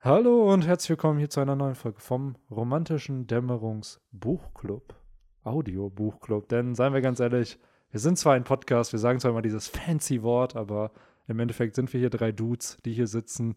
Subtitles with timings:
[0.00, 4.94] Hallo und herzlich willkommen hier zu einer neuen Folge vom romantischen Dämmerungsbuchclub.
[5.42, 6.48] Audio-Buchclub.
[6.48, 7.58] Denn seien wir ganz ehrlich,
[7.90, 10.92] wir sind zwar ein Podcast, wir sagen zwar immer dieses fancy Wort, aber
[11.26, 13.56] im Endeffekt sind wir hier drei Dudes, die hier sitzen,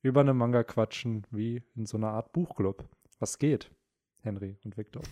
[0.00, 2.88] über eine Manga quatschen, wie in so einer Art Buchclub.
[3.18, 3.72] Was geht,
[4.22, 5.02] Henry und Victor?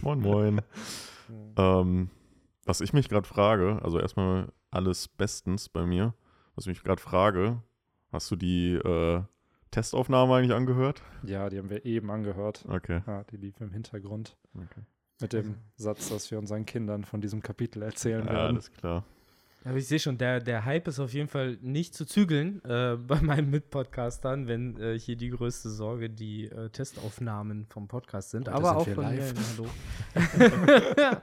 [0.00, 0.62] Moin, moin.
[1.58, 2.08] ähm,
[2.64, 6.14] was ich mich gerade frage, also erstmal alles bestens bei mir.
[6.54, 7.62] Was ich mich gerade frage,
[8.10, 9.22] hast du die äh,
[9.76, 11.02] Testaufnahme eigentlich angehört?
[11.22, 12.64] Ja, die haben wir eben angehört.
[12.66, 13.02] Okay.
[13.06, 14.34] Ja, die lief im Hintergrund.
[14.54, 14.80] okay.
[15.20, 18.56] Mit dem Satz, dass wir unseren Kindern von diesem Kapitel erzählen Ja, werden.
[18.56, 19.04] alles klar.
[19.64, 22.96] Aber ich sehe schon, der, der Hype ist auf jeden Fall nicht zu zügeln äh,
[23.06, 28.48] bei meinen Mitpodcastern, wenn äh, hier die größte Sorge die äh, Testaufnahmen vom Podcast sind.
[28.48, 29.34] Heute Aber sind auch wir von live.
[29.34, 31.00] mir.
[31.04, 31.20] Hallo.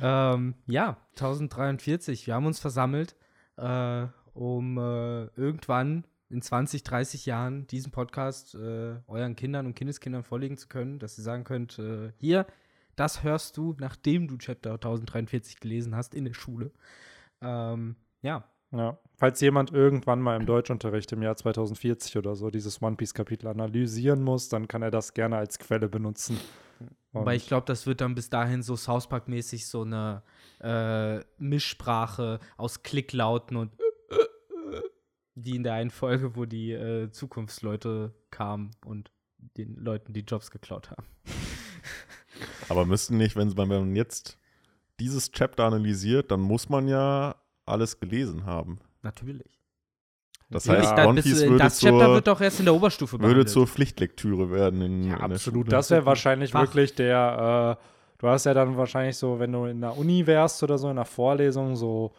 [0.36, 2.28] ähm, ja, 1043.
[2.28, 3.16] Wir haben uns versammelt,
[3.56, 10.22] äh, um äh, irgendwann in 20, 30 Jahren diesen Podcast äh, euren Kindern und Kindeskindern
[10.24, 12.46] vorlegen zu können, dass ihr sagen könnt, äh, hier,
[12.96, 16.70] das hörst du, nachdem du Chapter 1043 gelesen hast in der Schule.
[17.40, 18.98] Ähm, ja, Ja.
[19.16, 24.22] Falls jemand irgendwann mal im Deutschunterricht im Jahr 2040 oder so dieses One Piece-Kapitel analysieren
[24.22, 26.38] muss, dann kann er das gerne als Quelle benutzen.
[27.12, 30.22] Und- ich glaube, das wird dann bis dahin so South Park-mäßig so eine
[30.60, 33.70] äh, Mischsprache aus Klicklauten und
[35.34, 39.10] die in der einen Folge, wo die äh, Zukunftsleute kamen und
[39.56, 41.04] den Leuten die Jobs geklaut haben.
[42.68, 44.38] Aber müssten nicht, wenn wenn man jetzt
[45.00, 47.34] dieses Chapter analysiert, dann muss man ja
[47.66, 48.78] alles gelesen haben.
[49.02, 49.58] Natürlich.
[50.50, 50.74] Das Ja.
[50.74, 53.12] Heißt, dann One Piece du, würde, das Chapter zur, wird doch erst in der Oberstufe
[53.14, 53.48] würde behandelt.
[53.48, 55.72] zur Pflichtlektüre werden in, Ja, in absolut.
[55.72, 56.60] Das wäre wahrscheinlich Fach.
[56.62, 57.84] wirklich der, äh,
[58.18, 60.96] du hast ja dann wahrscheinlich so, wenn du in der Uni wärst oder so, in
[60.96, 62.12] der Vorlesung, so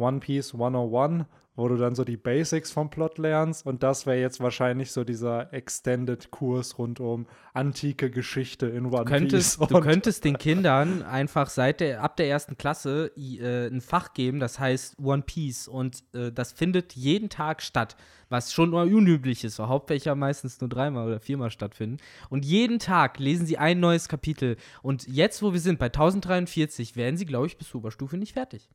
[0.00, 4.18] One Piece 101, wo du dann so die Basics vom Plot lernst und das wäre
[4.18, 9.68] jetzt wahrscheinlich so dieser Extended-Kurs rund um antike Geschichte in One Du könntest, Piece.
[9.68, 14.40] du könntest den Kindern einfach seit der, ab der ersten Klasse äh, ein Fach geben,
[14.40, 15.68] das heißt One Piece.
[15.68, 17.96] Und äh, das findet jeden Tag statt,
[18.30, 21.98] was schon unüblich ist, weil Hauptfächer meistens nur dreimal oder viermal stattfinden.
[22.30, 24.56] Und jeden Tag lesen sie ein neues Kapitel.
[24.82, 28.32] Und jetzt, wo wir sind, bei 1043, werden sie, glaube ich, bis zur Oberstufe nicht
[28.34, 28.70] fertig.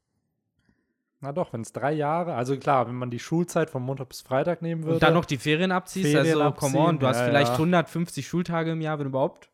[1.22, 4.22] Na doch, wenn es drei Jahre, also klar, wenn man die Schulzeit von Montag bis
[4.22, 4.96] Freitag nehmen würde.
[4.96, 7.52] Und dann noch die Ferien abziehst, Ferien also come on, abziehen, du hast ja, vielleicht
[7.52, 7.54] ja.
[7.54, 9.50] 150 Schultage im Jahr, wenn überhaupt.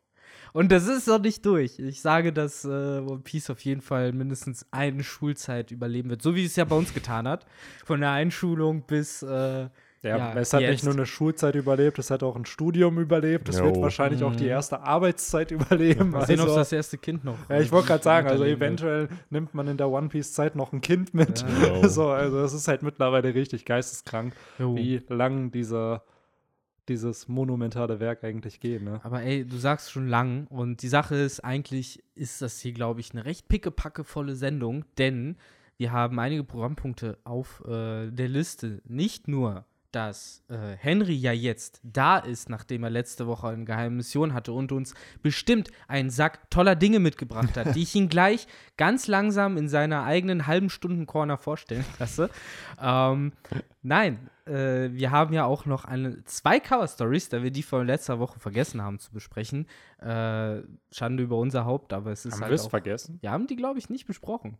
[0.52, 1.78] Und das ist noch nicht durch.
[1.78, 6.34] Ich sage, dass äh, One Piece auf jeden Fall mindestens eine Schulzeit überleben wird, so
[6.34, 7.46] wie es ja bei uns getan hat.
[7.86, 9.68] Von der Einschulung bis äh,
[10.02, 10.70] Ja, Ja, es hat jetzt.
[10.72, 13.48] nicht nur eine Schulzeit überlebt, es hat auch ein Studium überlebt.
[13.48, 13.82] Es wird Jo.
[13.82, 14.50] wahrscheinlich auch die Mhm.
[14.50, 16.10] erste Arbeitszeit überleben.
[16.10, 17.36] mal sehen, ob Also, das erste Kind noch.
[17.48, 18.56] ja, ich wollte gerade sagen, also wird.
[18.56, 21.44] eventuell nimmt man in der One Piece Zeit noch ein Kind mit.
[21.62, 21.88] Ja.
[21.88, 24.74] so, also das ist halt mittlerweile richtig geisteskrank, Jo.
[24.76, 26.02] wie lang dieser
[26.88, 28.82] dieses monumentale Werk eigentlich geht.
[28.82, 29.00] Ne?
[29.04, 32.98] Aber ey, du sagst schon lang und die Sache ist, eigentlich ist das hier, glaube
[32.98, 35.36] ich, eine recht pickepackevolle Sendung, denn
[35.76, 38.82] wir haben einige Programmpunkte auf äh, der Liste.
[38.84, 43.96] Nicht nur, dass äh, Henry ja jetzt da ist, nachdem er letzte Woche eine geheime
[43.96, 48.46] Mission hatte und uns bestimmt einen Sack toller Dinge mitgebracht hat, die ich ihn gleich
[48.76, 52.30] ganz langsam in seiner eigenen halben Stunden Corner vorstellen lasse.
[52.80, 53.32] Ähm,
[53.82, 58.18] nein, äh, wir haben ja auch noch eine, zwei Cover-Stories, da wir die von letzter
[58.18, 59.66] Woche vergessen haben zu besprechen.
[59.98, 63.18] Äh, Schande über unser Haupt, aber es ist Haben wir halt es auch, vergessen?
[63.20, 64.58] Wir haben die, glaube ich, nicht besprochen.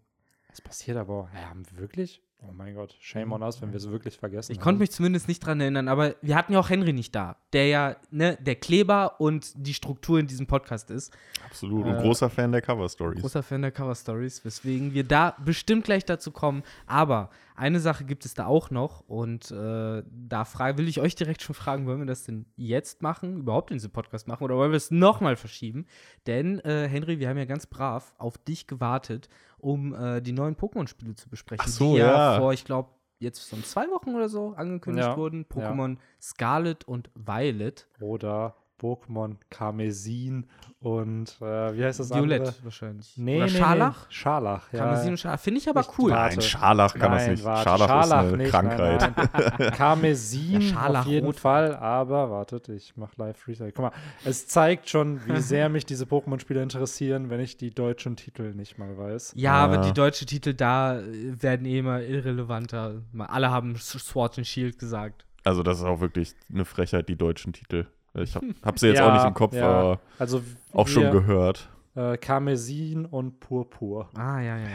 [0.48, 1.30] Das passiert aber.
[1.34, 2.22] Ja, haben wir wirklich?
[2.44, 4.64] Oh mein Gott, shame on us, wenn wir es wirklich vergessen Ich haben.
[4.64, 7.68] konnte mich zumindest nicht dran erinnern, aber wir hatten ja auch Henry nicht da, der
[7.68, 11.16] ja ne, der Kleber und die Struktur in diesem Podcast ist.
[11.46, 11.86] Absolut.
[11.86, 13.20] Und Äh, großer Fan der Cover Stories.
[13.20, 16.64] Großer Fan der Cover Stories, weswegen wir da bestimmt gleich dazu kommen.
[16.86, 21.14] Aber eine Sache gibt es da auch noch und äh, da fra- will ich euch
[21.14, 24.56] direkt schon fragen, wollen wir das denn jetzt machen, überhaupt in diesem Podcast machen oder
[24.56, 25.86] wollen wir es nochmal verschieben?
[26.26, 30.56] Denn, äh, Henry, wir haben ja ganz brav auf dich gewartet, um äh, die neuen
[30.56, 32.38] Pokémon-Spiele zu besprechen, Ach so, die ja, ja.
[32.38, 35.44] vor, ich glaube, jetzt von zwei Wochen oder so angekündigt Ja, wurden.
[35.44, 37.86] Pokémon Scarlet und Violet.
[38.00, 40.46] Oder Pokémon Karmesin
[40.80, 42.54] und äh, wie heißt das Violett andere?
[42.64, 43.12] wahrscheinlich.
[43.16, 44.06] Nee, oder nee, Scharlach?
[44.08, 44.14] Nee.
[44.14, 44.78] Scharlach, ja.
[44.80, 45.40] Karmesin und Scharlach.
[45.40, 46.10] Finde ich aber cool.
[46.10, 47.44] Nein, Scharlach kann das Nein, nicht.
[47.44, 49.00] warte, Scharlach, ist eine nicht, Krankheit.
[49.16, 49.72] Nein, nein.
[49.76, 51.36] Karmesin Ja, auf jeden Scharlachrot.
[51.36, 53.70] Fall, aber wartet, ich mache live Freestyle.
[53.70, 53.92] Guck mal,
[54.24, 58.78] es zeigt schon, wie sehr mich diese Pokémon-Spiele interessieren, wenn ich die deutschen Titel nicht
[58.78, 59.34] mal weiß.
[59.36, 59.80] Ja, aber Ja.
[59.82, 63.02] die deutschen Titel da äh, werden eh immer irrelevanter.
[63.18, 65.24] Alle haben Sword and Shield gesagt.
[65.44, 67.86] Also, das ist auch wirklich eine Frechheit, die deutschen Titel.
[68.14, 69.68] Ich hab, hab sie jetzt Ja, auch nicht im Kopf, ja.
[69.68, 70.42] aber Also
[70.72, 71.68] auch schon gehört.
[71.94, 74.10] äh, Karmesin und Purpur.
[74.14, 74.68] Ah, ja, ja, ja.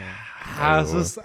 [0.60, 0.98] Ah, es Also.
[0.98, 1.20] ist.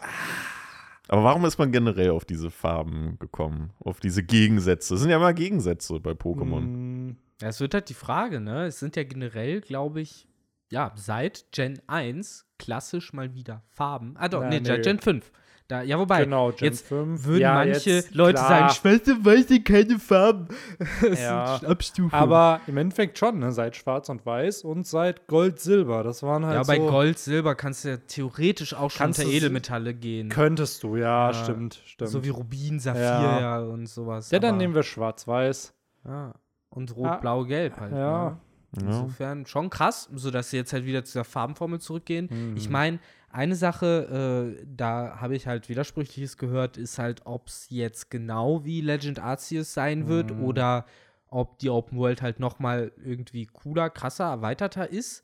[1.09, 3.71] Aber warum ist man generell auf diese Farben gekommen?
[3.79, 4.93] Auf diese Gegensätze?
[4.95, 7.15] Es sind ja immer Gegensätze bei Pokémon.
[7.41, 8.65] Ja, es wird halt die Frage, ne?
[8.67, 10.27] Es sind ja generell, glaube ich,
[10.71, 14.15] ja, seit Gen 1 klassisch mal wieder Farben.
[14.17, 14.77] Ah, doch, Na, nee, nee.
[14.79, 15.31] Gen 5.
[15.73, 17.25] Da, ja, wobei, genau, Gen jetzt 5.
[17.25, 20.47] würden ja, manche jetzt, Leute klar, sagen, Schwester weiß ich keine Farben.
[21.01, 22.13] Das Ja, sind Abstufungen.
[22.13, 23.51] Aber im Endeffekt schon, ne?
[23.51, 26.03] seit Schwarz und Weiß und seit Gold, Silber.
[26.03, 26.85] Das waren halt ja, bei so.
[26.87, 30.29] Gold, Silber kannst du ja theoretisch auch schon unter Edelmetalle gehen.
[30.29, 32.11] Könntest du, ja, Ja, stimmt, stimmt.
[32.11, 33.39] So wie Rubin, Saphir Ja.
[33.39, 33.59] ja.
[33.61, 34.29] und sowas.
[34.29, 35.73] ja, dann nehmen wir Schwarz-Weiß.
[36.05, 36.35] Ja.
[36.69, 37.93] Und Rot, Ah, Blau, Gelb halt.
[37.93, 38.37] ja.
[38.75, 38.85] Ne?
[38.87, 42.27] Insofern schon krass, sodass sie jetzt halt wieder zu der Farbenformel zurückgehen.
[42.31, 42.57] Mhm.
[42.57, 42.97] Ich meine,
[43.33, 48.63] eine Sache, äh, da habe ich halt Widersprüchliches gehört, ist halt, ob es jetzt genau
[48.63, 50.43] wie Legend Arceus sein wird Mhm.
[50.43, 50.85] oder
[51.29, 55.23] ob die Open World halt noch mal irgendwie cooler, krasser, erweiterter ist.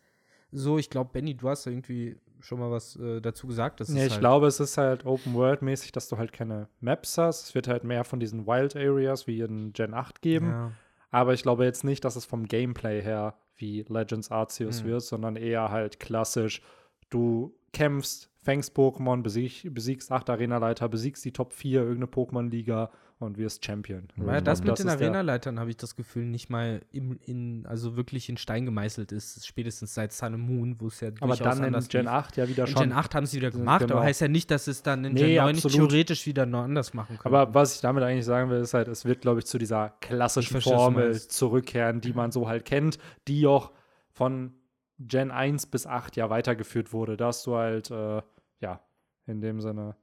[0.51, 3.79] So, ich glaube, Benny, du hast irgendwie schon mal was äh, dazu gesagt.
[3.79, 7.47] Das Nee, ich halt, glaube, es ist halt Open-World-mäßig, dass du halt keine Maps hast.
[7.49, 10.47] Es wird halt mehr von diesen Wild Areas wie in Gen 8 geben.
[10.47, 10.71] ja.
[11.11, 14.89] Aber ich glaube jetzt nicht, dass es vom Gameplay her wie Legends Arceus Hm.
[14.89, 16.61] wird, sondern eher halt klassisch.
[17.09, 22.89] Du kämpfst, fängst Pokémon, besieg, besiegst acht Arenaleiter, besiegst die Top 4 irgendeine Pokémon-Liga
[23.19, 24.07] und wirst Champion.
[24.15, 27.65] Weil das mit den ist der- Arenaleitern habe ich das Gefühl nicht mal im, in,
[27.65, 31.35] also wirklich in Stein gemeißelt ist, spätestens seit Sun and Moon, wo es ja Aber
[31.35, 32.11] durchaus dann in anders Gen lief.
[32.11, 32.81] 8 ja wieder In schon.
[32.83, 33.95] Gen 8 haben sie wieder gemacht, genau.
[33.95, 35.89] aber heißt ja nicht, dass es dann in Nee, Gen 9 nicht absolut.
[35.89, 37.35] theoretisch wieder noch anders machen können.
[37.35, 39.89] Aber was ich damit eigentlich sagen will, ist halt, es wird, glaube ich, zu dieser
[39.99, 43.71] klassischen Formel zurückkehren, die man so halt kennt, die auch
[44.11, 44.53] von
[44.99, 47.17] Gen 1 bis 8 ja weitergeführt wurde.
[47.17, 48.21] Da hast du halt, äh,
[48.59, 48.81] ja,
[49.25, 49.95] in dem Sinne.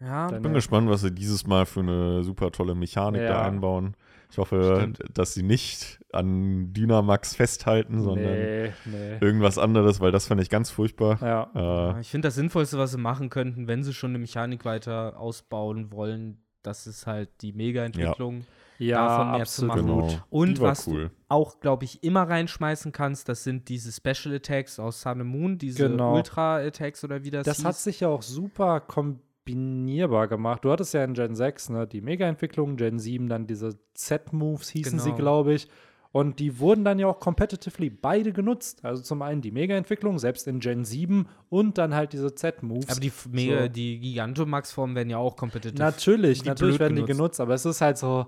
[0.00, 3.42] ja, Ich bin gespannt, was sie dieses Mal für eine super tolle Mechanik da Ja.
[3.42, 3.96] einbauen.
[4.30, 4.98] Ich hoffe, Stimmt.
[5.16, 9.18] dass sie nicht an Dynamax festhalten, sondern Nee, nee.
[9.20, 11.18] irgendwas anderes, weil das fand ich ganz furchtbar.
[11.22, 11.94] Ja.
[11.96, 15.18] Äh, ich finde das Sinnvollste, was sie machen könnten, wenn sie schon eine Mechanik weiter
[15.18, 18.38] ausbauen wollen, das ist halt die Mega-Entwicklung.
[18.40, 18.44] Ja,
[18.78, 19.86] davon mehr zu absolut.
[19.86, 19.86] machen.
[20.08, 20.22] genau.
[20.30, 21.08] Und Die was cool.
[21.08, 25.30] du auch, glaube ich, immer reinschmeißen kannst, das sind diese Special Attacks aus Sun and
[25.30, 26.14] Moon, diese Genau.
[26.16, 27.64] Ultra Attacks oder wie das, Das hieß.
[27.64, 30.64] hat sich ja auch super kombinierbar gemacht.
[30.64, 34.98] Du hattest ja in Gen 6 ne, die Mega-Entwicklung, Gen 7 dann diese Z-Moves hießen
[34.98, 35.16] sie, Genau.
[35.18, 35.68] glaube ich.
[36.12, 38.82] Und die wurden dann ja auch competitively beide genutzt.
[38.84, 42.88] Also zum einen die Mega-Entwicklung, selbst in Gen 7 und dann halt diese Z-Moves.
[42.88, 43.68] Aber die, Mega, So.
[43.68, 45.78] die Gigantomax-Formen werden ja auch kompetitiv.
[45.78, 47.18] Natürlich, natürlich werden die genutzt.
[47.18, 48.26] genutzt, aber es ist halt so.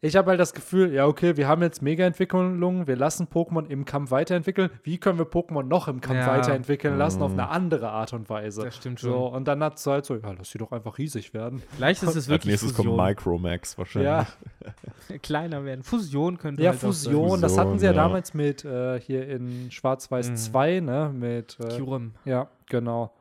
[0.00, 3.84] Ich habe halt das Gefühl, ja, okay, wir haben jetzt Mega-Entwicklungen, wir lassen Pokémon im
[3.84, 4.70] Kampf weiterentwickeln.
[4.84, 6.28] Wie können wir Pokémon noch im Kampf Ja.
[6.28, 7.40] weiterentwickeln lassen auf Mhm.
[7.40, 8.62] eine andere Art und Weise?
[8.62, 9.10] Das stimmt schon.
[9.10, 11.62] So, und dann hat es halt so, ja, lass sie doch einfach riesig werden.
[11.74, 13.06] Vielleicht ist es Als wirklich nächstes kommt Fusion.
[13.06, 14.08] Micromax wahrscheinlich.
[14.08, 14.26] Ja,
[15.22, 15.82] kleiner werden.
[15.82, 17.12] Fusion könnte ja halt auch sein.
[17.14, 18.02] Fusion, das hatten sie ja, Fusion, ja.
[18.08, 20.36] damals mit äh, hier in Schwarz-Weiß Mhm.
[20.36, 21.10] 2, ne?
[21.12, 23.12] Mit, äh, Kyurem, ja, genau.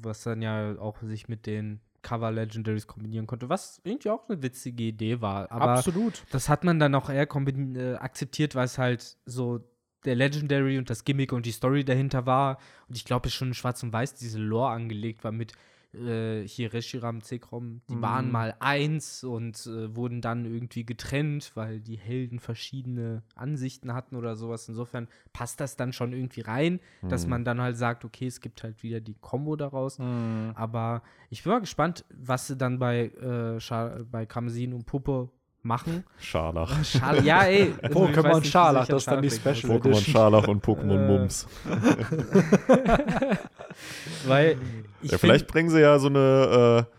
[0.00, 4.42] was dann ja auch sich mit den Cover Legendaries kombinieren konnte, was irgendwie auch eine
[4.42, 5.50] witzige Idee war.
[5.50, 6.22] Aber Absolut.
[6.30, 9.60] das hat man dann auch eher äh, akzeptiert, weil es halt so
[10.04, 12.58] der Legendary und das Gimmick und die Story dahinter war.
[12.88, 15.52] Und ich glaube, es schon in Schwarz und Weiß diese Lore angelegt war mit
[15.94, 17.80] äh, hier Reshiram, Zekrom.
[17.88, 18.02] Die Mhm.
[18.02, 24.16] waren mal eins und äh, wurden dann irgendwie getrennt, weil die Helden verschiedene Ansichten hatten
[24.16, 24.68] oder sowas.
[24.68, 27.30] Insofern passt das dann schon irgendwie rein, dass Mhm.
[27.30, 29.98] man dann halt sagt, okay, es gibt halt wieder die Combo daraus.
[29.98, 30.52] Mhm.
[30.54, 35.30] Aber ich bin mal gespannt, was sie dann bei, äh, bei Kamsin und Puppe
[35.64, 36.04] machen.
[36.20, 36.84] Scharlach.
[36.84, 37.74] Schade, ja, ey.
[37.82, 40.12] also Pokémon nicht, Scharlach, das ist dann die Special Pokémon Edition.
[40.14, 41.08] Scharlach und Pokémon Äh.
[41.08, 41.46] Mums.
[44.26, 44.56] Weil
[45.02, 46.90] ich Ja, vielleicht bringen sie ja so eine, äh,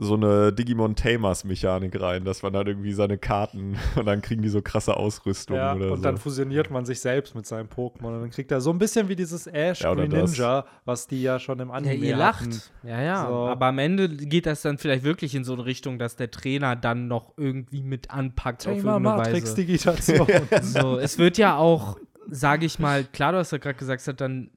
[0.00, 4.42] so eine Digimon Tamers Mechanik rein, dass man dann irgendwie seine Karten und dann kriegen
[4.42, 6.02] die so krasse Ausrüstung Ja, oder und so.
[6.04, 9.08] dann fusioniert man sich selbst mit seinem Pokémon und dann kriegt er so ein bisschen
[9.08, 10.30] wie dieses Ash Ja, oder Green das.
[10.32, 12.50] Ninja, was die ja schon im ja, Anime ihr hatten.
[12.52, 12.72] lacht.
[12.84, 13.26] Ja, ja.
[13.26, 13.34] So.
[13.48, 16.76] Aber am Ende geht das dann vielleicht wirklich in so eine Richtung, dass der Trainer
[16.76, 19.56] dann noch irgendwie mit anpackt auf Thema irgendeine Matrix Weise.
[19.56, 20.26] Digitation.
[20.62, 21.98] So, es wird ja auch,
[22.30, 24.50] sage ich mal, klar, du hast ja gerade gesagt, es hat dann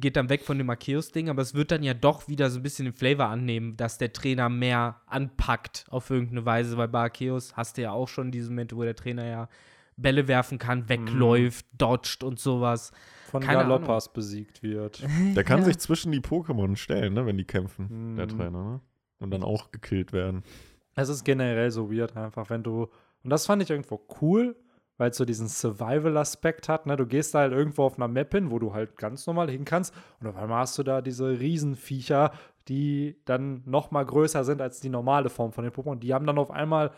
[0.00, 2.62] geht dann weg von dem Arceus-Ding, aber es wird dann ja doch wieder so ein
[2.62, 7.56] bisschen den Flavor annehmen, dass der Trainer mehr anpackt auf irgendeine Weise, weil bei Arceus
[7.56, 9.48] hast du ja auch schon diese Momente, wo der Trainer ja
[9.96, 12.90] Bälle werfen kann, wegläuft, dodgt und sowas.
[13.30, 15.02] Von Keine Galoppas besiegt wird.
[15.36, 15.64] Der kann Ja.
[15.66, 18.30] sich zwischen die Pokémon stellen, ne, wenn die kämpfen, der Mhm.
[18.30, 18.80] Trainer, ne?
[19.20, 20.42] Und dann auch gekillt werden.
[20.96, 22.88] Es ist generell so weird einfach, wenn du,
[23.22, 24.56] und das fand ich irgendwo cool,
[24.96, 26.96] weil es so diesen Survival-Aspekt hat, ne?
[26.96, 29.64] Du gehst da halt irgendwo auf einer Map hin, wo du halt ganz normal hin
[29.64, 32.32] kannst und auf einmal hast du da diese Riesenviecher,
[32.68, 35.96] die dann noch mal größer sind als die normale Form von den Pokémon.
[35.98, 36.92] Die haben dann auf einmal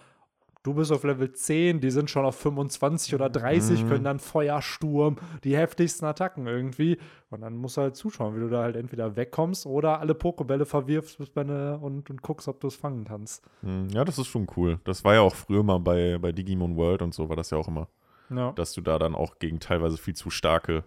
[0.67, 3.89] du bist auf Level 10, die sind schon auf 25 oder 30, Mhm.
[3.89, 6.99] können dann Feuersturm, die heftigsten Attacken irgendwie.
[7.31, 10.67] Und dann musst du halt zuschauen, wie du da halt entweder wegkommst oder alle Pokebälle
[10.67, 13.45] verwirfst bis bei ne, und, und guckst, ob du es fangen kannst.
[13.63, 14.79] Hm, Ja, das ist schon cool.
[14.85, 17.59] Das war ja auch früher mal bei, bei Digimon World und so, war das ja
[17.59, 17.89] auch immer,
[18.31, 18.53] Ja.
[18.53, 20.85] dass du da dann auch gegen teilweise viel zu starke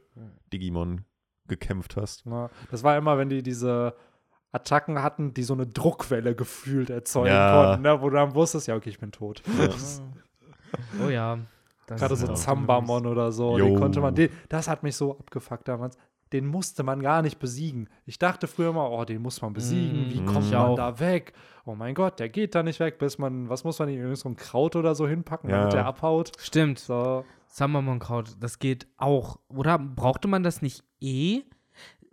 [0.54, 1.06] Digimon
[1.48, 2.26] gekämpft hast.
[2.26, 3.96] Ja, das war immer, wenn die diese
[4.52, 7.66] Attacken hatten, die so eine Druckwelle gefühlt erzeugen Ja.
[7.66, 8.02] konnten, ne?
[8.02, 9.44] wo du dann wusstest, ja, okay, ich bin tot.
[11.04, 11.40] Oh ja.
[11.88, 13.66] Das Gerade so Zambamon oder so, Jo.
[13.66, 15.98] den konnte man, den, das hat mich so abgefuckt damals.
[16.32, 17.90] Den musste man gar nicht besiegen.
[18.06, 20.12] Ich dachte früher mal, oh, den muss man besiegen.
[20.12, 20.76] Wie Mm, kommt ich man auch.
[20.76, 21.34] da weg?
[21.66, 24.20] Oh mein Gott, der geht da nicht weg, bis man, was muss man ihm, irgend
[24.20, 25.58] so ein Kraut oder so hinpacken, Ja.
[25.58, 26.32] damit der abhaut?
[26.38, 26.78] Stimmt.
[26.78, 29.40] So, Sammermankraut, das geht auch.
[29.48, 31.42] Oder brauchte man das nicht eh,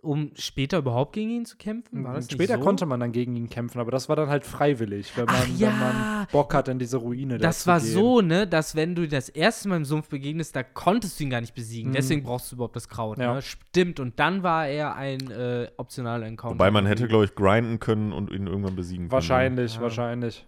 [0.07, 2.03] um später überhaupt gegen ihn zu kämpfen?
[2.03, 2.63] War das nicht Später so?
[2.63, 5.47] konnte man dann gegen ihn kämpfen, aber das war dann halt freiwillig, wenn man, Ach
[5.57, 5.67] ja.
[5.69, 7.91] wenn man Bock hat, in diese Ruine da Das zu war gehen.
[7.93, 11.29] so, ne, dass wenn du das erste Mal im Sumpf begegnest, da konntest du ihn
[11.29, 11.91] gar nicht besiegen.
[11.91, 11.95] Mhm.
[11.95, 13.17] Deswegen brauchst du überhaupt das Kraut.
[13.19, 13.35] Ja.
[13.35, 13.41] Ne?
[13.41, 13.99] Stimmt.
[13.99, 16.55] Und dann war er ein äh, optionaler Encounter.
[16.55, 19.11] Wobei man hätte, glaube ich, grinden können und ihn irgendwann besiegen können.
[19.11, 19.81] Wahrscheinlich, Ja.
[19.81, 20.47] wahrscheinlich.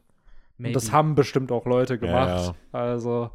[0.57, 0.69] Maybe.
[0.69, 2.53] Und das haben bestimmt auch Leute gemacht.
[2.73, 3.29] Ja, Also,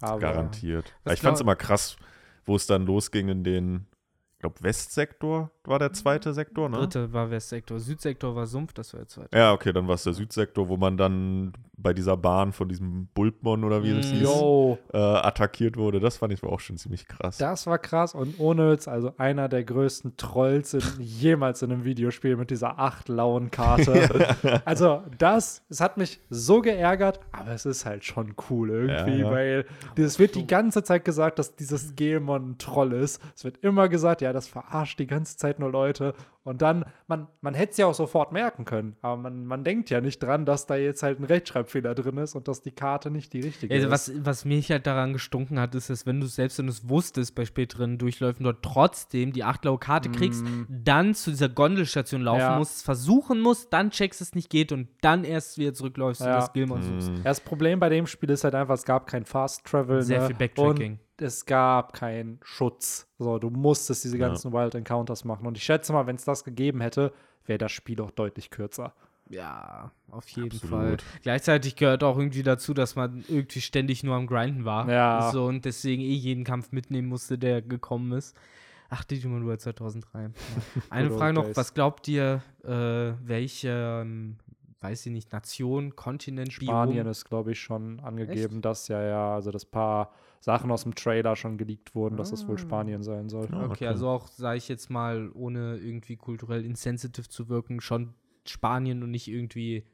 [0.00, 0.18] aber.
[0.20, 0.94] Garantiert.
[1.12, 1.96] Ich fand es immer krass,
[2.46, 3.86] wo es dann losging in den,
[4.34, 6.78] ich glaube, Westsektor war der zweite Sektor, ne?
[6.78, 7.78] Dritte war Westsektor.
[7.78, 9.36] Südsektor war Sumpf, das war der zweite.
[9.36, 13.06] Ja, okay, dann war es der Südsektor, wo man dann bei dieser Bahn von diesem
[13.14, 14.14] Bulbmon oder wie das Mm.
[14.16, 15.98] hieß, Yo, äh, attackiert wurde.
[16.00, 17.38] Das fand ich auch schon ziemlich krass.
[17.38, 21.84] das war krass und ohne Witz, also einer der größten Trolls in, jemals in einem
[21.84, 24.36] Videospiel mit dieser acht lauen Karte.
[24.64, 29.26] Also, das, es hat mich so geärgert, aber es ist halt schon cool irgendwie, Ja,
[29.26, 29.30] ja.
[29.30, 33.20] weil es wird die ganze Zeit gesagt, dass dieses Gelmon ein Troll ist.
[33.34, 36.14] Es wird immer gesagt, ja, das verarscht die ganze Zeit nur Leute.
[36.42, 39.90] Und dann, man, man hätte es ja auch sofort merken können, aber man, man denkt
[39.90, 43.10] ja nicht dran, dass da jetzt halt ein Rechtschreibfehler drin ist und dass die Karte
[43.10, 43.92] nicht die richtige Also ist.
[43.92, 46.88] was, was mich halt daran gestunken hat, ist, dass wenn du selbst wenn du es
[46.88, 52.22] wusstest bei späteren Durchläufen dort trotzdem die acht blaue Karte kriegst, dann zu dieser Gondelstation
[52.22, 52.40] laufen Mm.
[52.40, 52.58] Ja.
[52.58, 56.36] musst, versuchen musst, dann checkst es nicht geht und dann erst wieder zurückläufst und Ja.
[56.36, 57.10] das Gilmon suchst.
[57.12, 57.22] Mhm.
[57.22, 60.00] Das Problem bei dem Spiel ist halt einfach, es gab kein Fast Travel.
[60.00, 60.26] Sehr ne?
[60.28, 60.92] viel Backtracking.
[60.92, 63.06] Und es gab keinen Schutz.
[63.18, 64.28] So, du musstest diese Ja.
[64.28, 65.46] ganzen Wild Encounters machen.
[65.46, 67.12] Und ich schätze mal, wenn es das gegeben hätte,
[67.46, 68.94] wäre das Spiel auch deutlich kürzer.
[69.28, 70.70] Ja, auf jeden Absolut.
[70.70, 70.96] Fall.
[71.22, 74.90] Gleichzeitig gehört auch irgendwie dazu, dass man irgendwie ständig nur am Grinden war.
[74.90, 75.30] Ja.
[75.32, 78.36] So, und deswegen eh jeden Kampf mitnehmen musste, der gekommen ist.
[78.88, 80.22] Ach, Digimon World 2003.
[80.74, 80.82] Ja.
[80.90, 84.36] Eine Frage noch, was glaubt ihr, äh, welche, ähm,
[84.80, 87.10] weiß ich nicht, Nation, Kontinent, Spanien Biom?
[87.12, 90.10] ist, glaube ich, schon angegeben, dass ja, ja, also das paar
[90.40, 92.58] Sachen aus dem Trailer schon geleakt wurden, dass es wohl Ah.
[92.58, 93.46] Spanien sein soll.
[93.52, 93.58] Ja.
[93.58, 93.86] Okay, okay.
[93.88, 98.14] also auch, sage ich jetzt mal, ohne irgendwie kulturell insensitive zu wirken, schon
[98.46, 99.84] Spanien und nicht irgendwie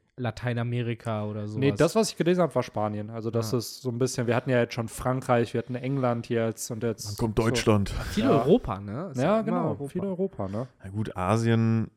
[0.41, 1.59] Lateinamerika oder sowas.
[1.59, 3.09] Nee, das, was ich gelesen habe, war Spanien.
[3.09, 3.57] Also, das Ah.
[3.57, 6.81] ist so ein bisschen, wir hatten ja jetzt schon Frankreich, wir hatten England jetzt und
[6.83, 7.07] jetzt.
[7.09, 7.89] Dann kommt so- Deutschland.
[7.89, 8.31] Viel Ja.
[8.31, 9.09] Europa, ne?
[9.11, 9.87] Ist Ja, genau, Europa.
[9.89, 10.67] viel Europa, ne?
[10.83, 11.91] Na gut, Asien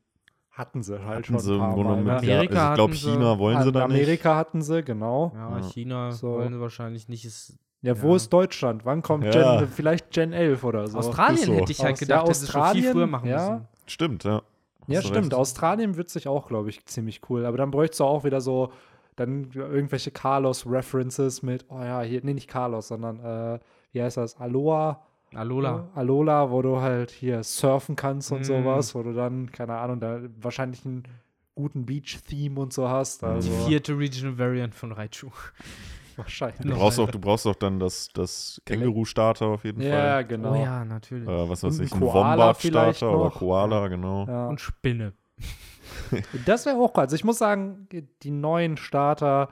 [0.50, 2.02] Hatten sie halt hatten schon sie ein im paar Mal.
[2.02, 2.10] Ne?
[2.10, 3.10] Ja, Amerika also ich glaube, hatten sie.
[3.12, 3.94] China wollen sie An da nicht.
[4.02, 5.32] Amerika hatten sie, genau.
[5.34, 5.62] Ja, Ja.
[5.62, 6.28] China So.
[6.32, 7.24] wollen sie wahrscheinlich nicht.
[7.24, 8.16] Ist Ja, wo Ja.
[8.16, 8.84] ist Deutschland?
[8.84, 9.58] Wann kommt Ja.
[9.60, 10.98] Gen, vielleicht Gen 11 oder so?
[10.98, 11.54] Australien so.
[11.54, 13.50] hätte ich halt Aus- gedacht, ja, dass sie schon viel Australien, früher machen ja.
[13.50, 13.68] müssen.
[13.86, 14.42] Stimmt, ja.
[14.86, 15.26] Ja, Hast du stimmt.
[15.26, 15.34] recht.
[15.34, 17.46] Australien wird sich auch, glaube ich, ziemlich cool.
[17.46, 18.72] Aber dann bräuchtest du auch wieder so,
[19.16, 23.58] dann irgendwelche Carlos-References mit, oh ja, hier, nee, nicht Carlos, sondern, äh,
[23.92, 24.36] wie heißt das?
[24.38, 25.02] Aloha?
[25.34, 25.88] Alola.
[25.94, 28.44] Alola, wo du halt hier surfen kannst und Mm.
[28.44, 31.04] sowas, wo du dann, keine Ahnung, da wahrscheinlich einen
[31.54, 33.22] guten Beach-Theme und so hast.
[33.22, 35.28] Also Die vierte Regional Variant von Raichu.
[36.16, 36.60] wahrscheinlich.
[36.60, 40.24] Du brauchst, auch, du brauchst auch dann das, das Känguru-Starter auf jeden Ja, Fall.
[40.26, 40.52] genau.
[40.52, 41.28] Oh ja, natürlich.
[41.28, 43.30] Äh, was weiß ich, ein Wombat-Starter oder.
[43.30, 44.26] Koala, genau.
[44.26, 44.48] Ja.
[44.48, 45.12] Und Spinne.
[46.46, 47.00] Das wäre auch cool.
[47.02, 47.88] Also ich muss sagen,
[48.22, 49.48] die neuen Starter,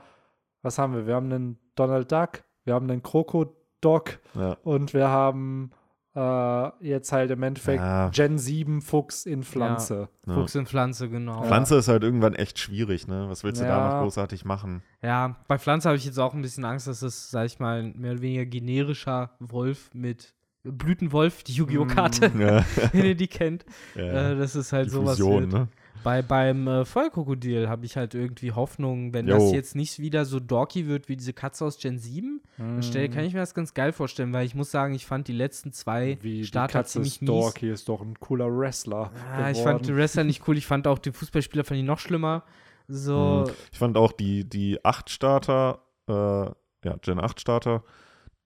[0.61, 1.07] was haben wir?
[1.07, 4.57] Wir haben einen Donald Duck, wir haben einen Krokodok Ja.
[4.63, 5.71] und wir haben
[6.15, 8.09] äh, jetzt halt im Endeffekt Ja.
[8.09, 10.09] Gen 7 Fuchs in Pflanze.
[10.25, 10.33] Ja.
[10.33, 11.43] Fuchs in Pflanze, genau.
[11.43, 13.25] Pflanze ist halt irgendwann echt schwierig, ne?
[13.29, 14.81] Was willst du da noch großartig machen?
[15.01, 17.79] Ja, bei Pflanze habe ich jetzt auch ein bisschen Angst, dass es, sag ich mal,
[17.83, 21.85] ein mehr oder weniger generischer Wolf mit Blütenwolf, die Yu-Gi-Oh!
[21.85, 23.65] Karte, Ja, wenn ihr die kennt.
[23.95, 24.31] ja.
[24.31, 25.17] Äh, das ist halt Die sowas.
[25.17, 25.53] Fusion, wird.
[25.53, 25.67] ne?
[26.03, 29.35] Bei, beim äh, Feuerkrokodil habe ich halt irgendwie Hoffnung, wenn Jo.
[29.35, 32.81] das jetzt nicht wieder so dorky wird wie diese Katze aus Gen 7, dann Mhm.
[32.83, 35.33] stell, kann ich mir das ganz geil vorstellen, weil ich muss sagen, ich fand die
[35.33, 37.27] letzten zwei Wie die Starter Katze ziemlich mies.
[37.29, 39.11] Storky ist doch ein cooler Wrestler.
[39.33, 39.97] Ah, ich fand die geworden.
[39.97, 42.43] Wrestler nicht cool, ich fand auch den Fußballspieler fand ich noch schlimmer.
[42.87, 43.53] So, Mhm.
[43.73, 47.83] Ich fand auch die, die 8-Starter, äh, ja, Gen 8-Starter,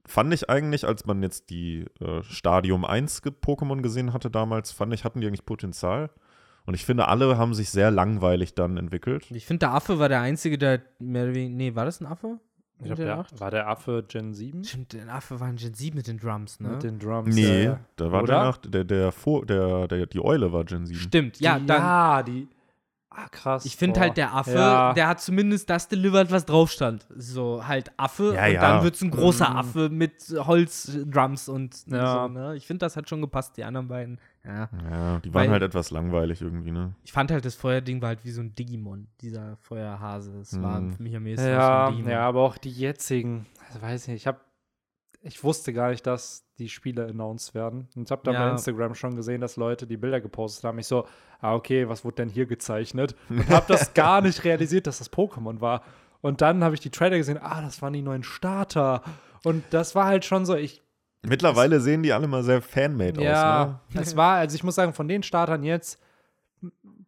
[0.05, 4.71] fand ich eigentlich, als man jetzt die äh, Stadium 1 ge- Pokémon gesehen hatte damals,
[4.71, 6.09] fand ich, hatten die eigentlich Potenzial.
[6.65, 9.29] Und ich finde, alle haben sich sehr langweilig dann entwickelt.
[9.31, 12.05] ich finde, der Affe war der Einzige, der mehr oder weniger, nee, war das ein
[12.07, 12.39] Affe?
[12.79, 14.63] Ich glaub, der, war der Affe Gen 7?
[14.63, 16.69] Stimmt, der Affe war ein Gen 7 mit den Drums, ne?
[16.69, 17.33] Mit den Drums.
[17.33, 17.79] Nee, ja.
[17.95, 18.33] da war Oder?
[18.35, 20.99] danach, der, der, vor, der, der, die Eule war Gen 7.
[20.99, 21.81] Stimmt, ja, die, dann.
[21.81, 22.47] ja, die.
[23.15, 23.63] Ah, krass.
[23.65, 24.91] Ich finde halt, der Affe, Ja.
[24.93, 27.05] der hat zumindest das delivered, was drauf stand.
[27.15, 28.61] So halt Affe Ja, und ja.
[28.61, 29.55] dann wird es ein großer Mhm.
[29.55, 32.23] Affe mit Holzdrums und Ja.
[32.23, 32.55] so, ne?
[32.55, 34.19] Ich finde, das hat schon gepasst, die anderen beiden.
[34.45, 34.69] Ja.
[34.89, 36.93] Ja, die waren Weil- halt etwas langweilig irgendwie, ne?
[37.03, 40.33] Ich fand halt, das Feuerding war halt wie so ein Digimon, dieser Feuerhase.
[40.39, 40.93] Das war Mhm.
[40.93, 42.11] für mich am ehesten Ja, wie ein Digimon.
[42.11, 44.41] ja, aber auch die jetzigen, also weiß nicht, ich habe,
[45.21, 47.87] ich wusste gar nicht, dass die Spiele announced werden.
[47.95, 48.45] Und ich habe dann Ja.
[48.45, 50.77] bei Instagram schon gesehen, dass Leute die Bilder gepostet haben.
[50.77, 51.07] Ich so,
[51.39, 53.15] ah, okay, was wurde denn hier gezeichnet?
[53.29, 55.83] Und habe das gar nicht realisiert, dass das Pokémon war.
[56.19, 59.01] Und dann habe ich die Trailer gesehen, ah, das waren die neuen Starter.
[59.45, 60.82] Und das war halt schon so, ich,
[61.25, 64.01] Mittlerweile sehen die alle mal sehr fanmade aus, ja, ne?
[64.01, 65.99] es war, also ich muss sagen, von den Startern jetzt,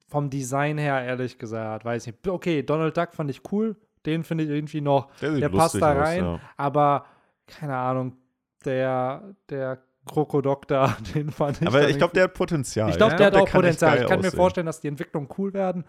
[0.08, 2.28] vom Design her, ehrlich gesagt, weiß nicht.
[2.28, 3.76] Okay, Donald Duck fand ich cool.
[4.06, 6.24] Den finde ich irgendwie noch, Der der passt da aus, rein.
[6.24, 6.40] ja.
[6.58, 7.06] Aber,
[7.48, 8.14] keine Ahnung,
[8.64, 11.68] der, der Krokodokter, den fand ich.
[11.68, 12.90] Aber ich glaube, der hat Potenzial.
[12.92, 14.02] ich glaube, Ja, der hat der auch kann echt Potenzial.
[14.04, 14.38] Ich kann mir aussehen.
[14.38, 15.84] vorstellen, dass die Entwicklungen cool werden.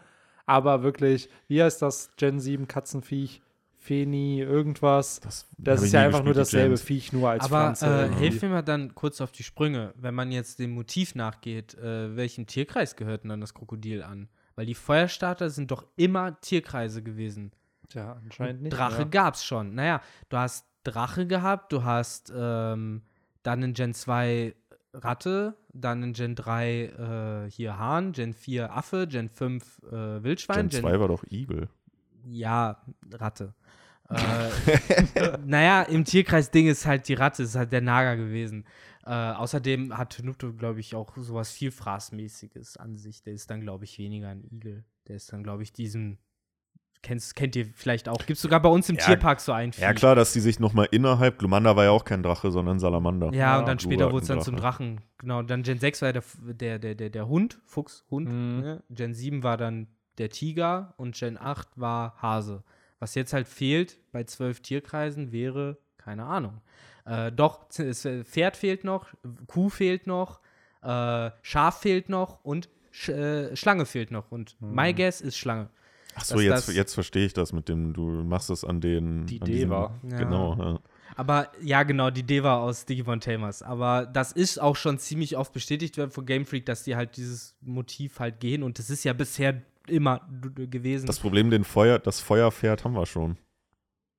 [0.46, 3.42] Aber wirklich, wie heißt das Gen 7 Katzenviech?
[3.86, 5.20] Feni, irgendwas.
[5.20, 6.82] Das, Das ist ja einfach nur dasselbe Gens.
[6.82, 7.86] Viech, nur als Aber Pflanze.
[7.86, 8.22] äh, irgendwie.
[8.24, 12.16] helft mir mal dann kurz auf die Sprünge, wenn man jetzt dem Motiv nachgeht, äh,
[12.16, 14.28] welchem Tierkreis gehört denn dann das Krokodil an?
[14.56, 17.52] Weil die Feuerstarter sind doch immer Tierkreise gewesen.
[17.88, 18.76] Tja, anscheinend nicht.
[18.76, 19.06] Drache mehr.
[19.06, 19.74] gab's schon.
[19.74, 23.02] Naja, du hast Drache gehabt, du hast ähm,
[23.44, 24.54] dann in Gen 2
[24.94, 30.68] Ratte, dann in Gen 3 äh, hier Hahn, Gen 4 Affe, Gen 5 äh, Wildschwein,
[30.68, 31.68] Gen 2 war doch Igel.
[32.28, 33.52] ja, Ratte.
[34.10, 38.64] Äh, naja, im Tierkreis-Ding ist halt die Ratte, ist halt der Nager gewesen.
[39.04, 43.22] Äh, außerdem hat Tenuto, glaube ich, auch sowas viel Fraßmäßiges an sich.
[43.22, 44.84] Der ist dann, glaube ich, weniger ein Igel.
[45.06, 46.18] Der ist dann, glaube ich, diesen.
[47.02, 48.18] Kennst, kennt ihr vielleicht auch.
[48.18, 49.82] Gibt es sogar bei uns im Ja, Tierpark so ein Vieh.
[49.82, 51.38] Ja, klar, dass die sich nochmal innerhalb.
[51.38, 53.32] Glumanda war ja auch kein Drache, sondern Salamander.
[53.32, 55.02] Ja, Ja, und dann später wurde es dann zum Drachen.
[55.18, 58.28] Genau, dann Gen 6 war der, der, der, der, der Hund, Fuchs, Hund.
[58.28, 58.60] Mhm.
[58.60, 58.82] Ne?
[58.90, 59.86] Gen 7 war dann
[60.18, 62.64] der Tiger und Gen 8 war Hase.
[62.98, 66.60] Was jetzt halt fehlt bei zwölf Tierkreisen wäre, keine Ahnung.
[67.04, 69.08] Äh, doch, äh, Pferd fehlt noch,
[69.46, 70.40] Kuh fehlt noch,
[70.82, 74.32] äh, Schaf fehlt noch und Sch äh, Schlange fehlt noch.
[74.32, 75.68] Und my guess ist Schlange.
[76.14, 79.26] Achso, dass jetzt, jetzt verstehe ich das mit dem, du machst es an den.
[79.26, 79.94] Die an Deva.
[80.10, 80.16] Ja.
[80.16, 80.80] Genau, ja.
[81.14, 83.62] Aber ja, genau, die Deva aus Digimon Tamers.
[83.62, 87.16] Aber das ist auch schon ziemlich oft bestätigt worden von Game Freak, dass die halt
[87.16, 88.62] dieses Motiv halt gehen.
[88.62, 90.20] Und das ist ja bisher immer
[90.54, 91.06] gewesen.
[91.06, 93.36] Das Problem, den Feuer, das Feuerpferd haben wir schon.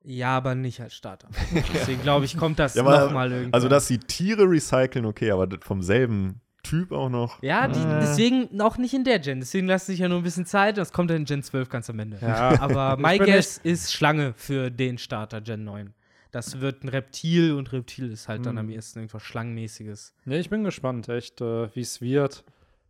[0.03, 1.27] ja, aber nicht als Starter.
[1.73, 3.53] Deswegen glaube ich, kommt das Ja, aber- nochmal irgendwie.
[3.53, 7.41] Also, dass die Tiere recyceln, okay, aber vom selben Typ auch noch.
[7.43, 7.99] Ja, die, Äh.
[8.01, 9.39] deswegen auch nicht in der Gen.
[9.39, 10.77] Deswegen lassen sich ja nur ein bisschen Zeit.
[10.77, 12.17] Das kommt dann in Gen 12 ganz am Ende.
[12.21, 12.59] Ja.
[12.61, 15.93] Aber my guess ist Schlange für den Starter Gen 9.
[16.31, 18.65] Das wird ein Reptil und Reptil ist halt dann Hm.
[18.65, 20.13] am ehesten irgendwas Schlangenmäßiges.
[20.25, 22.43] Nee, ich bin gespannt, echt, äh, wie es wird.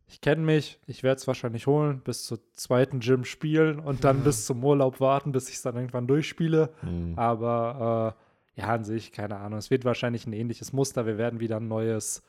[0.10, 4.24] Ich kenne mich, ich werde es wahrscheinlich holen, bis zur zweiten Gym spielen und dann
[4.24, 6.70] bis zum Urlaub warten, bis ich es dann irgendwann durchspiele.
[6.80, 7.14] Hm.
[7.18, 8.16] Aber
[8.56, 9.60] äh, ja, an sich, keine Ahnung.
[9.60, 11.06] Es wird wahrscheinlich ein ähnliches Muster.
[11.06, 12.24] Wir werden wieder ein neues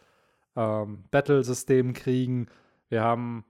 [0.56, 2.48] ähm, Battle-System kriegen.
[2.88, 3.44] Wir haben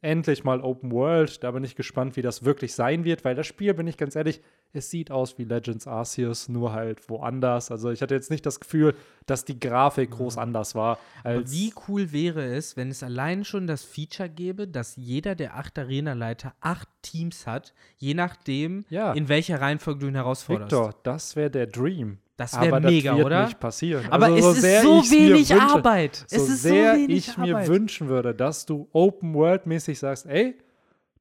[0.00, 1.42] endlich mal Open World.
[1.42, 4.14] Da bin ich gespannt, wie das wirklich sein wird, weil das Spiel, bin ich ganz
[4.14, 4.40] ehrlich,
[4.74, 7.70] es sieht aus wie Legends Arceus, nur halt woanders.
[7.70, 8.94] Also ich hatte jetzt nicht das Gefühl,
[9.26, 10.98] dass die Grafik groß anders war.
[11.22, 15.56] Aber wie cool wäre es, wenn es allein schon das Feature gäbe, dass jeder der
[15.56, 19.12] acht Arena-Leiter acht Teams hat, je nachdem, Ja.
[19.12, 20.72] in welcher Reihenfolge du ihn herausforderst.
[20.72, 22.18] Victor, das wäre der Dream.
[22.36, 23.44] Das wäre Aber mega, das wird oder?
[23.46, 24.06] nicht passieren.
[24.10, 26.16] Aber Also, es sehr ist so wenig wünsche- Arbeit.
[26.26, 27.46] so es ist sehr so wenig ich Arbeit.
[27.46, 30.56] mir wünschen würde, dass du Open World mäßig sagst, ey,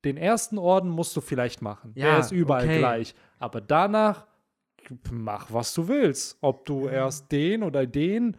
[0.04, 1.92] den ersten Orden musst du vielleicht machen.
[1.96, 2.80] Ja, Der ist überall okay.
[2.80, 3.16] gleich.
[3.44, 4.26] Aber danach
[5.12, 6.38] mach, was du willst.
[6.40, 8.38] Ob du erst den oder den.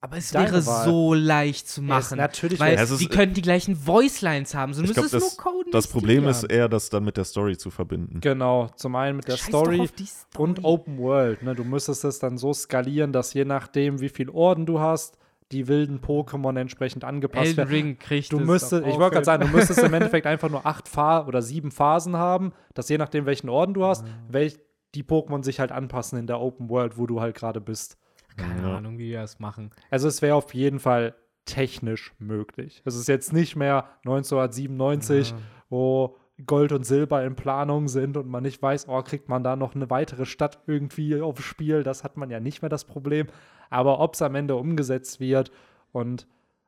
[0.00, 0.84] Aber es wäre Wahl.
[0.84, 2.18] so leicht zu Es- machen.
[2.18, 4.72] natürlich weil ist- die können die gleichen Voicelines haben.
[4.74, 5.72] So glaube, es das, nur coden.
[5.72, 8.20] das Problem ist eher, das dann mit der Story zu verbinden.
[8.20, 10.08] Genau, zum einen mit der Story, Story.
[10.38, 11.42] und Open World.
[11.42, 11.54] Ne?
[11.56, 15.16] Du müsstest es dann so skalieren, dass je nachdem, wie viel Orden du hast,
[15.54, 17.70] die wilden Pokémon entsprechend angepasst Elden werden.
[17.70, 20.50] Ring kriegt Du es müsstest, ich auch wollte gerade sagen, du müsstest im Endeffekt einfach
[20.50, 24.58] nur acht Pha oder sieben Phasen haben, dass je nachdem, welchen Orden du hast, welch
[24.94, 27.96] die Pokémon sich halt anpassen in der Open World, wo du halt gerade bist.
[28.36, 28.76] Keine Ja.
[28.76, 29.70] Ahnung, wie wir das machen.
[29.90, 31.14] Also es wäre auf jeden Fall
[31.44, 32.82] technisch möglich.
[32.84, 35.36] Es ist jetzt nicht mehr 1997, Ja.
[35.68, 39.54] wo Gold und Silber in Planung sind und man nicht weiß, oh, kriegt man da
[39.54, 41.84] noch eine weitere Stadt irgendwie aufs Spiel.
[41.84, 43.28] Das hat man ja nicht mehr das Problem.
[43.70, 45.52] Aber ob es am Ende umgesetzt wird
[45.92, 46.26] und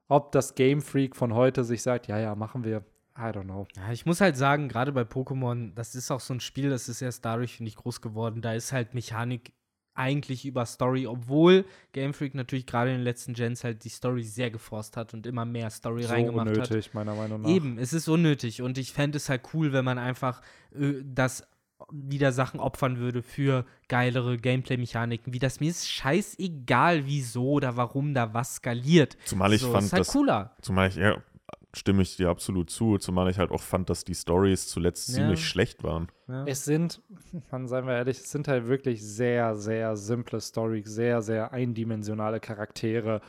[0.09, 2.85] ob das Game Freak von heute sich sagt, ja, ja, machen wir.
[3.19, 3.67] I don't know.
[3.77, 6.89] Ja, ich muss halt sagen, gerade bei Pokémon, das ist auch so ein Spiel, das
[6.89, 8.43] ist erst dadurch, finde ich, groß geworden.
[8.43, 9.53] Da ist halt Mechanik
[9.97, 14.23] eigentlich über Story, obwohl Game Freak natürlich gerade in den letzten Gens halt die Story
[14.23, 16.57] sehr geforst hat und immer mehr Story So reingemacht hat.
[16.57, 17.49] unnötig, meiner Meinung nach.
[17.49, 20.43] Eben, es ist unnötig und ich fände es halt cool, wenn man einfach
[20.75, 21.47] äh, das
[21.91, 28.15] wieder Sachen opfern würde für geilere Gameplay-Mechaniken, wie das mir ist scheißegal, wieso oder warum
[28.15, 29.17] da was skaliert.
[29.25, 30.57] Zumal ich so, fand, ist halt dass, cooler.
[30.63, 31.23] zumal ich, ja,
[31.77, 35.15] stimme ich dir absolut zu, zumal ich halt auch fand, dass die Stories zuletzt Ja.
[35.17, 36.09] ziemlich schlecht waren.
[36.29, 36.45] Ja.
[36.47, 37.01] Es sind,
[37.51, 42.41] man seien wir ehrlich, es sind halt wirklich sehr, sehr simple Storys, sehr, sehr eindimensionale
[42.41, 43.21] Charaktere.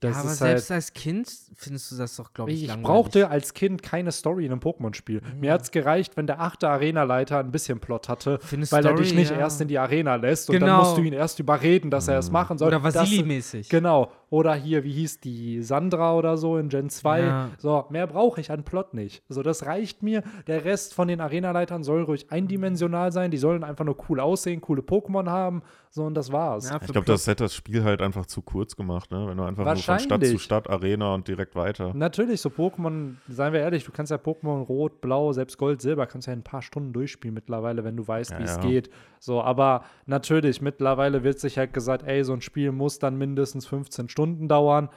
[0.00, 2.68] Das ja, aber ist selbst halt, als Kind findest du das doch, glaube ich, ich
[2.68, 2.86] langweilig.
[2.86, 5.22] brauchte als Kind keine Story in einem Pokémon-Spiel.
[5.22, 5.40] Mhm.
[5.40, 8.94] Mir hat es gereicht, wenn der achte Arenaleiter ein bisschen Plot hatte, eine weil er
[8.94, 9.38] dich Story, nicht ja.
[9.38, 10.78] erst in die Arena lässt und dann Genau.
[10.80, 12.68] musst du ihn erst überreden, dass er es machen soll.
[12.68, 13.70] Oder Das- Vasili-mäßig.
[13.70, 14.12] Genau.
[14.28, 17.20] Oder hier, wie hieß die Sandra oder so in Gen 2.
[17.20, 17.50] Ja.
[17.58, 19.22] So, mehr brauche ich an Plot nicht.
[19.28, 20.24] So, das reicht mir.
[20.48, 23.30] Der Rest von den Arenaleitern soll ruhig eindimensional sein.
[23.30, 25.62] Die sollen einfach nur cool aussehen, coole Pokémon haben.
[25.90, 26.68] So, und das war's.
[26.70, 29.26] Ja, Ich glaube, das hätte das Spiel halt einfach zu kurz gemacht, ne?
[29.28, 30.38] Wenn du einfach nur von Stadt zu.
[30.38, 31.94] Stadt, Arena und direkt weiter.
[31.94, 36.06] Natürlich, so Pokémon, seien wir ehrlich, du kannst ja Pokémon Rot, Blau, selbst Gold, Silber,
[36.06, 38.62] kannst ja in ein paar Stunden durchspielen mittlerweile, wenn du weißt, Ja, wie es ja.
[38.62, 38.90] geht.
[39.20, 43.66] So, aber natürlich, mittlerweile wird sich halt gesagt, ey, so ein Spiel muss dann mindestens
[43.66, 44.88] 15 Stunden dauern.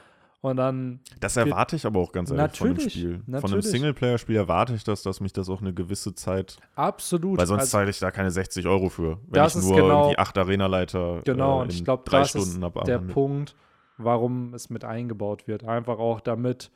[0.42, 3.12] Und dann Das erwarte ich aber auch ganz ehrlich von einem Natürlich, Spiel.
[3.26, 3.66] Von einem natürlich.
[3.66, 7.38] Singleplayer-Spiel erwarte ich das, dass mich das auch eine gewisse Zeit, absolut.
[7.38, 9.76] weil sonst also, zahle ich da keine 60 Euro für, wenn Das ich ist nur
[9.76, 12.90] genau- irgendwie acht Arena-Leiter Genau, äh, und in ich glaube, drei das Stunden ist abarbeite.
[13.06, 13.54] der Punkt,
[13.98, 15.64] warum es mit eingebaut wird.
[15.64, 16.70] Einfach auch damit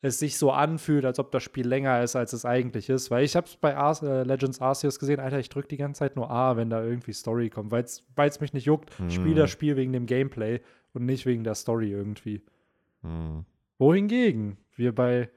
[0.00, 3.10] es sich so anfühlt, als ob das Spiel länger ist, als es eigentlich ist.
[3.10, 5.98] Weil ich habe es bei Ar äh, Legends Arceus gesehen, Alter, ich drücke die ganze
[5.98, 8.92] Zeit nur A, wenn da irgendwie Story kommt, weil es mich nicht juckt.
[9.08, 9.36] Ich spiele Hm.
[9.38, 10.60] das Spiel wegen dem Gameplay
[10.94, 12.42] und nicht wegen der Story irgendwie.
[13.02, 13.44] Hm.
[13.78, 15.30] Wohingegen wir bei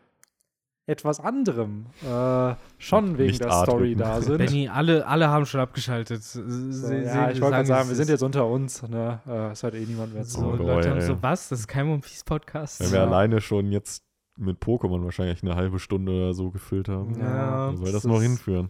[0.88, 4.40] etwas anderem äh, schon wegen der A Story da sind.
[4.40, 6.24] Benny, alle, alle haben schon abgeschaltet.
[6.24, 8.82] So, ja, ich wollte gerade sagen, wir sind jetzt unter uns.
[8.88, 9.20] Ne?
[9.28, 10.40] Äh, es hört eh niemand mehr zu.
[10.42, 11.06] so, Oh, Leute haben ey.
[11.06, 11.50] so, was?
[11.50, 12.80] Das ist kein One Piece Podcast.
[12.82, 13.06] Wenn wir Ja.
[13.06, 14.04] alleine schon jetzt
[14.38, 17.16] mit Pokémon wahrscheinlich eine halbe Stunde oder so gefüllt haben.
[17.20, 18.70] Ja, soll das das noch ist- hinführen?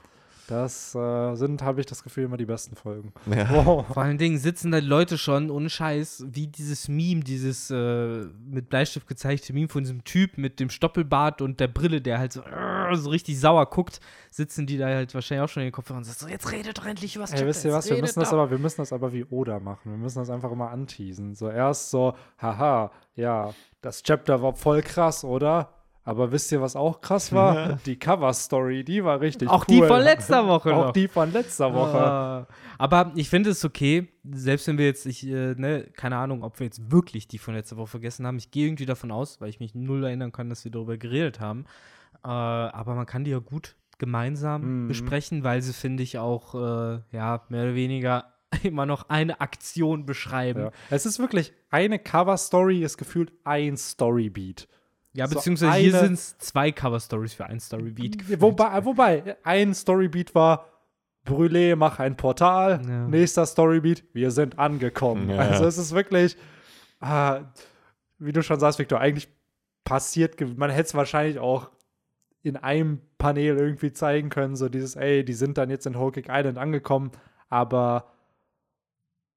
[0.51, 3.13] Das äh, sind, habe ich das Gefühl, immer die besten Folgen.
[3.25, 3.49] Ja.
[3.61, 3.85] Wow.
[3.87, 8.69] Vor allen Dingen sitzen da Leute schon, ohne Scheiß, wie dieses Meme, dieses äh, mit
[8.69, 12.41] Bleistift gezeigte Meme von diesem Typ mit dem Stoppelbart und der Brille, der halt so,
[12.41, 15.99] äh, so richtig sauer guckt, sitzen die da halt wahrscheinlich auch schon in den Kopfhörern
[15.99, 17.89] und sagen so, jetzt redet doch endlich über das Ey, wisst ihr was?
[17.89, 19.91] Wir müssen, das aber, wir müssen das aber wie Oda machen.
[19.91, 21.35] Wir müssen das einfach immer anteasen.
[21.35, 25.80] So erst so, haha, ja, das Chapter war voll krass, oder?
[26.03, 27.73] Aber wisst ihr, was auch krass war?
[27.85, 29.75] die Cover-Story, die war richtig Auch cool.
[29.81, 30.91] die von letzter Woche Auch noch.
[30.93, 31.97] die von letzter Woche.
[32.03, 32.47] Ah.
[32.79, 36.59] Aber ich finde es okay, selbst wenn wir jetzt, ich, äh, ne, keine Ahnung, ob
[36.59, 38.37] wir jetzt wirklich die von letzter Woche vergessen haben.
[38.37, 41.39] Ich gehe irgendwie davon aus, weil ich mich null erinnern kann, dass wir darüber geredet
[41.39, 41.65] haben.
[42.23, 44.87] Äh, aber man kann die ja gut gemeinsam Mhm.
[44.87, 48.33] besprechen, weil sie, finde ich, auch, äh, ja, mehr oder weniger
[48.63, 50.61] immer noch eine Aktion beschreiben.
[50.63, 50.71] Ja.
[50.89, 54.67] Es ist wirklich, eine Cover-Story ist gefühlt ein Storybeat.
[55.13, 58.41] Ja, So beziehungsweise hier eine- sind es zwei Cover-Stories für ein Storybeat.
[58.41, 60.67] Wobei, wobei, ein Storybeat war,
[61.26, 62.82] Brûlé, mach ein Portal.
[62.88, 63.08] Ja.
[63.08, 65.30] Nächster Storybeat, wir sind angekommen.
[65.30, 65.38] Ja.
[65.38, 66.36] Also es ist wirklich,
[67.00, 67.41] ah,
[68.17, 69.28] wie du schon sagst, Victor, eigentlich
[69.84, 71.69] passiert, man hätte es wahrscheinlich auch
[72.43, 76.12] in einem Panel irgendwie zeigen können, so dieses, ey, die sind dann jetzt in Whole
[76.12, 77.12] Cake Island angekommen,
[77.50, 78.12] aber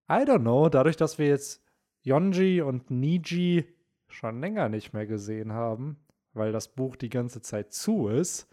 [0.09, 1.63] I don't know, dadurch, dass wir jetzt
[2.03, 3.65] Yonji und Niji
[4.14, 5.96] schon länger nicht mehr gesehen haben,
[6.33, 8.48] weil das Buch die ganze Zeit zu ist,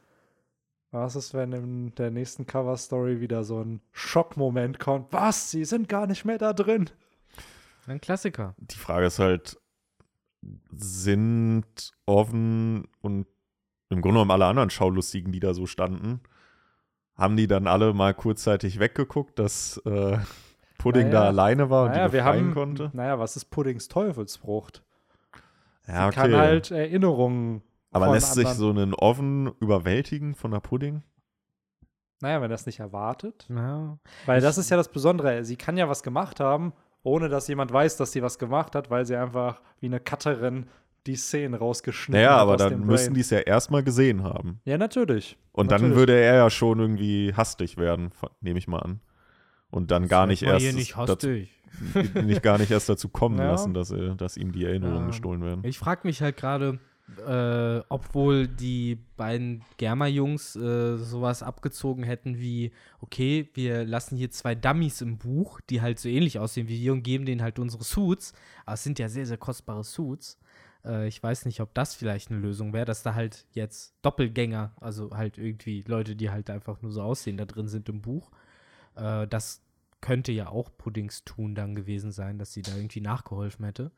[0.92, 5.14] was ist, wenn in der nächsten Cover-Story wieder so ein Schockmoment kommt?
[5.14, 5.50] Was?
[5.50, 6.90] Sie sind gar nicht mehr da drin.
[7.88, 8.56] Ein Klassiker.
[8.58, 9.58] Die Frage ist halt,
[10.72, 13.28] sind Oven und
[13.90, 16.22] im Grunde genommen alle anderen Schaulustigen, die da so standen,
[17.16, 20.18] haben die dann alle mal kurzzeitig weggeguckt, dass äh,
[20.78, 21.22] Pudding Naja.
[21.22, 22.90] da alleine war und Naja, die wir befreien haben, konnte?
[22.94, 24.84] naja, was ist Puddings Teufelsfrucht?
[25.88, 30.60] Ja, Sie kann halt Erinnerungen Aber von lässt sich so einen Oven überwältigen von der
[30.60, 31.04] Pudding?
[32.22, 33.48] Naja, wenn er das nicht erwartet.
[33.50, 33.98] Ja.
[34.26, 35.44] Weil das ist ja das Besondere.
[35.44, 38.92] Sie kann ja was gemacht haben, ohne dass jemand weiß, dass sie was gemacht hat,
[38.92, 40.68] weil sie einfach wie eine Cutterin
[41.08, 44.24] die Szenen rausgeschnitten Naja, hat aber aus dann dem müssen die es ja erstmal gesehen
[44.24, 44.62] haben.
[44.66, 45.38] Ja, natürlich.
[45.52, 45.98] Und dann Natürlich.
[45.98, 49.02] würde er ja schon irgendwie hastig werden, nehme ich mal an.
[49.72, 51.28] Und dann gar nicht erst nicht dazu,
[52.24, 53.48] nicht gar nicht erst dazu kommen Ja.
[53.48, 55.08] lassen, dass, er, dass ihm die Erinnerungen Ja.
[55.08, 55.62] gestohlen werden.
[55.66, 56.80] Ich frage mich halt gerade,
[57.26, 64.56] äh, obwohl die beiden Germa-Jungs äh, sowas abgezogen hätten wie, okay, wir lassen hier zwei
[64.56, 67.84] Dummies im Buch, die halt so ähnlich aussehen wie wir und geben denen halt unsere
[67.84, 68.34] Suits.
[68.66, 70.38] Aber es sind ja sehr, sehr kostbare Suits.
[70.86, 74.74] Äh, ich weiß nicht, ob das vielleicht eine Lösung wäre, dass da halt jetzt Doppelgänger,
[74.80, 78.32] also halt irgendwie Leute, die halt einfach nur so aussehen, da drin sind im Buch.
[78.96, 79.62] Äh, das
[80.02, 83.92] könnte ja auch Puddings tun dann gewesen sein, dass sie da irgendwie nachgeholfen hätte.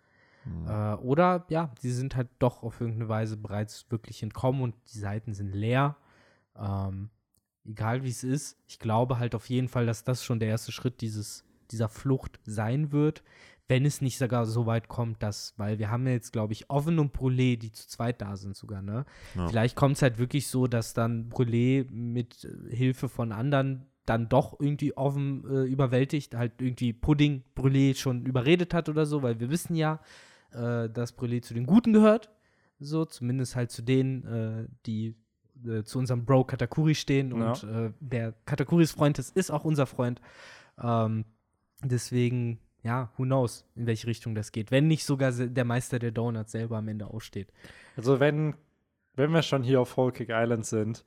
[0.44, 0.68] Hm.
[0.68, 5.00] Äh, oder ja, sie sind halt doch auf irgendeine Weise bereits wirklich entkommen und die
[5.00, 5.96] Seiten sind leer.
[6.58, 7.10] Ähm,
[7.66, 10.72] egal wie es ist, ich glaube halt auf jeden Fall, dass das schon der erste
[10.72, 13.24] Schritt dieses, dieser Flucht sein wird,
[13.70, 16.70] wenn es nicht sogar so weit kommt, dass, weil wir haben ja jetzt, glaube ich,
[16.70, 19.06] Oven und Brûlé, die zu zweit da sind sogar, ne?
[19.36, 19.48] Ja.
[19.48, 24.60] Vielleicht kommt es halt wirklich so, dass dann Brûlé mit Hilfe von anderen dann doch
[24.60, 29.50] irgendwie Oven äh, überwältigt, halt irgendwie Pudding Brûlé schon überredet hat oder so, weil wir
[29.50, 30.00] wissen ja,
[30.52, 32.30] äh, dass Brûlé zu den Guten gehört.
[32.80, 35.16] So, zumindest halt zu denen, äh, die
[35.66, 37.32] äh, zu unserem Bro Katakuri stehen.
[37.34, 40.20] Und äh, der Katakuris Freund ist, ist auch unser Freund.
[40.82, 41.26] Ähm,
[41.84, 44.72] deswegen, ja, who knows, in welche Richtung das geht.
[44.72, 47.52] Wenn nicht sogar der Meister der Donuts selber am Ende aufsteht.
[47.96, 48.56] Also wenn,
[49.16, 51.06] wenn wir schon hier auf Whole Cake Island sind,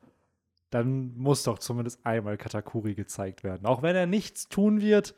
[0.71, 3.67] dann muss doch zumindest einmal Katakuri gezeigt werden.
[3.67, 5.15] Auch wenn er nichts tun wird,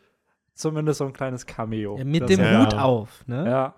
[0.55, 1.97] zumindest so ein kleines Cameo.
[1.99, 2.65] Ja, mit dem ja.
[2.65, 3.45] Hut auf, ne?
[3.47, 3.75] Ja,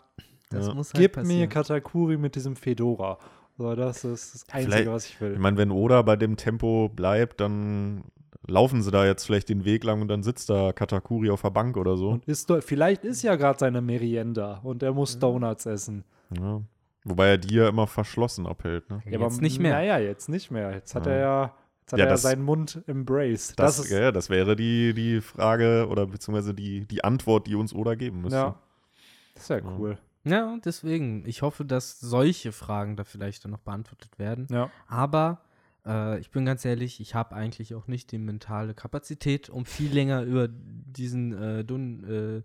[0.53, 0.75] Das Ja.
[0.75, 1.49] muss halt gib mir passieren.
[1.49, 3.19] Katakuri mit diesem Fedora.
[3.57, 5.35] So, das ist das Einzige, Vielleicht- was ich will.
[5.35, 8.03] Ich meine, wenn Oda bei dem Tempo bleibt, dann
[8.49, 11.51] laufen sie da jetzt vielleicht den Weg lang und dann sitzt da Katakuri auf der
[11.51, 12.09] Bank oder so.
[12.11, 16.05] Und ist vielleicht ist ja gerade seine Merienda und er muss Donuts essen.
[16.37, 16.63] Ja.
[17.05, 18.91] Wobei er die ja immer verschlossen abhält.
[18.91, 19.03] Ne?
[19.09, 19.73] Ja, jetzt nicht mehr.
[19.75, 20.73] Naja, jetzt nicht mehr.
[20.73, 21.13] Jetzt hat Ja.
[21.13, 21.55] er ja,
[21.91, 23.59] jetzt hat Ja, er das- seinen Mund embraced.
[23.59, 27.55] Das, Das, ist, ja, das wäre die, die Frage oder beziehungsweise die, die Antwort, die
[27.55, 28.37] uns Oda geben müsste.
[28.39, 28.59] ja.
[29.35, 29.99] Das ist ja cool.
[30.25, 31.25] Ja, deswegen.
[31.27, 34.47] Ich hoffe, dass solche Fragen da vielleicht dann noch beantwortet werden.
[34.51, 34.71] Ja.
[34.87, 35.41] Aber
[35.87, 39.91] äh, ich bin ganz ehrlich, ich habe eigentlich auch nicht die mentale Kapazität, um viel
[39.93, 42.43] länger über diesen äh, dun, äh,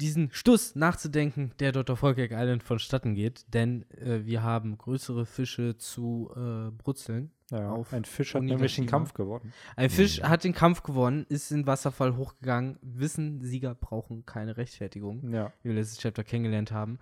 [0.00, 3.44] diesen Stuss nachzudenken, der dort auf Volkegg Island vonstatten geht.
[3.54, 7.30] Denn äh, wir haben größere Fische zu äh, brutzeln.
[7.50, 7.70] Ja.
[7.70, 8.86] Auf Ein Fisch hat nämlich den.
[8.86, 9.52] Kampf gewonnen.
[9.76, 12.78] Ein Fisch hat den Kampf gewonnen, ist in den Wasserfall hochgegangen.
[12.82, 15.52] Wissen, Sieger brauchen keine Rechtfertigung Ja.
[15.62, 16.98] wie wir letztes Chapter kennengelernt haben.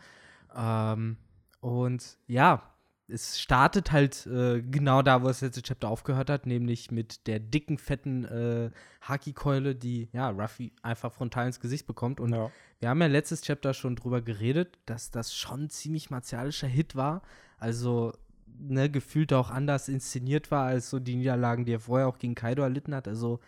[0.54, 1.16] Ähm,
[1.60, 2.62] und ja,
[3.08, 7.38] es startet halt äh, genau da, wo das letzte Chapter aufgehört hat, nämlich mit der
[7.38, 8.70] dicken, fetten äh,
[9.02, 12.18] Haki-Keule, die ja Ruffy einfach frontal ins Gesicht bekommt.
[12.20, 12.50] Und ja.
[12.80, 16.96] wir haben ja letztes Chapter schon drüber geredet, dass das schon ein ziemlich martialischer Hit
[16.96, 17.22] war.
[17.58, 18.12] Also,
[18.58, 22.34] ne, gefühlt auch anders inszeniert war als so die Niederlagen, die er vorher auch gegen
[22.34, 23.08] Kaido erlitten hat.
[23.08, 23.40] Also,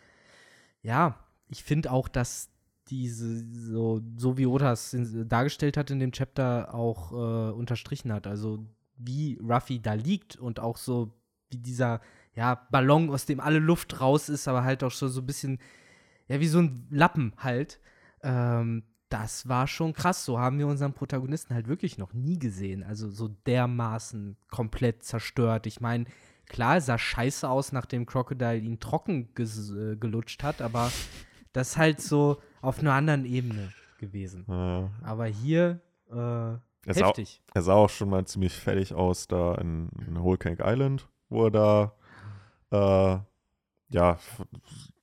[0.82, 1.18] ja,
[1.48, 2.50] ich finde auch, dass
[2.88, 4.46] diese, so, so wie
[4.94, 8.26] in- dargestellt hat in dem Chapter, auch äh, unterstrichen hat.
[8.26, 8.64] Also,
[8.96, 11.12] wie Ruffy da liegt und auch so,
[11.50, 12.00] wie dieser,
[12.34, 15.58] ja, Ballon, aus dem alle Luft raus ist, aber halt auch schon so ein bisschen,
[16.28, 17.80] ja, wie so ein Lappen halt.
[18.22, 20.24] Ähm, das war schon krass.
[20.24, 22.82] So haben wir unseren Protagonisten halt wirklich noch nie gesehen.
[22.82, 25.66] Also so dermaßen komplett zerstört.
[25.66, 26.04] Ich meine,
[26.46, 30.90] klar, es sah scheiße aus, nachdem Crocodile ihn trocken äh, gelutscht hat, aber
[31.52, 34.44] das ist halt so auf einer anderen Ebene gewesen.
[34.48, 34.90] Ja.
[35.02, 37.42] Aber hier äh, Er, sah, heftig.
[37.54, 41.46] er sah auch schon mal ziemlich fertig aus da in, in Whole Cake Island, wo
[41.46, 41.92] er da
[42.70, 43.18] äh,
[43.90, 44.18] ja,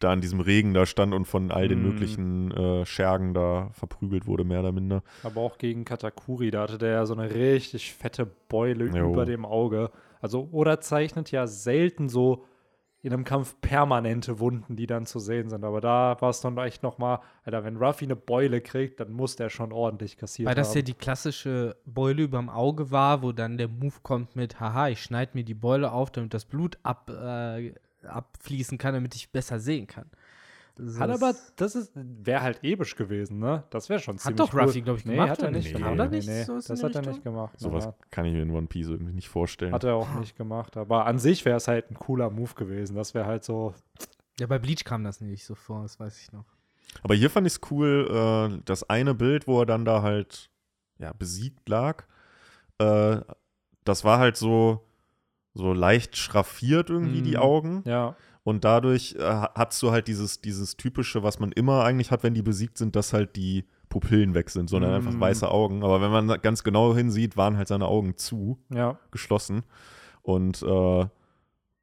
[0.06, 1.84] da in diesem Regen da stand und von all den Mm.
[1.84, 5.04] möglichen äh, Schergen da verprügelt wurde, mehr oder minder.
[5.24, 9.12] Aber auch gegen Katakuri, da hatte der ja so eine richtig fette Beule Jo.
[9.12, 9.91] über dem Auge.
[10.22, 12.46] Also Oda zeichnet ja selten so
[13.02, 15.63] in einem Kampf permanente Wunden, die dann zu sehen sind.
[15.63, 19.36] Aber da war es dann echt nochmal, Alter, wenn Ruffy eine Beule kriegt, dann muss
[19.36, 23.60] der schon ordentlich kassiert Weil das ja die klassische Beule überm Auge war, wo dann
[23.60, 27.12] der Move kommt mit, haha, ich schneide mir die Beule auf, damit das Blut ab,
[27.12, 27.74] äh,
[28.08, 30.10] abfließen kann, damit ich besser sehen kann.
[30.78, 33.63] So Hat ist- aber, das ist, wäre halt episch gewesen, ne?
[33.70, 34.63] Das wäre schon ziemlich doch cool.
[34.63, 35.91] Ruffy, glaub ich, nee, gemacht, hat er nicht gemacht.
[35.91, 37.06] Hat er Nee, nicht nee, in das hat er Richtung?
[37.13, 37.60] nicht gemacht.
[37.60, 39.74] Sowas kann ich mir in One Piece irgendwie nicht vorstellen.
[39.74, 40.76] Hat er auch nicht gemacht.
[40.76, 42.98] Aber an sich wäre es halt ein cooler Move gewesen.
[42.98, 43.74] Das wäre halt so,
[44.38, 46.44] Ja, bei Bleach kam das nicht so vor, das weiß ich noch.
[47.04, 50.50] Aber hier fand ich es cool, äh, das eine Bild, wo er dann da halt
[50.98, 52.04] ja, besiegt lag,
[52.80, 53.18] äh,
[53.86, 54.86] das war halt so,
[55.56, 57.38] so leicht schraffiert irgendwie, die Mhm.
[57.38, 57.84] Augen.
[57.86, 58.15] ja.
[58.44, 59.24] Und dadurch äh,
[59.56, 62.96] hast du halt dieses, dieses typische, was man immer eigentlich hat, wenn die besiegt sind,
[62.96, 64.96] dass halt die Pupillen weg sind, sondern Mm.
[64.96, 65.84] einfach weiße Augen.
[65.84, 69.63] Aber wenn man ganz genau hinsieht, waren halt seine Augen zu, Ja, geschlossen.
[70.22, 71.08] Und äh,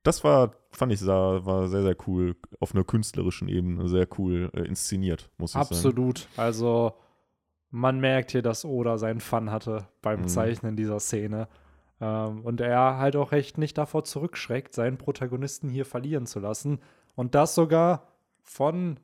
[0.05, 4.49] das war, fand ich, sah, war sehr, sehr cool, auf einer künstlerischen Ebene, sehr cool
[4.55, 5.67] äh, inszeniert, muss ich sagen.
[5.67, 6.29] absolut.
[6.37, 6.93] Also,
[7.71, 10.29] man merkt hier, dass Oda seinen Fun hatte beim Mhm.
[10.29, 11.49] Zeichnen dieser Szene.
[12.03, 16.81] Ähm, und er halt auch echt nicht davor zurückschreckt, seinen Protagonisten hier verlieren zu lassen.
[17.15, 18.09] Und das sogar
[18.43, 18.99] von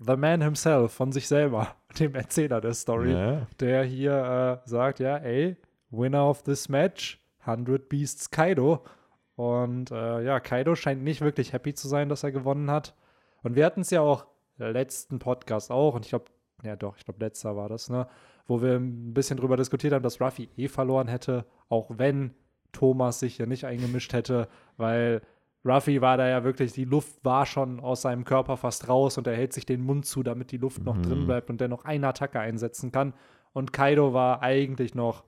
[0.00, 3.12] The Man himself, von sich selber, dem Erzähler der Story.
[3.12, 5.56] Ja, der hier äh, sagt, ja, ey,
[5.90, 8.84] Winner of this match, 100 Beasts Kaido.
[9.36, 12.96] Und äh, ja, Kaido scheint nicht wirklich happy zu sein, dass er gewonnen hat.
[13.44, 14.26] Und wir hatten es ja auch
[14.56, 16.24] letzten Podcast auch, und ich glaube,
[16.64, 18.08] ja doch, ich glaube, letzter war das, ne?
[18.48, 22.34] Wo wir ein bisschen drüber diskutiert haben, dass Ruffy eh verloren hätte, auch wenn
[22.72, 25.22] Thomas sich hier nicht eingemischt hätte, weil
[25.64, 29.26] Ruffy war da ja wirklich, die Luft war schon aus seinem Körper fast raus und
[29.26, 31.02] er hält sich den Mund zu, damit die Luft noch Mhm.
[31.02, 33.12] drin bleibt und der noch eine Attacke einsetzen kann.
[33.52, 35.24] Und Kaido war eigentlich noch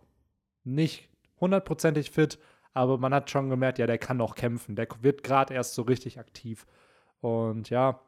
[0.64, 1.08] nicht
[1.40, 2.38] hundertprozentig fit,
[2.72, 4.76] aber man hat schon gemerkt, ja, der kann noch kämpfen.
[4.76, 6.66] Der wird gerade erst so richtig aktiv.
[7.20, 8.00] Und ja,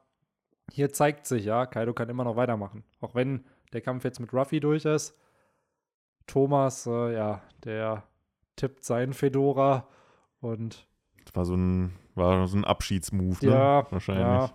[0.70, 2.85] hier zeigt sich ja, Kaido kann immer noch weitermachen.
[3.01, 5.17] Auch wenn der Kampf jetzt mit Ruffy durch ist.
[6.27, 8.05] Thomas, äh, ja, der
[8.57, 9.89] tippt seinen Fedora
[10.41, 10.87] und
[11.25, 13.53] Das war so ein, war so ein Abschiedsmove, ne?
[13.53, 14.25] ja, Wahrscheinlich.
[14.25, 14.51] ja,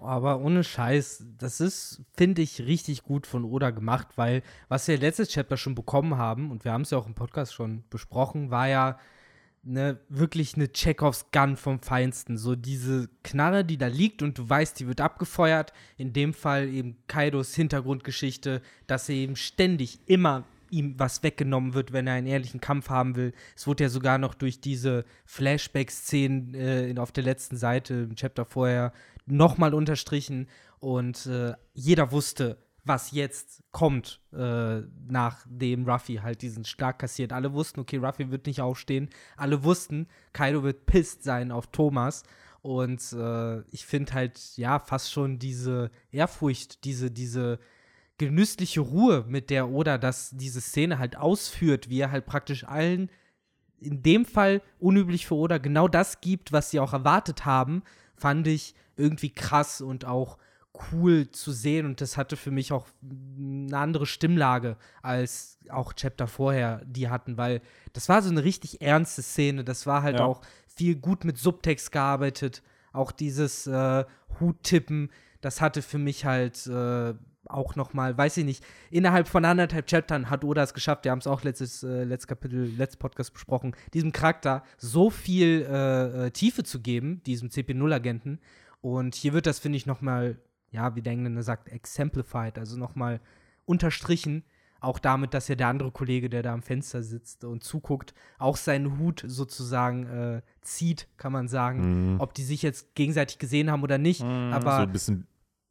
[0.00, 4.98] Aber ohne Scheiß, das ist, finde ich, richtig gut von Oda gemacht, weil was wir
[4.98, 8.50] letztes Chapter schon bekommen haben, und wir haben es ja auch im Podcast schon besprochen,
[8.50, 8.98] war ja
[9.66, 12.38] ne, wirklich eine Chekhovs Gun vom Feinsten.
[12.38, 15.72] So diese Knarre, die da liegt und du weißt, die wird abgefeuert.
[15.96, 21.92] In dem Fall eben Kaidos Hintergrundgeschichte, dass er eben ständig immer ihm was weggenommen wird,
[21.92, 23.32] wenn er einen ehrlichen Kampf haben will.
[23.54, 28.44] Es wurde ja sogar noch durch diese Flashback-Szenen äh, auf der letzten Seite im Chapter
[28.44, 28.92] vorher
[29.26, 30.48] nochmal unterstrichen
[30.80, 37.32] und äh, jeder wusste, was jetzt kommt, äh, nachdem Ruffy halt diesen Schlag kassiert.
[37.32, 39.10] Alle wussten, okay, Ruffy wird nicht aufstehen.
[39.36, 42.22] Alle wussten, Kaido wird pisst sein auf Thomas.
[42.62, 47.58] Und äh, ich finde halt, ja, fast schon diese Ehrfurcht, diese, diese
[48.18, 53.10] genüssliche Ruhe, mit der Oda das, diese Szene halt ausführt, wie er halt praktisch allen
[53.78, 57.82] in dem Fall unüblich für Oda genau das gibt, was sie auch erwartet haben,
[58.14, 60.38] fand ich irgendwie krass und auch
[60.92, 62.86] cool zu sehen und das hatte für mich auch
[63.38, 67.60] eine andere Stimmlage als auch Chapter vorher die hatten, weil
[67.92, 70.24] das war so eine richtig ernste Szene, das war halt Ja.
[70.26, 72.62] auch viel gut mit Subtext gearbeitet,
[72.92, 74.04] auch dieses äh,
[74.40, 75.10] Huttippen,
[75.40, 77.14] das hatte für mich halt äh,
[77.48, 81.12] auch noch mal, weiß ich nicht, innerhalb von anderthalb Chaptern hat Oda es geschafft, wir
[81.12, 86.26] haben es auch letztes, äh, letztes Kapitel, letztes Podcast besprochen, diesem Charakter so viel äh,
[86.26, 88.40] äh, Tiefe zu geben, diesem CP0-Agenten.
[88.80, 90.38] Und hier wird das, finde ich, noch mal,
[90.70, 93.20] ja, wie der Engländer sagt, exemplified, also noch mal
[93.64, 94.44] unterstrichen.
[94.80, 98.56] Auch damit, dass ja der andere Kollege, der da am Fenster sitzt und zuguckt, auch
[98.56, 102.14] seinen Hut sozusagen äh, zieht, kann man sagen.
[102.14, 102.20] Mhm.
[102.20, 104.22] Ob die sich jetzt gegenseitig gesehen haben oder nicht.
[104.22, 104.52] Mhm.
[104.52, 105.26] aber so ein bisschen.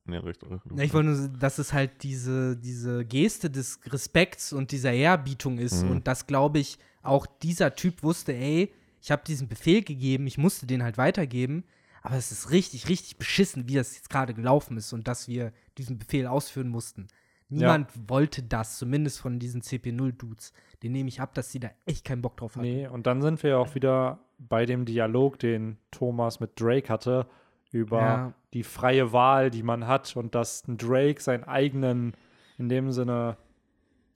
[0.08, 4.72] Ja, recht, recht, ich wollte nur, dass es halt diese, diese Geste des Respekts und
[4.72, 5.84] dieser Ehrbietung ist.
[5.84, 5.92] Mhm.
[5.92, 10.38] Und das, glaube ich, auch dieser Typ wusste, ey, ich habe diesen Befehl gegeben, ich
[10.38, 11.64] musste den halt weitergeben.
[12.06, 15.52] Aber es ist richtig, richtig beschissen, wie das jetzt gerade gelaufen ist und dass wir
[15.78, 17.08] diesen Befehl ausführen mussten.
[17.50, 20.52] Niemand wollte das, zumindest von diesen CP0-Dudes.
[20.84, 22.66] Den nehme ich ab, dass sie da echt keinen Bock drauf hatten.
[22.66, 26.90] Nee, und dann sind wir ja auch wieder bei dem Dialog, den Thomas mit Drake
[26.92, 27.28] hatte,
[27.72, 28.34] über Ja.
[28.54, 32.14] die freie Wahl, die man hat und dass ein Drake seinen eigenen,
[32.58, 33.38] in dem Sinne,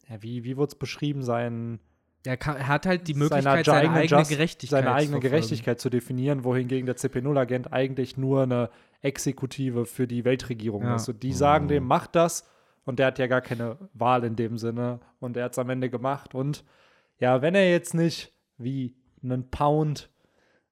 [0.07, 1.79] ja, wie, wie wurde es beschrieben, seinen,
[2.25, 4.91] Er, kann, er hat halt die seine Möglichkeit, seine, eigene eigene Just- Gerechtigkeit seine zu
[4.93, 5.31] eigene verfolgen.
[5.31, 8.69] Gerechtigkeit zu definieren, wohingegen der CP0-Agent eigentlich nur eine
[9.01, 10.95] Exekutive für die Weltregierung Ja.
[10.95, 11.07] ist.
[11.07, 11.69] Und die sagen Mhm.
[11.69, 12.45] dem, mach das.
[12.85, 14.99] Und der hat ja gar keine Wahl in dem Sinne.
[15.19, 16.35] Und er hat es am Ende gemacht.
[16.35, 16.65] Und
[17.19, 20.09] ja, wenn er jetzt nicht wie einen Pound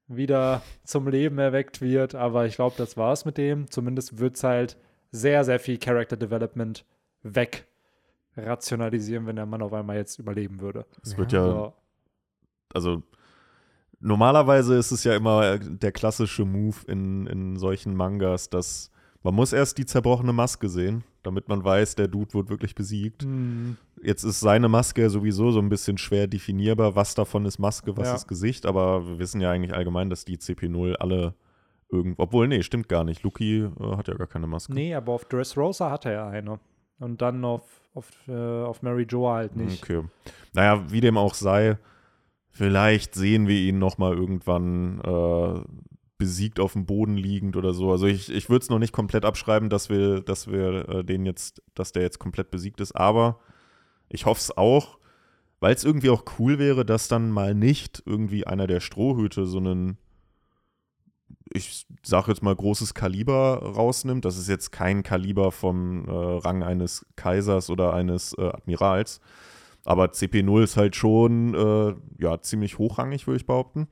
[0.08, 3.70] wieder zum Leben erweckt wird, aber ich glaube, das war es mit dem.
[3.70, 4.78] Zumindest wird es halt
[5.12, 6.86] sehr, sehr viel Character Development
[7.24, 7.68] weg
[8.38, 10.86] rationalisieren, wenn der Mann auf einmal jetzt überleben würde.
[11.04, 11.46] Es wird Ja.
[11.46, 11.74] ja, So.
[12.74, 13.04] also
[14.00, 18.92] normalerweise ist es ja immer der klassische Move in, in solchen Mangas, dass
[19.24, 23.24] man muss erst die zerbrochene Maske sehen, damit man weiß, der Dude wird wirklich besiegt.
[23.24, 23.76] Hm.
[24.02, 27.98] Jetzt ist seine Maske ja sowieso so ein bisschen schwer definierbar, was davon ist Maske,
[27.98, 28.16] was Ja.
[28.16, 31.34] ist Gesicht, aber wir wissen ja eigentlich allgemein, dass die CP0 alle
[31.90, 33.24] irgendwo, obwohl, nee, stimmt gar nicht.
[33.24, 34.74] Luki äh, hat ja gar keine Maske.
[34.74, 36.60] Nee, aber auf Dressrosa hatte er eine.
[37.00, 37.64] Und dann auf,
[37.98, 39.84] auf, äh, auf Mary Joa halt nicht.
[39.84, 40.04] Okay.
[40.54, 41.78] Naja, wie dem auch sei,
[42.52, 45.62] vielleicht sehen wir ihn noch mal irgendwann äh,
[46.20, 47.92] besiegt auf dem Boden liegend oder so.
[47.92, 51.26] Also ich, ich würde es noch nicht komplett abschreiben, dass wir, dass wir äh, den
[51.26, 53.40] jetzt, dass der jetzt komplett besiegt ist, aber
[54.10, 55.00] ich hoffe es auch,
[55.60, 59.58] weil es irgendwie auch cool wäre, dass dann mal nicht irgendwie einer der Strohhüte so
[59.58, 59.98] einen
[61.54, 64.26] ich sage jetzt mal großes Kaliber rausnimmt.
[64.26, 69.20] Das ist jetzt kein Kaliber vom äh, Rang eines Kaisers oder eines äh, Admirals.
[69.86, 73.88] Aber CP0 ist halt schon äh, ja, ziemlich hochrangig, würde ich behaupten.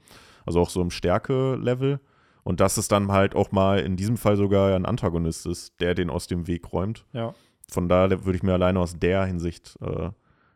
[0.46, 2.00] Also auch so im Stärke-Level.
[2.44, 5.96] Und dass es dann halt auch mal in diesem Fall sogar ein Antagonist ist, der
[5.96, 7.06] den aus dem Weg räumt.
[7.14, 7.34] Ja.
[7.72, 10.10] Von daher würde ich mir alleine aus der Hinsicht äh,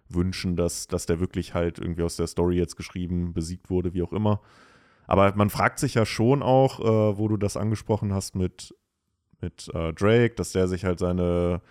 [0.09, 4.03] wünschen, dass, dass der wirklich halt irgendwie aus der Story jetzt geschrieben, besiegt wurde, wie
[4.03, 4.41] auch immer.
[5.09, 8.75] Aber man fragt sich ja schon auch, äh, wo du das angesprochen hast mit,
[9.41, 11.61] mit äh, Drake, dass der sich halt seine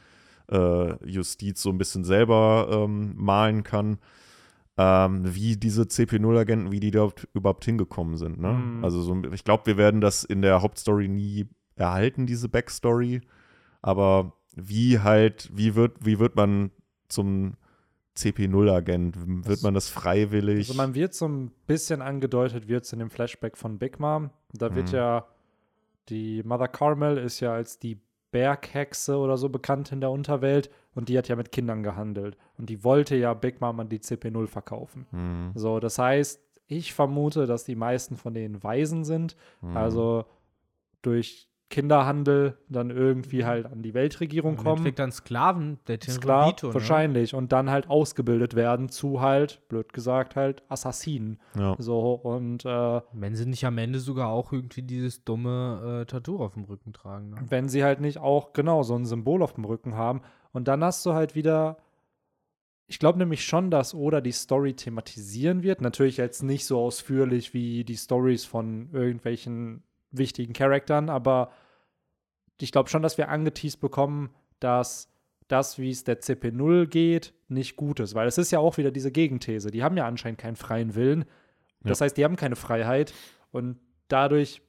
[0.50, 3.98] äh, Justiz so ein bisschen selber ähm, malen kann.
[4.76, 8.40] Ähm, wie diese CP0-Agenten, wie die da überhaupt hingekommen sind.
[8.40, 8.54] Ne?
[8.54, 8.84] Mhm.
[8.84, 13.20] Also so, ich glaube, wir werden das in der Hauptstory nie erhalten, diese Backstory.
[13.82, 16.72] Aber wie halt, wie wird, wie wird man
[17.06, 17.54] zum
[18.18, 19.46] CP0-Agent?
[19.46, 20.68] Wird man das freiwillig?
[20.68, 24.30] Also man wird so ein bisschen angedeutet, wird es in dem Flashback von Big Mom.
[24.52, 24.94] Da wird Mhm.
[24.94, 25.26] ja
[26.08, 28.00] die Mother Carmel ist ja als die
[28.30, 32.36] Berghexe oder so bekannt in der Unterwelt und die hat ja mit Kindern gehandelt.
[32.58, 35.06] Und die wollte ja Big Mom an die CP0 verkaufen.
[35.12, 35.52] Mhm.
[35.54, 39.76] So, das heißt, ich vermute, dass die meisten von denen Waisen sind, Mhm.
[39.76, 40.24] also
[41.02, 44.68] durch Kinderhandel dann irgendwie halt an die Weltregierung Im kommen.
[44.78, 46.74] Endeffekt dann Sklaven, der Tenrobito, ne?
[46.74, 47.34] wahrscheinlich.
[47.34, 51.38] Und dann halt ausgebildet werden zu halt, blöd gesagt, halt Assassinen.
[51.54, 51.76] ja.
[51.78, 56.42] So, und äh, Wenn sie nicht am Ende sogar auch irgendwie dieses dumme äh, Tattoo
[56.42, 57.30] auf dem Rücken tragen.
[57.30, 57.36] Ne?
[57.48, 60.22] wenn sie halt nicht auch genau so ein Symbol auf dem Rücken haben.
[60.52, 61.76] Und dann hast du halt wieder.
[62.86, 65.82] Ich glaube nämlich schon, dass Oda die Story thematisieren wird.
[65.82, 71.50] Natürlich jetzt nicht so ausführlich wie die Stories von irgendwelchen wichtigen Charakteren, aber
[72.60, 74.30] ich glaube schon, dass wir angeteased bekommen,
[74.60, 75.10] dass
[75.46, 78.14] das, wie es der CP0 geht, nicht gut ist.
[78.14, 79.70] Weil es ist ja auch wieder diese Gegenthese.
[79.70, 81.24] Die haben ja anscheinend keinen freien Willen.
[81.82, 83.14] Das heißt, die haben keine Freiheit
[83.50, 83.78] und
[84.08, 84.60] dadurch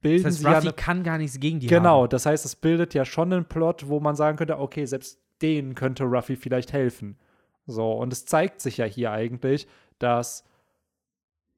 [0.00, 2.10] bilden Das heißt, sie ja Ruffy eine kann gar nichts gegen die Genau, haben.
[2.10, 5.74] das heißt, es bildet ja schon einen Plot, wo man sagen könnte, okay, selbst denen
[5.74, 7.18] könnte Ruffy vielleicht helfen.
[7.66, 9.66] So, und es zeigt sich ja hier eigentlich,
[9.98, 10.44] dass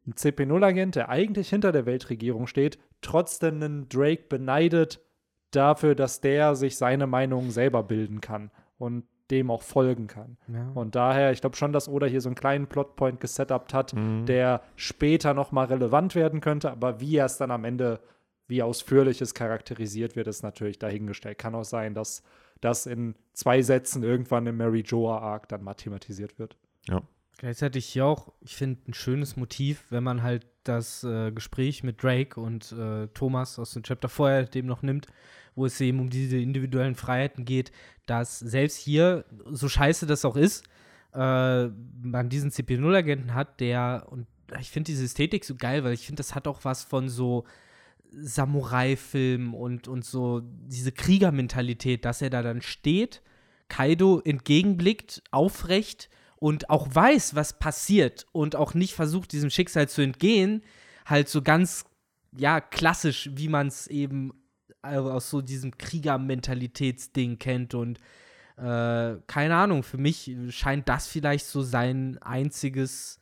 [0.07, 5.01] ein CP0-Agent, der eigentlich hinter der Weltregierung steht, trotzdem einen Drake beneidet
[5.51, 10.37] dafür, dass der sich seine Meinung selber bilden kann und dem auch folgen kann.
[10.49, 10.71] Ja.
[10.75, 14.27] Und daher, ich glaube schon, dass Oda hier so einen kleinen Plotpoint gesetupt hat, Mhm.
[14.27, 18.01] der später noch mal relevant werden könnte, aber wie er es dann am Ende,
[18.49, 21.39] wie ausführlich es charakterisiert wird, ist natürlich dahingestellt.
[21.39, 22.25] Kann auch sein, dass
[22.61, 26.57] das in zwei Sätzen irgendwann im Mary Joa Arc dann mal thematisiert wird.
[27.41, 32.03] Gleichzeitig hier auch, ich finde, ein schönes Motiv, wenn man halt das äh, Gespräch mit
[32.03, 35.07] Drake und äh, Thomas aus dem Chapter vorher dem noch nimmt,
[35.55, 37.73] wo es eben um diese individuellen Freiheiten geht,
[38.05, 40.65] dass selbst hier, so scheiße das auch ist,
[41.15, 44.27] äh, man diesen CP0-Agenten hat, der, und
[44.61, 47.47] ich finde diese Ästhetik so geil, weil ich finde, das hat auch was von so
[48.11, 53.23] Samurai-Film und, und so diese Kriegermentalität, dass er da dann steht,
[53.69, 56.11] Kaido entgegenblickt, aufrecht
[56.41, 60.65] und auch weiß, was passiert und auch nicht versucht, diesem Schicksal zu entgehen,
[61.07, 61.85] halt so ganz,
[62.37, 64.33] ja, klassisch, wie man es eben
[64.83, 67.99] äh, aus so diesem Kriegermentalitätsding kennt und
[68.57, 73.21] äh, keine Ahnung, für mich scheint das vielleicht so sein einziges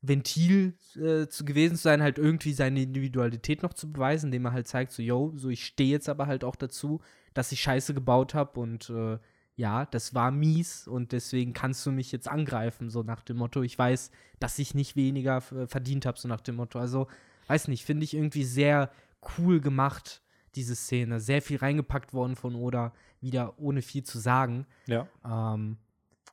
[0.00, 4.52] Ventil äh, zu gewesen zu sein, halt irgendwie seine Individualität noch zu beweisen, indem er
[4.52, 7.00] halt zeigt, so, yo, so ich stehe jetzt aber halt auch dazu,
[7.34, 9.18] dass ich Scheiße gebaut habe und äh,
[9.56, 13.62] ja, das war mies und deswegen kannst du mich jetzt angreifen, so nach dem Motto,
[13.62, 16.78] ich weiß, dass ich nicht weniger verdient habe, so nach dem Motto.
[16.78, 17.06] Also,
[17.48, 18.90] weiß nicht, finde ich irgendwie sehr
[19.38, 20.22] cool gemacht,
[20.54, 21.20] diese Szene.
[21.20, 24.66] Sehr viel reingepackt worden von Oda, wieder ohne viel zu sagen.
[24.86, 25.06] Ja.
[25.24, 25.76] Ähm,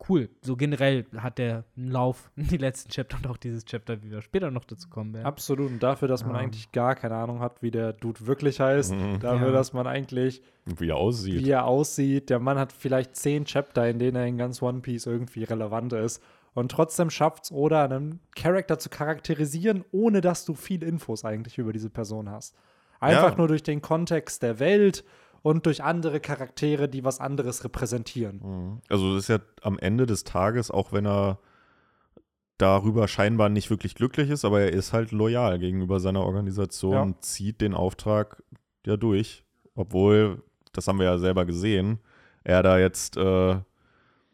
[0.07, 0.29] cool.
[0.41, 4.21] So generell hat der einen Lauf, die letzten Chapter und auch dieses Chapter, wie wir
[4.21, 5.25] später noch dazu kommen werden.
[5.25, 5.71] Absolut.
[5.71, 6.41] Und dafür, dass man Ähm.
[6.43, 9.19] eigentlich gar keine Ahnung hat, wie der Dude wirklich heißt, Mhm.
[9.19, 9.53] dafür, Ja.
[9.53, 11.43] dass man eigentlich, Wie er aussieht.
[11.43, 14.79] wie er aussieht, der Mann hat vielleicht zehn Chapter, in denen er in ganz One
[14.81, 16.21] Piece irgendwie relevant ist.
[16.53, 21.57] Und trotzdem schafft es oder einen Charakter zu charakterisieren, ohne dass du viel Infos eigentlich
[21.57, 22.55] über diese Person hast.
[22.99, 23.37] Einfach Ja.
[23.37, 25.03] nur durch den Kontext der Welt
[25.41, 28.39] und durch andere Charaktere, die was anderes repräsentieren.
[28.43, 28.81] Mhm.
[28.89, 31.39] Also das ist ja am Ende des Tages, auch wenn er
[32.57, 37.01] darüber scheinbar nicht wirklich glücklich ist, aber er ist halt loyal gegenüber seiner Organisation Ja.
[37.01, 38.43] und zieht den Auftrag
[38.85, 39.43] ja durch.
[39.75, 41.99] Obwohl, das haben wir ja selber gesehen,
[42.43, 43.59] er da jetzt äh,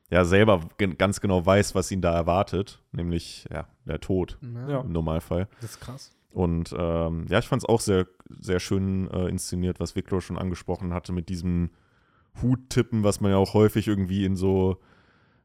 [0.09, 0.61] ja selber
[0.97, 4.81] ganz genau weiß, was ihn da erwartet, nämlich ja, der Tod Ja.
[4.81, 5.47] im Normalfall.
[5.61, 6.11] Das ist krass.
[6.35, 8.07] Und ähm, ja, ich fand es auch sehr,
[8.41, 11.69] sehr schön äh, inszeniert, was Victor schon angesprochen hatte, mit diesem
[12.41, 14.77] Huttippen, was man ja auch häufig irgendwie in so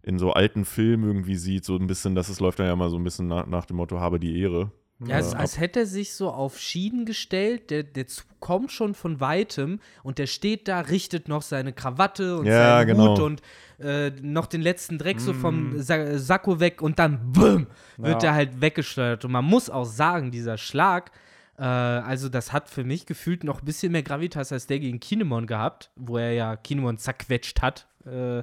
[0.03, 2.91] in so alten Filmen irgendwie sieht, so ein bisschen, dass es läuft dann ja mal
[2.91, 4.73] so ein bisschen nach, nach dem Motto, habe die Ehre.
[5.07, 8.95] Ja, Äh, als hätte er sich so auf Schienen gestellt, der, der Zug kommt schon
[8.95, 13.13] von weitem und der steht da, richtet noch seine Krawatte und Ja, seinen genau.
[13.13, 13.43] Hut und
[13.79, 18.31] äh, noch den letzten Dreck so vom Sa Sakko weg und dann BUM, wird Ja.
[18.31, 19.25] er halt weggesteuert.
[19.25, 21.11] Und man muss auch sagen, dieser Schlag,
[21.59, 25.01] äh, also das hat für mich gefühlt noch ein bisschen mehr Gravitas als der gegen
[25.01, 28.43] Kinemon gehabt, wo er ja Kinemon zerquetscht hat, äh,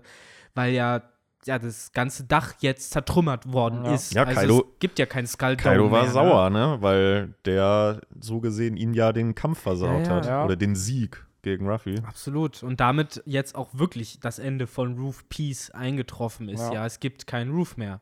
[0.56, 1.04] weil ja
[1.48, 3.94] ja, das ganze Dach jetzt zertrümmert worden Ja.
[3.94, 4.14] ist.
[4.14, 6.78] Ja, also Kaido- es gibt ja keinen Skull Kaido war mehr, sauer, ne?
[6.82, 10.16] Weil der so gesehen ihn ja den Kampf versaut Ja, ja.
[10.16, 10.26] hat.
[10.26, 10.46] Ja.
[10.46, 11.94] Oder den Sieg gegen Ruffy.
[11.96, 12.04] Ne?
[12.08, 12.62] Absolut.
[12.64, 16.60] Und damit jetzt auch wirklich das Ende von Roof Peace eingetroffen ist.
[16.68, 16.74] Ja.
[16.74, 18.02] Ja, es gibt keinen Roof mehr.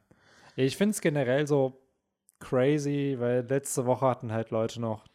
[0.55, 1.79] Ich finde es generell so
[2.39, 5.05] crazy, weil letzte Woche hatten halt Leute noch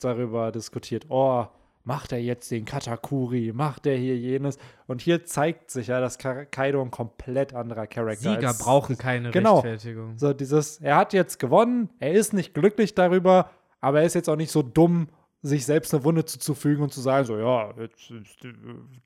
[0.00, 1.46] darüber diskutiert, oh,
[1.88, 4.58] macht er jetzt den Katakuri, macht er hier jenes?
[4.86, 8.58] Und hier zeigt sich ja, dass Ka Kaido ein komplett anderer Charakter Sieger ist.
[8.62, 9.60] brauchen keine Genau.
[9.60, 10.18] Rechtfertigung.
[10.18, 14.28] So dieses, er hat jetzt gewonnen, er ist nicht glücklich darüber, aber er ist jetzt
[14.28, 15.08] auch nicht so dumm,
[15.40, 18.12] sich selbst eine Wunde zuzufügen und zu sagen, so, ja, jetzt,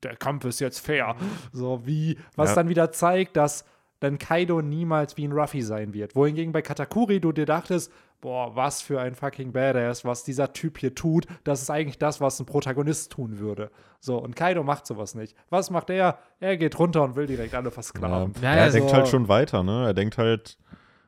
[0.03, 1.15] der Kampf ist jetzt fair.
[1.53, 2.55] So wie, was Ja.
[2.55, 3.63] dann wieder zeigt, dass
[4.01, 6.15] dann Kaido niemals wie ein Ruffy sein wird.
[6.17, 10.77] Wohingegen bei Katakuri du dir dachtest, boah, was für ein fucking Badass, was dieser Typ
[10.77, 13.69] hier tut, das ist eigentlich das, was ein Protagonist tun würde.
[13.99, 15.35] So, und Kaido macht sowas nicht.
[15.49, 16.17] Was macht er?
[16.39, 17.71] Er geht runter und will direkt alle Ja.
[17.71, 18.33] versklaven.
[18.41, 19.87] Ja, er ja, denkt halt schon weiter, ne?
[19.87, 20.57] Er denkt halt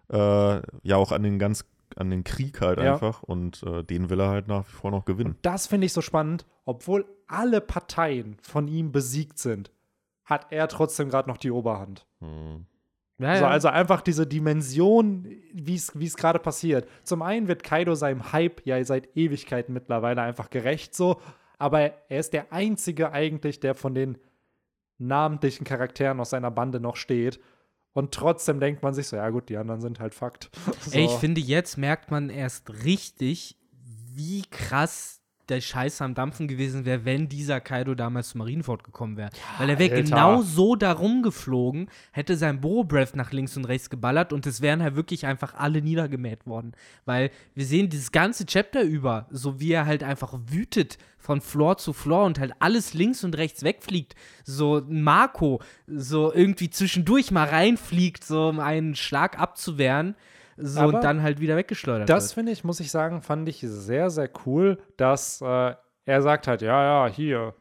[0.10, 0.18] äh,
[0.84, 1.64] ja auch an den ganz,
[1.96, 2.94] an den Krieg halt Ja.
[2.94, 5.38] einfach und äh, den will er halt nach wie vor noch gewinnen.
[5.42, 6.46] Das finde ich so spannend.
[6.66, 9.72] Obwohl alle Parteien von ihm besiegt sind,
[10.26, 12.06] hat er trotzdem gerade noch die Oberhand.
[12.20, 12.66] Hm.
[13.18, 13.48] Ja, ja.
[13.48, 16.88] also einfach diese Dimension, wie es gerade passiert.
[17.04, 21.22] Zum einen wird Kaido seinem Hype ja seit Ewigkeiten mittlerweile einfach gerecht so,
[21.58, 24.18] aber er ist der einzige eigentlich, der von den
[24.98, 27.40] namentlichen Charakteren aus seiner Bande noch steht.
[27.94, 30.50] Und trotzdem denkt man sich so, ja gut, die anderen sind halt Fakt.
[30.82, 30.92] So.
[30.92, 33.58] Ey, ich finde, jetzt merkt man erst richtig,
[34.14, 39.18] wie krass der Scheiß am Dampfen gewesen wäre, wenn dieser Kaido damals zu Marineford gekommen
[39.18, 39.30] wäre.
[39.58, 44.34] Weil er wäre genau so darum geflogen, hätte sein Boro-Breath nach links und rechts geballert
[44.34, 46.74] und es wären halt wirklich einfach alle niedergemäht worden.
[47.06, 51.78] Weil wir sehen dieses ganze Chapter über, so wie er halt einfach wütet von Floor
[51.78, 54.16] zu Floor und halt alles links und rechts wegfliegt.
[54.44, 60.16] So Marco so irgendwie zwischendurch mal reinfliegt, so um einen Schlag abzuwehren.
[60.58, 62.34] So Aber und dann halt wieder weggeschleudert Das wird.
[62.36, 65.74] finde ich, muss ich sagen, fand ich sehr, sehr cool, dass äh,
[66.06, 67.54] er sagt halt, ja, ja, hier,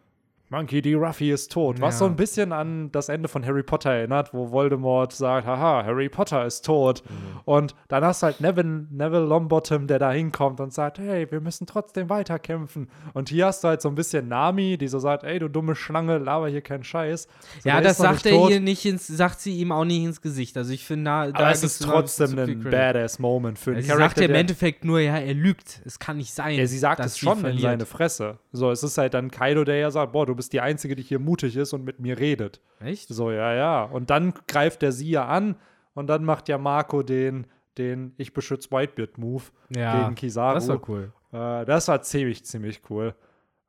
[0.50, 0.94] Monkey D.
[0.94, 1.80] Ruffy ist tot.
[1.80, 1.98] Was Ja.
[2.00, 6.08] so ein bisschen an das Ende von Harry Potter erinnert, wo Voldemort sagt, haha, Harry
[6.08, 7.02] Potter ist tot.
[7.44, 11.40] Und dann hast du halt Neville, Neville Longbottom, der da hinkommt und sagt, hey, wir
[11.40, 12.88] müssen trotzdem weiterkämpfen.
[13.14, 15.74] Und hier hast du halt so ein bisschen Nami, die so sagt, ey, du dumme
[15.74, 17.26] Schlange, laber hier keinen Scheiß.
[17.62, 18.50] So, ja, das sagt er tot.
[18.50, 20.56] hier nicht ins, sagt sie ihm auch nicht ins Gesicht.
[20.56, 23.98] Also ich finde, da, da es ist noch trotzdem ein badass Moment für Sie sagt
[23.98, 25.80] Charakter, ja im der- Endeffekt nur, ja, er lügt.
[25.84, 26.56] Es kann nicht sein.
[26.58, 28.38] Ja, sie sagt dass es sie schon in seine Fresse.
[28.52, 31.02] So, es ist halt dann Kaido, der ja sagt, boah, du bist die Einzige, die
[31.02, 32.60] hier mutig ist und mit mir redet.
[32.80, 33.08] Echt?
[33.08, 33.84] So, ja, ja.
[33.84, 35.56] Und dann greift er sie ja an
[35.94, 37.46] und dann macht ja Marco den,
[37.78, 40.54] den Ich beschütze Whitebeard-Move Ja, gegen Kizaru.
[40.54, 41.12] Das war cool.
[41.32, 43.14] Äh, das war ziemlich, ziemlich cool.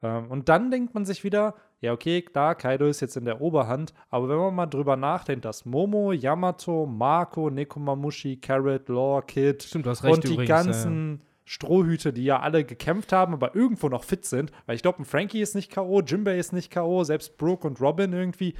[0.01, 3.41] Ähm, und dann denkt man sich wieder, ja, okay, klar, Kaido ist jetzt in der
[3.41, 9.63] Oberhand, aber wenn man mal drüber nachdenkt, dass Momo, Yamato, Marco, Nekomamushi, Carrot, Law, Kid
[9.63, 13.87] Stimmt, du und die übrigens, ja, ganzen Strohhüte, die ja alle gekämpft haben, aber irgendwo
[13.87, 17.03] noch fit sind, weil ich glaube, ein Frankie ist nicht K.O., Jimbei ist nicht K.O.,
[17.03, 18.55] selbst Brooke und Robin irgendwie.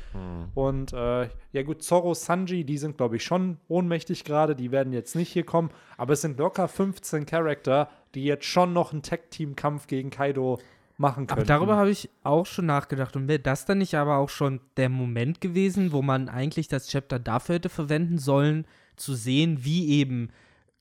[0.54, 4.94] Und äh, ja gut, Zorro, Sanji, die sind, glaube ich, schon ohnmächtig gerade, die werden
[4.94, 9.02] jetzt nicht hier kommen, aber es sind locker 15 Charakter, die jetzt schon noch einen
[9.02, 10.60] Tag-Team-Kampf gegen Kaido
[10.98, 11.40] machen können.
[11.40, 13.16] Aber darüber habe ich auch schon nachgedacht.
[13.16, 16.88] Und wäre das dann nicht aber auch schon der Moment gewesen, wo man eigentlich das
[16.88, 18.66] Chapter dafür hätte verwenden sollen,
[18.96, 20.30] zu sehen, wie eben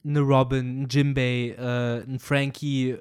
[0.04, 2.96] eine Robin, ein Jimbei, äh, ein Frankie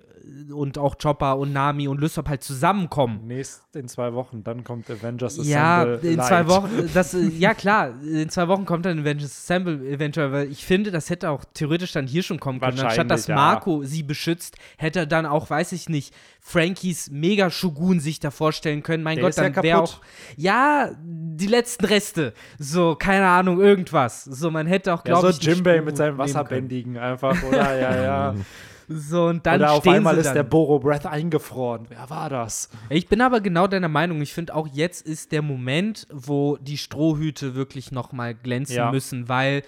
[0.54, 3.28] und auch Chopper und Nami und Lysop halt zusammenkommen.
[3.28, 6.28] Nächst in zwei Wochen, dann kommt Avengers Ja, Assemble in Light.
[6.28, 10.52] zwei Wochen, das, äh, ja klar, in zwei Wochen kommt dann Avengers Assemble eventuell, weil
[10.52, 12.80] ich finde, das hätte auch theoretisch dann hier schon kommen können.
[12.80, 13.36] Anstatt dass Wahrscheinlich, ja.
[13.36, 18.84] Marco sie beschützt, hätte er dann auch, weiß ich nicht, Frankies Mega-Shogun sich da vorstellen
[18.84, 19.04] können.
[19.04, 20.02] Mein Der Gott, ist ja dann wäre auch,
[20.38, 24.24] ja, die letzten Reste, so, keine Ahnung, irgendwas.
[24.26, 26.18] So, man hätte auch, Ja, glaube so ich, einen Jimbei mit seinem.
[26.18, 27.78] Wasserbändigen einfach, oder?
[27.80, 28.36] Ja, ja.
[28.88, 30.36] So, und dann Oder auf einmal ist dann.
[30.36, 31.86] der Boro Breath eingefroren.
[31.90, 32.70] Wer war das?
[32.90, 34.22] Ich bin aber genau deiner Meinung.
[34.22, 38.92] Ich finde auch jetzt ist der Moment, wo die Strohhüte wirklich noch mal glänzen Ja.
[38.92, 39.64] müssen, weil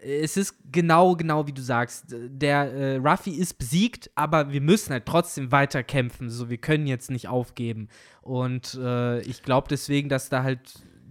[0.00, 2.04] es ist genau, genau wie du sagst.
[2.10, 6.30] Der äh, Ruffy ist besiegt, aber wir müssen halt trotzdem weiter kämpfen.
[6.30, 7.88] So, wir können jetzt nicht aufgeben.
[8.22, 10.60] Und äh, ich glaube deswegen, dass da halt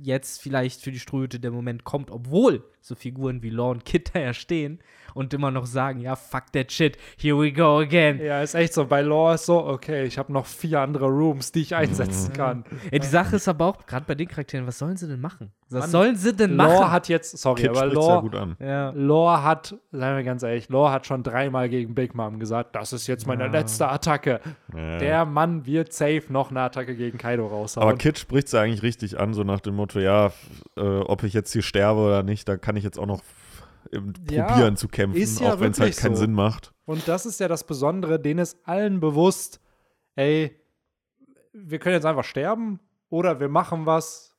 [0.02, 4.12] jetzt vielleicht für die Strohhüte der Moment kommt, obwohl so Figuren wie Law und Kid
[4.14, 4.80] da ja stehen
[5.14, 8.20] und immer noch sagen, ja, fuck that shit, here we go again.
[8.24, 8.86] Ja, ist echt so.
[8.86, 12.64] Bei Law ist so, okay, ich habe noch vier andere Rooms, die ich einsetzen kann.
[12.92, 15.52] Ja, die Sache ist aber auch, gerade bei den Charakteren, was sollen sie denn machen?
[15.70, 16.92] Was Mann, sollen sie denn Law machen?
[16.92, 18.56] hat jetzt, sorry, Kid aber Law, gut an.
[18.60, 18.92] ja.
[18.92, 22.94] Law hat, sagen wir ganz ehrlich, Law hat schon dreimal gegen Big Mom gesagt, das
[22.94, 23.52] ist jetzt meine Ja.
[23.52, 24.40] letzte Attacke.
[24.76, 24.98] Ja.
[25.00, 27.86] Der Mann wird safe noch eine Attacke gegen Kaido raushauen.
[27.88, 30.32] Aber Kid spricht es eigentlich richtig an, so nach dem Motto, ja,
[30.78, 33.22] äh, ob ich jetzt hier sterbe oder nicht, da kann ich jetzt auch noch
[33.92, 36.22] ähm, Ja, probieren zu kämpfen, ist ja auch wenn es halt keinen so.
[36.22, 36.74] Sinn macht.
[36.86, 39.60] Und das ist ja das Besondere, denen ist allen bewusst,
[40.16, 40.60] ey,
[41.54, 44.36] wir können jetzt einfach sterben oder wir machen was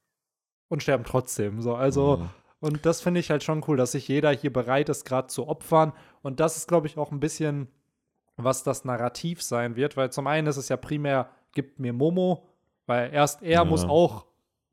[0.68, 1.61] und sterben trotzdem.
[1.62, 2.28] So, also, Mhm.
[2.61, 5.47] und das finde ich halt schon cool, dass sich jeder hier bereit ist, gerade zu
[5.49, 5.93] opfern.
[6.22, 7.68] Und das ist, glaube ich, auch ein bisschen,
[8.36, 12.47] was das Narrativ sein wird, weil zum einen ist es ja primär, gibt mir Momo,
[12.86, 13.64] weil erst er Ja.
[13.64, 14.26] muss auch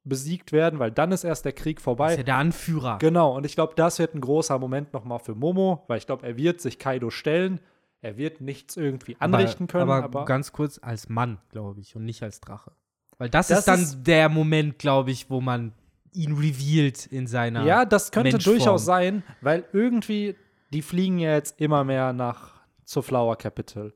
[0.05, 2.11] besiegt werden, weil dann ist erst der Krieg vorbei.
[2.11, 2.97] ist ja der Anführer.
[2.99, 6.25] Genau, und ich glaube, das wird ein großer Moment nochmal für Momo, weil ich glaube,
[6.25, 7.59] er wird sich Kaido stellen.
[8.01, 12.05] Er wird nichts irgendwie anrichten können, aber, aber, ganz kurz als Mann, glaube ich, und
[12.05, 12.71] nicht als Drache.
[13.17, 15.73] Weil das, Das ist dann ist- der Moment, glaube ich, wo man
[16.13, 17.63] ihn revealed in seiner.
[17.65, 20.35] ja, das könnte durchaus sein, weil irgendwie,
[20.71, 22.51] die fliegen ja jetzt immer mehr nach
[22.83, 23.91] zur Flower Capital.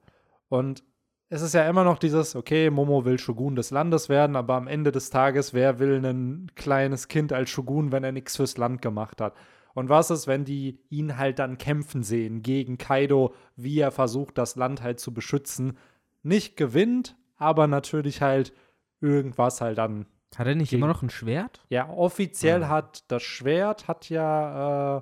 [0.47, 0.83] Und
[1.29, 4.67] es ist ja immer noch dieses, okay, Momo will Shogun des Landes werden, aber am
[4.67, 8.81] Ende des Tages, wer will ein kleines Kind als Shogun, wenn er nichts fürs Land
[8.81, 9.33] gemacht hat?
[9.75, 14.37] Und was ist, wenn die ihn halt dann kämpfen sehen gegen Kaido, wie er versucht,
[14.37, 15.77] das Land halt zu beschützen?
[16.23, 18.51] Nicht gewinnt, aber natürlich halt
[18.99, 21.63] irgendwas halt dann Hat er nicht Gegen- immer noch ein Schwert?
[21.69, 22.69] ja, offiziell Ah.
[22.69, 25.01] hat das Schwert, hat ja äh,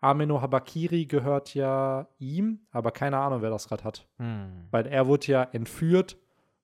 [0.00, 4.06] Ameno Habakiri gehört ja ihm, aber keine Ahnung, wer das gerade hat.
[4.18, 4.66] Hm.
[4.70, 6.16] Weil er wurde ja entführt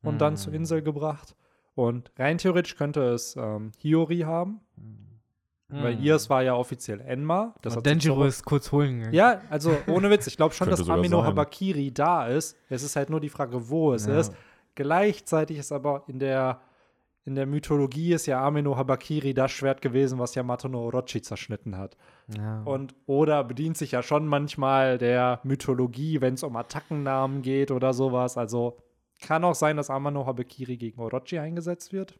[0.03, 0.37] und dann Hm.
[0.37, 1.34] zur Insel gebracht.
[1.74, 4.61] Und rein theoretisch könnte es ähm, Hiyori haben,
[5.68, 6.03] weil Hm.
[6.03, 7.55] ihrs war ja offiziell Enma.
[7.61, 9.14] Das Und Denjiro ist kurz holen gegangen.
[9.14, 11.26] Ja, also ohne Witz, ich glaube schon, dass Amino sein.
[11.26, 12.57] Habakiri da ist.
[12.70, 14.18] Es ist halt nur die Frage, wo es Ja.
[14.18, 14.32] ist.
[14.76, 16.61] Gleichzeitig ist aber in der,
[17.26, 21.76] in der Mythologie ist ja Amino Habakiri das Schwert gewesen, was Yamato no Orochi zerschnitten
[21.76, 21.96] hat.
[22.34, 22.62] Ja.
[22.62, 27.92] Und Oda bedient sich ja schon manchmal der Mythologie, wenn es um Attackennamen geht oder
[27.92, 28.38] sowas.
[28.38, 28.78] Also
[29.20, 32.18] kann auch sein, dass Amano Habakiri gegen Orochi eingesetzt wird.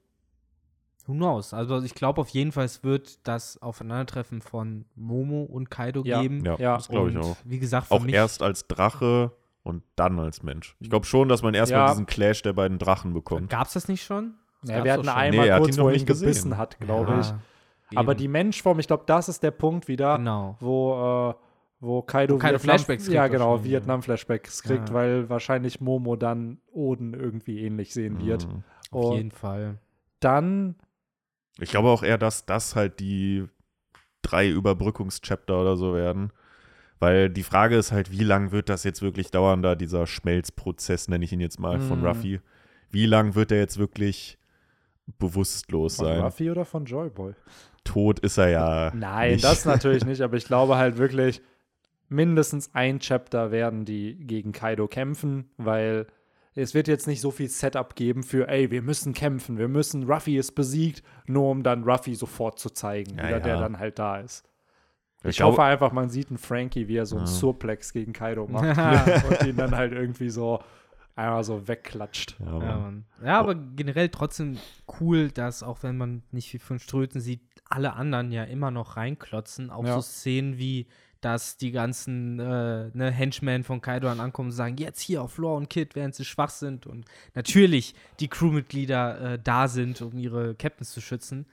[1.07, 1.55] Who knows?
[1.55, 6.21] Also ich glaube auf jeden Fall, es wird das Aufeinandertreffen von Momo und Kaido Ja.
[6.21, 6.45] geben.
[6.45, 6.77] Ja, Ja.
[6.79, 7.37] das glaube ich Und auch.
[7.45, 9.31] Wie gesagt, Auch mich, erst als Drache
[9.63, 10.75] und dann als Mensch.
[10.81, 11.91] Ich glaube schon, dass man erstmal Ja.
[11.91, 13.51] diesen Clash der beiden Drachen bekommt.
[13.51, 14.35] Gab es das nicht schon?
[14.63, 16.27] Ja, wir hatten einmal Nee, hat kurz, wo er ihn nicht gesehen.
[16.27, 17.97] gebissen hat, glaube Ja, ich.
[17.99, 18.19] Aber eben.
[18.19, 20.57] die Menschform, ich glaube, das ist der Punkt wieder, Genau.
[20.61, 21.35] wo, äh,
[21.81, 23.65] wo Kaido, Wo Kaido Vietnam- Flashbacks kriegt Ja, genau, ja.
[23.65, 24.95] Vietnam-Flashbacks kriegt, Ja.
[24.95, 28.49] weil wahrscheinlich Momo dann Oden irgendwie ähnlich sehen wird.
[28.49, 28.63] Mhm.
[28.91, 29.79] Auf jeden Fall.
[30.21, 30.77] dann,
[31.59, 33.45] Ich glaube auch eher, dass das halt die
[34.23, 36.33] drei Überbrückungschapter oder so werden.
[36.99, 41.09] Weil die Frage ist halt, wie lang wird das jetzt wirklich dauern, da dieser Schmelzprozess,
[41.09, 42.07] nenne ich ihn jetzt mal, von Mhm.
[42.07, 42.41] Ruffy.
[42.91, 44.39] Wie lang wird er jetzt wirklich
[45.19, 46.21] bewusstlos von sein?
[46.21, 47.35] Ruffy oder von Joyboy?
[47.85, 48.93] Tot ist er ja.
[48.95, 49.45] Nein, nicht.
[49.45, 51.41] das natürlich nicht, aber ich glaube halt wirklich,
[52.09, 56.07] mindestens ein Chapter werden die gegen Kaido kämpfen, weil
[56.55, 60.05] es wird jetzt nicht so viel Setup geben für, ey, wir müssen kämpfen, wir müssen,
[60.11, 63.61] Ruffy ist besiegt, nur um dann Ruffy sofort zu zeigen, Ja, wieder, der ja.
[63.61, 64.45] dann halt da ist.
[65.23, 67.33] Ich, Ich hoffe einfach, man sieht einen Frankie, wie er so einen Ja.
[67.33, 68.65] Surplex gegen Kaido macht
[69.41, 70.61] und ihn dann halt irgendwie so
[71.17, 72.37] einmal so wegklatscht.
[72.39, 73.05] Ja, Ja, Mann.
[73.25, 74.59] Ja, aber generell trotzdem
[75.01, 78.97] cool, dass auch wenn man nicht viel von Ströten sieht, alle anderen ja immer noch
[78.97, 79.71] reinklotzen.
[79.71, 79.95] Auch Ja.
[79.95, 80.87] so Szenen wie,
[81.21, 85.39] dass die ganzen äh, ne, Henchmen von Kaido dann ankommen und sagen, jetzt hier auf
[85.39, 86.87] Law und Kid, während sie schwach sind.
[86.87, 91.47] Und natürlich die Crewmitglieder äh, da sind, um ihre Captains zu schützen.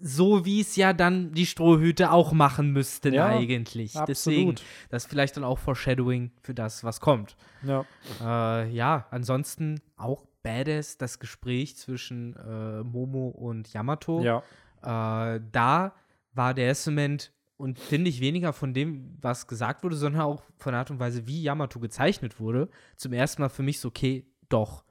[0.00, 3.94] So wie es ja dann die Strohhüte auch machen müssten Ja, eigentlich.
[4.06, 4.62] Deswegen, Absolut.
[4.90, 7.36] das ist vielleicht dann auch Foreshadowing für das, was kommt.
[7.62, 7.84] Ja.
[8.20, 14.22] Äh, ja, ansonsten auch badass das Gespräch zwischen äh, Momo und Yamato.
[14.22, 14.42] ja.
[14.82, 15.94] Äh, da
[16.32, 20.72] war der Moment und finde ich weniger von dem, was gesagt wurde, sondern auch von
[20.72, 24.26] der Art und Weise, wie Yamato gezeichnet wurde, zum ersten Mal für mich so, okay,
[24.48, 24.84] doch,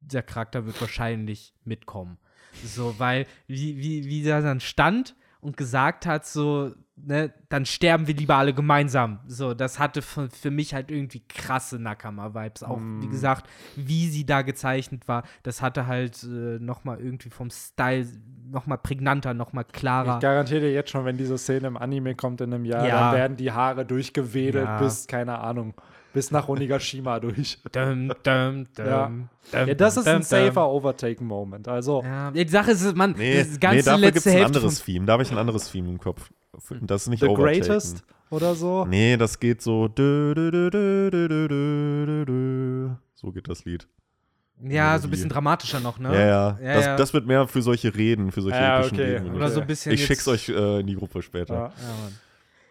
[0.00, 2.18] der Charakter wird wahrscheinlich mitkommen.
[2.62, 8.08] So, weil, wie, wie, wie der dann stand und gesagt hat, so, ne, dann sterben
[8.08, 9.20] wir lieber alle gemeinsam.
[9.28, 12.64] So, das hatte für, für mich halt irgendwie krasse Nakama-Vibes.
[12.64, 13.10] Auch, wie Mm.
[13.10, 18.06] gesagt, wie sie da gezeichnet war, das hatte halt äh, nochmal irgendwie vom Style
[18.50, 20.14] nochmal prägnanter, nochmal klarer.
[20.16, 23.10] Ich garantiere dir jetzt schon, wenn diese Szene im Anime kommt in einem Jahr, Ja.
[23.10, 24.78] dann werden die Haare durchgewedelt Ja.
[24.78, 25.74] bis, keine Ahnung,
[26.12, 27.58] bis nach Onigashima durch.
[27.72, 29.10] Dum, dum, dum, ja.
[29.52, 29.74] ja.
[29.74, 31.68] das ist ein safer Overtake-Moment.
[31.68, 32.02] Also.
[32.02, 35.06] Ja, die Sache ist, man, nee, das ganze nee, dafür letzte gibt's ein anderes Theme.
[35.06, 36.30] Da habe ich ein anderes Theme im Kopf.
[36.80, 37.60] Das ist nicht The Overtaken.
[37.60, 38.84] Greatest oder so?
[38.84, 39.88] Nee, das geht so.
[43.14, 43.88] So geht das Lied.
[44.60, 45.00] Ja, Melodie.
[45.00, 46.12] so ein bisschen dramatischer noch, ne?
[46.12, 46.58] Ja, ja.
[46.60, 46.96] ja, das, ja.
[46.96, 49.16] das, wird mehr für solche Reden, für solche ja, epischen okay.
[49.16, 49.34] Reden.
[49.34, 51.54] Oder so ein bisschen ich schick's euch äh, in die Gruppe später.
[51.54, 51.68] Ja, ja,
[52.02, 52.18] Mann.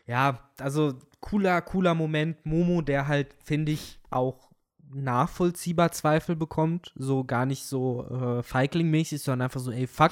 [0.08, 2.46] Ja, also cooler, cooler Moment.
[2.46, 4.50] Momo, der halt, finde ich, auch
[4.94, 6.94] nachvollziehbar Zweifel bekommt.
[6.96, 10.12] So gar nicht so äh, Feigling-mäßig, sondern einfach so, ey, fuck,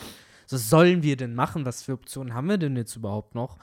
[0.50, 1.66] was sollen wir denn machen?
[1.66, 3.58] Was für Optionen haben wir denn jetzt überhaupt noch?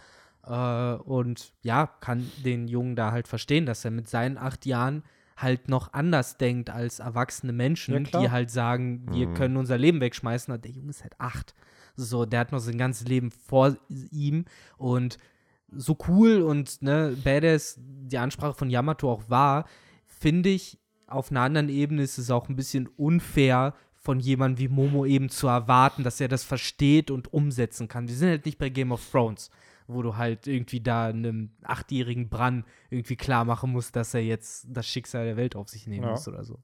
[0.46, 5.02] Äh, und ja, kann den Jungen da halt verstehen, dass er mit seinen acht Jahren
[5.36, 9.34] halt noch anders denkt als erwachsene Menschen, Ja, die halt sagen, wir Mhm.
[9.34, 10.52] können unser Leben wegschmeißen.
[10.52, 11.54] Und der Junge ist halt acht.
[11.96, 14.46] So, der hat noch sein ganzes Leben vor ihm
[14.78, 15.18] und
[15.74, 19.66] so cool und ne, badass die Ansprache von Yamato auch war,
[20.06, 24.68] finde ich, auf einer anderen Ebene ist es auch ein bisschen unfair, von jemandem wie
[24.74, 28.08] Momo eben zu erwarten, dass er das versteht und umsetzen kann.
[28.08, 29.48] Wir sind halt nicht bei Game of Thrones,
[29.86, 34.66] wo du halt irgendwie da einem achtjährigen Bran irgendwie klar machen musst, dass er jetzt
[34.68, 36.10] das Schicksal der Welt auf sich nehmen Ja.
[36.10, 36.58] muss oder so.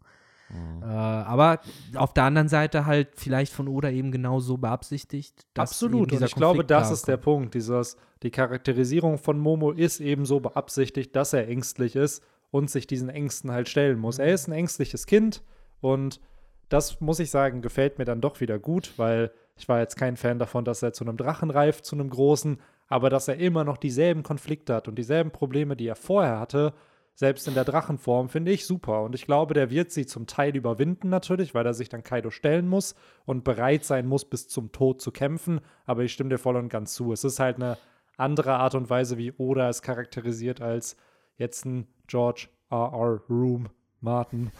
[0.51, 1.61] Äh, aber
[1.95, 5.47] auf der anderen Seite halt vielleicht von Oda eben genau so beabsichtigt.
[5.55, 6.13] Dass Absolut.
[6.13, 7.25] Und ich glaube, Konflikt das da ist der kommt.
[7.25, 7.55] Punkt.
[7.55, 12.87] Dieses, die Charakterisierung von Momo ist eben so beabsichtigt, dass er ängstlich ist und sich
[12.87, 14.19] diesen Ängsten halt stellen muss.
[14.19, 15.43] Er ist ein ängstliches Kind
[15.81, 16.21] und
[16.69, 20.17] das muss ich sagen, gefällt mir dann doch wieder gut, weil ich war jetzt kein
[20.17, 23.65] Fan davon, dass er zu einem Drachen reift, zu einem großen, aber dass er immer
[23.65, 26.75] noch dieselben Konflikte hat und dieselben Probleme, die er vorher hatte,
[27.19, 29.03] selbst in der Drachenform, finde ich super.
[29.03, 32.31] Und ich glaube, der wird sie zum Teil überwinden natürlich, weil er sich dann Kaido
[32.31, 32.95] stellen muss
[33.25, 35.61] und bereit sein muss, bis zum Tod zu kämpfen.
[35.85, 37.13] Aber ich stimme dir voll und ganz zu.
[37.13, 37.77] Es ist halt eine
[38.19, 40.97] andere Art und Weise, wie Oda es charakterisiert, als
[41.39, 43.21] jetzt ein George R.R.
[43.29, 43.69] Room
[44.01, 44.53] Martin.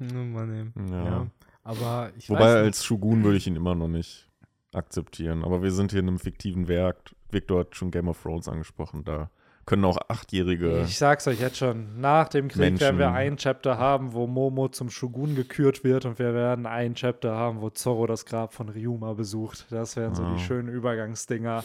[0.00, 0.72] Ja, Mann.
[0.90, 1.04] Ja.
[1.04, 1.26] Ja.
[1.62, 2.64] Aber ich Wobei weiß nicht.
[2.64, 4.28] als Shogun würde ich ihn immer noch nicht
[4.72, 5.44] akzeptieren.
[5.44, 7.14] Aber wir sind hier in einem fiktiven Werk.
[7.30, 9.04] Victor hat schon Game of Thrones angesprochen.
[9.04, 9.30] Da
[9.66, 10.82] können auch Achtjährige.
[10.86, 12.80] Ich sag's euch jetzt schon, nach dem Krieg Menschen.
[12.80, 16.94] werden wir ein Chapter haben, wo Momo zum Shogun gekürt wird und wir werden ein
[16.94, 19.66] Chapter haben, wo Zorro das Grab von Ryuma besucht.
[19.70, 20.34] Das wären so Ah.
[20.34, 21.62] die schönen Übergangsdinger.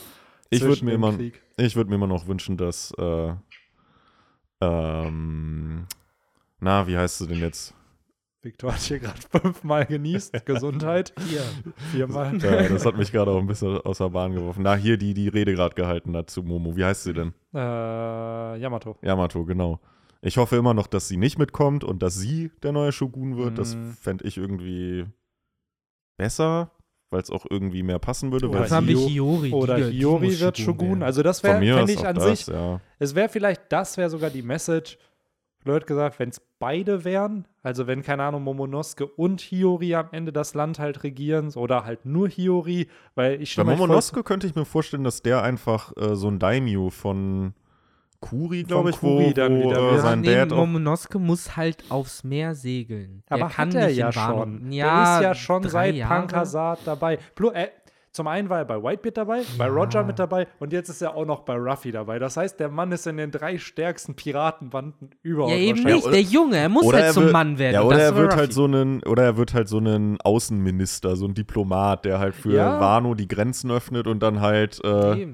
[0.50, 1.14] Ich würde mir immer,
[1.58, 3.34] ich würde mir immer noch wünschen, dass äh,
[4.62, 5.86] ähm,
[6.60, 7.74] na, wie heißt sie denn jetzt?
[8.48, 10.46] Victor hat hier gerade fünfmal genießt.
[10.46, 11.14] Gesundheit.
[11.30, 11.42] Hier.
[11.92, 12.38] Viermal.
[12.38, 14.62] Ja, das hat mich gerade auch ein bisschen aus der Bahn geworfen.
[14.64, 16.76] Na, hier die die Rede gerade gehalten hat zu Momo.
[16.78, 17.34] Wie heißt sie denn?
[17.54, 17.58] äh,
[18.58, 18.96] Yamato.
[19.02, 19.80] Yamato, genau.
[20.22, 23.58] Ich hoffe immer noch, dass sie nicht mitkommt und dass sie der neue Shogun wird.
[23.58, 23.92] Das Mhm.
[23.92, 25.06] fände ich irgendwie
[26.18, 26.72] besser,
[27.12, 28.50] weil es auch irgendwie mehr passen würde.
[28.50, 29.52] Oder haben wir Hiyori.
[29.52, 30.88] Oder Hiyori wird Shogun.
[30.90, 31.04] werden.
[31.04, 32.80] Also das wäre, fände aus ich an das, sich, ja.
[33.00, 34.98] es wäre vielleicht, das wäre sogar die Message,
[35.68, 40.32] blöd gesagt, wenn es beide wären, also wenn, keine Ahnung, Momonosuke und Hiyori am Ende
[40.32, 44.48] das Land halt regieren oder halt nur Hiyori, weil ich Bei euch voll- Momonosuke könnte
[44.48, 47.54] ich mir vorstellen, dass der einfach äh, so ein Daimyo von
[48.20, 51.84] Kuri, glaube ich, Kuri wo, dann wo wieder äh, sein nee, Dad Momonosuke muss halt
[51.90, 53.24] aufs Meer segeln.
[53.30, 54.72] Der Aber kann hat er ja schon.
[54.72, 56.22] Ja, der ist ja schon seit Jahre.
[56.22, 57.20] Pankasat dabei.
[57.36, 57.68] Blu äh,
[58.12, 59.72] zum einen war er bei Whitebeard dabei, bei Ja.
[59.72, 62.18] Roger mit dabei und jetzt ist er auch noch bei Ruffy dabei.
[62.20, 65.52] Das heißt, der Mann ist in den drei stärksten Piratenbanden überhaupt.
[65.54, 66.06] Ja, eben nicht.
[66.06, 67.74] Der Junge, er muss oder halt er zum wird- Mann werden.
[67.76, 71.16] Ja, oder das er wird halt so einen, oder er wird halt so einen Außenminister,
[71.16, 72.80] so ein Diplomat, der halt für Ja.
[72.80, 75.28] Wano die Grenzen öffnet und dann halt äh.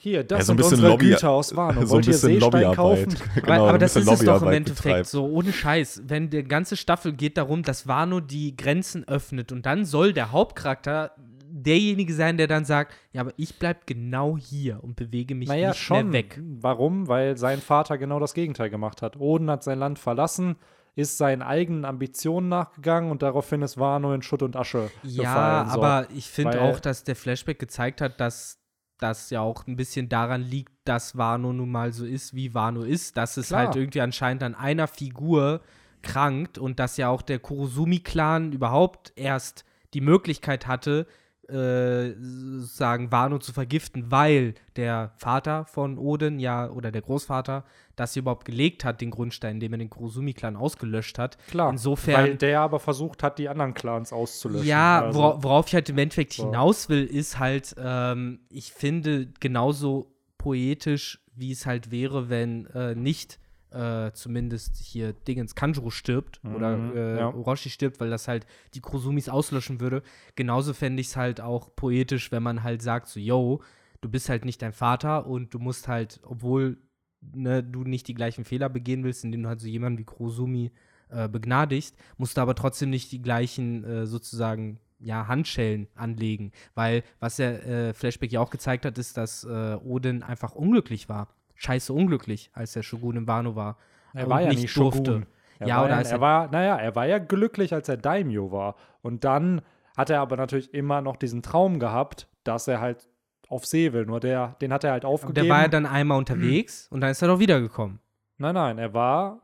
[0.00, 1.80] Hier, das Ja, so ein sind bisschen unsere Lobby- Güter aus Wano.
[1.86, 2.76] so ein bisschen Seestein Lobbyarbeit.
[2.76, 3.14] kaufen?
[3.36, 6.02] genau, aber, das ist es doch im Endeffekt so, ohne Scheiß.
[6.06, 10.30] Wenn die ganze Staffel geht darum, dass Wano die Grenzen öffnet und dann soll der
[10.30, 11.12] Hauptcharakter
[11.56, 15.68] derjenige sein, der dann sagt, ja, aber ich bleib genau hier und bewege mich Naja,
[15.68, 16.10] nicht schon.
[16.10, 16.40] mehr weg.
[16.42, 17.06] Warum?
[17.06, 19.16] Weil sein Vater genau das Gegenteil gemacht hat.
[19.18, 20.56] Oden hat sein Land verlassen,
[20.96, 25.70] ist seinen eigenen Ambitionen nachgegangen und daraufhin ist Wano in Schutt und Asche Ja, gefallen.
[25.70, 25.82] So.
[25.82, 28.58] aber ich finde auch, dass der Flashback gezeigt hat, dass
[28.98, 32.82] das ja auch ein bisschen daran liegt, dass Wano nun mal so ist, wie Wano
[32.82, 33.66] ist, dass es Klar.
[33.66, 35.60] halt irgendwie anscheinend an einer Figur
[36.02, 41.06] krankt und dass ja auch der Kurosumi-Clan überhaupt erst die Möglichkeit hatte,
[41.48, 42.14] äh,
[42.60, 47.64] sozusagen Wano zu vergiften, weil der Vater von Oden ja oder der Großvater
[47.96, 51.38] das hier überhaupt gelegt hat, den Grundstein, indem er den Kurosumi-Clan ausgelöscht hat.
[51.48, 54.66] Klar, Insofern weil der aber versucht hat, die anderen Clans auszulöschen.
[54.66, 56.44] ja, Also, wora- worauf ich halt im Endeffekt So.
[56.46, 62.94] hinaus will, ist halt, ähm, ich finde genauso poetisch, wie es halt wäre, wenn äh,
[62.94, 63.38] nicht
[63.74, 67.34] äh, zumindest hier Dingens Kanjuro stirbt oder Mhm, äh, ja.
[67.34, 70.02] Orochi stirbt, weil das halt die Kusumis auslöschen würde.
[70.36, 73.60] Genauso fände ich es halt auch poetisch, wenn man halt sagt, so, yo,
[74.00, 76.78] du bist halt nicht dein Vater und du musst halt, obwohl
[77.20, 80.72] ne, du nicht die gleichen Fehler begehen willst, indem du halt so jemanden wie Kurosumi
[81.08, 86.52] äh, begnadigst, musst du aber trotzdem nicht die gleichen äh, sozusagen ja, Handschellen anlegen.
[86.74, 91.08] Weil, was der äh, Flashback ja auch gezeigt hat, ist, dass äh, Odin einfach unglücklich
[91.08, 91.28] war.
[91.56, 93.76] Scheiße unglücklich, als der Shogun in Wano war.
[94.12, 95.26] Er und war ja nicht nie Shogun.
[95.58, 97.96] Er Ja, war oder ja, er er- war, naja, er war ja glücklich, als er
[97.96, 98.74] Daimyo war.
[99.02, 99.62] Und dann
[99.96, 103.08] hat er aber natürlich immer noch diesen Traum gehabt, dass er halt
[103.48, 104.04] auf See will.
[104.06, 105.46] Nur der, den hat er halt Und aufgegeben.
[105.46, 108.00] der war ja dann einmal unterwegs und dann ist er doch wiedergekommen.
[108.38, 109.42] nein, nein, er war,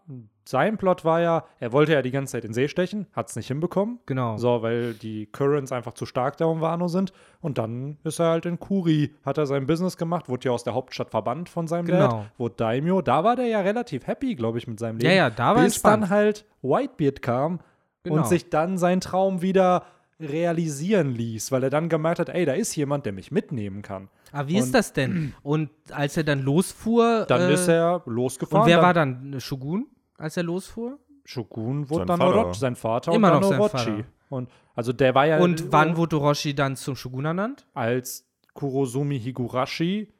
[0.50, 3.36] sein Plot war ja, er wollte ja die ganze Zeit in See stechen, hat es
[3.36, 4.00] nicht hinbekommen.
[4.06, 4.36] Genau.
[4.36, 7.12] So, weil die Currents einfach zu stark da um Wano sind.
[7.40, 10.64] Und dann ist er halt in Kuri, hat er sein Business gemacht, wurde ja aus
[10.64, 12.08] der Hauptstadt verbannt von seinem Genau.
[12.08, 13.00] Dad, wurde Daimyo.
[13.02, 15.08] Da war der ja relativ happy, glaube ich, mit seinem Leben.
[15.10, 16.02] Ja, ja, da war Bis entspannt.
[16.04, 17.60] dann halt Whitebeard kam
[18.02, 18.16] Genau.
[18.16, 19.84] und sich dann sein Traum wieder
[20.18, 24.08] realisieren ließ, weil er dann gemerkt hat, ey, da ist jemand, der mich mitnehmen kann.
[24.32, 25.34] Aber wie ist Und- das denn?
[25.42, 27.24] Und als er dann losfuhr.
[27.28, 28.62] Dann äh, ist er losgefahren.
[28.62, 29.86] Und wer dann, war dann Shogun,
[30.20, 30.98] als er losfuhr?
[31.24, 32.38] Shogun wurde Sein dann Vater.
[32.38, 34.02] Orochi, sein Vater Immer und noch dann sein Orochi.
[34.02, 34.04] Vater.
[34.30, 37.66] Und also der war ja Und wann wurde Orochi dann zum Shogun ernannt?
[37.74, 40.12] als Kurosumi Higurashi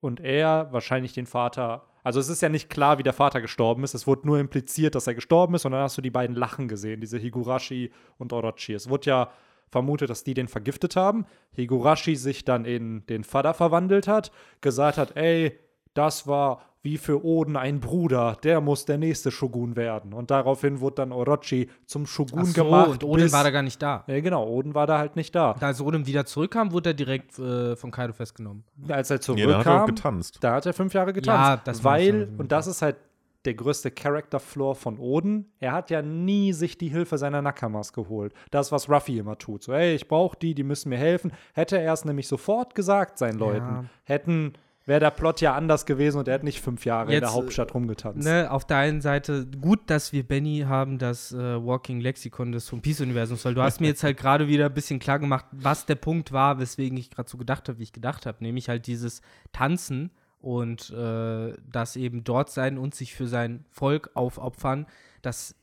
[0.00, 1.84] und er wahrscheinlich den Vater.
[2.02, 3.94] Also es ist ja nicht klar, wie der Vater gestorben ist.
[3.94, 6.68] Es wurde nur impliziert, dass er gestorben ist und dann hast du die beiden Lachen
[6.68, 8.74] gesehen, diese Higurashi und Orochi.
[8.74, 9.30] Es wurde ja
[9.68, 11.26] vermutet, dass die den vergiftet haben.
[11.56, 14.30] Higurashi sich dann in den Vater verwandelt hat,
[14.60, 15.58] gesagt hat, ey,
[15.94, 20.12] das war wie für Oden ein Bruder, der muss der nächste Shogun werden.
[20.14, 22.88] Und daraufhin wurde dann Orochi zum Shogun Ach so, gemacht.
[23.02, 24.04] und Odin bis- war da gar nicht da.
[24.06, 25.52] ja, genau, Oden war da halt nicht da.
[25.60, 28.62] Als Odin wieder zurückkam, wurde er direkt äh, von Kaido festgenommen.
[28.88, 30.38] Als er Nee, da hat er auch zurückkam, getanzt.
[30.40, 31.48] da hat er fünf Jahre getanzt.
[31.48, 32.96] Ja, das weil, und das ist halt
[33.44, 38.32] der größte Character-Flaw von Oden, er hat ja nie sich die Hilfe seiner Nakamas geholt.
[38.50, 39.62] Das, was Ruffy immer tut.
[39.62, 41.32] So, ey, ich brauche die, die müssen mir helfen.
[41.54, 44.52] Hätte er es nämlich sofort gesagt seinen Leuten, hätten,
[44.86, 47.34] wäre der Plot ja anders gewesen und er hätte nicht fünf Jahre in Jetzt, der
[47.34, 48.24] Hauptstadt rumgetanzt.
[48.24, 52.72] Ne, auf der einen Seite gut, dass wir Benny haben, das äh, Walking Lexikon des
[52.72, 55.86] One Piece-Universums, weil du hast mir jetzt halt gerade wieder ein bisschen klar gemacht, was
[55.86, 58.86] der Punkt war, weswegen ich gerade so gedacht habe, wie ich gedacht habe, nämlich halt
[58.86, 59.22] dieses
[59.52, 64.86] Tanzen und äh, das eben dort sein und sich für sein Volk aufopfern,
[65.20, 65.56] das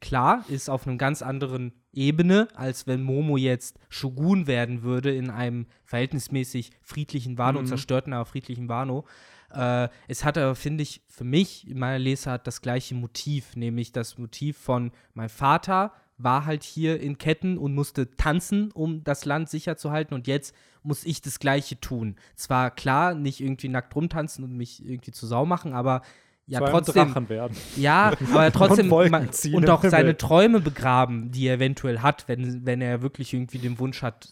[0.00, 5.30] klar ist auf einem ganz anderen Ebene, als wenn Momo jetzt Shogun werden würde in
[5.30, 9.06] einem verhältnismäßig friedlichen Wano, zerstörten, aber friedlichen Wano.
[9.52, 13.92] Äh, es hat aber, finde ich, für mich in meiner Lesart das gleiche Motiv, nämlich
[13.92, 19.24] das Motiv von mein Vater war halt hier in Ketten und musste tanzen, um das
[19.24, 22.16] Land sicher zu halten und jetzt muss ich das Gleiche tun.
[22.36, 26.02] Zwar klar, nicht irgendwie nackt rumtanzen und mich irgendwie zu Sau machen, aber
[26.46, 27.08] ja, Zu trotzdem.
[27.08, 27.56] Drachen werden.
[27.76, 30.16] Ja, aber trotzdem Und und auch seine.
[30.16, 34.28] Träume begraben, die er eventuell hat, wenn, wenn er wirklich irgendwie den Wunsch hat,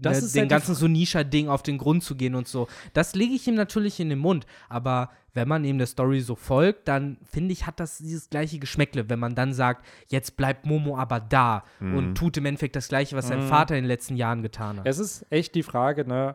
[0.00, 2.68] Das ne, ist den halt ganzen Sonisha-Ding auf den Grund zu gehen und so.
[2.92, 6.34] Das lege ich ihm natürlich in den Mund, aber wenn man ihm der Story so
[6.34, 10.66] folgt, dann finde ich, hat das dieses gleiche Geschmäckle, wenn man dann sagt, jetzt bleibt
[10.66, 14.16] Momo aber da und tut im Endeffekt das gleiche, was sein Vater in den letzten
[14.16, 14.86] Jahren getan hat.
[14.86, 16.34] Es ist echt die Frage, ne?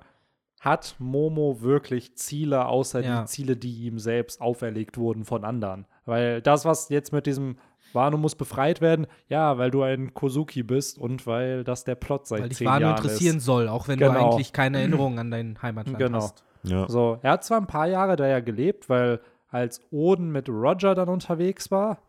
[0.60, 3.22] Hat Momo wirklich Ziele, außer Ja.
[3.22, 5.86] die Ziele, die ihm selbst auferlegt wurden von anderen?
[6.06, 7.58] Weil das, was jetzt mit diesem
[7.94, 12.28] Wano muss befreit werden, ja, weil du ein Kozuki bist und weil das der Plot
[12.28, 13.46] seit weil dich zehn Wano Jahren interessieren ist.
[13.46, 14.32] soll, auch wenn du Genau.
[14.34, 16.18] eigentlich keine Erinnerungen an dein Heimatland Genau.
[16.18, 16.44] hast.
[16.64, 16.88] Ja.
[16.90, 20.96] So, er hat zwar ein paar Jahre da ja gelebt, weil als Oden mit Roger
[20.96, 22.00] dann unterwegs war,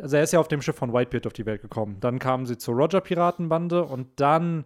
[0.00, 1.96] also er ist ja auf dem Schiff von Whitebeard auf die Welt gekommen.
[2.00, 4.64] Dann kamen sie zur Roger-Piratenbande und dann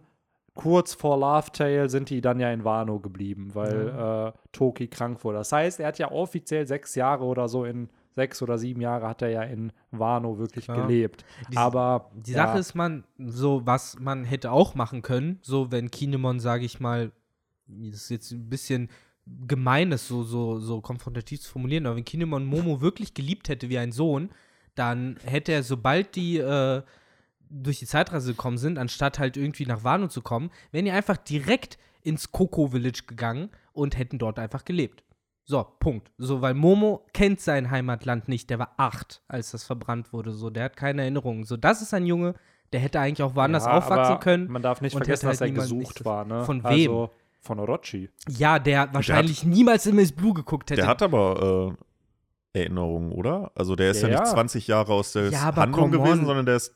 [0.55, 5.39] kurz vor Laughtail sind die dann ja in Wano geblieben, weil äh, Toki krank wurde.
[5.39, 9.07] Das heißt, er hat ja offiziell sechs Jahre oder so in sechs oder sieben Jahre
[9.07, 10.85] hat er ja in Wano wirklich Klar.
[10.87, 11.25] gelebt.
[11.51, 15.71] Die- Aber Die ja, Sache ist, man, so was man hätte auch machen können, so
[15.71, 17.11] wenn Kinemon, sage ich mal,
[17.65, 18.89] das ist jetzt ein bisschen
[19.47, 23.69] gemein, das so, so, so konfrontativ zu formulieren, aber wenn Kinemon Momo wirklich geliebt hätte
[23.69, 24.29] wie ein Sohn,
[24.75, 26.83] dann hätte er, sobald die äh,
[27.53, 31.17] durch die Zeitreise gekommen sind, anstatt halt irgendwie nach Wano zu kommen, wären die einfach
[31.17, 35.03] direkt ins Coco Village gegangen und hätten dort einfach gelebt.
[35.45, 36.09] So, Punkt.
[36.17, 38.49] So, weil Momo kennt sein Heimatland nicht.
[38.49, 40.31] Der war acht, als das verbrannt wurde.
[40.31, 41.43] So, der hat keine Erinnerungen.
[41.43, 42.35] So, das ist ein Junge,
[42.71, 44.47] der hätte eigentlich auch woanders ja, aufwachsen aber können.
[44.49, 46.25] Man darf nicht vergessen, dass er halt niemand gesucht war.
[46.25, 46.45] Ne?
[46.45, 46.71] Von wem?
[46.71, 47.09] Also,
[47.41, 48.09] von Orochi.
[48.29, 50.81] Ja, der wahrscheinlich niemals in Miss Blue geguckt hätte.
[50.81, 51.75] Der hat aber
[52.53, 53.51] äh, Erinnerungen, oder?
[53.53, 54.33] Also der ist ja, Ja, nicht ja.
[54.33, 56.25] 20 Jahre aus der Ja, Handlung gewesen, on.
[56.25, 56.73] sondern der ist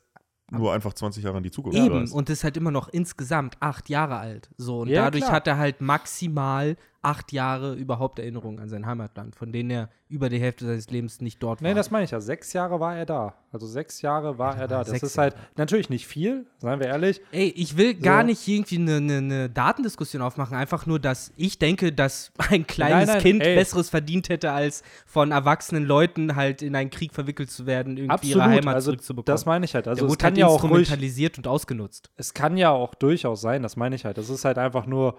[0.50, 1.78] nur einfach 20 Jahre in die Zukunft.
[1.78, 2.12] Eben, gereist.
[2.14, 4.48] und ist halt immer noch insgesamt acht Jahre alt.
[4.56, 5.34] So, und Ja, dadurch klar.
[5.36, 10.28] hat er halt maximal acht Jahre überhaupt Erinnerungen an sein Heimatland, von denen er über
[10.28, 11.68] die Hälfte seines Lebens nicht dort war.
[11.68, 12.20] Nee, das meine ich ja.
[12.20, 13.34] Sechs Jahre war er da.
[13.52, 14.82] Also sechs Jahre war er da.
[14.82, 17.20] Das ist halt natürlich nicht viel, seien wir ehrlich.
[17.30, 18.26] Ey, ich will gar So.
[18.26, 23.06] nicht irgendwie eine ne, ne Datendiskussion aufmachen, einfach nur, dass ich denke, dass ein kleines
[23.06, 23.54] Nein, nein, Kind ey.
[23.54, 28.30] Besseres verdient hätte, als von erwachsenen Leuten halt in einen Krieg verwickelt zu werden, irgendwie
[28.30, 28.58] ihre Absolut.
[28.62, 29.26] Heimat Also zurückzubekommen.
[29.34, 29.86] das meine ich halt.
[29.86, 32.10] Also es kann halt ja auch ruhig, instrumentalisiert und ausgenutzt.
[32.16, 34.18] es kann ja auch durchaus sein, das meine ich halt.
[34.18, 35.16] Das ist halt einfach nur,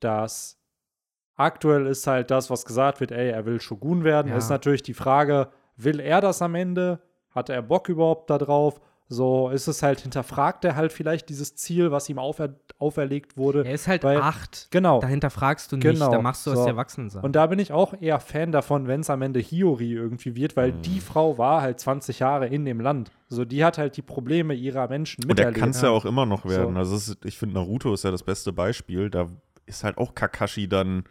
[0.00, 0.58] dass
[1.36, 4.28] aktuell ist halt das, was gesagt wird, ey, er will Shogun werden.
[4.30, 4.36] Ja.
[4.36, 7.00] Ist natürlich die Frage, will er das am Ende?
[7.30, 8.80] Hat er Bock überhaupt da drauf?
[9.08, 13.64] So ist es halt, hinterfragt er halt vielleicht dieses Ziel, was ihm aufer auferlegt wurde.
[13.64, 14.66] Er ist halt Weil- acht.
[14.72, 15.00] Genau.
[15.00, 16.10] Dahinter fragst du nicht, Genau.
[16.10, 16.64] da machst du, was So.
[16.64, 17.24] die Erwachsenen sagen.
[17.24, 20.56] Und da bin ich auch eher Fan davon, wenn es am Ende Hiyori irgendwie wird,
[20.56, 23.12] weil die Frau war halt 20 Jahre in dem Land.
[23.28, 25.58] So, die hat halt die Probleme ihrer Menschen Und er miterlebt.
[25.58, 26.74] kann es ja auch immer noch werden.
[26.74, 26.78] So.
[26.80, 29.08] Also ist, ich finde, Naruto ist ja das beste Beispiel.
[29.08, 29.28] Da
[29.66, 31.04] ist halt auch Kakashi dann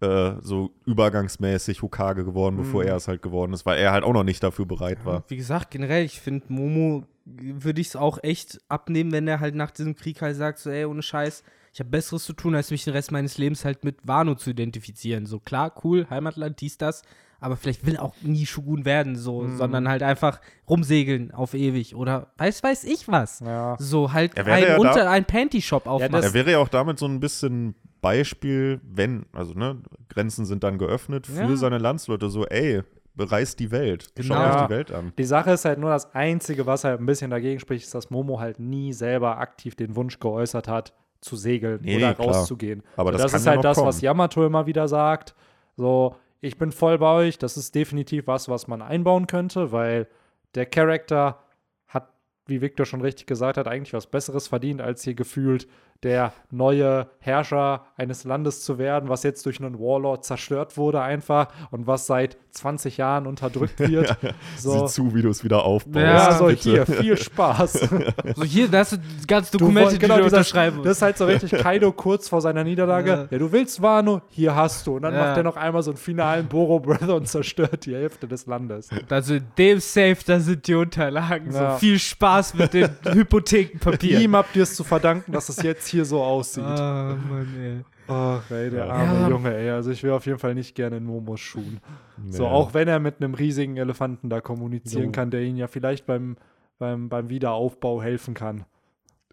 [0.00, 2.88] äh, so übergangsmäßig Hokage geworden, bevor Mhm.
[2.88, 5.24] er es halt geworden ist, weil er halt auch noch nicht dafür bereit war.
[5.28, 9.54] Wie gesagt, generell, ich finde, Momo würde ich es auch echt abnehmen, wenn er halt
[9.54, 12.70] nach diesem Krieg halt sagt, so, ey, ohne Scheiß, ich habe Besseres zu tun, als
[12.70, 15.26] mich den Rest meines Lebens halt mit Wano zu identifizieren.
[15.26, 17.02] So, klar, cool, Heimatland, dies, das,
[17.40, 19.56] aber vielleicht will auch nie Shogun werden, so, Mhm.
[19.56, 23.40] sondern halt einfach rumsegeln auf ewig oder weiß, weiß ich was.
[23.40, 23.76] Ja.
[23.78, 26.12] So, halt Er ein, ja da- unter, ein Panty-Shop aufmachen.
[26.12, 29.78] das- Er wäre ja auch damit so ein bisschen Beispiel, wenn, also ne,
[30.08, 31.56] Grenzen sind dann geöffnet für Ja.
[31.56, 32.82] seine Landsleute, so, ey,
[33.14, 34.08] bereist die Welt.
[34.20, 34.46] Schau Genau.
[34.46, 34.64] euch Ja.
[34.66, 35.12] die Welt an.
[35.18, 38.08] Die Sache ist halt nur das Einzige, was halt ein bisschen dagegen spricht, ist, dass
[38.10, 42.28] Momo halt nie selber aktiv den Wunsch geäußert hat, zu segeln Nee, oder klar.
[42.28, 42.82] rauszugehen.
[42.96, 43.88] Aber Und das das kann ist ja halt noch das, kommen.
[43.88, 45.34] was Yamato immer wieder sagt.
[45.76, 47.38] So, ich bin voll bei euch.
[47.38, 50.08] Das ist definitiv was, was man einbauen könnte, weil
[50.54, 51.42] der Charakter
[51.86, 52.12] hat,
[52.46, 55.68] wie Victor schon richtig gesagt hat, eigentlich was Besseres verdient, als hier gefühlt
[56.02, 61.48] der neue Herrscher eines Landes zu werden, was jetzt durch einen Warlord zerstört wurde einfach
[61.70, 64.16] und was seit 20 Jahren unterdrückt wird.
[64.56, 64.86] so.
[64.86, 65.96] Sieh zu, wie du es wieder aufbaust.
[66.04, 66.62] Ja, so bitte.
[66.70, 67.72] hier, viel Spaß.
[68.36, 68.96] so, hier, da hast du
[69.28, 70.86] ganz Du Dokumente, woll- die genau, du dieser- unterschreiben musst.
[70.88, 73.10] Das ist halt so richtig Kaido kurz vor seiner Niederlage.
[73.10, 73.26] Ja.
[73.30, 74.96] Ja, du willst Wano, hier hast du.
[74.96, 75.26] Und dann Ja.
[75.26, 78.88] macht er noch einmal so einen finalen Boro Brother und zerstört die Hälfte des Landes.
[79.10, 81.52] Also in dem Safe, da sind die Unterlagen.
[81.52, 81.72] Ja.
[81.74, 84.22] So viel Spaß mit den Hypothekenpapieren.
[84.22, 86.64] Ihm habt ihr es zu verdanken, dass es jetzt hier so aussieht.
[86.64, 87.84] Ah, Mann, ey.
[88.08, 88.92] Ach, ey, der Ja.
[88.92, 89.28] arme Ja.
[89.28, 89.70] Junge, ey.
[89.70, 91.80] Also ich will auf jeden Fall nicht gerne in Momos Schuhen.
[92.28, 92.48] So, Nee.
[92.48, 95.12] auch wenn er mit einem riesigen Elefanten da kommunizieren Jo.
[95.12, 96.36] kann, der ihn ja vielleicht beim,
[96.78, 98.64] beim, beim Wiederaufbau helfen kann.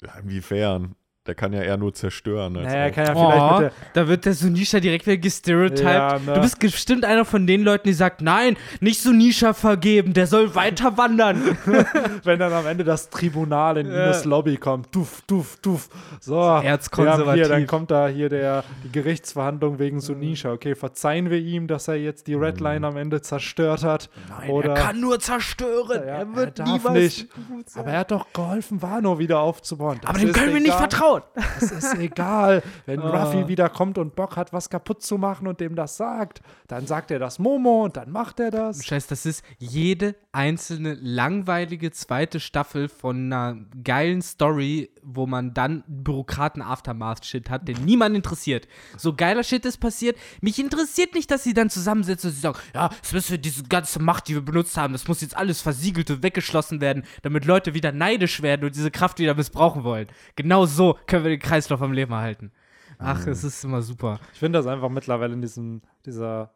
[0.02, 0.96] Ja, Inwiefern?
[1.28, 2.56] Der kann ja eher nur zerstören.
[2.58, 5.18] Als Naja, er kann ja vielleicht Oh, mit der, da wird der Sunisha direkt wieder
[5.18, 5.84] gestereotyped.
[5.84, 6.34] Ja, ne.
[6.36, 10.56] Du bist bestimmt einer von den Leuten, die sagt, nein, nicht Sunisha vergeben, der soll
[10.56, 11.58] weiter wandern.
[12.24, 14.06] wenn dann am Ende das Tribunal in Ja.
[14.06, 14.96] Ines Lobby kommt.
[14.96, 15.90] Duff, duff, duff.
[16.22, 17.34] So, Erzkonservativ.
[17.34, 20.52] hier, dann kommt da hier der, die Gerichtsverhandlung wegen Sunisha.
[20.54, 24.10] Okay, verzeihen wir ihm, dass er jetzt die Redline am Ende zerstört hat.
[24.30, 26.02] Nein, Oder, er kann nur zerstören.
[26.08, 27.28] Ja, er wird er nie darf was nicht.
[27.50, 27.84] gut sein.
[27.84, 29.98] aber er hat doch geholfen, Wano wieder aufzubauen.
[30.02, 30.84] Das Aber dem können wir nicht egal.
[31.22, 31.56] Vertrauen.
[31.60, 32.64] Das ist egal.
[32.86, 33.24] Wenn Ah.
[33.24, 36.88] Ruffy wieder kommt und Bock hat, was kaputt zu machen und dem das sagt, dann
[36.88, 38.84] sagt er das Momo und dann macht er das.
[38.86, 45.84] Scheiß, das ist jede einzelne langweilige zweite Staffel von einer geilen Story, wo man dann
[45.88, 48.68] Bürokraten-Aftermath-Shit hat, den niemand interessiert.
[48.98, 50.18] So geiler Shit ist passiert.
[50.42, 53.64] Mich interessiert nicht, dass sie dann zusammensitzen und sie sagen, ja, das müssen wir diese
[53.64, 57.46] ganze Macht, die wir benutzt haben, das muss jetzt alles versiegelt und weggeschlossen werden, damit
[57.46, 60.08] Leute wieder neidisch werden und diese Kraft wieder missbrauchen wollen.
[60.36, 62.52] Genau so können wir den Kreislauf am Leben erhalten.
[63.00, 64.20] Ach, es ist immer super.
[64.34, 66.52] Ich finde das einfach mittlerweile in diesem, dieser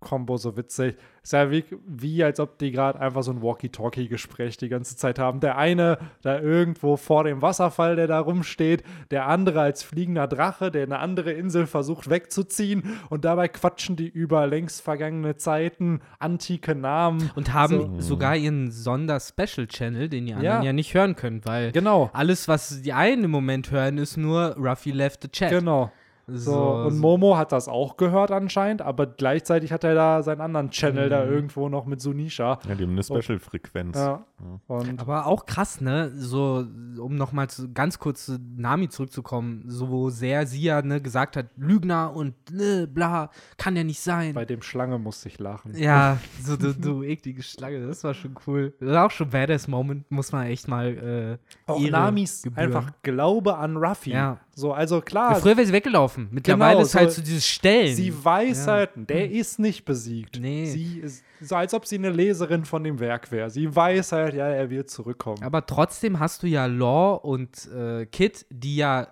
[0.00, 0.96] Sunisha-Momo-Kombo so witzig.
[1.22, 5.18] Ist ja wie, wie als ob die gerade einfach so ein Walkie-Talkie-Gespräch die ganze Zeit
[5.18, 5.40] haben.
[5.40, 10.70] Der eine da irgendwo vor dem Wasserfall, der da rumsteht, der andere als fliegender Drache,
[10.70, 16.74] der eine andere Insel versucht wegzuziehen und dabei quatschen die über längst vergangene Zeiten, antike
[16.74, 17.30] Namen.
[17.34, 20.62] Und haben sogar ihren Sonder-Special-Channel, den die anderen ja.
[20.62, 20.72] Ja.
[20.72, 24.90] nicht hören können, weil Genau, alles, was die einen im Moment hören, ist nur Ruffy
[24.90, 25.50] left the chat.
[25.50, 25.92] genau.
[26.32, 30.70] So, und Momo hat das auch gehört anscheinend, aber gleichzeitig hat er da seinen anderen
[30.70, 32.58] Channel da irgendwo noch mit Sunisha.
[32.68, 33.96] Ja, die haben eine Special-Frequenz.
[33.96, 34.24] Ja.
[34.66, 36.10] Und Aber auch krass, ne?
[36.16, 36.64] So,
[36.98, 42.14] um nochmal ganz kurz zu Nami zurückzukommen, so sehr sie ja ne, gesagt hat, Lügner
[42.14, 44.34] und ne, bla, kann ja nicht sein.
[44.34, 45.76] bei dem Schlange musste ich lachen.
[45.76, 48.72] ja, so du, du eklige Schlange, das war schon cool.
[48.80, 52.66] Das war auch schon badass Moment, muss man echt mal äh, Auch Namis gebühren.
[52.66, 54.12] einfach Glaube an Ruffy.
[54.12, 54.38] Ja.
[54.54, 56.19] So, also Ja, klar, früher wäre sie weggelaufen.
[56.30, 57.94] Mittlerweile Genau, ist halt so- dieses Stellen.
[57.94, 58.72] sie weiß Ja.
[58.72, 60.38] halt, der ist nicht besiegt.
[60.40, 60.66] Nee.
[60.66, 63.48] Sie ist so, als ob sie eine Leserin von dem Werk wäre.
[63.50, 65.42] Sie weiß halt, ja, er wird zurückkommen.
[65.42, 69.08] Aber trotzdem hast du ja Law und äh, Kid, die ja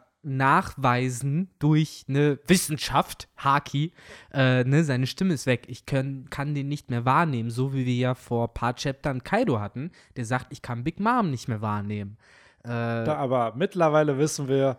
[0.63, 3.93] nachweisen durch eine Wissenschaft, Haki,
[4.33, 5.65] äh, ne, seine Stimme ist weg.
[5.69, 9.23] Ich können, kann den nicht mehr wahrnehmen, so wie wir ja vor ein paar Chaptern
[9.23, 12.17] Kaido hatten, der sagt, ich kann Big Mom nicht mehr wahrnehmen.
[12.65, 14.79] Äh, Da, aber mittlerweile wissen wir,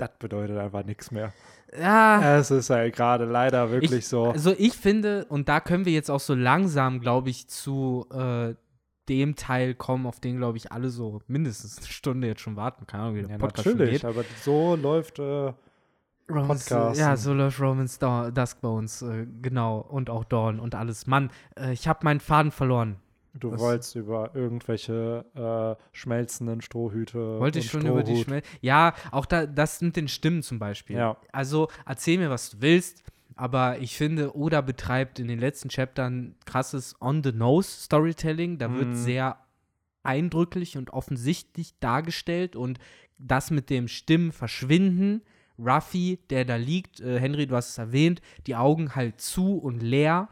[0.00, 1.32] das bedeutet einfach nichts mehr.
[1.78, 4.26] ja, Es ist halt gerade leider wirklich ich, so.
[4.26, 8.54] Also ich finde, und da können wir jetzt auch so langsam, glaube ich, zu äh,
[9.08, 12.86] dem Teil kommen, auf den, glaube ich, alle so mindestens eine Stunde jetzt schon warten.
[12.86, 15.52] Keine Ahnung, wie der Ja, Podcast natürlich, aber so läuft äh,
[16.28, 19.78] Romans, Podcast Ja, so läuft Romans Da- Duskbones, äh, genau.
[19.80, 21.06] Und auch Dawn und alles.
[21.08, 22.96] Mann, äh, ich habe meinen Faden verloren.
[23.34, 23.60] Du Was?
[23.60, 27.38] wolltest über irgendwelche äh, schmelzenden Strohhüte.
[27.40, 28.24] Wollte ich schon über die Strohhut.
[28.26, 30.96] Schmel Ja, auch da, das mit den Stimmen zum Beispiel.
[30.96, 31.16] Ja.
[31.32, 33.04] Also erzähl mir, was du willst,
[33.36, 38.58] aber ich finde, Oda betreibt in den letzten Chaptern krasses On-the-Nose-Storytelling.
[38.58, 38.94] Da wird Mhm.
[38.94, 39.36] sehr
[40.02, 42.78] eindrücklich und offensichtlich dargestellt und
[43.18, 45.22] das mit dem Stimmen verschwinden.
[45.58, 49.82] Ruffy, der da liegt, äh, Henry, du hast es erwähnt, die Augen halt zu und
[49.82, 50.28] leer.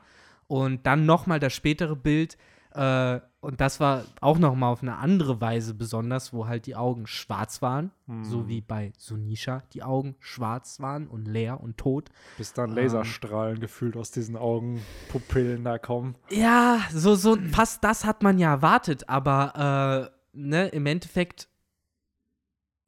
[0.46, 2.38] Und dann nochmal das spätere Bild.
[2.78, 7.06] Äh, und das war auch nochmal auf eine andere Weise besonders, wo halt die Augen
[7.06, 7.90] schwarz waren.
[8.22, 12.08] So wie bei Sunisha die Augen schwarz waren und leer und tot.
[12.36, 12.76] Bis dann Ähm.
[12.76, 16.14] Laserstrahlen gefühlt aus diesen Augenpupillen da kommen.
[16.30, 21.48] Ja, so, so fast das hat man ja erwartet, aber äh, ne, im Endeffekt.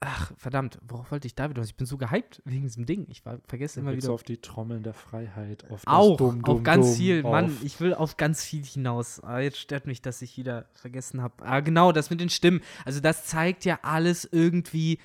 [0.03, 1.63] Ach, verdammt, worauf wollte ich da wieder?
[1.63, 3.05] Ich bin so gehypt wegen diesem Ding.
[3.11, 4.11] Ich war, vergesse immer wieder.
[4.13, 5.71] auf die Trommeln der Freiheit.
[5.71, 7.23] Auf Auch, Dumm, auf Dumm, ganz Dumm, viel.
[7.23, 9.21] auf- Mann, ich will auf ganz viel hinaus.
[9.21, 11.35] Aber jetzt stört mich, dass ich wieder vergessen habe.
[11.45, 12.63] Ah, genau, das mit den Stimmen.
[12.87, 14.99] Also, das zeigt ja alles irgendwie.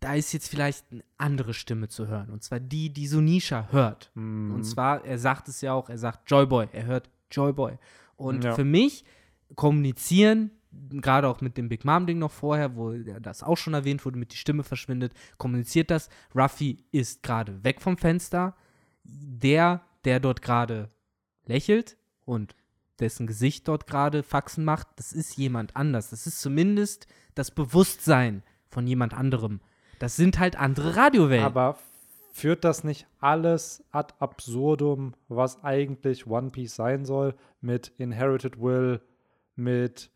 [0.00, 2.28] Da ist jetzt vielleicht eine andere Stimme zu hören.
[2.28, 4.10] Und zwar die, die Sunisha hört.
[4.14, 4.54] Mhm.
[4.54, 6.68] Und zwar, er sagt es ja auch, er sagt Joyboy.
[6.72, 7.78] Er hört Joyboy.
[8.16, 8.54] Und Ja.
[8.54, 9.02] für mich
[9.54, 10.50] kommunizieren,
[10.90, 14.32] gerade auch mit dem Big Mom-Ding noch vorher, wo das auch schon erwähnt wurde, mit
[14.32, 16.08] die Stimme verschwindet, kommuniziert das.
[16.34, 18.54] Ruffy ist gerade weg vom Fenster.
[19.04, 20.88] Der, der dort gerade
[21.44, 22.54] lächelt und
[23.00, 26.10] dessen Gesicht dort gerade Faxen macht, das ist jemand anders.
[26.10, 29.60] Das ist zumindest das Bewusstsein von jemand anderem.
[29.98, 31.44] Das sind halt andere Radiowellen.
[31.44, 31.78] Aber
[32.32, 39.00] führt das nicht alles ad absurdum, was eigentlich One Piece sein soll, mit Inherited Will,
[39.54, 40.10] mit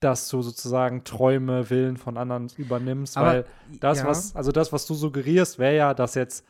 [0.00, 3.44] dass du sozusagen Träume, Willen von anderen übernimmst, Aber- weil
[3.80, 4.06] das, ja.
[4.06, 6.44] was, also das, was du suggerierst, wäre ja, dass jetzt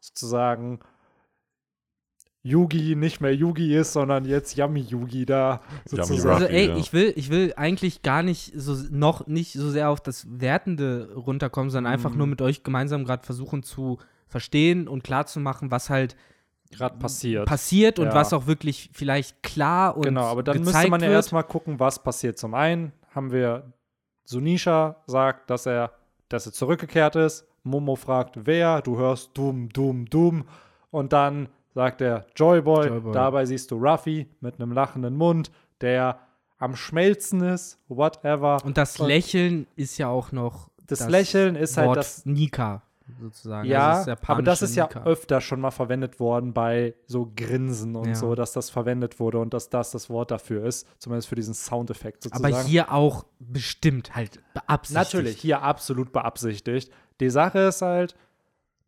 [0.00, 0.80] sozusagen
[2.42, 6.34] Yugi nicht mehr Yugi ist, sondern jetzt Yami Yugi da sozusagen.
[6.34, 10.00] Also ey, ich will, ich will eigentlich gar nicht so noch nicht so sehr auf
[10.02, 12.18] das Wertende runterkommen, sondern einfach Mhm.
[12.18, 16.16] nur mit euch gemeinsam gerade versuchen zu verstehen und klarzumachen, was halt
[16.76, 17.46] gerade passiert.
[17.46, 18.14] passiert und Ja.
[18.14, 21.16] was auch wirklich vielleicht klar und Genau, aber dann müsste man ja wird.
[21.16, 22.38] erstmal gucken, was passiert.
[22.38, 23.72] Zum einen haben wir
[24.24, 25.92] Sunisha sagt, dass er,
[26.28, 27.46] dass er zurückgekehrt ist.
[27.62, 28.82] Momo fragt, wer?
[28.82, 30.44] Du hörst dumm, dumm, dumm.
[30.90, 32.88] Und dann sagt er Joyboy.
[32.88, 33.12] Joyboy.
[33.12, 35.50] Dabei siehst du Ruffy mit einem lachenden Mund,
[35.80, 36.18] der
[36.58, 38.58] am Schmelzen ist, whatever.
[38.64, 42.24] Und das Und Lächeln ist ja auch noch das, Lächeln ist halt Wort das.
[42.26, 42.82] Nika
[43.20, 43.68] sozusagen.
[43.68, 45.04] Ja, Also aber das ist ja Nika.
[45.04, 48.14] öfter schon mal verwendet worden bei so Grinsen und Ja.
[48.14, 51.54] so, dass das verwendet wurde und dass das das Wort dafür ist, zumindest für diesen
[51.54, 52.54] Soundeffekt sozusagen.
[52.54, 54.94] Aber hier auch bestimmt halt beabsichtigt.
[55.14, 56.90] Natürlich, hier absolut beabsichtigt.
[57.20, 58.14] Die Sache ist halt,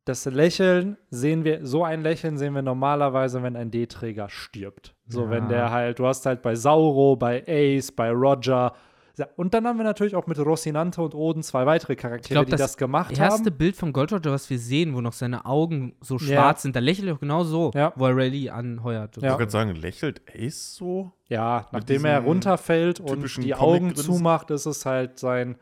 [0.05, 4.95] das Lächeln sehen wir, so ein Lächeln sehen wir normalerweise, wenn ein D-Träger stirbt.
[5.09, 5.31] So, Ja.
[5.31, 8.73] wenn der halt, du hast halt bei Sauro, bei Ace, bei Roger.
[9.19, 12.45] Ja, Und dann haben wir natürlich auch mit Rosinante und Oden zwei weitere Charaktere, glaub,
[12.47, 13.57] die das das gemacht erste haben.
[13.57, 16.21] Bild von Gold Roger, was wir sehen, wo noch seine Augen so Ja.
[16.27, 17.95] schwarz sind, da lächelt er auch genau so, Ja.
[17.97, 19.17] wo er Rayleigh anheuert.
[19.17, 19.23] Ja.
[19.23, 21.13] Ich wollte gerade sagen, lächelt Ace so?
[21.29, 25.57] Ja, nachdem er runterfällt und die Augen zumacht, ist es halt sein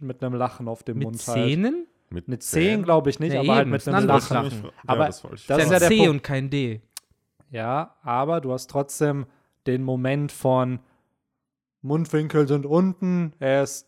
[0.00, 1.36] mit einem Lachen auf dem Mit Mund halt.
[1.46, 1.86] Zähnen?
[2.10, 4.34] Mit Zehen glaube ich nicht, Ja, aber halt eben, mit ist ein einem Lachen.
[4.34, 4.70] Lachen.
[4.86, 6.10] Aber ja, das ich das Das ist ist ja der C Punkt.
[6.10, 6.80] und kein D.
[7.50, 9.26] Ja, aber du hast trotzdem
[9.66, 10.78] den Moment von
[11.82, 13.86] Mundwinkel sind unten, er ist,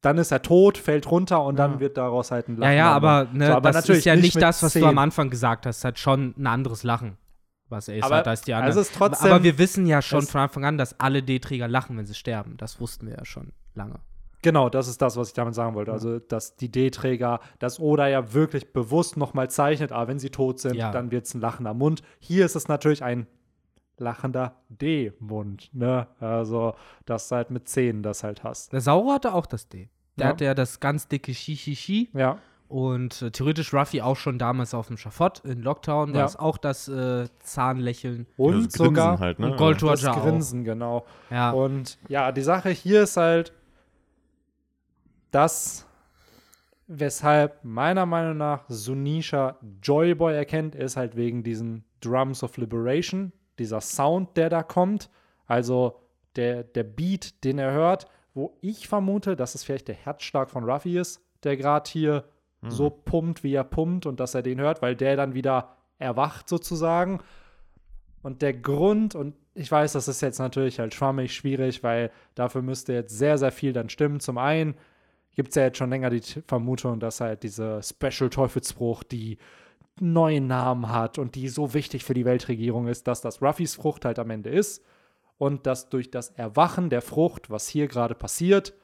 [0.00, 1.66] dann ist er tot, fällt runter und Ja.
[1.68, 2.76] dann wird daraus halt ein Ja, Lachen.
[2.76, 4.88] ja, aber, ne, So, aber das natürlich ist ja nicht das, was du Zehen.
[4.88, 5.84] am Anfang gesagt hast.
[5.84, 7.16] Hat schon ein anderes Lachen,
[7.68, 8.70] was Ace Aber hat als die anderen.
[8.78, 11.68] es ist trotzdem- aber wir wissen ja schon es- von Anfang an, dass alle D-Träger
[11.68, 12.56] lachen, wenn sie sterben.
[12.56, 14.00] Das wussten wir ja schon lange.
[14.42, 15.92] Genau, das ist das, was ich damit sagen wollte.
[15.92, 20.60] Also, dass die D-Träger, dass Oda ja wirklich bewusst nochmal zeichnet, aber wenn sie tot
[20.60, 20.92] sind, Ja.
[20.92, 22.02] dann wird es ein lachender Mund.
[22.20, 23.26] Hier ist es natürlich ein
[23.98, 26.06] lachender D-Mund, ne?
[26.20, 26.74] Also,
[27.04, 28.72] dass du halt mit Zähnen das halt hast.
[28.72, 29.88] Der Sauro hatte auch das D.
[30.18, 30.32] Der Ja.
[30.32, 32.10] hatte ja das ganz dicke Shi-Shi-Shi.
[32.14, 32.38] Ja,
[32.68, 36.12] Und äh, theoretisch Ruffy auch schon damals auf dem Schafott in Lockdown.
[36.12, 36.24] Da Ja.
[36.24, 38.26] ist auch das äh, Zahnlächeln.
[38.36, 39.50] und Ja, das Grinsen sogar halt, ne?
[39.52, 40.22] Und Gold das Roger auch.
[40.22, 41.06] Grinsen, genau.
[41.30, 41.52] Ja.
[41.52, 43.52] Und ja, die Sache hier ist halt,
[45.30, 45.86] dass
[46.88, 53.80] weshalb meiner Meinung nach Sunisha Joyboy erkennt, ist halt wegen diesen Drums of Liberation, dieser
[53.80, 55.10] Sound, der da kommt.
[55.46, 56.00] Also
[56.36, 60.64] der, der Beat, den er hört, wo ich vermute, dass es vielleicht der Herzschlag von
[60.64, 62.24] Ruffy ist, der gerade hier
[62.62, 62.70] Hm.
[62.70, 66.48] so pumpt, wie er pumpt und dass er den hört, weil der dann wieder erwacht
[66.48, 67.20] sozusagen.
[68.22, 72.62] Und der Grund, und ich weiß, das ist jetzt natürlich halt schwammig, schwierig, weil dafür
[72.62, 74.20] müsste jetzt sehr, sehr viel dann stimmen.
[74.20, 74.74] Zum einen
[75.34, 79.38] gibt es ja jetzt schon länger die Vermutung, dass halt diese Special-Teufelsfrucht, die
[80.00, 84.04] neuen Namen hat und die so wichtig für die Weltregierung ist, dass das Ruffys Frucht
[84.04, 84.84] halt am Ende ist
[85.38, 88.74] und dass durch das Erwachen der Frucht, was hier gerade passiert,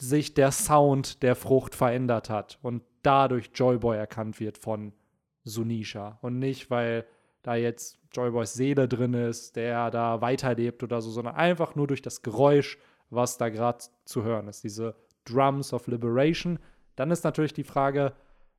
[0.00, 4.92] sich der Sound der Frucht verändert hat und dadurch Joyboy erkannt wird von
[5.44, 7.06] Sunisha und nicht, weil
[7.42, 12.02] da jetzt Joyboys Seele drin ist, der da weiterlebt oder so, sondern einfach nur durch
[12.02, 12.78] das Geräusch,
[13.10, 14.94] was da gerade zu hören ist, diese
[15.24, 16.58] Drums of Liberation.
[16.96, 18.12] Dann ist natürlich die Frage,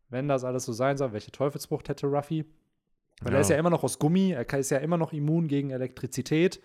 [0.10, 2.46] wenn das alles so sein soll, welche Teufelsfrucht hätte Ruffy?
[3.22, 3.42] Weil er Ja.
[3.42, 6.62] ist ja immer noch aus Gummi, er ist ja immer noch immun gegen Elektrizität.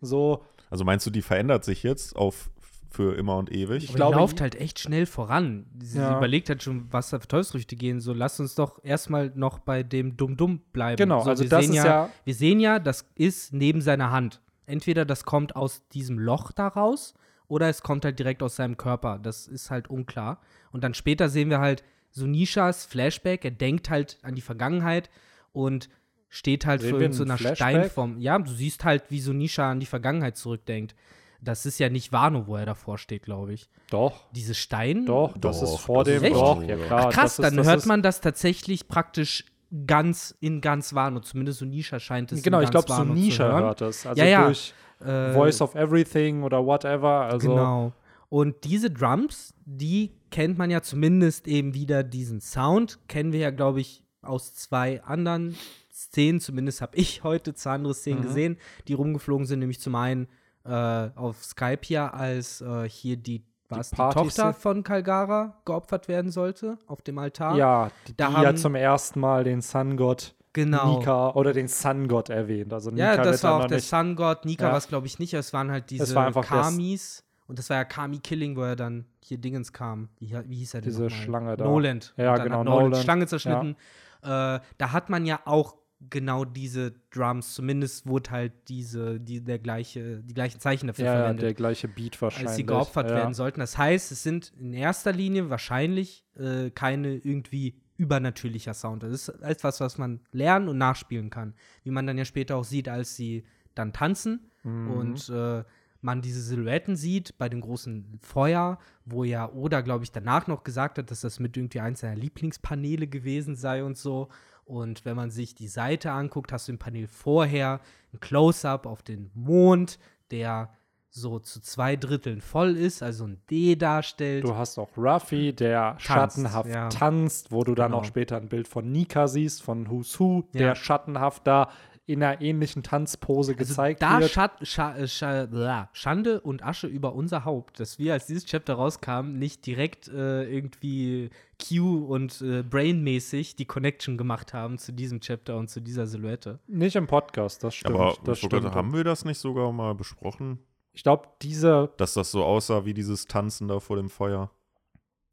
[0.00, 2.50] So, Also meinst du, die verändert sich jetzt auf
[2.90, 3.84] für immer und ewig?
[3.84, 5.66] Ich Aber glaube, die läuft halt echt schnell voran.
[5.82, 6.16] Sie Ja.
[6.16, 8.00] überlegt halt schon, was da für Teufelsfrüchte gehen.
[8.00, 10.96] So, lass uns doch erstmal noch bei dem Dumm-Dumm bleiben.
[10.96, 13.80] Genau, so, also wir das sehen ist ja, ja- Wir sehen ja, das ist neben
[13.82, 14.40] seiner Hand.
[14.66, 17.14] Entweder das kommt aus diesem Loch daraus
[17.46, 19.18] oder es kommt halt direkt aus seinem Körper.
[19.18, 20.40] Das ist halt unklar.
[20.72, 23.44] Und dann später sehen wir halt Sunishas Flashback.
[23.44, 25.10] Er denkt halt an die Vergangenheit
[25.52, 25.88] und
[26.28, 27.56] steht halt Sehen in so einer Flashback?
[27.56, 28.18] Steinform.
[28.18, 30.94] Ja, du siehst halt, wie Sunisha an die Vergangenheit zurückdenkt.
[31.40, 33.68] Das ist ja nicht Wano, wo er davor steht, glaube ich.
[33.90, 35.06] doch, Diese Stein.
[35.06, 37.06] doch, das Doch, ist vor das dem, ist doch, ja klar.
[37.06, 39.44] Ach, krass, das ist, dann das hört man das tatsächlich praktisch
[39.86, 41.20] ganz in ganz Wano.
[41.20, 44.04] Zumindest Sunisha scheint es Genau, in ich glaube, Sunisha hört es.
[44.06, 44.44] Also Ja, ja.
[44.46, 47.26] durch Äh, Voice of Everything oder whatever.
[47.26, 47.92] Also, Genau.
[48.30, 52.98] Und diese Drums, die kennt man ja zumindest eben wieder diesen Sound.
[53.08, 55.56] Kennen wir ja, glaube ich, aus zwei anderen
[55.92, 56.40] Szenen.
[56.40, 58.24] Zumindest habe ich heute zwei andere Szenen Mhm.
[58.24, 58.56] gesehen,
[58.88, 59.60] die rumgeflogen sind.
[59.60, 60.28] Nämlich zum einen
[60.64, 60.70] äh,
[61.14, 66.30] auf Skype ja, als äh, hier die, was, die, Partys Tochter von Kalgara geopfert werden
[66.30, 67.56] sollte auf dem Altar.
[67.56, 70.98] ja, die, Da die haben- ja zum ersten Mal den Sun God genau.
[70.98, 72.72] Nika oder den Sun God erwähnt.
[72.72, 74.44] Also Nika Ja, das war auch der nicht, Sun God.
[74.44, 74.70] Nika Ja.
[74.72, 75.32] war es, glaube ich, nicht.
[75.32, 77.24] Es waren halt diese war Kamis.
[77.48, 80.10] Und das war ja Kami Killing, wo er dann hier Dingens kam.
[80.18, 81.10] Wie, wie hieß er denn Diese?
[81.10, 81.64] Schlange da.
[81.64, 82.14] Noland.
[82.16, 82.84] Ja, genau, hat Noland.
[82.90, 83.02] Noland.
[83.02, 83.74] Schlange zerschnitten.
[84.22, 85.74] Äh, da hat man ja auch
[86.10, 87.54] genau diese Drums.
[87.54, 91.42] Zumindest wurde halt diese, die, der gleiche, die gleichen Zeichen dafür ja, ja, verwendet.
[91.42, 92.48] der gleiche Beat wahrscheinlich.
[92.48, 93.16] als sie geopfert ja.
[93.16, 93.60] werden sollten.
[93.60, 99.02] Das heißt, es sind in erster Linie wahrscheinlich äh, keine irgendwie übernatürlicher Sound.
[99.02, 101.54] Das ist etwas, was man lernen und nachspielen kann.
[101.82, 103.44] Wie man dann ja später auch sieht, als sie
[103.74, 104.90] dann tanzen Mhm.
[104.90, 105.64] und äh,
[106.00, 110.62] man diese Silhouetten sieht bei dem großen Feuer, wo ja Oda, glaube ich, danach noch
[110.64, 114.28] gesagt hat, dass das mit irgendwie eins seiner Lieblingspaneele gewesen sei und so.
[114.64, 117.80] Und wenn man sich die Seite anguckt, hast du im Panel vorher
[118.12, 119.98] ein Close-up auf den Mond,
[120.30, 120.70] der
[121.10, 124.44] so zu zwei Dritteln voll ist, also ein D darstellt.
[124.44, 126.90] Du hast auch Ruffy, der schattenhaft ja.
[126.90, 128.00] tanzt, wo du dann Genau.
[128.02, 130.60] auch später ein Bild von Nika siehst, von Who's Who, Ja.
[130.60, 131.70] der schattenhaft da
[132.08, 134.30] in einer ähnlichen Tanzpose also gezeigt da wird.
[134.30, 138.46] Schat, Scha, äh, Scha, bla, Schande und Asche über unser Haupt, dass wir, als dieses
[138.46, 141.28] Chapter rauskam, nicht direkt äh, irgendwie
[141.62, 146.60] Q und äh, Brain-mäßig die Connection gemacht haben zu diesem Chapter und zu dieser Silhouette.
[146.66, 147.94] Nicht im Podcast, das stimmt.
[147.94, 148.54] Aber das stimmt.
[148.54, 150.60] gerade, haben wir das nicht sogar mal besprochen?
[150.94, 154.50] Ich glaube, diese Dass das so aussah wie dieses Tanzen da vor dem Feuer?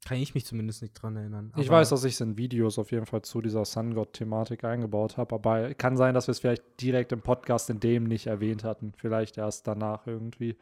[0.06, 1.52] Kann ich mich zumindest nicht dran erinnern.
[1.58, 5.18] Ich weiß, dass ich es in Videos auf jeden Fall zu dieser Sun God-Thematik eingebaut
[5.18, 8.64] habe, aber kann sein, dass wir es vielleicht direkt im Podcast in dem nicht erwähnt
[8.64, 8.94] hatten.
[8.96, 10.56] Vielleicht erst danach irgendwie.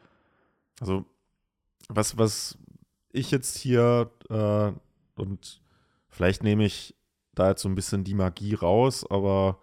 [0.80, 1.04] Also,
[1.88, 2.56] was, was
[3.12, 4.72] ich jetzt hier äh,
[5.20, 5.60] und
[6.08, 6.96] vielleicht nehme ich
[7.34, 9.58] da jetzt so ein bisschen die Magie raus, aber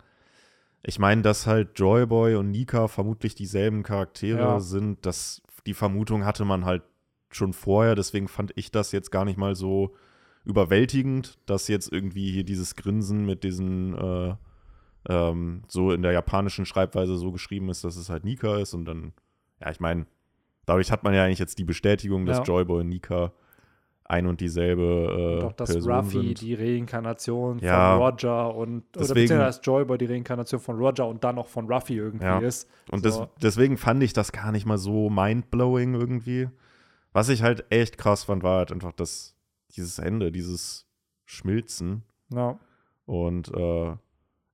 [0.84, 4.60] ich meine, dass halt Joyboy und Nika vermutlich dieselben Charaktere Ja.
[4.60, 6.84] sind, dass die Vermutung hatte man halt
[7.32, 9.96] schon vorher, deswegen fand ich das jetzt gar nicht mal so
[10.46, 14.36] überwältigend, dass jetzt irgendwie hier dieses Grinsen mit diesen äh,
[15.10, 18.86] ähm, so in der japanischen Schreibweise so geschrieben ist, dass es halt Nika ist und
[18.86, 19.14] dann,
[19.60, 20.06] ja, ich meine,
[20.66, 22.44] dadurch hat man ja eigentlich jetzt die Bestätigung, dass Ja.
[22.44, 23.32] Joyboy und Nika
[24.04, 26.42] ein und dieselbe äh, Doch, dass Person Ruffy sind.
[26.42, 27.96] die Reinkarnation Ja.
[27.98, 31.48] von Roger und oder Deswegen- beziehungsweise dass Joyboy die Reinkarnation von Roger und dann noch
[31.48, 32.40] von Ruffy irgendwie Ja.
[32.40, 32.68] ist.
[32.92, 33.22] Und So.
[33.22, 36.50] des, deswegen fand ich das gar nicht mal so mindblowing irgendwie.
[37.14, 39.36] Was ich halt echt krass fand, war halt einfach das,
[39.76, 40.88] dieses Ende, dieses
[41.26, 42.04] Schmilzen.
[42.30, 42.60] Ja.
[43.06, 43.96] Und äh,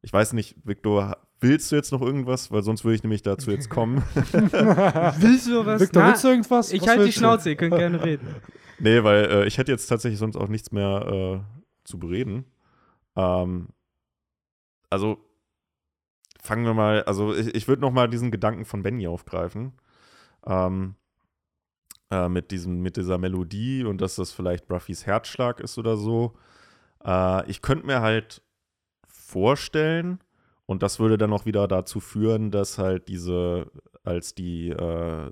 [0.02, 2.52] ich weiß nicht, Victor, willst du jetzt noch irgendwas?
[2.52, 3.98] Weil sonst würde ich nämlich dazu jetzt kommen.
[4.16, 5.82] Willst du was?
[5.82, 6.72] Victor, Na, willst du irgendwas?
[6.72, 7.12] ich halte die?
[7.12, 8.28] Schnauze, ihr könnt gerne reden.
[8.80, 12.46] nee, weil äh, ich hätte jetzt tatsächlich sonst auch nichts mehr äh, zu bereden.
[13.16, 13.70] Ähm,
[14.90, 15.18] also
[16.42, 19.74] fangen wir mal, also ich, ich würde noch mal diesen Gedanken von Benny aufgreifen.
[20.46, 20.96] Ähm,
[22.12, 26.34] äh, mit, diesem, mit dieser Melodie und dass das vielleicht Ruffys Herzschlag ist oder so.
[27.04, 28.42] Äh, ich könnte mir halt
[29.08, 30.20] vorstellen,
[30.66, 33.72] und das würde dann auch wieder dazu führen, dass halt diese,
[34.04, 35.32] als die äh,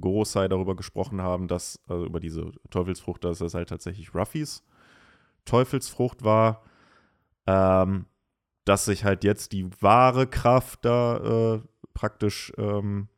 [0.00, 4.64] Gorosei darüber gesprochen haben, dass, also über diese Teufelsfrucht, dass das halt tatsächlich Ruffys
[5.44, 6.62] Teufelsfrucht war,
[7.46, 8.06] ähm,
[8.64, 11.60] dass sich halt jetzt die wahre Kraft da äh,
[11.94, 13.08] praktisch ähm,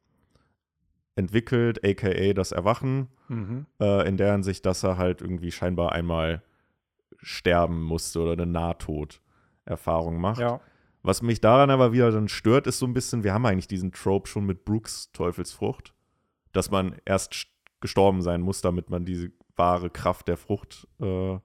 [1.16, 3.66] entwickelt, aka das Erwachen, Mhm.
[3.80, 6.42] äh, in der Hinsicht, dass er halt irgendwie scheinbar einmal
[7.18, 10.40] sterben musste oder eine Nahtoderfahrung macht.
[10.40, 10.60] Ja.
[11.02, 13.92] Was mich daran aber wieder dann stört, ist so ein bisschen, wir haben eigentlich diesen
[13.92, 15.94] Trope schon mit Brooks Teufelsfrucht,
[16.52, 17.46] dass man erst st-
[17.80, 21.38] gestorben sein muss, damit man diese wahre Kraft der Frucht äh,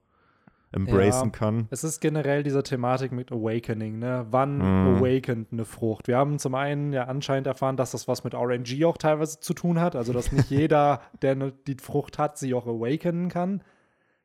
[0.71, 1.31] embracen Ja.
[1.31, 1.67] kann.
[1.71, 4.25] Es ist generell diese Thematik mit Awakening, ne?
[4.29, 4.97] Wann Mhm.
[4.97, 6.07] awakened eine Frucht?
[6.07, 9.53] Wir haben zum einen ja anscheinend erfahren, dass das was mit RNG auch teilweise zu
[9.53, 13.63] tun hat, also dass nicht jeder, der ne, die Frucht hat, sie auch awakenen kann.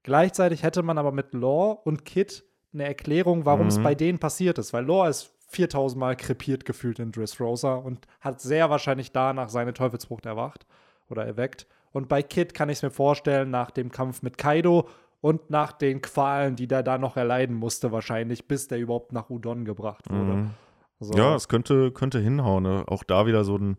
[0.03, 2.45] Gleichzeitig hätte man aber mit Law und Kit
[2.75, 3.83] eine Erklärung, warum es Mhm.
[3.83, 8.41] bei denen passiert ist, weil Law ist 4000 Mal krepiert gefühlt in Dressrosa und hat
[8.41, 10.67] sehr wahrscheinlich danach seine Teufelsfrucht erwacht
[11.09, 11.67] oder erweckt.
[11.93, 14.89] Und bei Kit kann ich es mir vorstellen, nach dem Kampf mit Kaido
[15.25, 19.31] und nach den Qualen, die der da noch erleiden musste, wahrscheinlich, bis der überhaupt nach
[19.31, 20.35] Udon gebracht wurde.
[20.35, 20.51] Mhm.
[21.01, 21.15] So.
[21.15, 22.65] Ja, es könnte, könnte hinhauen.
[22.65, 22.85] Ne?
[22.89, 23.79] Auch da wieder so ein,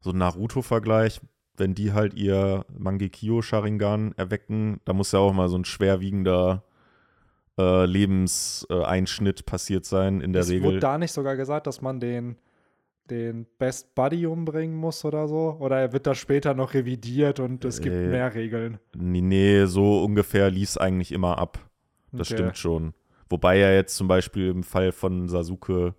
[0.00, 1.20] so ein Naruto-Vergleich.
[1.58, 6.64] Wenn die halt ihr Mangekyo Sharingan erwecken, da muss ja auch mal so ein schwerwiegender
[7.58, 10.64] äh, Lebenseinschnitt passiert sein in der es Regel.
[10.64, 12.36] wurde da nicht sogar gesagt, dass man den,
[13.12, 15.56] den Best Buddy umbringen muss oder so?
[15.60, 18.78] Oder wird das später noch revidiert und es gibt Äh, mehr Regeln?
[18.96, 21.58] Nee, nee, so ungefähr lief es eigentlich immer ab.
[22.10, 22.38] Das Okay.
[22.38, 22.94] stimmt schon.
[23.30, 25.94] Wobei ja jetzt zum Beispiel im Fall von Sasuke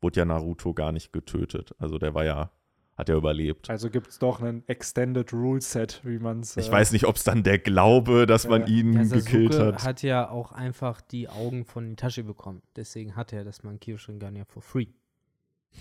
[0.00, 1.74] wurde ja Naruto gar nicht getötet.
[1.78, 2.52] Also der war ja,
[2.96, 3.68] hat ja überlebt.
[3.68, 6.56] Also gibt es doch einen Extended Rule Set, wie man es.
[6.56, 8.66] Ich weiß nicht, ob es dann der Glaube, dass man Ja.
[8.68, 9.84] ihn Ja, gekillt Sasuke hat.
[9.84, 12.62] hat ja auch einfach die Augen von Itachi bekommen.
[12.76, 14.86] Deswegen hat er das Mankyo Sharingan ja for free.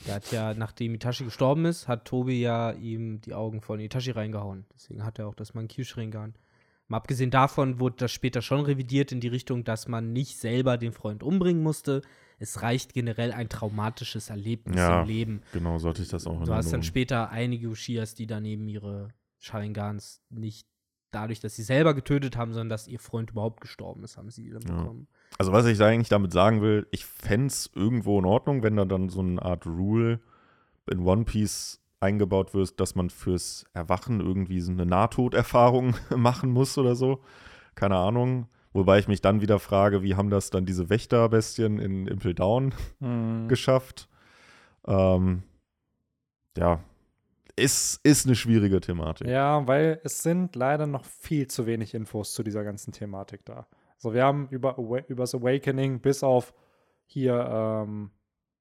[0.06, 4.12] Der hat ja, nachdem Itachi gestorben ist, hat Tobi ja ihm die Augen von Itachi
[4.12, 4.66] reingehauen.
[4.74, 6.36] Deswegen hat er auch das Mankyo Sharingan.
[6.88, 10.78] Mal abgesehen davon wurde das später schon revidiert in die Richtung, dass man nicht selber
[10.78, 12.02] den Freund umbringen musste.
[12.40, 15.42] Es reicht generell ein traumatisches Erlebnis Ja, im Leben.
[15.52, 19.10] Genau, sollte ich das auch Du hast dann später einige Ushias, die daneben ihre
[19.40, 20.68] Sharingans nicht
[21.12, 24.50] dadurch, dass sie selber getötet haben, sondern dass ihr Freund überhaupt gestorben ist, haben sie
[24.50, 24.78] dann Ja.
[24.78, 25.08] bekommen.
[25.38, 28.76] Also was ich da eigentlich damit sagen will, ich fände es irgendwo in Ordnung, wenn
[28.76, 30.20] da dann so eine Art Rule
[30.90, 36.78] in One Piece eingebaut wird, dass man fürs Erwachen irgendwie so eine Nahtoderfahrung machen muss
[36.78, 37.22] oder so.
[37.76, 38.48] Keine Ahnung.
[38.74, 42.74] Wobei ich mich dann wieder frage, wie haben das dann diese Wächterbestien in Impel Down
[43.00, 43.48] Mhm.
[43.48, 44.08] geschafft?
[44.88, 45.44] Ähm,
[46.58, 46.80] ja,
[47.56, 49.28] ist, ist eine schwierige Thematik.
[49.28, 53.68] Ja, weil es sind leider noch viel zu wenig Infos zu dieser ganzen Thematik da.
[53.98, 56.54] Also wir haben über Awa übers Awakening bis auf
[57.06, 58.12] hier, ähm,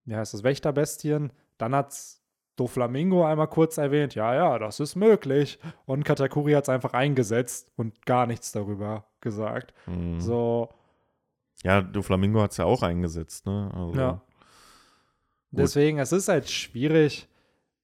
[0.04, 2.22] wie heißt das, Wächterbestien, dann hat's
[2.56, 5.58] Doflamingo einmal kurz erwähnt, ja, ja, das ist möglich.
[5.84, 9.74] Und Katakuri hat es einfach eingesetzt und gar nichts darüber gesagt.
[9.86, 10.20] Mhm.
[10.20, 10.70] So,
[11.62, 13.70] Ja, Doflamingo hat es ja auch eingesetzt, ne?
[13.74, 14.22] Also, Ja.
[15.50, 17.28] Deswegen, es ist halt schwierig,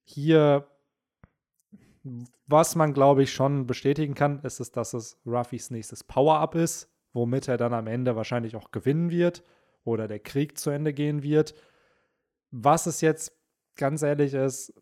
[0.05, 0.67] hier,
[2.47, 6.92] was man, glaube ich, schon bestätigen kann, ist es, dass es Ruffys nächstes Power-Up ist,
[7.13, 9.43] womit er dann am Ende wahrscheinlich auch gewinnen wird
[9.85, 11.55] oder der Krieg zu Ende gehen wird.
[12.51, 13.37] Was es jetzt
[13.77, 14.75] ganz ehrlich ist,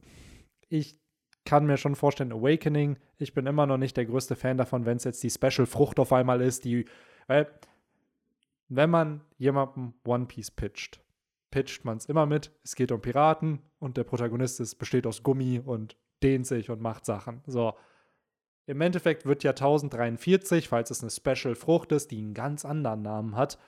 [0.69, 1.01] ich
[1.45, 4.99] kann mir schon vorstellen, Awakening, ich bin immer noch nicht der größte Fan davon, wenn
[4.99, 6.85] es jetzt die Special-Frucht auf einmal ist, die,
[7.27, 7.51] weil,
[8.69, 11.01] wenn man jemandem One Piece pitcht,
[11.51, 15.23] pitcht man es immer mit, es geht um Piraten und der Protagonist ist, besteht aus
[15.23, 17.43] Gummi und dehnt sich und macht Sachen.
[17.47, 17.75] So.
[18.71, 23.35] Im Endeffekt wird ja 1043, falls es eine Special-Frucht ist, die einen ganz anderen Namen
[23.35, 23.59] hat,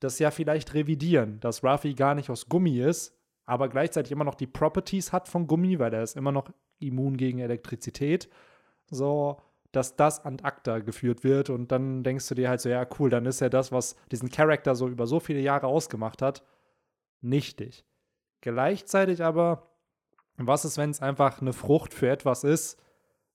[0.00, 3.16] das ja vielleicht revidieren, dass Ruffy gar nicht aus Gummi ist,
[3.46, 6.50] aber gleichzeitig immer noch die Properties hat von Gummi, weil er ist immer noch
[6.80, 8.28] immun gegen Elektrizität.
[8.90, 9.40] So,
[9.70, 13.08] dass das an acta geführt wird und dann denkst du dir halt so, ja, cool,
[13.08, 16.42] dann ist ja das, was diesen Charakter so über so viele Jahre ausgemacht hat,
[17.20, 17.84] nichtig.
[18.40, 19.70] Gleichzeitig aber,
[20.38, 22.82] was ist, wenn es einfach eine Frucht für etwas ist,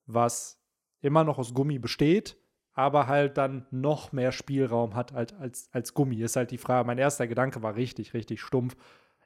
[0.08, 0.60] was
[1.06, 2.38] immer noch aus Gummi besteht,
[2.74, 6.18] aber halt dann noch mehr Spielraum hat als, als, als Gummi?
[6.22, 6.86] Ist halt die Frage.
[6.86, 8.76] Mein erster Gedanke war richtig, richtig stumpf.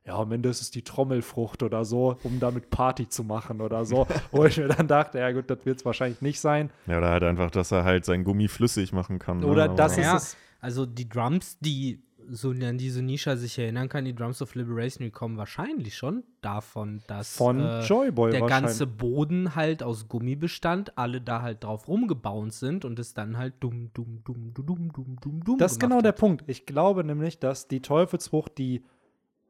[0.06, 3.86] ja, am Ende ist es die Trommelfrucht oder so, um damit Party zu machen oder
[3.86, 4.08] so.
[4.32, 6.70] Wo ich mir dann dachte, ja gut, das wird es wahrscheinlich nicht sein.
[6.88, 9.44] Ja, oder halt einfach, dass er halt sein Gummi flüssig machen kann.
[9.44, 9.76] Oder ne?
[9.76, 10.38] das ist Ja, es.
[10.62, 15.06] also die Drums, die so an diese Nisha sich erinnern kann, die Drums of Liberation,
[15.06, 20.36] die kommen wahrscheinlich schon davon, dass Von äh, Joyboy der ganze Boden halt aus Gummi
[20.36, 24.66] bestand, alle da halt drauf rumgebaut sind und es dann halt dumm, dumm, dumm, dumm,
[24.66, 26.20] dumm, dumm, dumm, dumm Das ist genau der hat.
[26.20, 26.44] Punkt.
[26.48, 28.84] Ich glaube nämlich, dass die Teufelsfrucht, die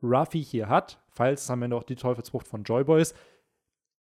[0.02, 3.16] Ruffy hier hat, falls es am Ende auch die Teufelsfrucht von Joyboy ist,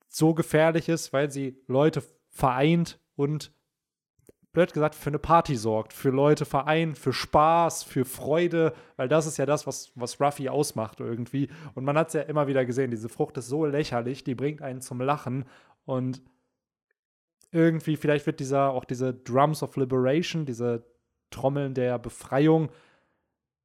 [0.08, 3.52] so gefährlich ist, weil sie Leute vereint und
[4.52, 9.26] blöd gesagt für eine Party sorgt, für Leute vereint, für Spaß, für Freude, weil das
[9.26, 11.48] ist ja das, was, was Ruffy ausmacht irgendwie.
[11.74, 14.60] Und man hat es ja immer wieder gesehen, diese Frucht ist so lächerlich, die bringt
[14.60, 15.46] einen zum Lachen
[15.86, 16.22] und
[17.50, 20.84] irgendwie, vielleicht wird dieser, auch diese Drums of Liberation, diese
[21.30, 22.70] Trommeln der Befreiung,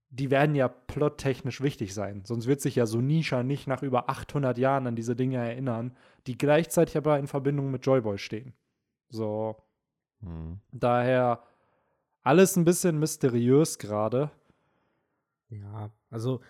[0.10, 2.24] die werden ja plottechnisch wichtig sein.
[2.26, 5.96] Sonst wird sich ja Sunisha nicht nach über 800 Jahren an diese Dinge erinnern,
[6.28, 8.54] die gleichzeitig aber in Verbindung mit Joyboy stehen.
[9.10, 9.58] So,
[10.28, 10.60] Hm.
[10.72, 11.44] daher
[12.24, 14.32] alles ein bisschen mysteriös gerade.
[15.50, 16.42] Ja, also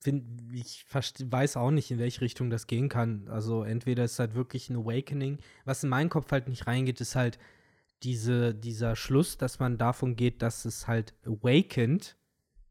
[0.00, 3.28] find, ich weiß auch nicht, in welche Richtung das gehen kann.
[3.28, 5.38] Also entweder ist halt wirklich ein Awakening.
[5.64, 7.38] Was in meinen Kopf halt nicht reingeht, ist halt
[8.02, 12.16] diese, dieser Schluss, dass man davon geht, dass es halt awakened,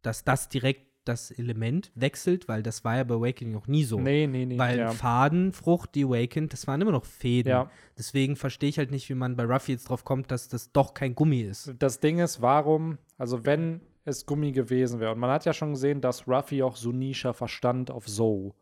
[0.02, 4.00] dass das direkt das Element wechselt, weil das war ja bei Awakening noch nie so.
[4.00, 4.58] Nee, nee, nee.
[4.58, 4.92] Weil ja.
[4.92, 7.50] Faden, Frucht, die awakened, das waren immer noch Fäden.
[7.50, 7.72] Ja.
[7.98, 10.94] Deswegen verstehe ich halt nicht, wie man bei Ruffy jetzt drauf kommt, dass das doch
[10.94, 11.74] kein Gummi ist.
[11.80, 15.72] Das Ding ist, warum, also wenn es Gummi gewesen wäre, und man hat ja schon
[15.72, 18.54] gesehen, dass Ruffy auch Sunisha verstand auf Zoe.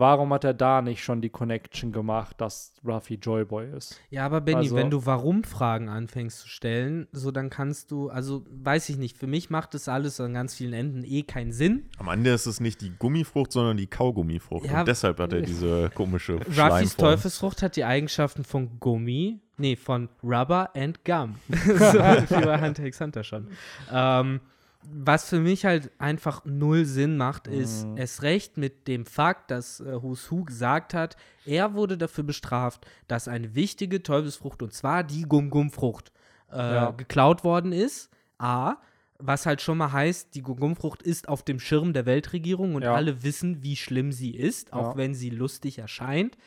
[0.00, 4.00] Warum hat er da nicht schon die Connection gemacht, dass Ruffy Joyboy ist?
[4.08, 8.46] Ja, aber Benny, Also- wenn du Warum-Fragen anfängst zu stellen, so dann kannst du, also
[8.50, 11.84] weiß ich nicht, für mich macht das alles an ganz vielen Enden eh keinen Sinn.
[11.98, 14.64] Am Ende ist es nicht die Gummifrucht, sondern die Kaugummifrucht.
[14.70, 16.96] Ja, und deshalb hat er diese komische Ruffys.
[16.96, 21.34] Teufelsfrucht hat die Eigenschaften von Gummi, nee, von Rubber and Gum.
[21.50, 23.48] so wie bei Hunter x Hunter schon.
[23.92, 24.40] Ähm,
[24.82, 27.96] was für mich halt einfach null Sinn macht, ist Mhm.
[27.98, 32.86] es recht mit dem Fakt, dass äh, Who's Who gesagt hat, er wurde dafür bestraft,
[33.06, 36.12] dass eine wichtige Teufelsfrucht, und zwar die Gum-Gum-Frucht,
[36.50, 36.90] äh, Ja.
[36.92, 38.10] geklaut worden ist.
[38.38, 38.76] A.
[39.22, 42.94] Was halt schon mal heißt, die Gum-Gum-Frucht ist auf dem Schirm der Weltregierung und Ja.
[42.94, 44.96] alle wissen, wie schlimm sie ist, auch Ja.
[44.96, 46.38] wenn sie lustig erscheint.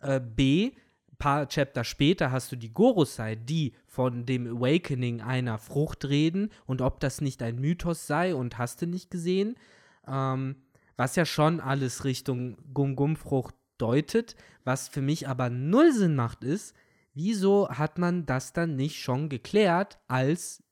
[0.00, 0.72] Äh, B,
[1.22, 6.80] paar Chapter später hast du die Gorosei, die von dem Awakening einer Frucht reden und
[6.80, 9.54] ob das nicht ein Mythos sei und hast du nicht gesehen.
[10.08, 10.56] Ähm,
[10.96, 14.34] was ja schon alles Richtung Gum-Gum-Frucht deutet.
[14.64, 16.74] Was für mich aber null Sinn macht, ist,
[17.14, 20.64] wieso hat man das dann nicht schon geklärt, als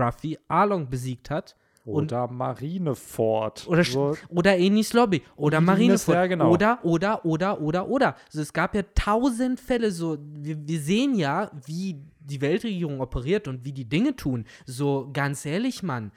[0.00, 1.54] Ruffy Arlong besiegt hat?
[1.84, 3.66] Und- Oder Marineford.
[3.66, 5.22] Oder, so, oder Enis Lobby.
[5.36, 6.14] Oder Marineford.
[6.14, 6.50] ja, genau.
[6.52, 8.16] Oder, oder, oder, oder, oder.
[8.26, 10.16] Also es gab ja tausend Fälle so.
[10.20, 14.44] Wir, wir sehen ja, wie die Weltregierung operiert und wie die Dinge tun.
[14.64, 16.12] So, ganz ehrlich, Mann.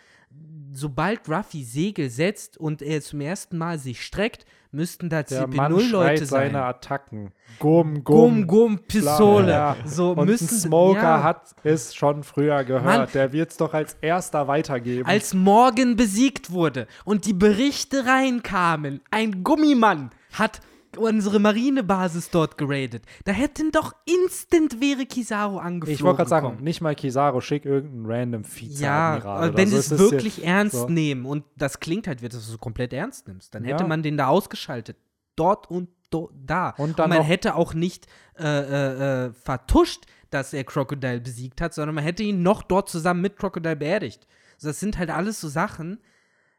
[0.74, 4.46] Sobald Ruffy Segel setzt und er zum ersten Mal sich streckt,
[4.76, 6.28] müssten da der Mann CP0-Leute schreit sein.
[6.28, 7.32] seine Attacken.
[7.60, 8.48] Gum, Gum, gum.
[8.48, 9.52] Gum, Pistole.
[9.52, 9.78] Ja.
[9.86, 11.24] So Und müssen ein Smoker ja.
[11.24, 12.84] hat es schon früher gehört.
[12.84, 13.08] Mann.
[13.14, 15.08] Der wird es doch als erster weitergeben.
[15.08, 20.60] Als Morgan besiegt wurde und die Berichte reinkamen, ein Gummimann hat
[20.98, 23.04] unsere Marinebasis dort geradet.
[23.24, 27.66] Da hätten doch instant wäre Kizaru angeflogen ich wollte gerade sagen, nicht mal Kizaru, schick
[27.66, 29.76] irgendeinen random Ja, aber oder wenn so.
[29.76, 30.88] sie Es es wirklich ja- ernst so.
[30.90, 33.84] nehmen und das klingt halt, wie dass du es so komplett ernst nimmst, dann hätte
[33.84, 33.88] Ja.
[33.88, 34.98] man den da ausgeschaltet.
[35.36, 36.70] Dort und do, da.
[36.78, 38.08] Und dann man hätte auch nicht
[38.40, 42.90] äh, äh, äh, vertuscht, dass er Crocodile besiegt hat, sondern man hätte ihn noch dort
[42.90, 44.28] zusammen mit Crocodile beerdigt.
[44.56, 46.00] Also das sind halt alles so Sachen.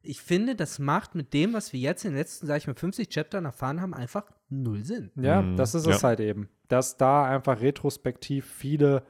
[0.09, 2.74] Ich finde, das macht mit dem, was wir jetzt in den letzten, sag ich mal,
[2.74, 5.11] 50 Chaptern erfahren haben, einfach null Sinn.
[5.16, 5.57] Ja, Mhm.
[5.57, 5.95] das ist Ja.
[5.97, 6.49] es halt eben.
[6.69, 9.03] Dass da einfach retrospektiv viele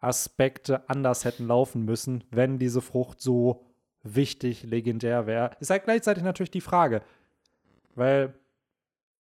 [0.00, 3.64] Aspekte anders hätten laufen müssen, wenn diese Frucht so
[4.02, 5.52] wichtig, legendär wäre.
[5.60, 7.02] Ist halt gleichzeitig natürlich die Frage.
[7.94, 8.34] Weil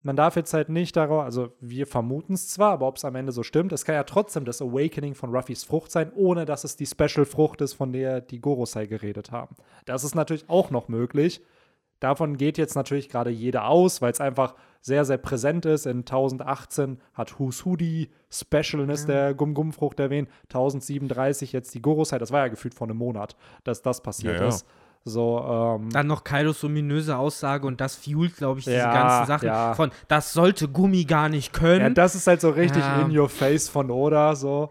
[0.03, 3.17] man darf jetzt halt nicht darauf, also wir vermuten es zwar, aber ob es am
[3.17, 6.65] Ende so stimmt, es kann ja trotzdem das Awakening von Ruffys Frucht sein, ohne dass
[6.65, 9.57] es die Special-Frucht ist, von der die Gorosei geredet haben.
[9.87, 11.43] Das ist natürlich auch noch möglich.
[12.01, 15.85] Davon geht jetzt natürlich gerade jeder aus, weil es einfach sehr, sehr präsent ist.
[15.85, 20.29] In 1018 hat Who's Who die Specialness der Gum-Gum-Frucht erwähnt.
[20.45, 22.19] 1037 jetzt die Gorosei.
[22.19, 24.49] Das war ja gefühlt vor einem Monat, dass das passiert Ja, ja.
[24.49, 24.65] ist.
[25.09, 29.27] So, ähm, Dann noch Kaidos ominöse Aussage und das fuelt, glaube ich, diese Ja, ganzen
[29.27, 29.75] Sachen ja.
[29.75, 31.81] von, das sollte Gummi gar nicht können.
[31.81, 33.03] ja, das ist halt so richtig Ja.
[33.03, 34.37] in your face von Oda.
[34.37, 34.71] So.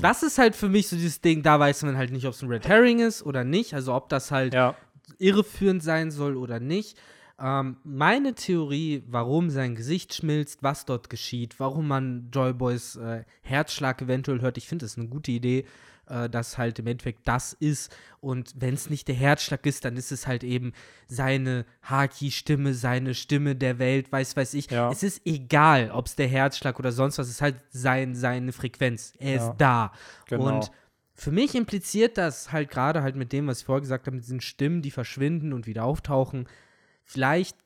[0.00, 2.42] Das ist halt für mich so dieses Ding, da weiß man halt nicht, ob es
[2.42, 3.74] ein Red Herring ist oder nicht.
[3.74, 4.74] Also ob das halt Ja.
[5.18, 6.96] irreführend sein soll oder nicht.
[7.40, 14.00] Ähm, meine Theorie, warum sein Gesicht schmilzt, was dort geschieht, warum man Joyboys äh, Herzschlag
[14.02, 15.64] eventuell hört, ich finde das eine gute Idee,
[16.06, 17.94] äh, dass halt im Endeffekt das ist.
[18.20, 20.72] Und wenn es nicht der Herzschlag ist, dann ist es halt eben
[21.08, 24.70] seine Haki-Stimme, seine Stimme der Welt, weiß, weiß ich.
[24.70, 24.90] Ja.
[24.90, 29.14] Es ist egal, ob es der Herzschlag oder sonst was ist, halt sein, seine Frequenz.
[29.18, 29.48] Er Ja.
[29.50, 29.92] ist da.
[30.28, 30.48] Genau.
[30.48, 30.70] Und
[31.14, 34.24] für mich impliziert das halt gerade halt mit dem, was ich vorher gesagt habe, mit
[34.24, 36.48] diesen Stimmen, die verschwinden und wieder auftauchen,
[37.04, 37.56] vielleicht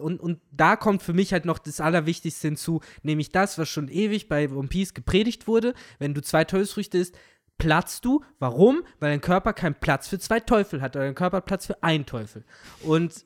[0.00, 3.88] und, und da kommt für mich halt noch das Allerwichtigste hinzu, nämlich das, was schon
[3.88, 5.72] ewig bei One Piece gepredigt wurde.
[5.98, 7.16] Wenn du zwei Teufelsfrüchte isst,
[7.58, 8.22] platzt du.
[8.38, 8.82] Warum?
[9.00, 11.82] Weil dein Körper keinen Platz für zwei Teufel hat, oder dein Körper hat Platz für
[11.82, 12.44] einen Teufel.
[12.82, 13.24] Und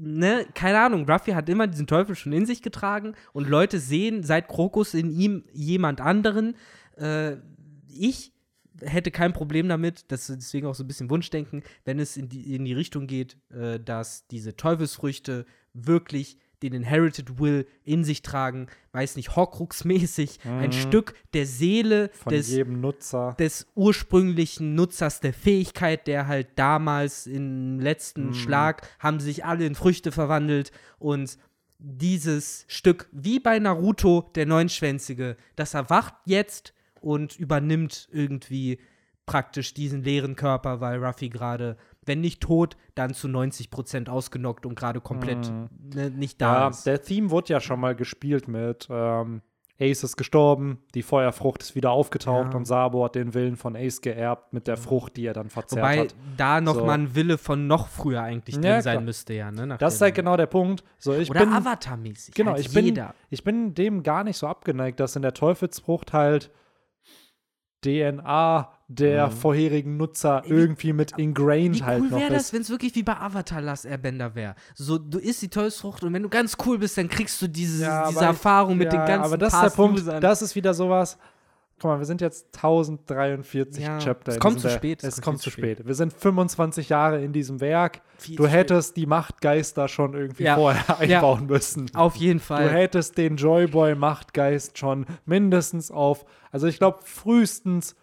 [0.00, 4.22] ne, keine Ahnung, Ruffy hat immer diesen Teufel schon in sich getragen und Leute sehen
[4.22, 6.56] seit Krokus in ihm jemand anderen.
[6.96, 7.36] Äh,
[7.88, 8.32] ich
[8.80, 12.28] hätte kein Problem damit, das ist deswegen auch so ein bisschen Wunschdenken, wenn es in
[12.28, 18.22] die, in die Richtung geht, äh, dass diese Teufelsfrüchte wirklich den Inherited Will in sich
[18.22, 23.36] tragen, weiß nicht, Horcrux-mäßig, ein Stück der Seele Von des, jedem Nutzer.
[23.38, 29.74] des ursprünglichen Nutzers der Fähigkeit, der halt damals im letzten Schlag haben sich alle in
[29.74, 30.72] Früchte verwandelt.
[30.98, 31.38] Und
[31.78, 38.78] dieses Stück, wie bei Naruto, der Neunschwänzige, das erwacht jetzt und übernimmt irgendwie
[39.26, 41.76] praktisch diesen leeren Körper, weil Ruffy gerade,
[42.08, 45.52] wenn nicht tot, dann zu 90% ausgenockt und gerade komplett
[45.94, 46.86] ne, nicht da Ja, ist.
[46.86, 49.42] der Theme wurde ja schon mal gespielt mit ähm,
[49.80, 52.56] Ace ist gestorben, die Feuerfrucht ist wieder aufgetaucht Ja.
[52.56, 55.80] und Sabo hat den Willen von Ace geerbt mit der Frucht, die er dann verzehrt
[55.84, 56.16] Wobei hat.
[56.36, 56.84] da noch So.
[56.84, 59.04] mal ein Wille von noch früher eigentlich drin Ja, sein klar.
[59.04, 59.52] müsste, ja.
[59.52, 60.82] Ne, Das ist halt genau der Punkt.
[60.98, 62.34] So, ich Oder Avatar-mäßig.
[62.34, 66.12] Genau, halt ich bin, ich bin dem gar nicht so abgeneigt, dass in der Teufelsfrucht
[66.12, 66.50] halt
[67.84, 72.44] DNA der vorherigen Nutzer Ey, wie- irgendwie mit ingrained Wie halt cool noch wäre das,
[72.44, 72.52] ist.
[72.54, 74.54] wenn es wirklich wie bei Avatar Last Airbender wäre?
[74.74, 77.84] So, du isst die Teufelsfrucht und wenn du ganz cool bist, dann kriegst du diese,
[77.84, 80.20] Ja, diese Erfahrung mit ja, den ganzen Aber das ist der Punkt, Usern.
[80.22, 81.18] das ist wieder sowas.
[81.80, 84.32] Guck mal, wir sind jetzt 1043 Ja, Chapter.
[84.32, 85.86] es kommt zu spät, Es, kommt zu spät.
[85.86, 88.00] Wir sind 25 Jahre in diesem Werk.
[88.16, 88.58] Viel Du zu spät.
[88.58, 90.56] hättest die Machtgeister schon irgendwie Ja.
[90.56, 91.18] vorher Ja.
[91.18, 91.88] einbauen müssen.
[91.94, 92.68] Auf jeden Du Fall.
[92.70, 97.94] hättest den Joyboy-Machtgeist schon mindestens auf, also ich glaube, frühestens,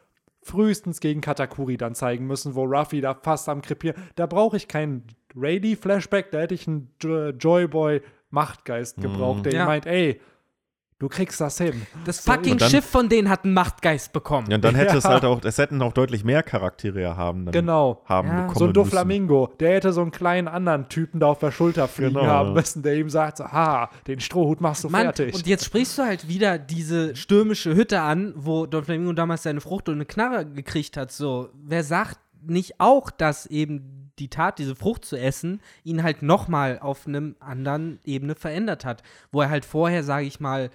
[0.46, 4.00] frühestens gegen Katakuri dann zeigen müssen, wo Ruffy da fast am Krepieren.
[4.16, 5.04] Da brauche ich keinen
[5.36, 9.66] Rady-Flashback, da hätte ich einen jo Joyboy-Machtgeist gebraucht, der Ja.
[9.66, 10.22] meint, ey,
[10.98, 11.86] du kriegst das hin.
[12.06, 14.50] Das fucking dann- Schiff von denen hat einen Machtgeist bekommen.
[14.50, 15.10] Ja, und dann hätte es Ja.
[15.12, 18.02] halt auch, es hätten auch deutlich mehr Charaktere ja haben, dann Genau.
[18.06, 18.34] haben Ja.
[18.42, 18.74] bekommen So ein.
[18.74, 22.26] Doflamingo, der hätte so einen kleinen anderen Typen da auf der Schulter fliegen Genau.
[22.28, 25.36] haben müssen, der ihm sagt, so, ha, den Strohhut machst du Mann, fertig.
[25.36, 29.60] und jetzt sprichst du halt wieder diese stürmische Hütte an, wo Don Flamingo damals seine
[29.62, 31.12] Frucht und eine Knarre gekriegt hat.
[31.12, 32.18] So, wer sagt
[32.48, 37.36] nicht auch, dass eben die Tat, diese Frucht zu essen, ihn halt nochmal auf einem
[37.42, 39.04] anderen Ebene verändert hat,
[39.34, 40.70] wo er halt vorher, sage ich mal,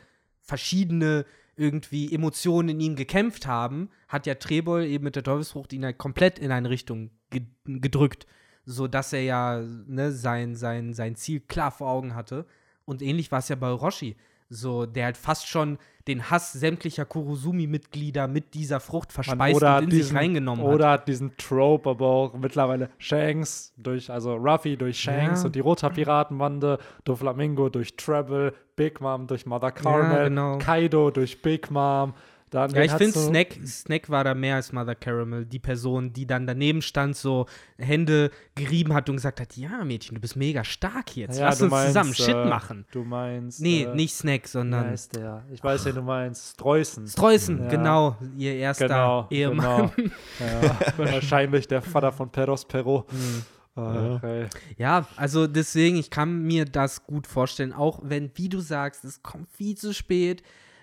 [0.51, 1.24] verschiedene
[1.55, 5.98] irgendwie Emotionen in ihm gekämpft haben, hat ja Trebol eben mit der Teufelsfrucht ihn halt
[5.98, 8.27] komplett in eine Richtung ge gedrückt,
[8.64, 12.47] so dass er ja ne, sein, sein, sein Ziel klar vor Augen hatte.
[12.85, 14.16] Und ähnlich war es ja bei Orochi.
[14.48, 15.78] So, der halt fast schon
[16.11, 20.74] den Hass sämtlicher Kurosumi-Mitglieder mit dieser Frucht verspeist und in sich reingenommen hat.
[20.74, 25.47] Oder hat diesen Trope, aber auch mittlerweile Shanks durch, also Ruffy durch Shanks Ja.
[25.47, 30.59] und die Roter Piratenbande, Doflamingo durch Treble, Big Mom durch Mother Caramel, genau.
[30.59, 32.15] Kaido durch Big Mom.
[32.51, 35.47] Dann Ja, ich finde, du- Snack, Snack war da mehr als Mother Caramel.
[35.47, 37.47] Die Person, die dann daneben stand, so
[37.78, 41.39] Hände gerieben hat und gesagt hat: Ja, Mädchen, du bist mega stark jetzt.
[41.39, 42.86] Ja, Lass uns meinst, zusammen Shit äh, machen.
[42.90, 43.60] Du meinst.
[43.60, 45.44] Nee, äh, nicht Snack, Wie sondern heißt der?
[45.52, 46.55] Ich weiß, wen du meinst.
[46.55, 47.06] Streusen.
[47.06, 47.68] Streusen, Ja.
[47.68, 48.16] genau.
[48.36, 49.93] Ihr erster Genau, Ehemann.
[49.94, 50.10] genau.
[50.40, 50.77] Ja,
[51.12, 53.06] wahrscheinlich der Vater von Peros Perro.
[53.10, 53.43] Hm.
[53.77, 54.47] Ach, ey.
[54.77, 59.22] Ja, also deswegen, ich kann mir das gut vorstellen, auch wenn, wie du sagst, es
[59.22, 60.43] kommt viel zu spät.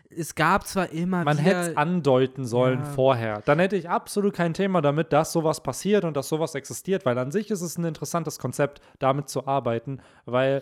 [0.09, 2.85] Es gab zwar immer Man hätte es andeuten sollen Ja.
[2.85, 3.41] vorher.
[3.45, 7.17] Dann hätte ich absolut kein Thema damit, dass sowas passiert und dass sowas existiert, weil
[7.17, 10.61] an sich ist es ein interessantes Konzept, damit zu arbeiten, weil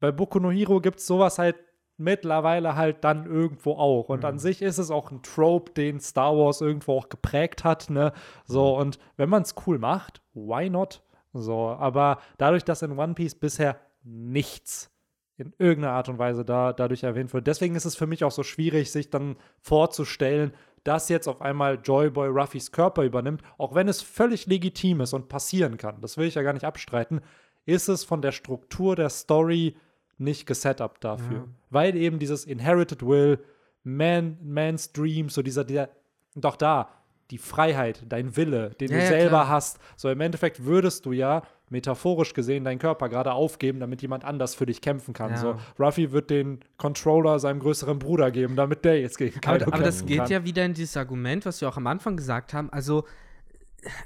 [0.00, 1.56] bei Boku no Hero gibt es sowas halt
[1.96, 4.08] mittlerweile halt dann irgendwo auch.
[4.08, 4.26] Und Mhm.
[4.26, 8.12] an sich ist es auch ein Trope, den Star Wars irgendwo auch geprägt hat, ne?
[8.44, 11.02] So, und wenn man es cool macht, why not?
[11.32, 14.90] So, aber dadurch, dass in One Piece bisher nichts
[15.36, 17.46] in irgendeiner Art und Weise da, dadurch erwähnt wird.
[17.46, 20.52] Deswegen ist es für mich auch so schwierig, sich dann vorzustellen,
[20.84, 25.28] dass jetzt auf einmal Joyboy Ruffys Körper übernimmt, auch wenn es völlig legitim ist und
[25.28, 26.00] passieren kann.
[26.00, 27.20] Das will ich ja gar nicht abstreiten.
[27.64, 29.76] Ist es von der Struktur der Story
[30.18, 31.38] nicht gesetupt dafür.
[31.38, 31.44] Ja.
[31.70, 33.38] Weil eben dieses Inherited Will,
[33.84, 35.90] Man, Man's Dream, so dieser, dieser,
[36.34, 36.88] doch da,
[37.32, 39.48] die Freiheit, dein Wille, den Ja, du ja, selber klar.
[39.48, 39.78] hast.
[39.96, 44.54] So im Endeffekt würdest du ja metaphorisch gesehen deinen Körper gerade aufgeben, damit jemand anders
[44.54, 45.30] für dich kämpfen kann.
[45.30, 45.36] Ja.
[45.38, 49.74] So, Ruffy wird den Controller seinem größeren Bruder geben, damit der jetzt gegen Kaido Aber,
[49.76, 50.28] aber das geht kann.
[50.28, 52.70] ja wieder in dieses Argument, was wir auch am Anfang gesagt haben.
[52.70, 53.04] Also,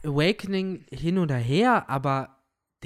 [0.04, 2.35] Awakening hin oder her, aber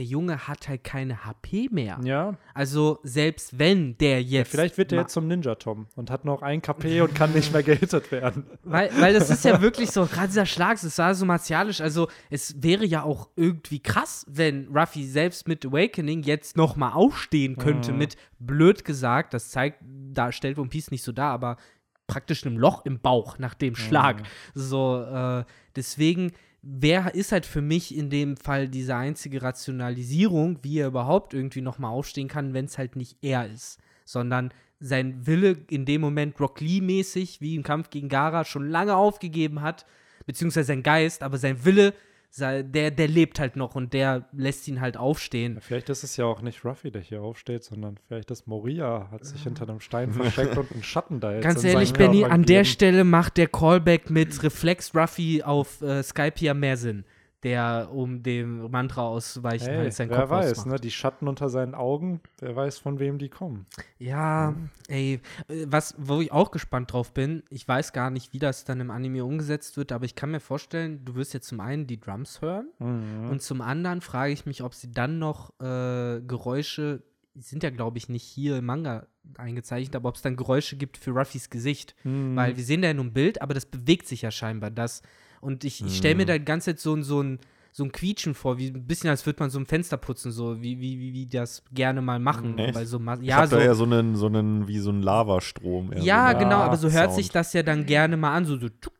[0.00, 2.00] der Junge hat halt keine HP mehr.
[2.02, 4.50] Ja, Also, selbst wenn der jetzt.
[4.50, 7.62] vielleicht wird der jetzt zum Ninja-Tom und hat noch ein KP und kann nicht mehr
[7.62, 8.46] gehittet werden.
[8.64, 11.82] Weil, weil das ist ja wirklich so, gerade dieser Schlag, es war so martialisch.
[11.82, 16.92] Also, es wäre ja auch irgendwie krass, wenn Ruffy selbst mit Awakening jetzt noch mal
[16.92, 21.58] aufstehen könnte, mit blöd gesagt, das zeigt, da stellt One Piece nicht so dar, aber
[22.06, 24.22] praktisch einem Loch im Bauch nach dem Schlag.
[24.54, 25.44] So, äh,
[25.76, 26.32] deswegen.
[26.62, 31.62] Wer ist halt für mich in dem Fall diese einzige Rationalisierung, wie er überhaupt irgendwie
[31.62, 36.00] noch mal aufstehen kann, wenn es halt nicht er ist, sondern sein Wille in dem
[36.00, 39.86] Moment Rock Lee-mäßig, wie im Kampf gegen Gara, schon lange aufgegeben hat,
[40.26, 41.94] beziehungsweise sein Geist, aber sein Wille,
[42.38, 45.58] der, der lebt halt noch und der lässt ihn halt aufstehen.
[45.60, 49.24] Vielleicht ist es ja auch nicht Ruffy, der hier aufsteht, sondern vielleicht ist Moria, hat
[49.24, 52.64] sich hinter einem Stein versteckt und einen Schatten da jetzt Ganz ehrlich, Benny, an der.
[52.64, 57.04] Stelle macht der Callback mit Reflex Ruffy auf äh, Skype ja mehr Sinn,
[57.42, 60.66] der um dem Mantra ausweichen Hey, halt sein wer Kopf weiß, ausmacht.
[60.68, 60.76] ne?
[60.80, 63.64] Die Schatten unter seinen Augen, wer weiß, von wem die kommen.
[63.98, 64.54] Ja,
[64.88, 68.64] ey, äh, was, wo ich auch gespannt drauf bin, ich weiß gar nicht, wie das
[68.64, 71.86] dann im Anime umgesetzt wird, aber ich kann mir vorstellen, du wirst jetzt zum einen
[71.86, 73.30] die Drums hören Mhm.
[73.30, 77.02] und zum anderen frage ich mich, ob sie dann noch äh, Geräusche,
[77.34, 79.06] die sind ja, glaube ich, nicht hier im Manga
[79.38, 81.94] eingezeichnet, aber ob es dann Geräusche gibt für Ruffys Gesicht.
[82.04, 82.36] Mhm.
[82.36, 84.70] Weil wir sehen da ja nur ein Bild, aber das bewegt sich ja scheinbar.
[84.70, 85.02] Das.
[85.40, 86.28] Und ich, ich stelle mir mhm.
[86.28, 87.38] da die ganze Zeit so, ein, so ein
[87.72, 90.60] so ein Quietschen vor, wie ein bisschen als würde man so ein Fenster putzen, so
[90.60, 92.52] wie, wie, wie, wie das gerne mal machen.
[92.52, 92.58] Mhm.
[92.58, 92.74] Echt?
[92.74, 95.92] Bei so ja, ich so, da ja so einen, so einen, wie so einen Lavastrom.
[95.96, 97.16] Ja, so genau, aber so hört Sound.
[97.16, 98.92] sich das ja dann gerne mal an, so so tuk,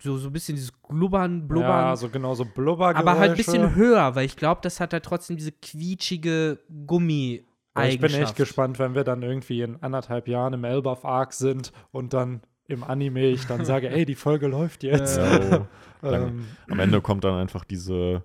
[0.00, 1.86] so, so ein bisschen dieses Glubbern, Blubbern.
[1.86, 2.94] Ja, so genau, so Blubber.
[2.94, 7.44] Aber halt ein bisschen höher, weil ich glaube, das hat da trotzdem diese quietschige gummi
[7.74, 7.88] -Eigenschaft.
[7.94, 11.72] Ich bin echt gespannt, wenn wir dann irgendwie in anderthalb Jahren im Elbaf Arc sind
[11.92, 15.16] und dann im Anime ich dann sage, ey, die Folge läuft jetzt.
[15.16, 15.66] Ja,
[16.02, 16.06] oh.
[16.06, 18.22] Ähm, Am Ende kommt dann einfach diese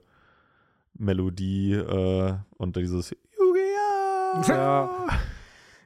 [0.96, 4.42] Melodie äh, und dieses Yu-Gi-Oh!
[4.48, 5.08] ja,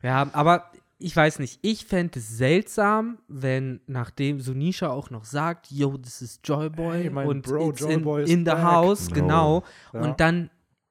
[0.01, 1.59] Ja, aber ich weiß nicht.
[1.61, 7.25] Ich fände es seltsam, wenn nachdem Sunisha auch noch sagt, yo, das ist Joyboy Hey,
[7.27, 8.63] und Bro, it's Joyboy in, in the back.
[8.63, 9.13] house, No.
[9.15, 9.63] genau.
[9.93, 9.99] Ja.
[10.01, 10.49] Und dann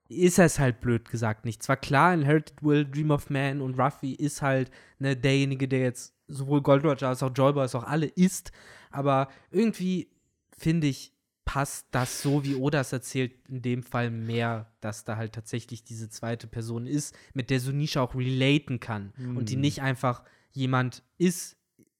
[0.08, 1.62] ist es halt blöd gesagt nicht.
[1.62, 6.14] Zwar klar, Inherited Will, Dream of Man und Ruffy ist halt ne, derjenige, der jetzt
[6.28, 8.52] sowohl Gold Roger als auch Joyboy als auch alle ist,
[8.90, 10.08] aber irgendwie
[10.56, 11.12] finde ich,
[11.44, 15.84] passt das so, wie Oda es erzählt, in dem Fall mehr, dass da halt tatsächlich
[15.84, 19.12] diese zweite Person ist, mit der Sunisha auch relaten kann.
[19.36, 21.56] Und die nicht einfach jemand ist,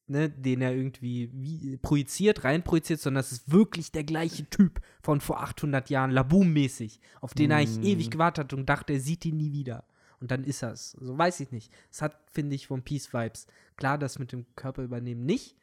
[0.08, 5.20] ne, den er irgendwie wie, projiziert, reinprojiziert, sondern es ist wirklich der gleiche Typ von
[5.20, 9.24] vor 800 Jahren, Laboom-mäßig, auf den er eigentlich ewig gewartet hat und dachte, er sieht
[9.24, 9.84] ihn nie wieder.
[10.20, 10.92] Und dann ist er es.
[10.92, 11.70] So weiß ich nicht.
[11.90, 13.46] Es hat, finde ich, One Piece-Vibes.
[13.76, 15.56] Klar, das mit dem Körper übernehmen nicht,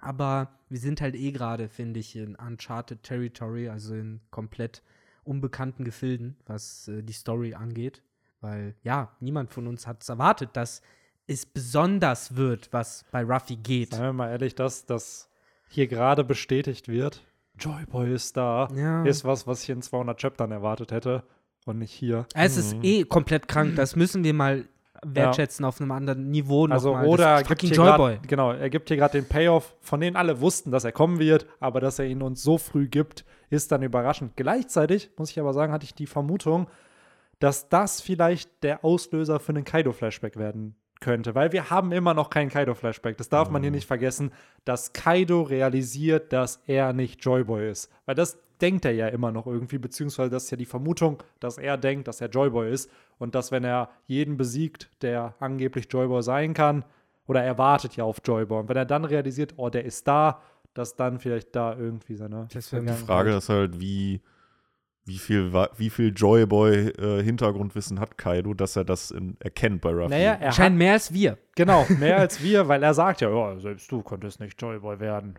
[0.00, 4.82] aber wir sind halt eh gerade, finde ich, in Uncharted Territory, also in komplett
[5.24, 8.02] unbekannten Gefilden, was äh, die Story angeht.
[8.40, 10.80] Weil, ja, niemand von uns hat es erwartet, dass
[11.28, 13.90] es besonders wird, was bei Ruffy geht.
[13.92, 15.28] Seien wir mal ehrlich, dass das
[15.68, 17.22] hier gerade bestätigt wird.
[17.58, 18.68] Joyboy ist da.
[18.74, 19.04] Ja.
[19.04, 21.22] Ist was, was ich in 200 Chaptern erwartet hätte
[21.66, 22.26] und nicht hier.
[22.34, 24.64] Es ist eh komplett krank, das müssen wir mal
[25.04, 27.40] wertschätzen auf einem anderen Niveau noch Also mal.
[27.40, 28.14] ist gibt hier Joyboy.
[28.14, 31.18] grad, genau, er gibt hier gerade den Payoff, von dem alle wussten, dass er kommen
[31.18, 34.32] wird, aber dass er ihn uns so früh gibt, ist dann überraschend.
[34.36, 36.68] Gleichzeitig muss ich aber sagen, hatte ich die Vermutung,
[37.38, 42.30] dass das vielleicht der Auslöser für einen Kaido-Flashback werden könnte, weil wir haben immer noch
[42.30, 43.16] keinen Kaido-Flashback.
[43.16, 44.32] Das darf man hier nicht vergessen,
[44.64, 49.46] dass Kaido realisiert, dass er nicht Joyboy ist, weil das denkt er ja immer noch
[49.46, 53.34] irgendwie, beziehungsweise das ist ja die Vermutung, dass er denkt, dass er Joyboy ist und
[53.34, 56.84] dass wenn er jeden besiegt, der angeblich Joyboy sein kann,
[57.26, 58.60] oder er wartet ja auf Joyboy.
[58.60, 60.40] Und wenn er dann realisiert, oh, der ist da,
[60.74, 64.20] dass dann vielleicht da irgendwie seine Das wär die Die Frage ist halt, wie,
[65.08, 70.10] wie viel, wa- wie viel Joyboy-Hintergrundwissen hat Kaido, dass er das in, erkennt bei Ruffy?
[70.10, 71.38] Naja, er Anscheinend mehr als wir.
[71.56, 75.36] genau, mehr als wir, weil er sagt ja, ja, selbst du konntest nicht Joyboy werden.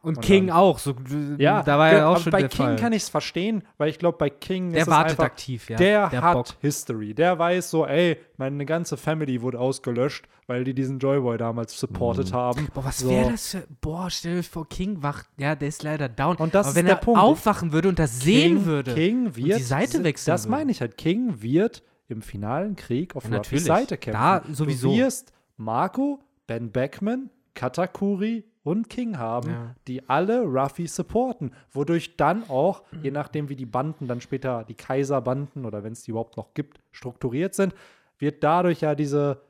[0.00, 0.78] Und, Und King dann- auch.
[0.78, 0.94] So,
[1.38, 2.76] Ja, da war ja auch aber schon bei der King Fall.
[2.76, 5.68] kann ich es verstehen, weil ich glaube, bei King der ist es wartet einfach, aktiv,
[5.68, 5.76] ja.
[5.76, 6.46] der, hat Bock.
[6.60, 7.14] History.
[7.14, 12.32] Der weiß so, ey, meine ganze Family wurde ausgelöscht, weil die diesen Joyboy damals supportet
[12.32, 12.68] haben.
[12.72, 13.10] Boah, was So.
[13.10, 13.64] wäre das für.
[13.80, 15.26] Boah, stell dir vor, King wacht.
[15.36, 16.36] Ja, der ist leider down.
[16.36, 17.20] Und das Aber wenn der er Punkt.
[17.20, 18.94] aufwachen würde und das sehen King, würde.
[18.94, 20.96] King wird die Seite wechseln Das meine ich halt.
[20.96, 23.64] King wird im finalen Krieg auf Ja, Ruffys.
[23.64, 24.18] Seite kämpfen.
[24.22, 24.92] Da sowieso.
[24.92, 29.74] Du wirst Marco, Ben Beckman, Katakuri und King haben, Ja.
[29.86, 34.74] die alle Ruffy supporten, wodurch dann auch, je nachdem wie die Banden dann später, die
[34.74, 37.74] Kaiserbanden oder wenn es die überhaupt noch gibt, strukturiert sind,
[38.18, 39.40] wird dadurch ja diese,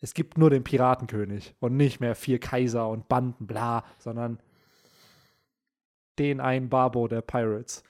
[0.00, 4.38] es gibt nur den Piratenkönig und nicht mehr vier Kaiser und Banden, bla, sondern
[6.18, 7.82] den einen Barbo der Pirates.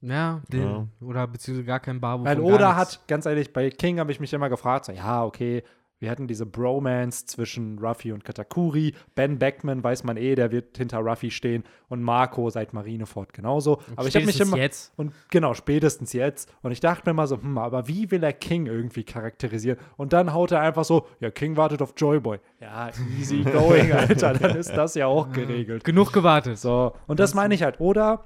[0.00, 0.86] Ja, den, Ja.
[1.06, 2.24] oder beziehungsweise gar kein Barbo.
[2.24, 5.62] Weil Oda hat, ganz ehrlich, bei King habe ich mich immer gefragt, so, ja, okay,
[6.00, 8.94] wir hatten diese Bromance zwischen Ruffy und Katakuri.
[9.14, 11.62] Ben Beckman weiß man eh, der wird hinter Ruffy stehen.
[11.88, 13.82] Und Marco seit Marineford genauso.
[13.96, 14.56] aber ich habe mich immer.
[14.56, 14.94] jetzt.
[14.96, 16.50] Und genau, spätestens jetzt.
[16.62, 19.78] Und ich dachte mir mal so, hm, aber wie will er King irgendwie charakterisieren?
[19.98, 22.38] Und dann haut er einfach so, ja, King wartet auf Joyboy.
[22.60, 24.32] Ja, easy going, Alter.
[24.32, 25.84] Dann ist das ja auch geregelt.
[25.84, 26.58] Genug gewartet.
[26.58, 27.78] So, und das meine ich halt.
[27.78, 28.24] Oder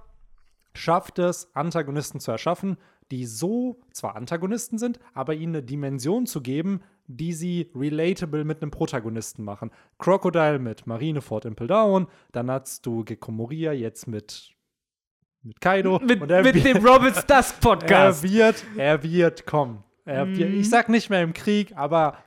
[0.74, 2.76] schafft es, Antagonisten zu erschaffen,
[3.10, 8.62] die so zwar Antagonisten sind, aber ihnen eine Dimension zu geben, die sie relatable mit
[8.62, 9.70] einem Protagonisten machen.
[9.98, 14.52] Crocodile mit Marineford Impel Down, dann hast du Gekko Moria jetzt mit,
[15.42, 15.98] mit Kaido.
[16.02, 18.22] Mit, und er mit wird- dem Robins Dusk er Podcast.
[18.22, 19.84] wird, er wird kommen.
[20.06, 20.60] Er wird, Mhm.
[20.60, 22.18] Ich sag nicht mehr im Krieg, aber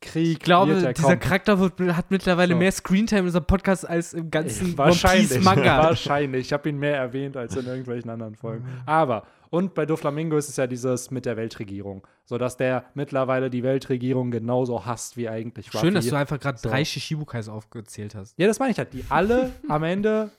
[0.00, 1.20] Post-Krieg Ich glaube, er dieser kommen.
[1.20, 1.58] Charakter
[1.96, 2.58] hat mittlerweile So.
[2.58, 5.42] mehr Screentime in unserem Podcast als im ganzen Wahrscheinlich.
[5.42, 5.78] Manga.
[5.84, 6.46] Wahrscheinlich.
[6.46, 8.64] Ich habe ihn mehr erwähnt als in irgendwelchen anderen Folgen.
[8.64, 8.80] Mhm.
[8.86, 12.06] Aber, und bei Doflamingo ist es ja dieses mit der Weltregierung.
[12.24, 15.86] Sodass der mittlerweile die Weltregierung genauso hasst wie eigentlich Ruffy.
[15.86, 16.68] Schön, dass du einfach gerade So.
[16.68, 18.38] drei Shishibukais aufgezählt hast.
[18.38, 18.92] Ja, das meine ich halt.
[18.92, 20.30] Die alle am Ende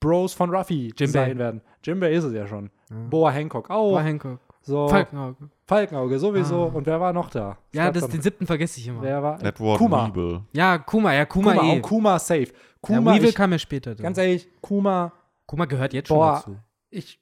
[0.00, 1.06] Bros von Ruffy Jimbei.
[1.12, 1.62] sein werden.
[1.82, 2.70] Jimbei ist es ja schon.
[3.10, 3.92] Boa Hancock auch.
[3.92, 4.38] Boah, Hancock.
[4.66, 4.88] So.
[4.88, 5.36] Falkenauge.
[5.66, 6.64] Falkenauge sowieso.
[6.64, 6.76] Ah.
[6.76, 7.56] Und wer war noch da?
[7.70, 9.02] Ich Ja, das, den siebten vergesse ich immer.
[9.02, 9.42] Wer war?
[9.42, 10.06] Edward Kuma.
[10.08, 10.42] Weeble.
[10.52, 11.80] Ja, Kuma, ja, Kuma, Kuma, eh.
[11.80, 12.46] Kuma safe.
[12.46, 13.94] ja, Kuma, Weevil ich, kam ja später.
[13.94, 14.02] Dann.
[14.04, 15.12] ganz ehrlich, Kuma
[15.46, 16.56] Kuma gehört jetzt schon Boah, dazu.
[16.90, 17.20] ich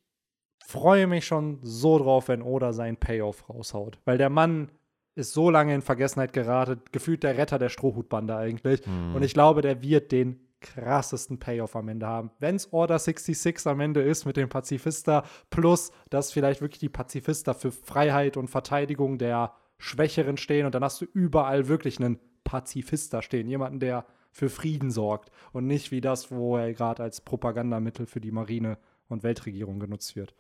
[0.67, 3.99] freue mich schon so drauf, wenn Oda seinen Payoff raushaut.
[4.05, 4.71] Weil der Mann
[5.15, 8.85] ist so lange in Vergessenheit geraten, gefühlt der Retter der Strohhutbande eigentlich.
[8.85, 9.15] Hm.
[9.15, 12.31] Und ich glaube, der wird den krassesten Payoff am Ende haben.
[12.41, 16.89] Wenn es Order 66 am Ende ist mit dem Pazifista, plus dass vielleicht wirklich die
[16.89, 22.19] Pazifista für Freiheit und Verteidigung der Schwächeren stehen und dann hast du überall wirklich einen
[22.43, 27.21] Pazifista stehen, jemanden, der für Frieden sorgt und nicht wie das, wo er gerade als
[27.21, 28.79] Propagandamittel für die Marine
[29.09, 30.35] und Weltregierung genutzt wird.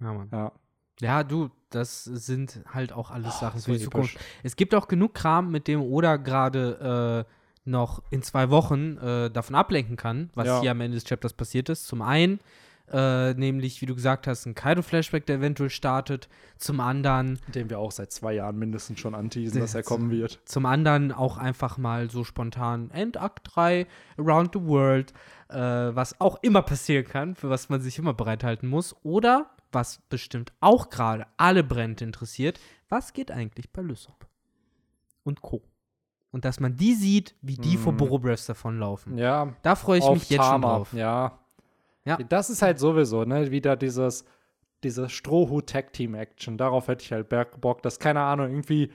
[0.00, 0.28] Ja, Mann.
[0.32, 0.52] Ja.
[1.00, 4.18] Ja, du, das sind halt auch alles Sachen das für die Zukunft.
[4.42, 7.32] Es gibt auch genug Kram, mit dem Oda gerade äh,
[7.66, 10.60] noch in zwei Wochen äh, davon ablenken kann, was Ja.
[10.60, 11.86] hier am Ende des Chapters passiert ist.
[11.86, 12.40] Zum einen,
[12.92, 16.28] äh, nämlich, wie du gesagt hast, ein Kaido-Flashback, der eventuell startet.
[16.56, 20.38] Zum anderen, Den wir auch seit zwei Jahren mindestens schon anteasen, dass er kommen wird.
[20.44, 23.86] zum anderen auch einfach mal so spontan Endakt 3,
[24.18, 25.12] Around the World,
[25.48, 28.94] äh, was auch immer passieren kann, für was man sich immer bereithalten muss.
[29.02, 34.26] Oder, was bestimmt auch gerade alle brennend interessiert, was geht eigentlich bei Lysop
[35.24, 35.60] und Co.
[36.36, 37.96] Und dass man die sieht, wie die vor Mhm.
[37.96, 39.16] Borobreaths davonlaufen.
[39.16, 40.92] Ja, Da freue ich auf mich jetzt schon Tama, drauf.
[40.92, 41.38] Ja.
[42.04, 42.18] Ja.
[42.28, 43.50] Das ist halt sowieso, ne?
[43.50, 44.26] Wieder dieses,
[44.84, 46.58] diese Strohhut-Tag-Team-Action.
[46.58, 47.30] Darauf hätte ich halt
[47.62, 48.92] Bock, dass, keine Ahnung, irgendwie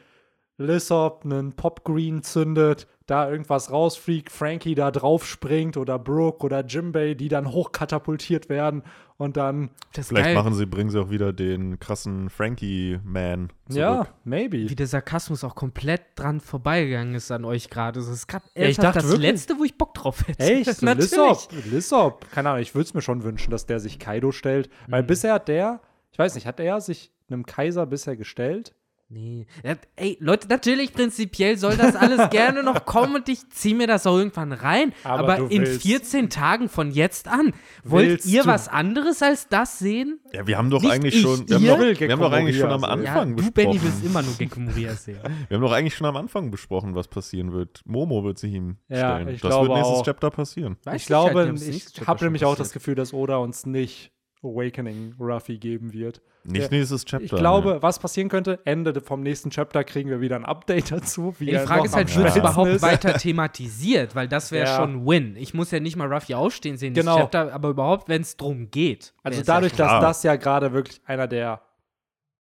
[0.61, 7.13] Lissop einen Popgreen zündet, da irgendwas rausfliegt, Frankie da drauf springt oder Brooke oder Jimbei,
[7.13, 8.83] die dann hochkatapultiert werden
[9.17, 13.77] und dann, Vielleicht geil, machen sie, bringen sie auch wieder den krassen Frankie-Man zurück.
[13.79, 14.69] ja, maybe.
[14.69, 17.99] wie der Sarkasmus auch komplett dran vorbeigegangen ist an euch gerade.
[17.99, 20.41] Das ist gerade Ja, ich dachte das wirklich- Letzte, wo ich Bock drauf hätte.
[20.43, 20.65] Echt?
[20.81, 21.11] Natürlich.
[21.11, 22.31] Lissop, Lissop.
[22.31, 24.69] Keine Ahnung, ich würde es mir schon wünschen, dass der sich Kaido stellt.
[24.87, 25.07] Weil Mhm.
[25.07, 25.81] bisher hat der,
[26.11, 28.73] ich weiß nicht, hat er sich einem Kaiser bisher gestellt?
[29.13, 29.45] Nee.
[29.61, 33.85] Ja, ey, Leute, natürlich prinzipiell soll das alles gerne noch kommen und ich ziehe mir
[33.85, 34.93] das auch irgendwann rein.
[35.03, 37.51] Aber Aber, du in willst- 14 Tagen von jetzt an,
[37.83, 40.21] wollt Willst ihr du- was anderes als das sehen?
[40.31, 42.57] Ja, wir haben doch Nicht eigentlich ich, schon, wir haben doch, wir haben doch eigentlich
[42.57, 43.03] schon am sehen.
[43.03, 43.81] Ja, Anfang du, Benny, besprochen.
[43.83, 45.19] willst immer nur Gekko Moria sehen.
[45.49, 47.81] Wir haben doch eigentlich schon am Anfang besprochen, was passieren wird.
[47.85, 49.27] Momo wird sich ihm Ja, stellen.
[49.35, 50.05] ich das glaube wird nächstes auch.
[50.05, 50.77] Chapter passieren.
[50.95, 52.71] Ich glaube, halt ob's ich habe nämlich auch das.
[52.71, 54.13] Gefühl, dass Oda uns nicht
[54.43, 56.21] Awakening Ruffy geben wird.
[56.43, 57.23] Nicht Ja, nächstes Chapter.
[57.25, 57.81] Ich glaube, ne.
[57.83, 61.35] was passieren könnte, Ende de- vom nächsten Chapter kriegen wir wieder ein Update dazu.
[61.37, 62.41] Wie Die er Frage ist halt, wird es Ja.
[62.41, 64.15] überhaupt weiter thematisiert?
[64.15, 64.75] Weil das wäre Ja.
[64.77, 65.35] schon Win.
[65.37, 67.11] Ich muss ja nicht mal Ruffy aufstehen sehen, Genau.
[67.13, 69.13] das Chapter, aber überhaupt, wenn es drum geht.
[69.21, 71.61] Also dadurch, ja dass das ja gerade wirklich einer der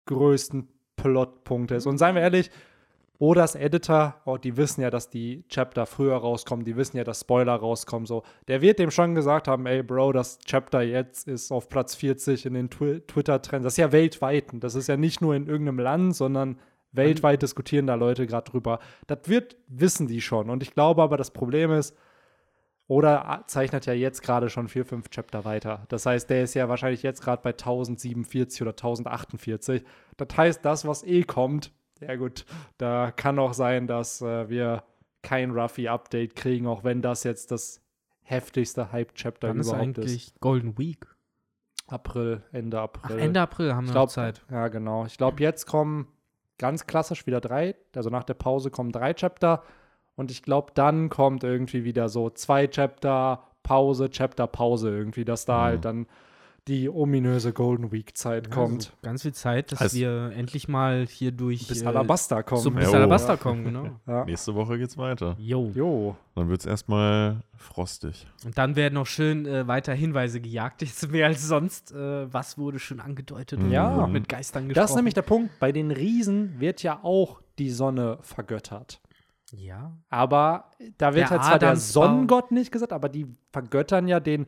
[0.05, 1.85] größten Plotpunkte ist.
[1.85, 2.49] Und seien wir ehrlich,
[3.22, 7.19] Odas Editor, oh, die wissen ja, dass die Chapter früher rauskommen, die wissen ja, dass
[7.22, 8.07] Spoiler rauskommen.
[8.07, 11.93] So, der wird dem schon gesagt haben, ey Bro, das Chapter jetzt ist auf Platz
[11.93, 13.64] 40 in den Twi Twitter-Trends.
[13.64, 14.45] Das ist ja weltweit.
[14.53, 16.60] Das ist ja nicht nur in irgendeinem Land, sondern
[16.93, 18.80] weltweit diskutieren da Leute gerade drüber.
[19.06, 20.49] Das wird, wissen die schon.
[20.49, 21.95] Und ich glaube aber, das Problem ist,
[22.88, 25.85] oder zeichnet ja jetzt gerade schon vier, fünf Chapter weiter.
[25.89, 29.84] Das heißt, der ist ja wahrscheinlich jetzt gerade bei 1047 oder 1048.
[30.18, 31.72] Das heißt, das, was eh kommt,
[32.02, 32.45] ja gut,
[32.78, 34.84] da kann auch sein, dass äh, wir
[35.22, 37.82] kein Ruffy-Update kriegen, auch wenn das jetzt das
[38.23, 40.03] heftigste Hype-Chapter ist überhaupt ist.
[40.03, 41.06] eigentlich Golden Week.
[41.88, 43.19] April, Ende Ach, April.
[43.19, 44.41] Ende April haben wir glaub, noch Zeit.
[44.49, 45.06] Ja, genau.
[45.06, 46.07] Ich glaube, jetzt kommen
[46.57, 49.64] ganz klassisch wieder drei, also nach der Pause kommen drei Chapter
[50.15, 55.45] und ich glaube, dann kommt irgendwie wieder so zwei Chapter, Pause, Chapter, Pause irgendwie, dass
[55.45, 55.61] da Mhm.
[55.64, 56.07] halt dann
[56.67, 58.73] die ominöse Golden Week Zeit kommt.
[58.89, 62.61] Also ganz viel Zeit, dass Heißt- wir endlich mal hier durch bis äh, Alabasta kommen.
[62.61, 62.93] so bis Jo.
[62.93, 63.88] Alabasta kommen, genau.
[64.07, 64.25] Ja.
[64.25, 65.35] Nächste Woche geht's weiter.
[65.39, 65.71] Jo.
[65.73, 66.15] Jo.
[66.35, 68.27] Dann wird's erstmal frostig.
[68.45, 71.91] Und dann werden noch schön äh, weiter Hinweise gejagt, jetzt mehr als sonst.
[71.93, 74.05] Äh, was wurde schon angedeutet und Ja.
[74.05, 74.83] mit Geistern gesprochen?
[74.83, 75.57] Das ist nämlich der Punkt.
[75.59, 79.01] Bei den Riesen wird ja auch die Sonne vergöttert.
[79.51, 79.91] ja.
[80.09, 82.03] Aber da wird Der halt zwar der Adamsbaum.
[82.05, 84.45] Sonnengott nicht gesagt, aber die vergöttern ja den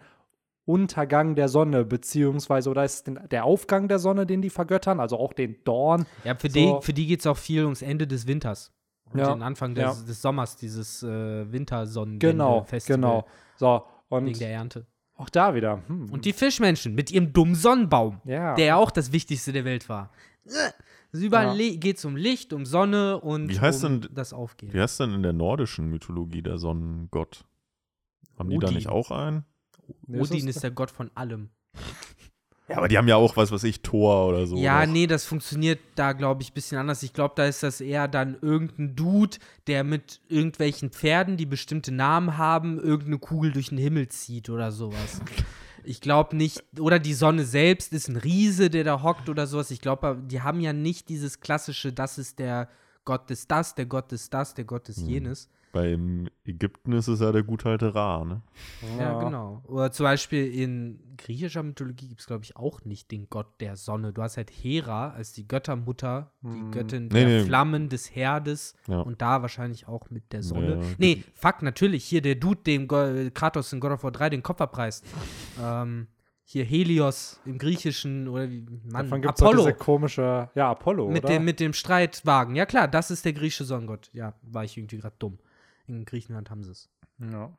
[0.66, 5.18] Untergang der Sonne, beziehungsweise, oder ist es der Aufgang der Sonne, den die vergöttern, also
[5.20, 6.06] auch den Dorn.
[6.24, 6.54] Ja, für So.
[6.80, 8.72] die, für die geht es auch viel ums Ende des Winters.
[9.12, 9.34] Und Ja.
[9.34, 10.06] den Anfang des, Ja.
[10.08, 13.28] des Sommers, dieses äh, wintersonnen Genau, festival genau.
[13.58, 14.88] So, Wegen und der Ernte.
[15.16, 15.82] auch da wieder.
[15.88, 18.56] Hm, Und die Fischmenschen mit ihrem dummen Sonnenbaum, ja.
[18.56, 20.12] der ja auch das Wichtigste der Welt war.
[21.12, 21.76] Also überall Ja.
[21.78, 24.74] geht es um Licht, um Sonne und Wie heißt um denn- das Aufgehen.
[24.74, 27.46] Wie heißt denn in der nordischen Mythologie der Sonnengott?
[28.40, 28.78] Haben die da Odin.
[28.78, 29.46] nicht auch einen?
[30.08, 31.50] Nee, ist Odin ist der Gott von allem.
[32.70, 34.56] Ja, aber die haben ja auch, was weiß ich, Thor oder so.
[34.56, 34.92] ja, doch.
[34.94, 37.04] nee, das funktioniert da, glaube ich, ein bisschen anders.
[37.04, 39.38] Ich glaube, da ist das eher dann irgendein Dude,
[39.68, 44.72] der mit irgendwelchen Pferden, die bestimmte Namen haben, irgendeine Kugel durch den Himmel zieht oder
[44.72, 45.20] sowas.
[45.84, 49.70] Ich glaube nicht, oder die Sonne selbst ist ein Riese, der da hockt oder sowas.
[49.70, 52.70] Ich glaube, die haben ja nicht dieses klassische, das ist der
[53.04, 55.10] Gott ist das, der Gott ist das, der Gott ist Hm.
[55.10, 55.50] jenes.
[55.74, 58.42] Beim Ägypten ist es ja der gute alte Ra, ne?
[59.00, 59.64] Ja, genau.
[59.66, 63.76] Oder zum Beispiel in griechischer Mythologie gibt es, glaube ich, auch nicht den Gott der
[63.76, 64.14] Sonne.
[64.14, 66.72] Du hast halt Hera als die Göttermutter, die Hm.
[66.72, 67.44] Göttin Nee, der nee.
[67.46, 69.00] Flammen des Herdes Ja.
[69.02, 70.76] und da wahrscheinlich auch mit der Sonne.
[70.78, 70.82] Ja.
[71.00, 72.06] Nee, fuck, natürlich.
[72.06, 75.04] Hier der Dude, dem Go Kratos in God of War 3 den Kopf abreißt.
[75.60, 76.06] ähm,
[76.46, 79.64] hier Helios im Griechischen oder wie, Mann, Davon gibt es auch Apollo.
[79.64, 81.34] diese komische, ja, Apollo, Mit oder?
[81.34, 82.56] dem, mit dem Streitwagen.
[82.56, 84.12] Ja, klar, das ist der griechische Sonnengott.
[84.14, 85.40] Ja, war ich irgendwie gerade dumm.
[85.88, 86.90] In Griechenland haben sie es.
[87.20, 87.56] ja.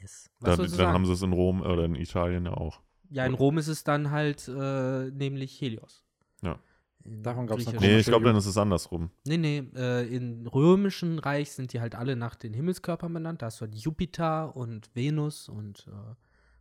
[0.00, 0.30] Yes.
[0.40, 2.80] Dann, dann haben sie es in Rom oder in Italien ja auch.
[3.10, 6.02] Ja, in Rom ist es dann halt äh, nämlich Helios.
[6.40, 6.58] Ja.
[7.04, 9.10] In Davon noch griechischen- Nee, ich glaube, dann ist es andersrum.
[9.26, 13.42] Nee, nee, äh, im römischen Reich sind die halt alle nach den Himmelskörpern benannt.
[13.42, 16.14] Da hast du halt Jupiter und Venus und äh,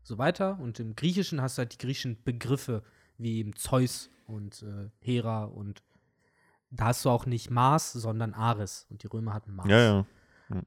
[0.03, 0.59] so weiter.
[0.59, 2.83] Und im Griechischen hast du halt die griechischen Begriffe
[3.17, 5.81] wie eben Zeus und äh, Hera und
[6.69, 8.87] da hast du auch nicht Mars, sondern Ares.
[8.89, 9.69] Und die Römer hatten Mars.
[9.69, 10.05] Ja, ja.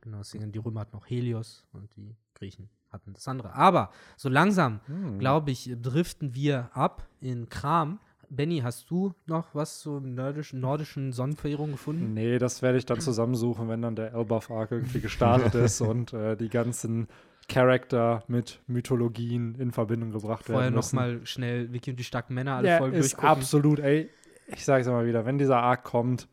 [0.01, 3.55] Genau, deswegen die Römer hatten noch Helios und die Griechen hatten das andere.
[3.55, 5.19] Aber so langsam, Hm.
[5.19, 7.99] glaube ich, driften wir ab in Kram.
[8.31, 12.15] Benny, hast du noch was zur nordischen, nordischen Sonnenverehrung gefunden?
[12.15, 16.13] Nee, das werde ich dann zusammensuchen, wenn dann der Elbaf Arc irgendwie gestartet ist und
[16.13, 17.07] äh, die ganzen
[17.49, 20.97] Charakter mit Mythologien in Verbindung gebracht Vorher werden noch müssen.
[20.97, 23.29] mal schnell Vicky und die starken Männer alle ja, Folgen ist durchgucken.
[23.29, 24.09] absolut, ey,
[24.47, 26.29] ich sage es immer wieder, wenn dieser Arc kommt,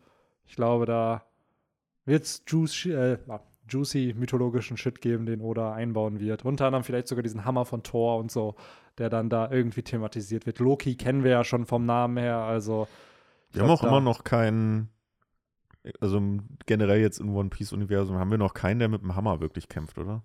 [0.47, 1.23] ich glaube, da
[2.05, 3.17] wird es juicy, äh,
[3.67, 6.45] juicy mythologischen Shit geben, den Oda einbauen wird.
[6.45, 8.55] Unter anderem vielleicht sogar diesen Hammer von Thor und so,
[8.97, 10.59] der dann da irgendwie thematisiert wird.
[10.59, 12.87] Loki kennen wir ja schon vom Namen her, also
[13.51, 14.89] Wir haben auch immer noch keinen,
[15.99, 16.21] also
[16.65, 19.97] generell jetzt im One Piece-Universum haben wir noch keinen, der mit dem Hammer wirklich kämpft,
[19.97, 20.23] oder?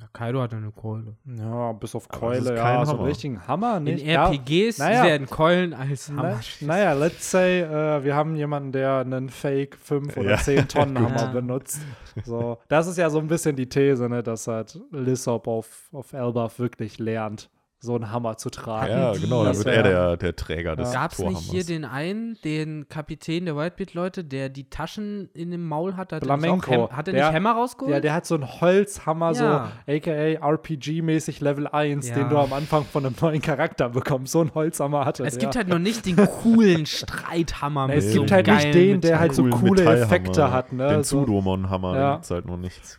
[0.00, 1.14] Ja, Kaido hat eine Keule.
[1.24, 3.08] Ja, bis auf Keule, kein ja, so einen Hammer.
[3.08, 4.04] richtigen Hammer In nicht.
[4.04, 5.04] ja, RPGs naja.
[5.04, 6.40] werden Keulen als Hammer.
[6.60, 10.36] Na, naja, let's say, äh, wir haben jemanden, der einen Fake 5 oder Ja.
[10.38, 11.26] 10 Tonnen Hammer Ja.
[11.26, 11.80] benutzt.
[12.24, 16.12] So, das ist ja so ein bisschen die These, ne, dass halt Lissop auf, auf
[16.12, 17.48] Elbaf wirklich lernt,
[17.84, 18.90] so einen Hammer zu tragen.
[18.92, 22.36] Ja, genau, dann wird er der, der Träger des Gab es nicht hier den einen,
[22.44, 26.12] den Kapitän der Whitebeard-Leute, der die Taschen in dem Maul hat?
[26.12, 27.94] Hat er nicht, auch hat er Der- nicht Hämmer rausgeholt?
[27.94, 29.70] Ja, der hat so einen Holzhammer, Ja.
[29.86, 32.14] so aka RPG-mäßig Level 1, Ja.
[32.16, 34.32] den du am Anfang von einem neuen Charakter bekommst.
[34.32, 35.40] So einen Holzhammer hatte es der.
[35.40, 39.00] gibt halt noch nicht den coolen Streithammer Nee, mit es so gibt halt nicht den,
[39.00, 39.84] der halt so coole.
[39.84, 40.88] Effekte hat, ne?
[40.88, 42.08] Den so, Zudomon-Hammer, Ja.
[42.10, 42.98] den gibt's halt noch nicht.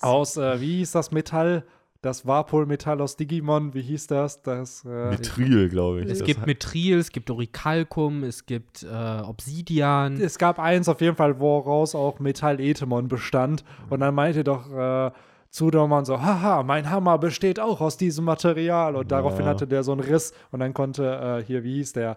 [0.00, 1.64] aus, äh, wie hieß das Metall?
[2.00, 4.40] Das Warpol-Metall aus Digimon, wie hieß das?
[4.42, 6.06] Das, äh, Mithril, glaube ich.
[6.08, 10.20] Es Das gibt Mithril, es gibt Orichalcum, es gibt äh, Obsidian.
[10.20, 13.64] es gab eins auf jeden Fall, woraus auch Metall-Ethemon bestand.
[13.90, 15.10] Und dann meinte doch äh,
[15.50, 18.94] Zudomon so, haha, mein Hammer besteht auch aus diesem Material.
[18.94, 19.50] Und daraufhin Ja.
[19.50, 20.32] hatte der so einen Riss.
[20.52, 22.16] Und dann konnte, äh, hier, wie hieß der?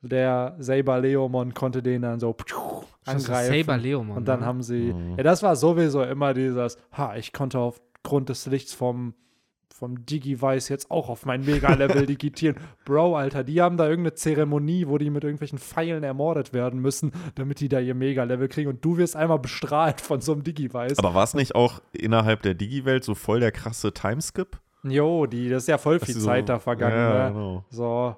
[0.00, 2.36] Der Saber Leomon konnte den dann so
[3.04, 3.52] angreifen.
[3.64, 4.16] Saber Leomon.
[4.16, 4.46] Und dann ne?
[4.46, 5.16] haben sie, Mhm.
[5.16, 7.58] ja, das war sowieso immer dieses, ha, ich konnte
[8.04, 9.14] aufgrund des Lichts vom
[9.74, 12.56] vom Digivice jetzt auch auf mein Mega-Level digitieren.
[12.84, 17.10] Bro, Alter, die haben da irgendeine Zeremonie, wo die mit irgendwelchen Pfeilen ermordet werden müssen,
[17.34, 18.68] damit die da ihr Mega-Level kriegen.
[18.70, 20.98] Und du wirst einmal bestrahlt von so einem Digivice.
[21.00, 24.60] Aber war es nicht auch innerhalb der Digi-Welt so voll der krasse Timeskip?
[24.84, 26.94] Jo, die, das ist ja voll Dass viel so- Zeit da vergangen.
[26.96, 27.32] Ja, ne?
[27.34, 27.64] genau.
[27.70, 28.16] So,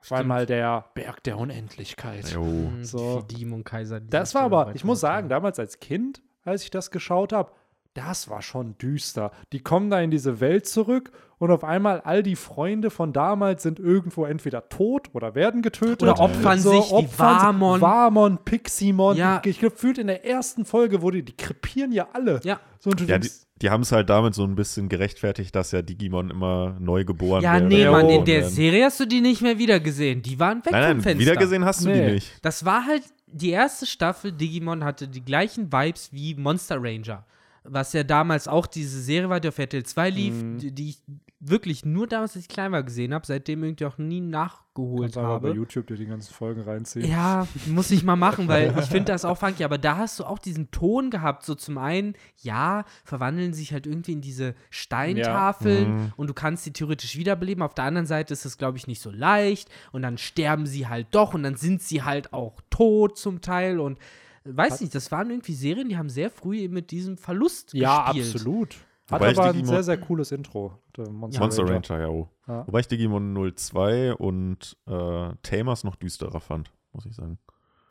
[0.00, 2.30] auf einmal der Berg der Unendlichkeit.
[2.30, 2.44] Jo.
[2.44, 3.20] Mhm, So.
[3.30, 4.00] die Demon Kaiser.
[4.00, 7.50] Das war aber, ich muss sagen, damals als Kind, als ich das geschaut habe,
[7.94, 9.30] das war schon düster.
[9.52, 13.62] Die kommen da in diese Welt zurück und auf einmal all die Freunde von damals
[13.62, 16.02] sind irgendwo entweder tot oder werden getötet.
[16.02, 17.80] Oder opfern sich wie Warmon.
[17.80, 19.16] Warmon, Piximon.
[19.16, 19.40] Ja.
[19.44, 22.40] Ich gefühlt in der ersten Folge wurde, die krepieren ja alle.
[22.44, 22.60] Ja.
[22.80, 25.54] So, und du Ja, die, denkst, die haben es halt damit so ein bisschen gerechtfertigt,
[25.54, 27.68] dass ja Digimon immer neu geboren Ja, werden.
[27.68, 28.50] nee, Ja, Mann, oh, in der werden.
[28.50, 30.20] Serie hast du die nicht mehr wiedergesehen.
[30.22, 31.20] Die waren weg Nein, vom nein, Fenster.
[31.20, 32.06] wiedergesehen hast du Nee.
[32.06, 32.32] die nicht.
[32.42, 34.32] Das war halt die erste Staffel.
[34.32, 37.24] Digimon hatte die gleichen Vibes wie Monster Ranger.
[37.66, 40.58] Was ja damals auch diese Serie war, die auf RTL 2 lief, Mhm.
[40.74, 41.02] die, ich
[41.40, 45.18] wirklich nur damals, als ich klein war, gesehen habe, seitdem irgendwie auch nie nachgeholt kannst
[45.18, 45.56] einfach bei habe.
[45.58, 47.06] YouTube dir die ganzen Folgen reinziehen.
[47.10, 49.62] Ja, muss ich mal machen, weil ich finde das auch funky.
[49.64, 51.44] Aber da hast du auch diesen Ton gehabt.
[51.44, 56.12] So zum einen, ja, verwandeln sich halt irgendwie in diese Steintafeln Mhm.
[56.16, 57.62] und du kannst sie theoretisch wiederbeleben.
[57.62, 59.68] Auf der anderen Seite ist es, glaube ich, nicht so leicht.
[59.92, 63.80] Und dann sterben sie halt doch und dann sind sie halt auch tot zum Teil.
[63.80, 63.98] Und
[64.44, 68.34] weiß nicht, das waren irgendwie Serien, die haben sehr früh mit diesem Verlust Ja, gespielt.
[68.34, 68.74] absolut.
[69.10, 70.78] Hat Wobei aber ein Digimon- sehr, sehr cooles Intro.
[70.96, 71.90] der Monster, Monster Ranger.
[71.90, 72.08] Ranger, ja.
[72.08, 72.28] oh.
[72.48, 72.66] Ja.
[72.66, 77.38] Wobei ich Digimon 02 und äh, Tamers noch düsterer fand, muss ich sagen.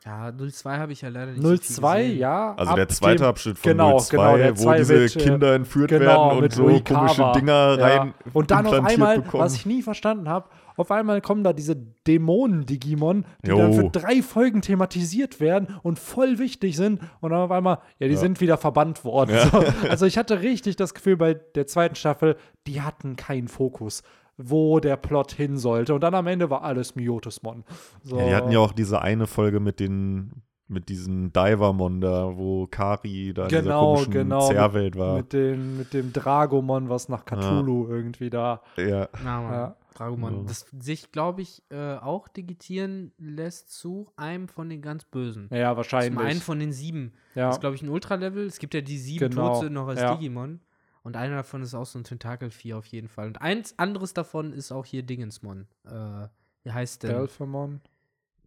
[0.04, 2.18] Ja, 02 habe ich ja leider nicht so viel 02, gesehen.
[2.18, 2.54] ja.
[2.56, 5.16] Also ab der zweite dem- Abschnitt von genau, 02, genau, der wo zwei diese mit,
[5.16, 6.98] äh, Kinder entführt genau, werden und mit so Ruikawa.
[7.06, 7.86] komische Dinger Ja.
[7.86, 9.42] rein Und dann auf einmal, bekommen.
[9.44, 11.76] was ich nie verstanden habe, auf einmal kommen da diese
[12.06, 13.58] Dämonen-Digimon, die Jo.
[13.58, 17.00] dann für drei Folgen thematisiert werden und voll wichtig sind.
[17.20, 18.20] Und dann auf einmal, ja, die Ja.
[18.20, 19.34] sind wieder verbannt worden.
[19.34, 19.46] Ja.
[19.48, 22.36] So, also ich hatte richtig das Gefühl bei der zweiten Staffel,
[22.66, 24.02] die hatten keinen Fokus,
[24.36, 25.94] wo der Plot hin sollte.
[25.94, 27.64] Und dann am Ende war alles Myotismon.
[28.02, 28.18] So.
[28.18, 32.66] Ja, die hatten ja auch diese eine Folge mit den mit diesem Divermon da, wo
[32.66, 35.16] Kari da in dieser Genau, komischen genau, Zerrwelt war.
[35.18, 38.62] mit, dem, mit dem Dragomon, was nach Cthulhu irgendwie da.
[38.78, 39.06] ja.
[39.22, 39.76] Ja.
[39.94, 40.38] Dragomon.
[40.38, 40.42] Ja.
[40.46, 45.48] Das sich, glaube ich, äh, auch digitieren lässt zu einem von den ganz Bösen.
[45.50, 46.18] Ja, Zum wahrscheinlich.
[46.20, 47.12] einen von den sieben.
[47.34, 47.46] ja.
[47.46, 48.46] Das ist, glaube ich, ein Ultralevel.
[48.46, 50.14] Es gibt ja die sieben Genau, Tote noch als ja.
[50.14, 50.60] Digimon.
[51.02, 53.26] Und einer davon ist auch so ein Tentakelvieh auf jeden Fall.
[53.26, 55.66] Und eins anderes davon ist auch hier Dingensmon.
[55.84, 56.28] Äh,
[56.62, 57.12] wie heißt denn?
[57.12, 57.80] Belphemon.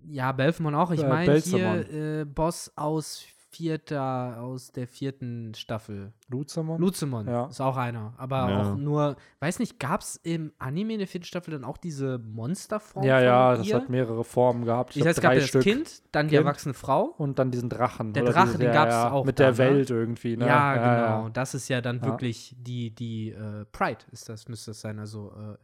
[0.09, 0.89] ja, Belfmon auch.
[0.91, 1.89] Ich Äh, meine hier
[2.21, 3.23] äh, Boss aus
[3.57, 6.13] vierter, aus der vierten Staffel.
[6.29, 6.79] Luzemon?
[6.79, 7.47] Luzemon Ja.
[7.47, 8.13] ist auch einer.
[8.17, 8.61] Aber Ja.
[8.61, 12.19] auch nur, weiß nicht, gab es im Anime in der vierten Staffel dann auch diese
[12.19, 13.03] Monsterform?
[13.03, 13.75] ja, ja, von das ihr?
[13.75, 14.95] hat mehrere Formen gehabt.
[14.95, 15.63] Ich heißt, es glaub, gab ja das.
[15.63, 16.45] Kind, dann die Kind.
[16.45, 17.05] erwachsene Frau.
[17.17, 18.13] Und dann diesen Drachen.
[18.13, 19.57] Der Drache, den ja, gab's ja, auch Mit da, der ne?
[19.75, 20.45] Welt irgendwie, ne?
[20.45, 21.23] Ja, ja, genau.
[21.25, 21.29] ja.
[21.29, 22.05] Das ist ja dann Ja.
[22.05, 24.99] wirklich die, die äh, Pride, ist das, müsste das sein.
[24.99, 25.57] Also äh,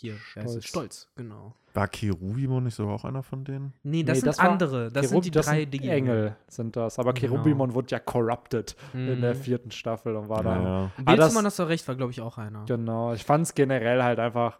[0.00, 0.14] hier?
[0.30, 0.64] Stolz.
[0.66, 1.54] Stolz, genau.
[1.74, 3.72] War Cherubimon nicht sogar auch einer von denen?
[3.82, 4.90] Nee, das Nee, sind das andere.
[4.90, 5.94] Das Cherub- sind die das drei sind Digimon.
[5.96, 6.98] Engel sind das.
[6.98, 7.34] Aber Genau.
[7.34, 9.38] Cherubimon wurde ja corrupted in der Mhm.
[9.38, 10.56] vierten Staffel und war da.
[10.62, 10.90] Ja.
[11.04, 12.64] Ah, das- Bilzemon, hast du recht, war, glaube ich, auch einer.
[12.66, 13.12] Genau.
[13.12, 14.58] Ich fand es generell halt einfach,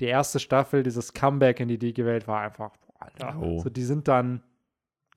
[0.00, 3.36] die erste Staffel, dieses Comeback in die Digi-Welt war einfach, boah, Alter.
[3.40, 3.60] Oh.
[3.62, 4.42] So, die sind dann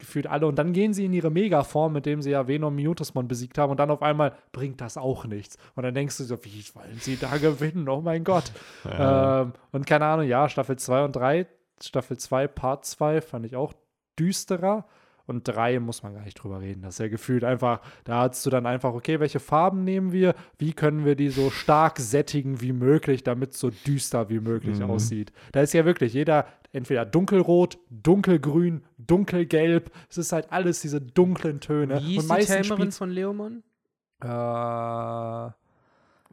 [0.01, 3.27] gefühlt alle und dann gehen sie in ihre Megaform, mit dem sie ja Venom Mutasmon
[3.27, 5.57] besiegt haben und dann auf einmal bringt das auch nichts.
[5.75, 7.87] Und dann denkst du so, wie wollen sie da gewinnen?
[7.87, 8.51] Oh mein Gott.
[8.83, 9.41] Ja.
[9.41, 11.45] Ähm, und keine Ahnung, ja, Staffel 2 und 3,
[11.81, 13.73] Staffel 2, Part 2 fand ich auch
[14.19, 14.85] düsterer.
[15.27, 16.81] Und 3 muss man gar nicht drüber reden.
[16.81, 20.33] Das ist ja gefühlt einfach, da hast du dann einfach, okay, welche Farben nehmen wir?
[20.57, 24.79] Wie können wir die so stark sättigen wie möglich, damit es so düster wie möglich
[24.79, 24.89] Mhm.
[24.89, 25.31] aussieht?
[25.51, 29.91] Da ist ja wirklich jeder entweder dunkelrot, dunkelgrün, dunkelgelb.
[30.09, 32.01] Es ist halt alles diese dunklen Töne.
[32.01, 33.63] Wie und ist die meistens Tamerin spielt's- von Leomon?
[34.23, 34.27] äh,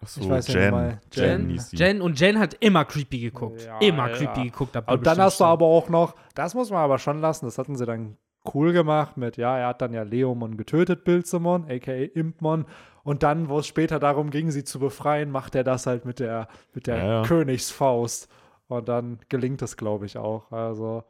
[0.00, 0.70] Ach so, ich weiß nicht Jen.
[0.70, 1.00] mal.
[1.12, 1.76] Jen, Jen, die.
[1.76, 3.64] Jen und Jen hat immer creepy geguckt.
[3.64, 4.16] Ja, immer ja.
[4.16, 4.76] creepy geguckt.
[4.76, 7.74] Und dann hast du aber auch noch, das muss man aber schon lassen, das hatten
[7.76, 8.16] sie dann
[8.54, 12.64] cool gemacht mit, ja, er hat dann ja Leomon getötet, Bilzemon, aka Impmon.
[13.04, 16.18] Und dann, wo es später darum ging, sie zu befreien, macht er das halt mit
[16.18, 17.22] der, mit der Ja, ja.
[17.22, 18.28] Königsfaust.
[18.68, 20.50] Und dann gelingt es, glaube ich, auch.
[20.52, 21.04] Also,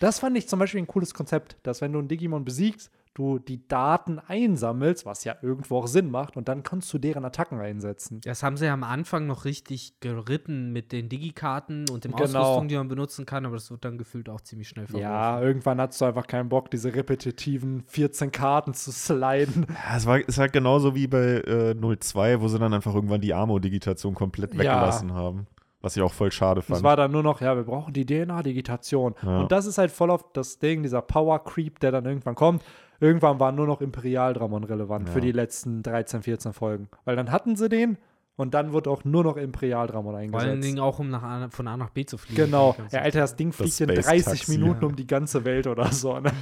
[0.00, 3.38] das fand ich zum Beispiel ein cooles Konzept, dass wenn du einen Digimon besiegst, du
[3.38, 7.60] die Daten einsammelst, was ja irgendwo auch Sinn macht, und dann kannst du deren Attacken
[7.60, 8.20] einsetzen.
[8.24, 12.40] Das haben sie ja am Anfang noch richtig geritten mit den Digikarten und dem Genau.
[12.40, 15.02] Ausrüstung, die man benutzen kann, aber das wird dann gefühlt auch ziemlich schnell verworfen.
[15.10, 19.66] Ja, irgendwann hast du einfach keinen Bock, diese repetitiven 14 Karten zu sliden.
[19.88, 23.20] Ja, es war ist halt genauso wie bei äh, 02, wo sie dann einfach irgendwann
[23.20, 24.60] die Amo-Digitation komplett Ja.
[24.60, 25.46] weggelassen haben.
[25.82, 26.78] Was ich auch voll schade fand.
[26.78, 29.14] Es war dann nur noch, ja, wir brauchen die DNA-Digitation.
[29.22, 29.40] Ja.
[29.40, 32.62] Und das ist halt voll auf das Ding, dieser Power-Creep, der dann irgendwann kommt.
[33.00, 35.12] Irgendwann war nur noch Imperial-Dramon relevant Ja.
[35.14, 36.88] für die letzten 13, 14 Folgen.
[37.04, 37.98] Weil dann hatten sie den
[38.34, 40.46] Und dann wird auch nur noch Imperial-Dramon Vor eingesetzt.
[40.50, 42.44] allen Dingen auch, um nach A, von A nach B zu fliegen.
[42.46, 42.74] Genau.
[42.90, 44.50] Ja, Alter, das Ding fliegt in Space 30 Taxi.
[44.58, 44.86] Minuten Ja.
[44.88, 46.18] um die ganze Welt oder so.
[46.18, 46.32] Ne?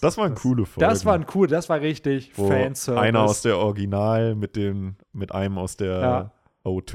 [0.00, 0.88] Das waren coole Folgen.
[0.88, 3.00] Das war ein cool, das war richtig wo Fanservice.
[3.02, 6.30] Einer aus der Original mit, dem, mit einem aus der Ja.
[6.66, 6.94] O2.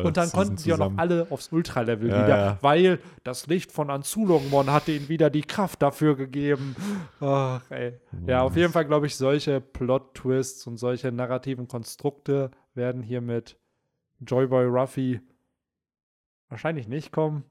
[0.00, 2.58] Äh, Und dann Season konnten sie auch noch alle aufs Ultra-Level Ja, wieder, ja.
[2.62, 6.74] weil das Licht von Anzulongmon hatte ihnen wieder die Kraft dafür gegeben.
[7.20, 7.98] Ach, ey.
[8.26, 13.56] Ja, auf jeden Fall glaube ich, solche Plot-Twists und solche narrativen Konstrukte werden hier mit
[14.20, 15.20] Joyboy Ruffy
[16.48, 17.44] wahrscheinlich nicht kommen.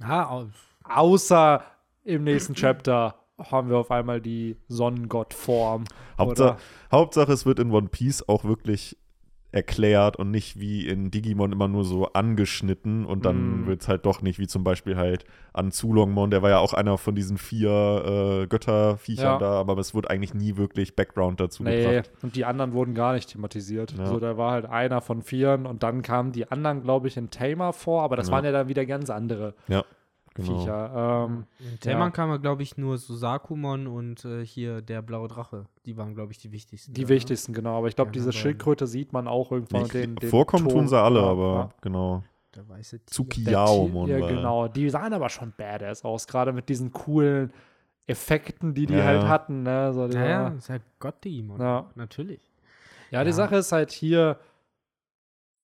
[0.00, 0.48] Ja, au-
[0.84, 1.62] Außer
[2.04, 5.84] im nächsten Chapter haben wir auf einmal die Sonnengott-Form.
[6.18, 6.58] Hauptsache,
[6.92, 8.96] Hauptsache, es wird in One Piece auch wirklich
[9.56, 13.66] erklärt und nicht wie in Digimon immer nur so angeschnitten und dann Mm.
[13.66, 16.74] wird es halt doch nicht, wie zum Beispiel halt an Zulongmon, der war ja auch
[16.74, 19.38] einer von diesen vier äh, Götterviechern Ja.
[19.38, 22.10] da, aber es wurde eigentlich nie wirklich Background dazu Nee, gebracht.
[22.22, 23.94] und die anderen wurden gar nicht thematisiert.
[23.98, 24.06] Ja.
[24.06, 27.30] So, da war halt einer von vieren und dann kamen die anderen, glaube ich, in
[27.30, 28.34] Tamer vor, aber das Ja.
[28.34, 29.54] waren ja dann wieder ganz andere
[30.36, 30.58] Genau.
[30.60, 31.26] Viecher.
[31.28, 35.64] Ähm, in Tellmann kam ja, glaube ich, nur Susakumon und äh, hier der blaue Drache.
[35.86, 36.92] Die waren, glaube ich, die wichtigsten.
[36.94, 37.76] die da, wichtigsten, genau.
[37.78, 39.82] Aber ich glaube, Ja, diese aber- Schildkröte sieht man auch irgendwann.
[39.86, 40.72] Ich, den, den vorkommen Ton.
[40.80, 41.68] tun sie alle, Ja, aber ja.
[41.80, 42.16] genau.
[42.18, 42.22] Ne?
[42.54, 44.68] Der weiße Tsukiyaomon Ja, genau.
[44.68, 47.52] Die sahen aber schon badass aus, gerade mit diesen coolen
[48.06, 49.62] Effekten, die die Ja, halt hatten.
[49.62, 49.92] Ne?
[49.92, 51.60] So, Ja, dieser- ja, ist halt Gott-Digimon.
[51.60, 51.90] Ja.
[51.96, 52.40] Natürlich.
[53.10, 53.32] Ja, die.
[53.32, 54.38] Sache ist halt hier,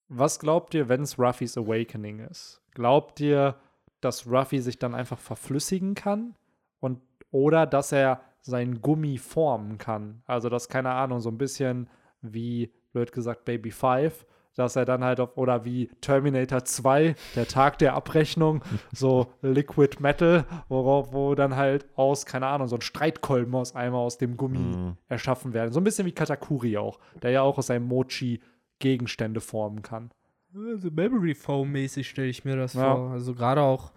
[0.08, 2.60] was glaubt ihr, wenn es Ruffys Awakening ist?
[2.74, 3.54] Glaubt ihr,
[4.02, 6.34] dass Ruffy sich dann einfach verflüssigen kann?
[6.80, 7.00] Und,
[7.30, 10.22] oder dass er seinen Gummi formen kann?
[10.26, 11.88] Also, das, keine Ahnung, so ein bisschen
[12.20, 17.46] wie, blöd gesagt, Baby Five, dass er dann halt auf, oder wie Terminator 2, der
[17.48, 18.62] Tag der Abrechnung,
[18.92, 24.02] so Liquid Metal, worauf, wo dann halt aus, keine Ahnung, so ein Streitkolben aus einmal
[24.02, 24.96] aus dem Gummi Mhm.
[25.08, 25.72] erschaffen werden.
[25.72, 28.40] So ein bisschen wie Katakuri auch, der ja auch aus seinem Mochi
[28.78, 30.10] Gegenstände formen kann.
[30.54, 32.94] Also Memory Foam-mäßig stelle ich mir das Ja.
[32.94, 33.10] vor.
[33.12, 33.92] Also gerade auch,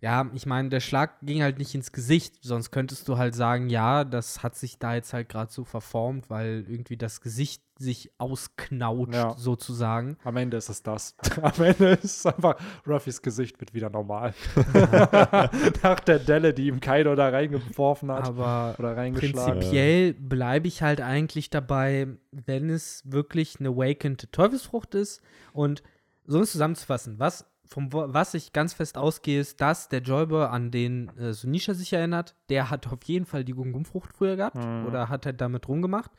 [0.00, 3.68] ja, ich meine, der Schlag ging halt nicht ins Gesicht, sonst könntest du halt sagen,
[3.68, 8.10] ja, das hat sich da jetzt halt gerade so verformt, weil irgendwie das Gesicht sich
[8.18, 9.34] ausknautscht, Ja.
[9.36, 10.16] sozusagen.
[10.24, 11.14] Am Ende ist es das.
[11.42, 12.56] Am Ende ist es einfach,
[12.86, 14.34] Ruffys Gesicht wird wieder normal.
[15.82, 19.54] Nach der Delle, die ihm Kaido da reingeworfen hat Aber oder reingeschlagen.
[19.60, 25.20] prinzipiell bleibe ich halt eigentlich dabei, wenn es wirklich eine Awakened Teufelsfrucht ist
[25.52, 25.82] und
[26.28, 30.44] so um es zusammenzufassen, was vom was ich ganz fest ausgehe, ist, dass der Joyboy
[30.46, 32.34] an den äh, Sunisha sich erinnert.
[32.48, 34.86] Der hat auf jeden Fall die Gungum-Frucht früher gehabt Mhm.
[34.86, 36.10] oder hat halt damit rumgemacht.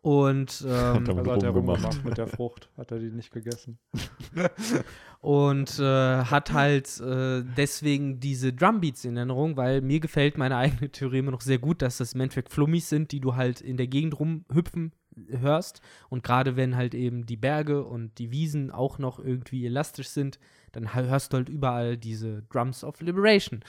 [0.00, 2.04] Und, ähm, damit Also hat er rumgemacht.
[2.04, 2.70] mit der Frucht.
[2.78, 3.78] Hat er die nicht gegessen.
[5.20, 5.82] und äh,
[6.24, 11.32] hat halt äh, deswegen diese Drumbeats in Erinnerung, weil mir gefällt meine eigene Theorie immer
[11.32, 14.92] noch sehr gut, dass das Endeffekt Flummis sind, die du halt in der Gegend rumhüpfen
[15.28, 15.80] hörst.
[16.08, 20.38] Und gerade wenn halt eben die Berge und die Wiesen auch noch irgendwie elastisch sind,
[20.72, 23.64] dann hör- hörst du halt überall diese Drums of Liberation,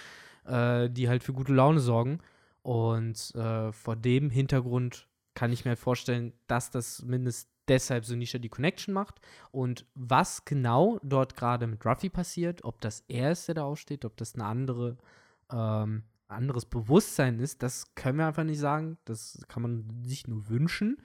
[0.45, 2.19] äh, die halt für gute Laune sorgen.
[2.61, 8.37] Und äh, vor dem Hintergrund kann ich mir halt vorstellen, dass das mindestens deshalb Sunisha
[8.37, 9.19] die Connection macht.
[9.51, 14.05] Und was genau dort gerade mit Ruffy passiert, ob das er ist, der da aufsteht,
[14.05, 14.97] ob das eine andere,
[15.51, 18.97] ähm, anderes Bewusstsein ist, das können wir einfach nicht sagen.
[19.05, 20.97] Das kann man sich nur wünschen.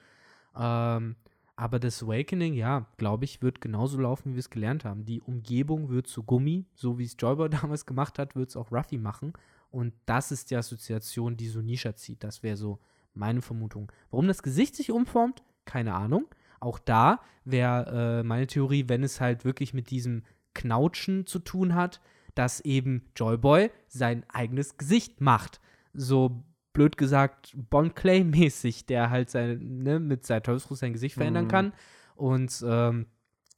[0.57, 1.17] Ähm,
[1.57, 5.05] aber das Awakening, ja, glaube ich, wird genauso laufen, wie wir es gelernt haben.
[5.05, 8.73] Die Umgebung wird zu Gummi, so wie es Joyboy damals gemacht hat, wird es auch
[8.73, 9.33] Ruffy machen.
[9.71, 12.25] Und das ist die Assoziation, die Sunisha zieht.
[12.25, 12.79] Das wäre so
[13.15, 13.91] meine Vermutung.
[14.11, 16.27] Warum das Gesicht sich umformt, keine Ahnung.
[16.61, 20.23] Auch da wäre äh, meine Theorie, wenn es halt wirklich mit diesem
[20.55, 22.01] Knautschen zu tun hat,
[22.35, 25.61] dass eben Joyboy sein eigenes Gesicht macht.
[25.93, 26.43] So
[26.73, 31.49] blöd gesagt, Bon Clay-mäßig, der halt sein, ne, mit seinem Teufelsfrucht sein Gesicht verändern Mhm.
[31.49, 31.73] kann.
[32.15, 33.07] Und ähm,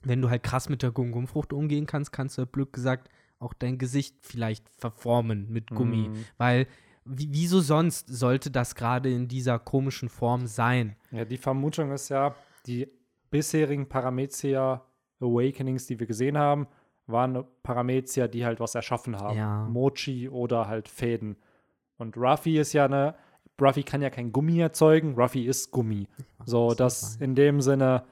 [0.03, 3.09] wenn du halt krass mit der Gum-Gum-Frucht umgehen kannst, kannst du halt blöd gesagt
[3.39, 6.09] auch dein Gesicht vielleicht verformen mit Gummi.
[6.09, 6.25] Mhm.
[6.39, 6.67] Weil,
[7.05, 10.97] wie, wieso sonst sollte das gerade in dieser komischen Form sein?
[11.11, 12.35] Ja, die Vermutung ist ja,
[12.67, 12.89] die
[13.31, 14.83] bisherigen Paramezia
[15.21, 16.67] Awakenings, die wir gesehen haben,
[17.07, 19.37] waren Paramezia, die halt was erschaffen haben.
[19.37, 19.67] Ja.
[19.69, 21.37] Mochi oder halt Fäden.
[21.97, 23.15] Und Ruffy ist ja eine,
[23.61, 26.09] Ruffy kann ja kein Gummi erzeugen, Ruffy ist Gummi.
[26.45, 28.05] So, dass in dem Sinne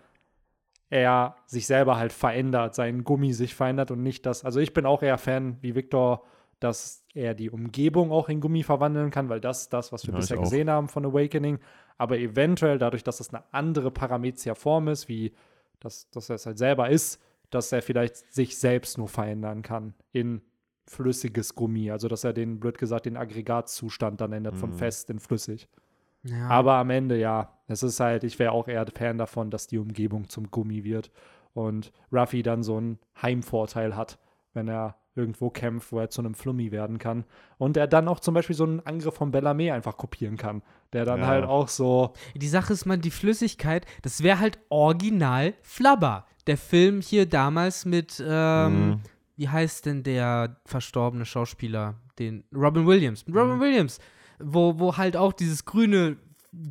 [0.89, 4.45] er sich selber halt verändert, sein Gummi sich verändert und nicht das.
[4.45, 6.23] Also ich bin auch eher Fan wie Victor,
[6.61, 10.13] dass er die Umgebung auch in Gummi verwandeln kann, weil das ist das, was wir
[10.13, 11.59] Ja, bisher gesehen haben von Awakening.
[11.99, 15.33] Aber eventuell, dadurch, dass das eine andere Paramezia-Form ist, wie
[15.81, 19.95] dass, dass er es halt selber ist, dass er vielleicht sich selbst nur verändern kann
[20.13, 20.43] in
[20.87, 21.91] flüssiges Gummi.
[21.91, 24.75] Also dass er den, blöd gesagt, den Aggregatzustand dann ändert von Mhm.
[24.75, 25.69] fest in flüssig.
[26.25, 26.49] Ja.
[26.49, 29.79] Aber am Ende, ja, es ist halt, ich wäre auch eher Fan davon, dass die
[29.79, 31.11] Umgebung zum Gummi wird.
[31.55, 34.19] und Ruffy dann so einen Heimvorteil hat,
[34.55, 37.25] wenn er irgendwo kämpft, wo er zu einem Flummi werden kann.
[37.59, 40.63] Und er dann auch zum Beispiel so einen Angriff von Bellarmé einfach kopieren kann,
[40.95, 41.27] der dann Ja.
[41.27, 46.25] halt auch so, Die Sache ist, man, die Flüssigkeit, das wäre halt original Flabber.
[46.47, 49.01] Der Film hier damals mit, ähm, Mhm.
[49.37, 51.95] Wie heißt denn der verstorbene Schauspieler?
[52.19, 53.25] Den Robin Williams.
[53.29, 53.99] Robin Williams.
[54.39, 56.17] Wo, wo halt auch dieses grüne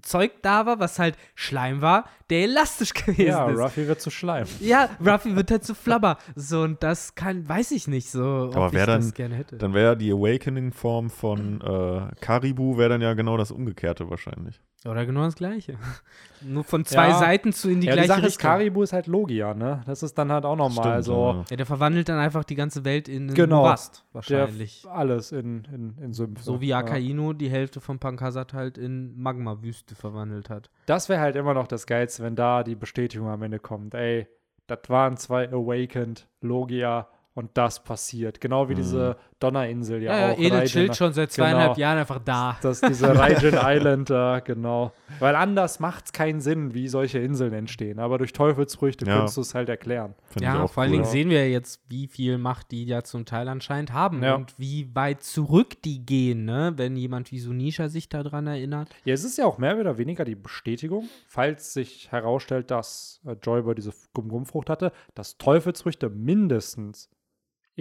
[0.03, 3.57] Zeug da war, was halt Schleim war, der elastisch gewesen ja, ist.
[3.57, 4.45] Ruffy wird zu Schleim.
[4.59, 6.17] Ja, Ruffy wird halt zu Flabber.
[6.35, 9.35] So, und das kann, weiß ich nicht so, ob Aber ich wer das dann- gerne
[9.35, 9.57] hätte.
[9.57, 14.61] Dann wäre die Awakening-Form von äh, Karibu wäre dann ja genau das Umgekehrte wahrscheinlich.
[14.85, 15.75] Oder genau das Gleiche.
[16.41, 17.19] Nur von zwei Ja.
[17.19, 18.49] Seiten zu in die ja, die gleiche Sache ist, Richtung.
[18.49, 19.81] Karibu ist halt Logia, ne?
[19.85, 21.27] Das ist dann halt auch nochmal Stimmt, so.
[21.27, 21.45] ja.
[21.51, 23.57] Ja, der verwandelt dann einfach die ganze Welt in Genau.
[23.57, 24.83] Morast, Der wahrscheinlich.
[24.89, 26.43] alles in, in, in Sümpfe.
[26.43, 26.79] so wie Ja.
[26.79, 30.71] Akainu die Hälfte von Pankasat halt in Magma-Wüste verwandelt hat.
[30.87, 33.93] Das wäre halt immer noch das Geilste, wenn da die Bestätigung am Ende kommt.
[33.93, 34.27] Ey,
[34.65, 38.41] das waren zwei Awakened, Logia und das passiert.
[38.41, 40.37] Genau wie diese Donnerinsel ja, Ja, ja, auch.
[40.39, 41.79] Edel Raijin- chillt schon seit zweieinhalb Genau.
[41.79, 42.57] Jahren einfach da.
[42.61, 44.91] Das, diese Raijin Island da, genau.
[45.19, 47.99] Weil anders macht es keinen Sinn, wie solche Inseln entstehen.
[47.99, 49.19] Aber durch Teufelsfrüchte Ja.
[49.19, 50.13] kannst du es halt erklären.
[50.25, 50.91] Find Ja, vor allen.
[50.91, 54.35] Dingen sehen wir ja jetzt, wie viel Macht die ja zum Teil anscheinend haben Ja.
[54.35, 56.73] und wie weit zurück die gehen, ne?
[56.75, 58.89] wenn jemand wie Sunisha sich daran erinnert.
[59.05, 63.35] Ja, es ist ja auch mehr oder weniger die Bestätigung, falls sich herausstellt, dass äh,
[63.41, 67.09] Joyboy diese Gum-Gum-Frucht hatte, dass Teufelsfrüchte mindestens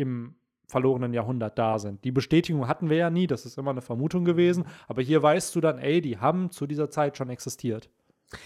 [0.01, 0.35] im
[0.67, 2.05] verlorenen Jahrhundert da sind.
[2.05, 5.55] Die Bestätigung hatten wir ja nie, das ist immer eine Vermutung gewesen, aber hier weißt
[5.55, 7.91] du dann, ey, die haben zu dieser Zeit schon existiert.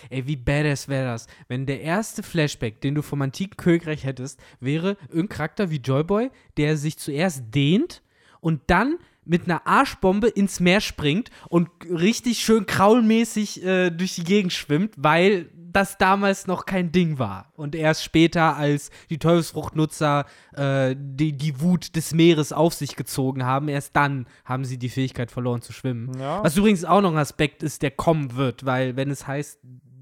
[0.09, 4.41] Ey, wie badass wäre das, wenn der erste Flashback, den du vom antiken Königreich hättest,
[4.59, 8.03] wäre irgendein Charakter wie Joyboy, der sich zuerst dehnt
[8.41, 14.25] und dann mit einer Arschbombe ins Meer springt und richtig schön kraulmäßig äh, durch die
[14.25, 17.53] Gegend schwimmt, weil das damals noch kein Ding war.
[17.57, 20.25] Und erst später, als die Teufelsfruchtnutzer
[20.55, 24.89] äh, die, die Wut des Meeres auf sich gezogen haben, erst dann haben sie die
[24.89, 26.17] Fähigkeit verloren zu schwimmen.
[26.19, 26.45] Ja.
[26.45, 29.59] Was übrigens auch noch ein Aspekt ist, der kommen wird, weil wenn es heißt,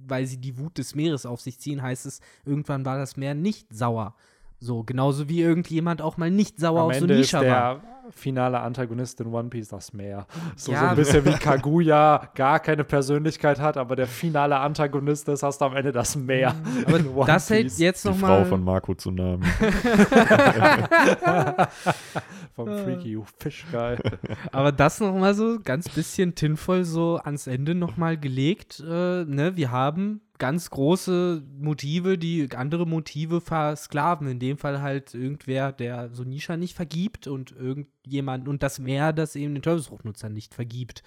[0.07, 3.35] weil sie die Wut des Meeres auf sich ziehen, heißt es, irgendwann war das Meer
[3.35, 4.15] nicht sauer.
[4.61, 7.82] So, genauso wie irgendjemand auch mal nicht sauer Am auf ist Sunisha war.
[8.10, 10.26] Finale Antagonist in One Piece das Meer.
[10.56, 10.90] So, so Ja.
[10.90, 15.64] ein bisschen wie Kaguya gar keine Persönlichkeit hat, aber der finale Antagonist ist, hast du
[15.66, 16.54] am Ende das Meer.
[16.86, 19.46] Aber in One das hält jetzt Die noch Frau mal von Marco Tsunami.
[22.54, 23.96] Vom Freaky You Fish Guy.
[24.52, 28.80] Aber das noch mal so ganz bisschen tinvoll so ans Ende noch mal gelegt.
[28.80, 29.52] Äh, ne?
[29.56, 34.26] Wir haben ganz große Motive, die andere Motive versklaven.
[34.26, 39.12] In dem Fall halt irgendwer, der so Nisha nicht vergibt und irgendjemand und das Meer,
[39.12, 41.02] das eben den Teufelsfruchtnutzer nicht vergibt.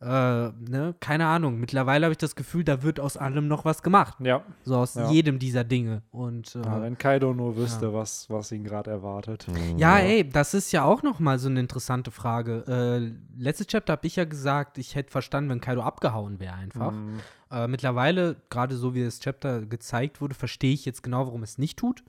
[0.00, 0.94] Äh, ne?
[1.00, 1.58] Keine Ahnung.
[1.60, 4.16] Mittlerweile habe ich das Gefühl, da wird aus allem noch was gemacht.
[4.20, 5.10] Ja, So aus Ja.
[5.10, 6.02] jedem dieser Dinge.
[6.10, 9.46] Und äh, ja, wenn Kaido nur wüsste, was, was ihn gerade erwartet.
[9.76, 12.64] Ja, ey, das ist ja auch noch mal so eine interessante Frage.
[12.68, 16.92] Äh, letztes Chapter habe ich ja gesagt, ich hätte verstanden, wenn Kaido abgehauen wäre einfach.
[16.92, 17.20] Mhm.
[17.50, 21.56] Äh, mittlerweile, gerade so wie das Chapter gezeigt wurde, verstehe ich jetzt genau, warum es
[21.58, 22.02] nicht tut.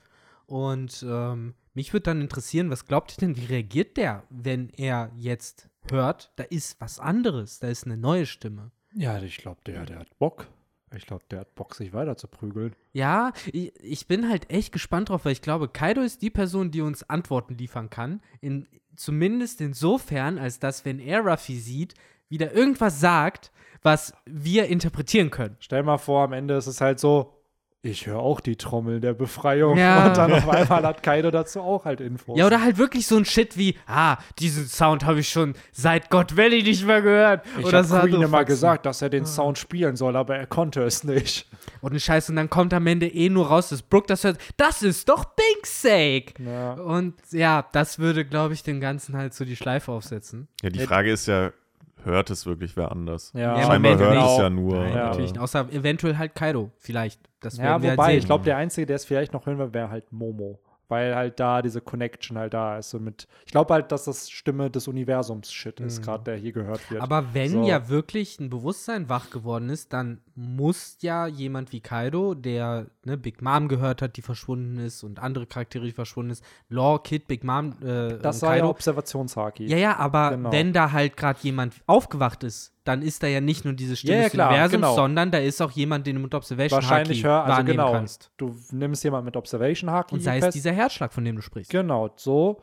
[0.46, 5.10] Und ähm, mich würde dann interessieren, was glaubt ihr denn, wie reagiert der, wenn er
[5.16, 8.70] jetzt hört, da ist was anderes, da ist eine neue Stimme.
[8.94, 10.48] Ja, ich glaube, der, der hat Bock.
[10.94, 12.74] Ich glaube, der hat Bock, sich weiter zu prügeln.
[12.92, 16.70] Ja, ich, ich bin halt echt gespannt drauf, weil ich glaube, Kaido ist die Person,
[16.70, 18.20] die uns Antworten liefern kann.
[18.40, 21.94] In, zumindest insofern, als dass, wenn er Ruffy sieht,
[22.28, 23.52] wieder irgendwas sagt,
[23.82, 25.56] was wir interpretieren können.
[25.60, 27.35] Stell mal vor, am Ende ist es halt so,
[27.86, 29.78] ich höre auch die Trommel der Befreiung.
[29.78, 30.06] Ja.
[30.08, 32.38] Und dann auf einmal hat Kaido dazu auch halt Infos.
[32.38, 36.10] Ja, oder halt wirklich so ein Shit wie, ah, diesen Sound habe ich schon seit
[36.10, 37.44] God Valley nicht mehr gehört.
[37.58, 40.46] ich oder habe so Queen immer gesagt, dass er den Sound spielen soll, aber er
[40.46, 41.48] konnte es nicht.
[41.80, 44.38] Und ein Scheiß, und dann kommt am Ende eh nur raus, dass Brooke das hört.
[44.56, 46.34] Das ist doch Bink's Sake.
[46.42, 46.74] Ja.
[46.74, 50.48] Und ja, das würde, glaube ich, dem Ganzen halt so die Schleife aufsetzen.
[50.62, 51.52] Ja, die Frage ist ja,
[52.06, 53.32] hört es wirklich wer anders?
[53.34, 54.30] Ja, Ja, Scheinbar Moment, hört nicht.
[54.32, 54.78] es ja nur.
[54.78, 55.06] Nein, Ja.
[55.08, 55.40] natürlich nicht.
[55.40, 57.20] Außer eventuell halt Kaido, vielleicht.
[57.40, 59.90] Das Ja, wobei, halt ich glaube, der Einzige, der es vielleicht noch hören will, wäre
[59.90, 60.58] halt Momo.
[60.88, 62.90] Weil halt da diese Connection halt da ist.
[62.90, 66.88] So mit, ich glaube halt, dass das Stimme des Universums-Shit ist, gerade der hier gehört
[66.90, 67.00] wird.
[67.00, 67.02] Mhm.
[67.04, 67.66] Aber wenn So.
[67.66, 73.16] ja wirklich ein Bewusstsein wach geworden ist, dann muss ja jemand wie Kaido, der ne,
[73.16, 77.26] Big Mom gehört hat, die verschwunden ist und andere Charaktere, die verschwunden ist, Law, Kid,
[77.26, 78.70] Big Mom, äh, das und war ja Kaido.
[78.70, 79.66] Observationshaki.
[79.66, 80.52] Ja, ja, aber Genau.
[80.52, 84.12] wenn da halt gerade jemand aufgewacht ist, dann ist da ja nicht nur diese Stimme
[84.14, 84.94] Ja, ja, des klar, Universums, genau.
[84.94, 87.92] sondern da ist auch jemand, den du mit Observation Wahrscheinlich Haki hör, also wahrnehmen genau.
[87.92, 88.30] kannst.
[88.36, 91.70] Du nimmst jemanden mit Observation Haki Und sei es dieser Herzschlag, von dem du sprichst.
[91.70, 92.60] Genau, so.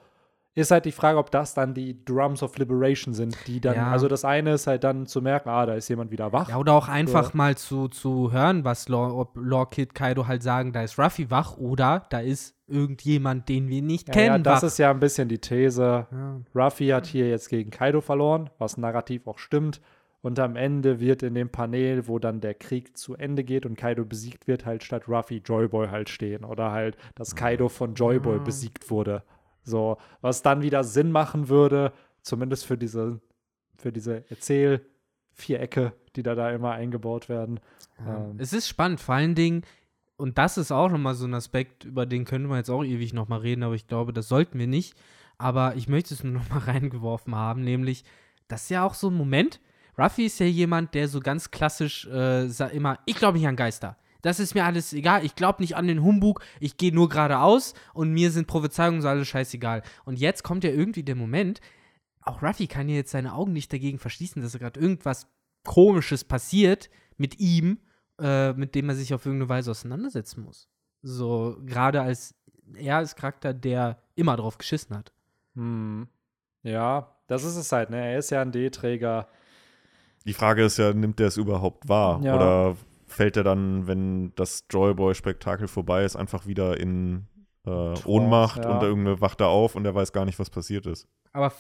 [0.56, 3.92] ist halt die Frage, ob das dann die Drums of Liberation sind, die dann, Ja.
[3.92, 6.48] also das eine ist halt dann zu merken, ah, da ist jemand wieder wach.
[6.50, 7.38] Ja, oder auch einfach So.
[7.38, 11.32] mal zu, zu hören, was Law, ob Law Kid Kaido halt sagen, da ist Ruffy
[11.32, 14.44] wach oder da ist irgendjemand, den wir nicht Ja, ja, kennen.
[14.44, 14.68] das wach.
[14.68, 16.06] ist ja ein bisschen die These.
[16.12, 16.40] ja.
[16.54, 19.82] Ruffy hat hier jetzt gegen Kaido verloren, was narrativ auch stimmt.
[20.24, 23.76] Und am Ende wird in dem Panel, wo dann der Krieg zu Ende geht und
[23.76, 26.46] Kaido besiegt wird, halt statt Ruffy Joyboy halt stehen.
[26.46, 28.44] Oder halt, dass Kaido von Joyboy Ah.
[28.44, 29.24] besiegt wurde.
[29.64, 31.92] So, was dann wieder Sinn machen würde,
[32.22, 33.20] zumindest für diese,
[33.78, 37.60] für diese Erzähl-Vierecke, die da, da immer eingebaut werden.
[38.00, 38.26] Ja.
[38.30, 38.36] Ähm.
[38.38, 39.64] Es ist spannend, vor allen Dingen,
[40.16, 43.14] und das ist auch nochmal so ein Aspekt, über den können wir jetzt auch ewig
[43.14, 44.96] nochmal reden, aber ich glaube, das sollten wir nicht.
[45.38, 48.06] Aber ich möchte es nur nochmal reingeworfen haben, nämlich,
[48.48, 49.60] das ist ja auch so ein Moment.
[49.98, 52.46] Ruffy ist ja jemand, der so ganz klassisch äh,
[52.76, 53.98] immer, ich glaube nicht an Geister.
[54.22, 55.26] Das ist mir alles egal.
[55.26, 56.42] Ich glaube nicht an den Humbug.
[56.60, 59.84] Ich gehe nur geradeaus und mir sind Prophezeiungen so alles scheißegal.
[60.06, 61.60] Und jetzt kommt ja irgendwie der Moment,
[62.22, 65.28] auch Ruffy kann ja jetzt seine Augen nicht dagegen verschließen, dass gerade irgendwas
[65.66, 67.80] Komisches passiert mit ihm,
[68.20, 70.70] äh, mit dem er sich auf irgendeine Weise auseinandersetzen muss.
[71.02, 72.36] So, gerade als
[72.76, 75.12] er als Charakter, der immer drauf geschissen hat.
[75.56, 76.08] Hm.
[76.64, 78.12] Ja, das ist es halt, ne?
[78.12, 79.28] Er ist ja ein D-Träger.
[80.26, 82.22] Die Frage ist ja, nimmt der es überhaupt wahr?
[82.24, 82.36] Ja.
[82.36, 82.78] Oder
[83.08, 87.28] fällt er dann, wenn das Joyboy-Spektakel vorbei ist, einfach wieder in
[87.66, 88.72] äh, Trance, Ohnmacht ja.
[88.72, 91.08] und irgendeine wacht er auf und er weiß gar nicht, was passiert ist?
[91.32, 91.52] Aber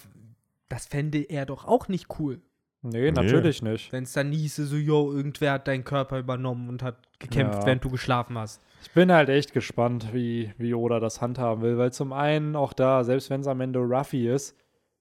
[0.69, 2.41] das fände er doch auch nicht cool.
[2.81, 3.94] Nee, natürlich nicht.
[3.94, 7.65] Wenn es dann hieße, so, yo, irgendwer hat deinen Körper übernommen und hat gekämpft, Ja.
[7.65, 8.61] während du geschlafen hast.
[8.81, 12.73] Ich bin halt echt gespannt, wie, wie Oda das handhaben will, weil zum einen auch
[12.73, 14.57] da, selbst wenn es am Ende Ruffy ist,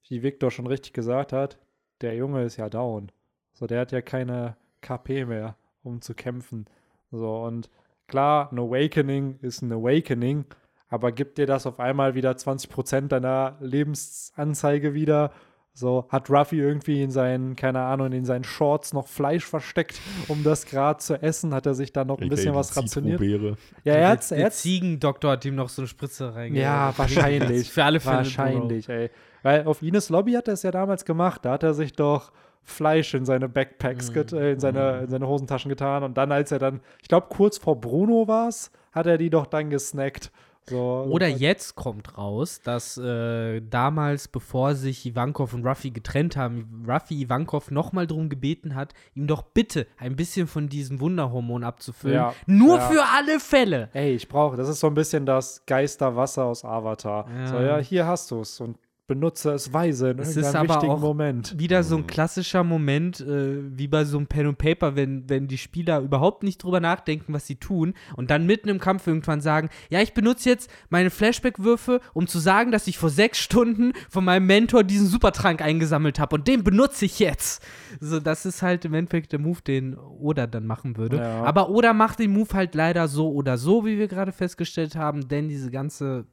[0.09, 1.59] wie Victor schon richtig gesagt hat,
[2.03, 3.11] der Junge ist ja down.
[3.53, 6.67] So, der hat ja keine KP mehr, um zu kämpfen.
[7.11, 7.71] So, und
[8.07, 10.45] klar, ein Awakening ist ein Awakening,
[10.89, 15.33] aber gibt dir das auf einmal wieder 20% deiner Lebensanzeige wieder?
[15.75, 19.99] So, hat Ruffy irgendwie in seinen, keine Ahnung, in seinen Shorts noch Fleisch versteckt,
[20.29, 21.55] um das gerade zu essen?
[21.55, 23.21] Hat er sich da noch ein bisschen AKA was rationiert?
[23.21, 23.57] Zitrobeere.
[23.83, 26.57] Ja, er der, hat's, der er hat's Ziegendoktor hat ihm noch so eine Spritze reingegangen.
[26.57, 27.73] ja, wahrscheinlich.
[27.73, 28.17] Für alle Fälle.
[28.19, 29.11] Wahrscheinlich, ey.
[29.43, 31.43] Weil auf Ines Lobby hat er es ja damals gemacht.
[31.47, 32.33] Da hat er sich doch
[32.65, 34.15] Fleisch in seine Backpacks, Mhm.
[34.15, 36.03] get, äh, in, seine, in seine Hosentaschen getan.
[36.05, 39.31] Und dann, als er dann, ich glaube, kurz vor Bruno war es, hat er die
[39.31, 40.31] doch dann gesnackt.
[40.71, 46.85] So, Oder jetzt kommt raus, dass äh, damals, bevor sich Ivankov und Ruffy getrennt haben,
[46.89, 52.15] Ruffy Ivankov nochmal darum gebeten hat, ihm doch bitte ein bisschen von diesem Wunderhormon abzufüllen.
[52.15, 52.89] Ja, Nur ja.
[52.89, 53.89] für alle Fälle.
[53.93, 57.27] Ey, ich brauche, das ist so ein bisschen das Geisterwasser aus Avatar.
[57.29, 57.47] Ja.
[57.49, 58.79] So, ja, hier hast du es und
[59.15, 61.59] benutze es weise in Es ist aber auch- Moment.
[61.59, 65.49] Wieder so ein klassischer Moment, äh, wie bei so einem Pen und Paper, wenn, wenn
[65.49, 69.41] die Spieler überhaupt nicht drüber nachdenken, was sie tun und dann mitten im Kampf irgendwann
[69.41, 73.93] sagen, ja, ich benutze jetzt meine Flashback-Würfe, um zu sagen, dass ich vor sechs Stunden
[74.09, 77.63] von meinem Mentor diesen Supertrank eingesammelt habe und den benutze ich jetzt.
[78.01, 81.17] So, das ist halt im Endeffekt der Move, den Oda dann machen würde.
[81.19, 81.43] Ja.
[81.45, 85.29] Aber Oda macht den Move halt leider so oder so, wie wir gerade festgestellt haben,
[85.29, 86.25] denn diese ganze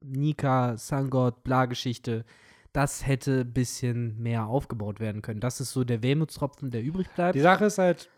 [0.00, 2.24] Nika, Sangod, Bla-Geschichte,
[2.72, 5.40] das hätte ein bisschen mehr aufgebaut werden können.
[5.40, 7.34] Das ist so der Wermutstropfen, der übrig bleibt.
[7.34, 8.08] Die Sache ist halt,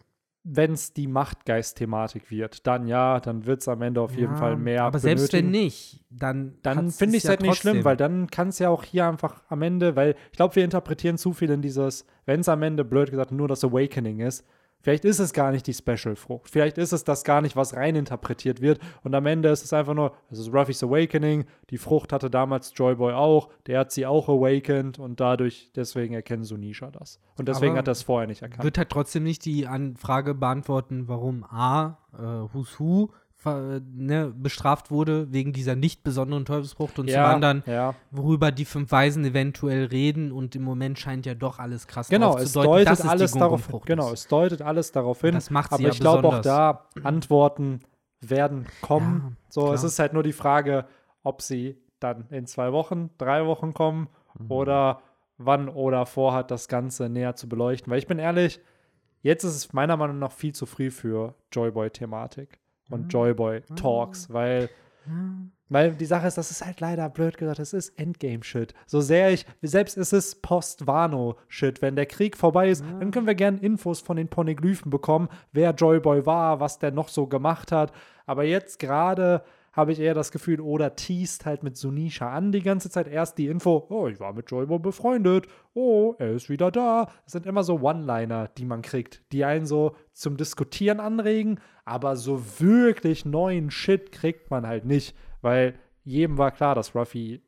[0.43, 4.39] wenn es die Machtgeist-Thematik wird, dann ja, dann wird es am Ende auf jeden Ja,
[4.39, 5.53] Fall mehr Aber selbst benötigen.
[5.55, 7.85] wenn nicht, dann, dann finde ich es ja halt nicht schlimm, trotzdem.
[7.85, 11.19] weil dann kann es ja auch hier einfach am Ende, weil ich glaube, wir interpretieren
[11.19, 14.47] zu viel in dieses, wenn es am Ende, blöd gesagt, nur das Awakening ist,
[14.81, 16.51] vielleicht ist es gar nicht die Special-Frucht.
[16.51, 18.81] Vielleicht ist es das gar nicht, was reininterpretiert wird.
[19.03, 22.73] Und am Ende ist es einfach nur, es ist Ruffys Awakening, die Frucht hatte damals
[22.75, 27.21] Joyboy auch, der hat sie auch awakened und dadurch, deswegen erkennen Sunisha das.
[27.37, 28.65] Und deswegen Aber hat er es vorher nicht erkannt.
[28.65, 33.11] wird halt trotzdem nicht die Frage beantworten, warum A, äh, Who's Who
[33.45, 37.95] ne, bestraft wurde wegen dieser nicht besonderen Teufelsfrucht und zum anderen, ja.
[38.11, 42.37] worüber die fünf Weisen eventuell reden und im Moment scheint ja doch alles krass Genau,
[42.37, 43.81] es deutet dass es alles darauf hin.
[43.85, 45.35] Genau, es deutet alles darauf hin.
[45.35, 47.81] Das macht sie aber ja ich glaube auch da Antworten
[48.21, 49.23] werden kommen.
[49.25, 49.75] Ja, so, klar.
[49.75, 50.87] es ist halt nur die Frage,
[51.23, 54.09] ob sie dann in zwei Wochen, drei Wochen kommen
[54.39, 54.51] Mhm.
[54.51, 55.03] oder
[55.39, 57.91] wann oder vorhat, das Ganze näher zu beleuchten.
[57.91, 58.61] Weil ich bin ehrlich,
[59.23, 62.59] jetzt ist es meiner Meinung nach viel zu früh für Joyboy-Thematik
[62.91, 63.09] und Mhm.
[63.09, 64.69] Joyboy-Talks, weil
[65.69, 68.75] weil die Sache ist, das ist halt leider blöd gesagt, das ist Endgame-Shit.
[68.87, 71.81] So sehr ich, selbst ist es Post-Wano-Shit.
[71.81, 75.73] Wenn der Krieg vorbei ist, dann können wir gerne Infos von den Poneglyphen bekommen, wer
[75.73, 77.93] Joyboy war, was der noch so gemacht hat.
[78.27, 82.63] Aber jetzt gerade habe ich eher das Gefühl, Oda teast halt mit Sunisha an die
[82.63, 83.07] ganze Zeit.
[83.07, 87.09] Erst die Info, oh, ich war mit Joyboy befreundet, oh, er ist wieder da.
[87.25, 92.17] Das sind immer so One-Liner, die man kriegt, die einen so zum Diskutieren anregen, aber
[92.17, 95.75] so wirklich neuen Shit kriegt man halt nicht, weil
[96.05, 97.43] jedem war klar, dass Ruffy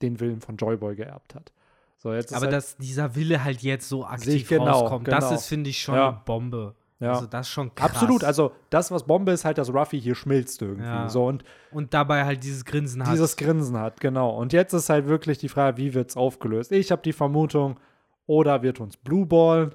[0.00, 1.52] den Willen von Joyboy geerbt hat.
[1.96, 5.34] So, Aber halt, dass dieser Wille halt jetzt so aktiv genau, rauskommt, das genau.
[5.34, 6.08] ist, finde ich, schon Ja.
[6.10, 6.76] eine Bombe.
[7.00, 7.12] Ja.
[7.12, 7.90] Also das ist schon krass.
[7.90, 10.84] Absolut, also das, was Bombe ist, halt, dass Ruffy hier schmilzt irgendwie.
[10.84, 11.08] Ja.
[11.08, 13.12] So, und Und dabei halt dieses Grinsen hat.
[13.12, 14.30] dieses Grinsen hat, genau.
[14.36, 16.72] Und jetzt ist halt wirklich die Frage, wie wird es aufgelöst?
[16.72, 17.78] Ich habe die Vermutung,
[18.26, 19.70] Oda wird uns Blue Ball,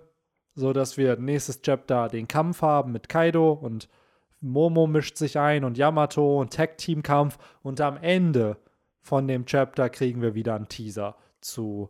[0.55, 3.87] sodass wir nächstes Chapter den Kampf haben mit Kaido und
[4.41, 8.57] Momo mischt sich ein und Yamato und Tag-Team-Kampf und am Ende
[8.99, 11.89] von dem Chapter kriegen wir wieder einen Teaser zu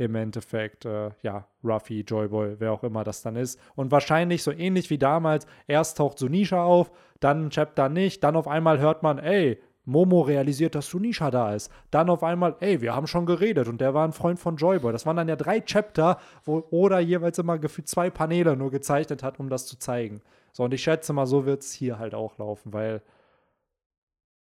[0.00, 3.60] im Endeffekt, äh, ja, Ruffy, Joyboy, wer auch immer das dann ist.
[3.76, 6.90] Und wahrscheinlich so ähnlich wie damals, erst taucht Sunisha auf,
[7.20, 11.70] dann Chapter nicht, dann auf einmal hört man, ey, Momo realisiert, dass Sunisha da ist.
[11.90, 14.90] Dann auf einmal, ey, wir haben schon geredet und der war ein Freund von Joyboy.
[14.90, 19.22] Das waren dann ja drei Chapter, wo Oda jeweils immer gefühlt zwei Paneele nur gezeichnet
[19.22, 20.22] hat, um das zu zeigen.
[20.52, 23.02] So, und ich schätze mal, so wird es hier halt auch laufen, weil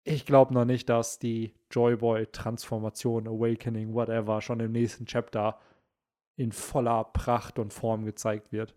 [0.03, 5.59] ich glaube noch nicht, dass die Joyboy-Transformation, Awakening, whatever, schon im nächsten Chapter
[6.35, 8.76] in voller Pracht und Form gezeigt wird.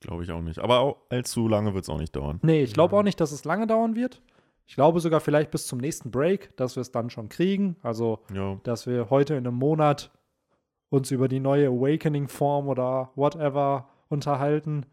[0.00, 0.58] Glaube ich auch nicht.
[0.58, 2.38] Aber auch allzu lange wird es auch nicht dauern.
[2.42, 4.20] Nee, ich glaube auch nicht, dass es lange dauern wird.
[4.66, 7.76] Ich glaube sogar vielleicht bis zum nächsten Break, dass wir es dann schon kriegen.
[7.82, 10.10] Also, Ja, dass wir heute in einem Monat
[10.90, 14.86] uns über die neue Awakening-Form oder whatever unterhalten.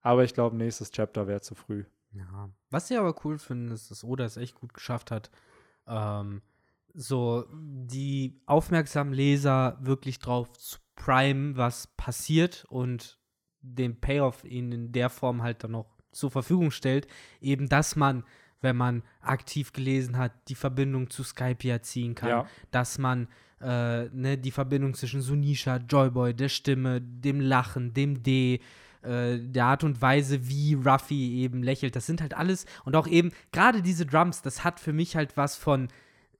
[0.00, 1.84] Aber ich glaube, nächstes Chapter wäre zu früh.
[2.12, 2.50] Ja.
[2.70, 5.30] Was ich aber cool finde, ist, dass Oda es echt gut geschafft hat,
[5.86, 6.42] ähm,
[6.94, 13.18] so die aufmerksamen Leser wirklich drauf zu primen, was passiert und
[13.62, 17.06] den Payoff ihnen in der Form halt dann noch zur Verfügung stellt.
[17.40, 18.24] Eben, dass man,
[18.60, 22.46] wenn man aktiv gelesen hat, die Verbindung zu Skype ja ziehen kann, Ja.
[22.70, 23.28] dass man
[23.60, 28.60] äh, ne, die Verbindung zwischen Sunisha, Joyboy, der Stimme, dem Lachen, dem D,
[29.02, 33.06] äh, der Art und Weise, wie Ruffy eben lächelt, das sind halt alles und auch
[33.06, 35.88] eben gerade diese Drums, das hat für mich halt was von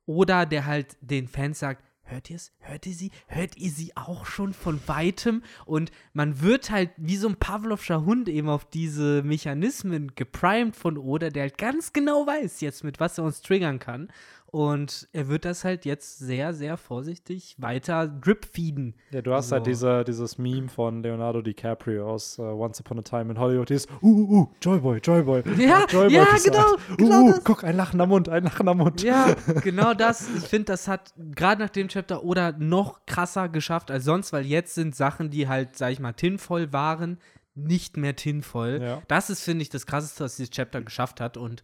[0.07, 2.53] Oda, der halt den Fans sagt, hört ihr es?
[2.59, 3.11] Hört ihr sie?
[3.27, 5.43] Hört ihr sie auch schon von weitem?
[5.65, 10.99] Und man wird halt wie so ein Pavlovscher Hund eben auf diese Mechanismen geprimed von
[10.99, 14.09] Oda, der halt ganz genau weiß jetzt, mit was er uns triggern kann.
[14.53, 18.95] Und er wird das halt jetzt sehr, sehr vorsichtig weiter drip-feeden.
[19.11, 19.71] Ja, du hast halt So.
[19.71, 23.87] diese, dieses Meme von Leonardo DiCaprio aus äh, Once Upon a Time in Hollywood, dieses
[24.03, 25.43] uh, uh, uh, Joyboy, Joyboy.
[25.59, 26.45] Ja, Joyboy ja, gesagt.
[26.45, 27.45] genau, Uh, genau uh, das.
[27.45, 29.03] guck, ein lachender Mund, ein lachender Mund.
[29.03, 29.35] Ja,
[29.65, 30.29] genau das.
[30.37, 34.45] Ich finde, das hat gerade nach dem Chapter oder noch krasser geschafft als sonst, weil
[34.45, 37.17] jetzt sind Sachen, die halt, sag ich mal, tinvoll waren,
[37.55, 38.81] nicht mehr tinvoll.
[38.83, 39.03] Ja.
[39.09, 41.39] Das ist, finde ich, das krasseste, was dieses Chapter geschafft hat.
[41.39, 41.63] Und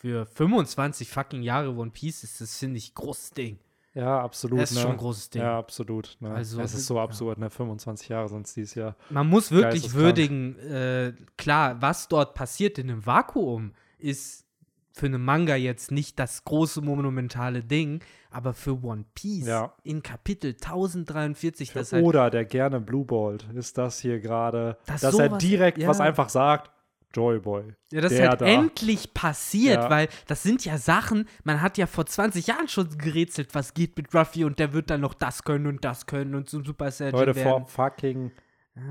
[0.00, 3.58] für 25 fucking Jahre One Piece ist das, finde ich, großes Ding.
[3.94, 4.60] Ja, absolut.
[4.60, 4.82] Das ist ne?
[4.82, 5.42] schon ein großes Ding.
[5.42, 6.16] Ja, absolut.
[6.20, 6.30] Ne?
[6.30, 7.02] Also, es ist so ja.
[7.02, 7.50] absurd, ne?
[7.50, 8.94] 25 Jahre sonst dieses Jahr.
[9.10, 14.44] Man muss wirklich würdigen, äh, klar, was dort passiert in einem Vakuum, ist
[14.92, 18.00] für einen Manga jetzt nicht das große monumentale Ding,
[18.30, 19.72] aber für One Piece Ja.
[19.84, 24.76] in Kapitel 1043, Für das halt, Oda, der gerne Blue Ballt, ist das hier gerade,
[24.86, 25.88] Das dass er direkt ja.
[25.88, 26.70] was einfach sagt,
[27.14, 27.74] Joyboy.
[27.92, 28.46] ja, das der halt da.
[28.46, 29.90] endlich passiert, Ja.
[29.90, 33.96] weil das sind ja Sachen, man hat ja vor 20 Jahren schon gerätselt, was geht
[33.96, 36.90] mit Ruffy und der wird dann noch das können und das können und zum Super
[36.90, 37.48] Saiyan Leute, werden.
[37.66, 38.30] vor fucking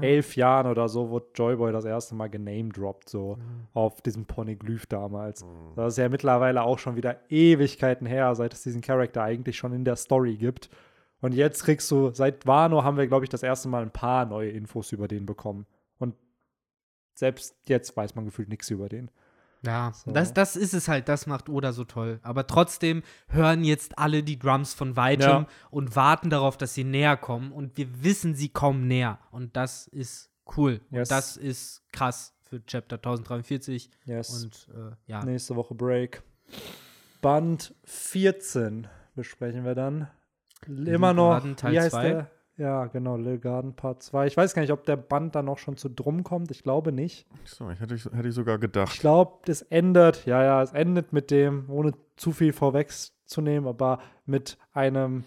[0.01, 3.67] elf Jahren oder so wurde Joyboy das erste Mal genamedroppt, so Mhm.
[3.73, 5.45] auf diesem Poneglyph damals.
[5.77, 9.71] Das ist ja mittlerweile auch schon wieder Ewigkeiten her, seit es diesen Charakter eigentlich schon
[9.71, 10.69] in der Story gibt.
[11.21, 14.25] Und jetzt kriegst du, seit Wano haben wir, glaube ich, das erste Mal ein paar
[14.25, 15.65] neue Infos über den bekommen.
[17.17, 19.09] Selbst jetzt weiß man gefühlt nichts über den.
[19.65, 20.11] Ja, So.
[20.11, 22.19] das, das ist es halt, das macht Oda so toll.
[22.21, 25.47] Aber trotzdem hören jetzt alle die Drums von weitem Ja.
[25.71, 27.51] und warten darauf, dass sie näher kommen.
[27.51, 29.17] Und wir wissen, sie kommen näher.
[29.31, 30.79] Und das ist cool.
[30.91, 31.09] Yes.
[31.09, 33.89] Und das ist krass für Chapter 1043.
[34.05, 34.43] Yes.
[34.43, 35.25] Und äh, ja.
[35.25, 36.21] Nächste Woche Break.
[37.21, 40.07] Band 14 besprechen wir dann.
[40.67, 41.43] Immer noch.
[41.43, 42.09] Wie heißt zwei?
[42.09, 42.31] der?
[42.57, 44.25] Ja, genau, Lil Garden Part 2.
[44.27, 46.49] Ich weiß gar nicht, ob der Band dann noch schon zu drum kommt.
[46.49, 47.27] Ich glaube nicht.
[47.45, 48.99] so, ich hätte, ich hätte ich sogar Ich gedacht.
[48.99, 54.57] glaube, das endet, ja, ja, es endet mit dem, ohne zu viel vorwegzunehmen, aber mit
[54.73, 55.23] einem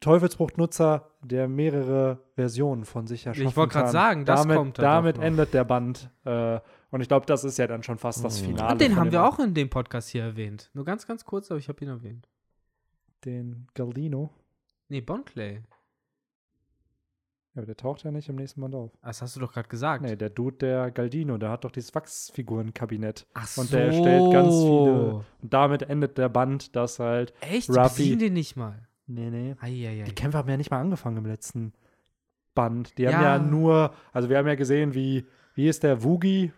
[0.00, 3.92] Teufelsbruchnutzer, der mehrere Versionen von sich erschaffen Ich wollte gerade kann.
[3.92, 5.22] sagen, das damit, kommt Damit noch.
[5.24, 6.10] endet der Band.
[6.24, 6.60] Äh,
[6.90, 8.46] und ich glaube, das ist ja dann schon fast das Mhm.
[8.46, 8.72] Finale.
[8.72, 10.70] Und den haben wir auch in dem Podcast hier erwähnt.
[10.74, 12.28] Nur ganz, ganz kurz, aber ich habe ihn erwähnt.
[13.24, 14.30] Den Galdino.
[14.88, 15.62] Nee, Bonclay.
[17.54, 18.92] Ja, aber der taucht ja nicht im nächsten Band auf.
[19.02, 20.02] Das hast du doch gerade gesagt.
[20.04, 23.26] Nee, der Dude, der Galdino, der hat doch dieses Wachsfigurenkabinett.
[23.34, 24.54] Ach Und der stellt ganz viele.
[24.54, 25.24] so.
[25.42, 27.32] Und damit endet der Band, dass halt.
[27.40, 27.68] Echt?
[27.68, 28.86] Die Ruffy- besiegen den nicht mal.
[29.06, 29.56] Nee, nee.
[29.60, 30.04] Eieiei.
[30.04, 31.72] Die Kämpfe haben ja nicht mal angefangen im letzten
[32.54, 32.96] Band.
[32.98, 33.36] Die haben Ja.
[33.36, 36.52] ja nur, also wir haben ja gesehen, wie, wie ist der Wugi,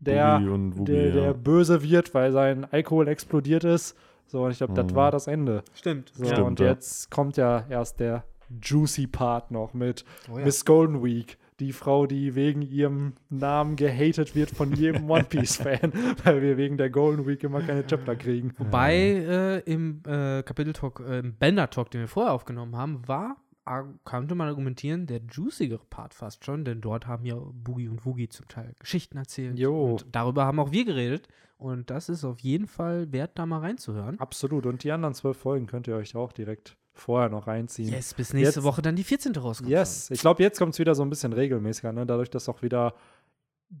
[0.00, 1.32] der, Wugi, der, der ja.
[1.32, 3.96] böse wird, weil sein Alkohol explodiert ist.
[4.26, 4.94] So, und ich glaube, das Mhm.
[4.94, 5.62] war das Ende.
[5.74, 6.10] Stimmt.
[6.14, 6.66] So, Stimmt, und ja.
[6.66, 8.24] jetzt kommt ja erst der
[8.62, 10.44] juicy Part noch mit Oh ja.
[10.44, 11.38] Miss Golden Week.
[11.60, 15.92] Die Frau, die wegen ihrem Namen gehatet wird von jedem One Piece-Fan,
[16.24, 18.52] weil wir wegen der Golden Week immer keine Chapter kriegen.
[18.58, 23.86] Wobei äh, im äh, Kapitel-Talk, äh, im Bender-Talk, den wir vorher aufgenommen haben, war, ar-
[24.04, 28.28] könnte man argumentieren, der juicigere Part fast schon, denn dort haben ja Boogie und Woogie
[28.28, 29.56] zum Teil Geschichten erzählt.
[29.56, 29.92] Jo.
[29.92, 31.28] Und darüber haben auch wir geredet.
[31.56, 34.18] Und das ist auf jeden Fall wert, da mal reinzuhören.
[34.18, 34.66] Absolut.
[34.66, 37.92] Und die anderen zwölf Folgen könnt ihr euch auch direkt vorher noch reinziehen.
[37.92, 39.36] Yes, bis nächste Jetzt- Woche dann die 14.
[39.36, 39.68] rauskommt.
[39.70, 42.06] Yes, ich glaube, jetzt kommt es wieder so ein bisschen regelmäßiger, ne?
[42.06, 42.94] dadurch, dass auch wieder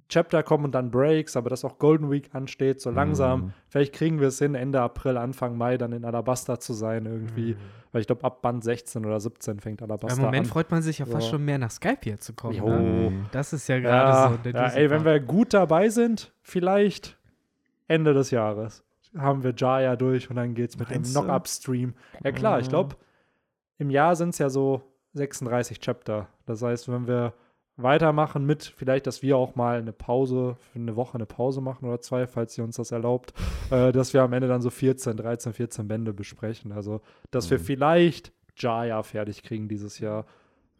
[0.08, 3.40] Chapter kommen und dann Breaks, aber dass auch Golden Week ansteht, so langsam.
[3.40, 3.52] Mhm.
[3.68, 7.52] Vielleicht kriegen wir es hin, Ende April, Anfang Mai dann in Alabasta zu sein irgendwie.
[7.54, 7.58] Mhm.
[7.92, 10.50] Weil ich glaube, ab Band 16 oder 17 fängt Alabasta Im Moment an.
[10.52, 11.30] freut man sich ja fast Ja.
[11.32, 12.56] schon mehr nach Skype hier zu kommen.
[12.56, 12.66] Jo.
[12.68, 13.26] Ne?
[13.30, 14.50] Das ist ja gerade Ja, so.
[14.50, 17.16] ja ey, wenn wir gut dabei sind, vielleicht
[17.86, 18.82] Ende des Jahres
[19.16, 21.22] haben wir Jaya durch und dann geht's mit Meinst dem?
[21.22, 21.94] Knock-Up-Stream.
[22.22, 22.70] Ja klar, ich Mhm.
[22.70, 22.96] glaube,
[23.78, 24.82] im Jahr sind es ja so
[25.14, 26.28] 36 Chapter.
[26.46, 27.32] Das heißt, wenn wir
[27.76, 31.86] weitermachen mit, vielleicht, dass wir auch mal eine Pause, für eine Woche eine Pause machen
[31.86, 33.34] oder zwei, falls ihr uns das erlaubt,
[33.70, 36.70] äh, dass wir am Ende dann so 14, 13, 14 Bände besprechen.
[36.72, 37.00] Also,
[37.30, 37.62] dass wir Mhm.
[37.64, 40.24] vielleicht Jaya fertig kriegen dieses Jahr,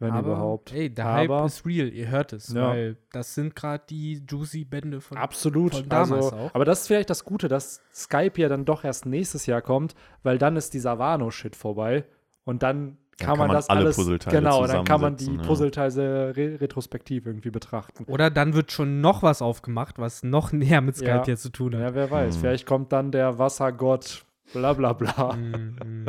[0.00, 0.72] wenn Aber, überhaupt.
[0.72, 2.68] Ey, der Aber- Hype ist real, ihr hört es, Ja.
[2.68, 5.16] weil das sind gerade die juicy Bände von.
[5.16, 5.74] Absolut.
[5.74, 6.54] von damals also, auch.
[6.54, 9.94] Aber das ist vielleicht das Gute, dass Skype ja dann doch erst nächstes Jahr kommt,
[10.22, 12.04] weil dann ist dieser Wano-Shit vorbei
[12.44, 15.36] und dann kann, kann man man das alle alles Puzzleteile genau, dann kann man die
[15.36, 15.42] ja.
[15.42, 18.02] Puzzleteile re retrospektiv irgendwie betrachten.
[18.08, 21.24] Oder dann wird schon noch was aufgemacht, was noch näher mit Skype Ja.
[21.24, 21.80] hier zu tun hat.
[21.80, 22.40] Ja, wer weiß, Mhm.
[22.40, 25.34] vielleicht kommt dann der Wassergott, bla bla bla.
[25.36, 26.06] Mm, mm,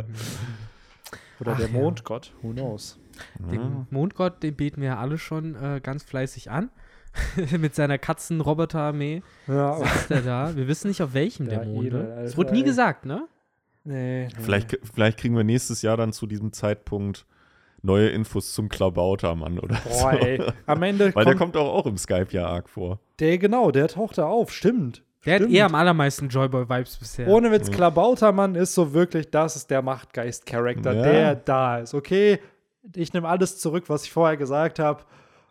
[1.40, 1.72] Oder Ach der ja.
[1.72, 2.98] Mondgott, who knows.
[3.38, 3.48] Mm.
[3.50, 6.70] Den Mondgott, den beten wir ja alle schon äh, ganz fleißig an.
[7.58, 10.54] mit seiner Katzen-Roboter-Armee Ja, sitzt er da.
[10.56, 11.86] Wir wissen nicht, auf welchem der Monde.
[11.86, 13.26] edel, Es wurde nie gesagt, ne?
[13.84, 14.28] nee.
[14.38, 17.24] Vielleicht, vielleicht kriegen wir nächstes Jahr dann zu diesem Zeitpunkt
[17.82, 20.18] neue Infos zum Klabautermann oder Boah, so.
[20.18, 20.42] ey.
[20.66, 23.00] Am Ende Weil der kommt kommt auch, auch im Skype ja arg vor.
[23.18, 25.02] der, genau, der taucht da auf, stimmt.
[25.24, 25.50] Der Stimmt.
[25.50, 27.28] hat eher am allermeisten Joyboy-Vibes bisher.
[27.28, 27.74] Ohne Witz, Ja.
[27.74, 31.02] Klabautermann ist so wirklich, das ist der Machtgeist-Charakter, Ja.
[31.02, 31.94] der da ist.
[31.94, 32.38] Okay,
[32.94, 35.02] ich nehme alles zurück, was ich vorher gesagt habe.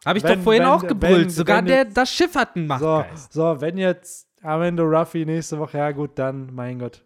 [0.06, 1.22] Habe ich wenn- doch vorhin wenn- auch gebrüllt.
[1.26, 3.34] wenn- Sogar wenn der, jetzt- das Schiff hat einen So, Machtgeist.
[3.34, 7.02] so, wenn jetzt am Ende Ruffy nächste Woche, ja gut, dann, mein Gott,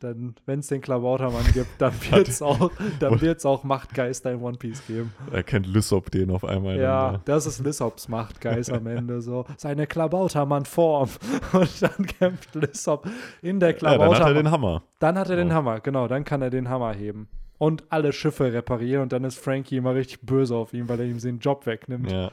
[0.00, 2.70] dann, wenn es den Klabautermann gibt, dann wird es auch,
[3.00, 5.12] dann wird's auch Machtgeister in One Piece geben.
[5.32, 6.76] Erkennt Lysop den auf einmal.
[6.78, 9.44] Ja, dann, das ist Lyssops Machtgeist am Ende so.
[9.56, 11.08] Seine Klabautermann-Form.
[11.52, 13.08] Und dann kämpft Lissop
[13.42, 14.36] in der ja, dann hat Klabautermann.
[14.36, 14.82] er den Hammer.
[15.00, 15.54] Dann hat er den Oh.
[15.54, 17.28] Hammer, genau, dann kann er den Hammer heben.
[17.58, 21.06] Und alle Schiffe reparieren und dann ist Frankie immer richtig böse auf ihn, weil er
[21.06, 22.10] ihm den Job wegnimmt.
[22.10, 22.30] Ja.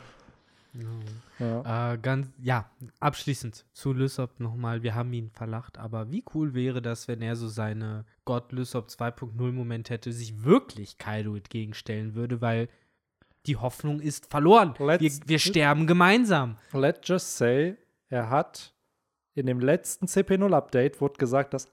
[1.40, 1.94] Ja.
[1.94, 2.70] Äh, ganz, ja,
[3.00, 4.84] abschließend zu Lysop nochmal.
[4.84, 8.88] Wir haben ihn verlacht, aber wie cool wäre das, wenn er so seine Gott Lysop
[8.90, 12.68] 2.0 Moment hätte, sich wirklich Kaido entgegenstellen würde, weil
[13.46, 14.74] die Hoffnung ist verloren.
[14.78, 16.58] Wir, Let's- wir sterben gemeinsam.
[16.74, 17.78] Let's just say,
[18.10, 18.74] er hat
[19.34, 21.70] in dem letzten CP0-Update wurde gesagt, dass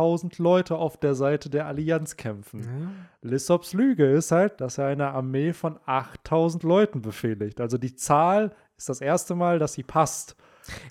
[0.00, 3.06] 8000 Leute auf der Seite der Allianz kämpfen.
[3.22, 7.60] Lissops Lüge ist halt, dass er eine Armee von 8000 Leuten befehligt.
[7.60, 10.36] Also die Zahl ist das erste Mal, dass sie passt.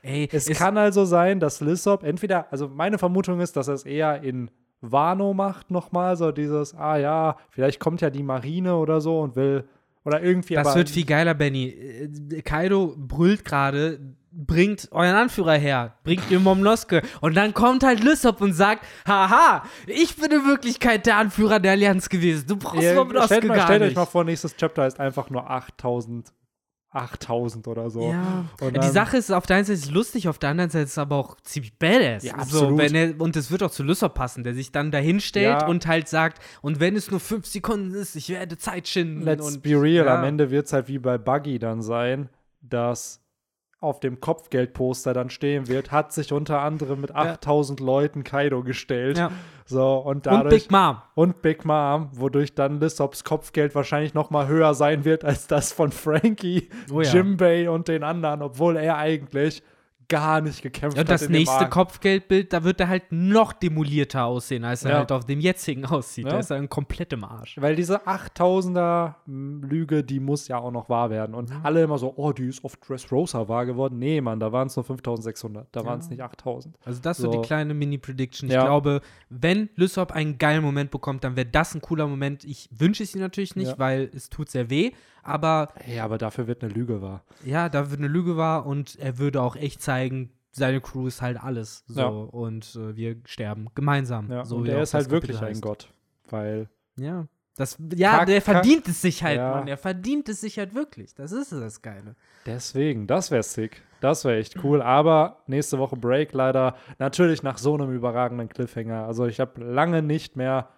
[0.01, 3.85] Ey, Es kann also sein, dass Lissop entweder, also meine Vermutung ist, dass er es
[3.85, 9.01] eher in Wano macht nochmal, so dieses, ah ja, vielleicht kommt ja die Marine oder
[9.01, 9.65] so und will,
[10.05, 11.67] oder irgendwie, Das wird viel geiler, Benny.
[11.67, 13.99] Äh, Kaido brüllt gerade,
[14.31, 17.01] bringt euren Anführer her, bringt ihr Momnoske.
[17.21, 21.71] Und dann kommt halt Lysop und sagt, haha, ich bin in Wirklichkeit der Anführer der
[21.73, 22.45] Allianz gewesen.
[22.47, 23.91] Du brauchst Ihr, Momnoske stellt, mal, gar stellt nicht.
[23.91, 26.31] euch mal vor, nächstes Chapter ist einfach nur 8000,
[26.91, 28.11] 8000 oder so.
[28.11, 28.45] Ja.
[28.61, 30.85] Und die Sache ist, auf der einen Seite ist es lustig, auf der anderen Seite
[30.85, 32.23] ist es aber auch ziemlich badass.
[32.23, 32.77] Ja, So, absolut.
[32.79, 35.67] wenn er, und es wird auch zu Lysop passen, der sich dann dahin stellt Ja.
[35.67, 39.21] und halt sagt, und wenn es nur fünf Sekunden ist, ich werde Zeit schinden.
[39.21, 40.17] Let's und, be real, ja.
[40.17, 42.29] am Ende wird es halt wie bei Buggy dann sein,
[42.61, 43.21] dass
[43.81, 49.17] auf dem Kopfgeldposter dann stehen wird, hat sich unter anderem mit 8000 Leuten Kaido gestellt.
[49.17, 49.31] Ja.
[49.65, 50.63] So, und Und dadurch.
[50.63, 50.97] Big Mom.
[51.15, 55.71] und Big Mom, wodurch dann Lissops Kopfgeld wahrscheinlich noch mal höher sein wird als das
[55.71, 57.13] von Frankie, Oh ja.
[57.13, 59.63] Jimbei und den anderen, obwohl er eigentlich
[60.09, 61.09] gar nicht gekämpft Und hat.
[61.09, 61.69] das in dem nächste.
[61.69, 64.97] Kopfgeldbild, da wird er halt noch demolierter aussehen, als er Ja.
[64.97, 66.25] halt auf dem jetzigen aussieht.
[66.25, 66.31] Ja.
[66.33, 67.55] Da ist er ein komplett im Arsch.
[67.61, 71.35] Weil diese 8000er Lüge, die muss ja auch noch wahr werden.
[71.35, 73.99] Und alle immer so, oh, die ist auf Dressrosa wahr geworden.
[73.99, 75.67] Nee, Mann, da waren es nur 5600.
[75.71, 76.75] Da waren es nicht 8000.
[76.83, 77.31] Also das ist So.
[77.31, 78.49] die kleine Mini-Prediction.
[78.49, 78.65] Ich Ja.
[78.65, 82.43] glaube, wenn Lysop einen geilen Moment bekommt, dann wäre das ein cooler Moment.
[82.43, 83.79] Ich wünsche es ihm natürlich nicht, Ja.
[83.79, 84.91] weil es tut sehr weh.
[85.23, 87.23] Aber Ja, aber dafür wird eine Lüge wahr.
[87.43, 91.21] ja, da wird eine Lüge wahr und er würde auch echt zeigen, seine Crew ist
[91.21, 91.83] halt alles.
[91.87, 91.99] So.
[91.99, 92.07] Ja.
[92.07, 94.31] Und äh, wir sterben gemeinsam.
[94.31, 95.61] Ja, so und er ist halt wirklich Kapitel ein heißt.
[95.61, 95.89] Gott.
[96.29, 97.27] Weil, Ja.
[97.55, 99.51] Das, ja, Kack- der verdient es sich halt, Ja.
[99.55, 99.65] Mann.
[99.65, 101.13] Der verdient es sich halt wirklich.
[101.15, 102.15] Das ist das Geile.
[102.45, 103.81] deswegen, das wäre sick.
[103.99, 104.81] Das wäre echt cool.
[104.81, 106.77] Aber nächste Woche Break leider.
[106.99, 109.03] Natürlich nach so einem überragenden Cliffhanger.
[109.05, 110.69] Also ich habe lange nicht mehr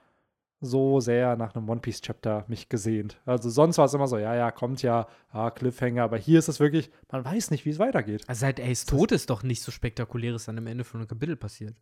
[0.62, 3.20] so sehr nach einem One Piece Chapter mich gesehnt.
[3.26, 6.04] Also sonst war es immer so, ja, ja, kommt ja, ah, Cliffhanger.
[6.04, 8.24] Aber hier ist es wirklich, man weiß nicht, wie es weitergeht.
[8.28, 11.36] Also seit Ace tot ist doch nicht so spektakuläres an dem Ende von einem Kapitel
[11.36, 11.76] passiert.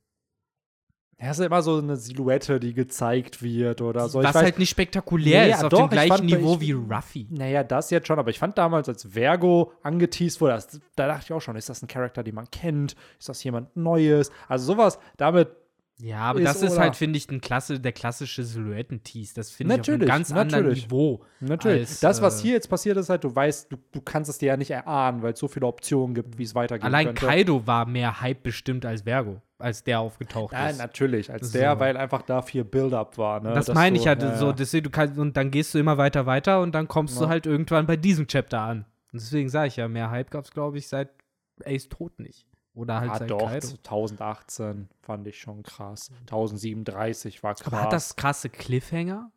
[1.21, 4.19] Ja, ist immer so eine Silhouette, die gezeigt wird oder so.
[4.19, 6.53] Was ich weiß, halt nicht spektakulär Nee, ist, auf doch, dem ich gleichen fand, Niveau
[6.53, 7.27] ich- wie Ruffy.
[7.29, 11.25] Naja, das jetzt schon, aber ich fand damals, als Vergo angeteased wurde, das, da dachte
[11.25, 12.95] ich auch schon, ist das ein Charakter, den man kennt?
[13.19, 14.31] Ist das jemand Neues?
[14.47, 15.49] Also sowas, damit,
[16.01, 19.33] Ja, aber Ist das ist oder- halt, finde ich, ein Klasse, der klassische Silhouetten-Tease.
[19.35, 20.83] Das finde ich auf einem Natürlich, ganz anderen natürlich.
[20.85, 21.25] Niveau.
[21.41, 24.29] natürlich, Als, das, was äh, hier jetzt passiert ist, halt, du weißt, du, du kannst
[24.29, 27.07] es dir ja nicht erahnen, weil es so viele Optionen gibt, wie es weitergehen Allein
[27.07, 27.25] könnte.
[27.25, 30.77] Kaido war mehr Hype bestimmt als Vergo, als der aufgetaucht Ja, ist.
[30.77, 31.57] natürlich, als So.
[31.59, 33.41] der, weil einfach da viel Build-up war.
[33.41, 33.51] Ne?
[33.53, 34.53] das Dass meine du- ich halt ja, so, ja.
[34.53, 37.29] deswegen, du kannst, und dann gehst du immer weiter weiter und dann kommst du Ja.
[37.29, 38.85] halt irgendwann bei diesem Chapter an.
[39.11, 41.09] Und deswegen sage ich ja, mehr Hype gab es, glaube ich, seit
[41.65, 42.45] Ace tot nicht.
[42.73, 43.67] Oder halt Ah, seit doch, Kaido.
[43.67, 46.11] 2018 fand ich schon krass.
[46.21, 47.67] 1037 war krass.
[47.67, 49.31] Aber hat das krasse Cliffhanger?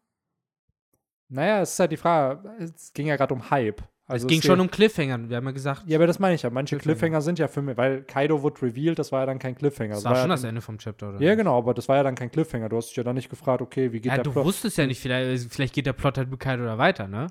[1.28, 3.82] Naja, es ist halt die Frage, es ging ja gerade um Hype.
[4.06, 5.30] Also es ging schon um Cliffhanger.
[5.30, 6.50] Wir haben ja gesagt, Ja, aber das meine ich ja.
[6.50, 6.94] Manche Cliffhanger.
[6.98, 9.94] Cliffhanger sind ja für mich, weil Kaido wurde revealed, das war ja dann kein Cliffhanger.
[9.94, 11.20] das war schon ja das Ende vom Chapter, oder?
[11.20, 11.38] Ja, nicht?
[11.38, 12.68] genau, aber das war ja dann kein Cliffhanger.
[12.68, 14.44] Du hast dich ja dann nicht gefragt, okay, wie geht Ja, der du Plot?
[14.44, 17.28] wusstest ja nicht, vielleicht, vielleicht geht der Plot halt mit Kaido oder weiter, ne?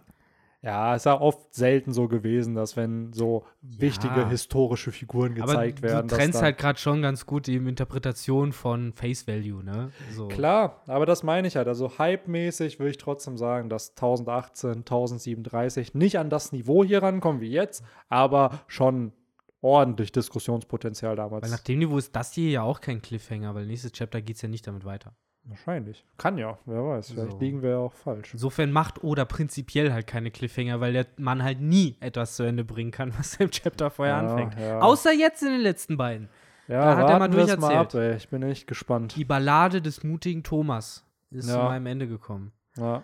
[0.63, 5.79] Ja, es ist ja oft selten so gewesen, dass wenn so wichtige historische Figuren gezeigt
[5.79, 6.07] Aber werden.
[6.07, 9.91] du trennst halt gerade schon ganz gut die Interpretation von Face Value, ne?
[10.15, 10.27] So.
[10.27, 11.67] Klar, aber das meine ich halt.
[11.67, 17.41] Also hype-mäßig würde ich trotzdem sagen, dass 1018, 1037 nicht an das Niveau hier rankommen
[17.41, 19.13] wie jetzt, aber schon
[19.61, 21.43] ordentlich Diskussionspotenzial damals.
[21.43, 24.35] Weil nach dem Niveau ist das hier ja auch kein Cliffhanger, weil nächstes Chapter geht
[24.35, 25.15] es ja nicht damit weiter.
[25.51, 26.03] Wahrscheinlich.
[26.17, 27.11] Kann ja, wer weiß.
[27.11, 27.39] Vielleicht So.
[27.39, 28.33] liegen wir ja auch falsch.
[28.33, 32.63] Insofern macht Oda prinzipiell halt keine Cliffhanger, weil der Mann halt nie etwas zu Ende
[32.63, 34.59] bringen kann, was er im Chapter vorher Ja, anfängt.
[34.59, 34.79] ja.
[34.79, 36.29] Außer jetzt in den letzten beiden.
[36.67, 38.11] Ja, Da hat er mal wir's mal ab, durcherzählt.
[38.11, 38.17] ey.
[38.17, 39.15] Ich bin echt gespannt.
[39.15, 41.55] Die Ballade des mutigen Thomas ist Ja.
[41.55, 42.51] zu meinem Ende gekommen.
[42.77, 43.03] Ja.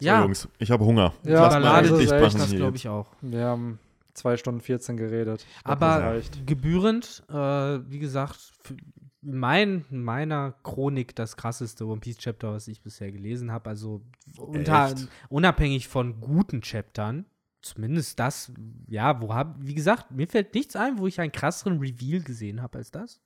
[0.00, 1.12] So, Ja, Jungs, ich habe Hunger.
[1.24, 3.08] Ja, Lass mal Ballade das ist dicht echt- machen das glaube ich auch.
[3.20, 3.78] Wir haben
[4.14, 5.44] zwei Stunden 14 geredet.
[5.60, 8.76] Ich Aber gebührend, äh, wie gesagt, für
[9.20, 13.70] mein, meiner Chronik das krasseste One Piece Chapter, was ich bisher gelesen habe.
[13.70, 14.02] Also
[14.36, 14.94] unter,
[15.28, 17.26] unabhängig von guten Chaptern,
[17.62, 18.52] zumindest das,
[18.86, 22.62] ja, wo hab, wie gesagt, mir fällt nichts ein, wo ich einen krasseren Reveal gesehen
[22.62, 23.20] habe als das.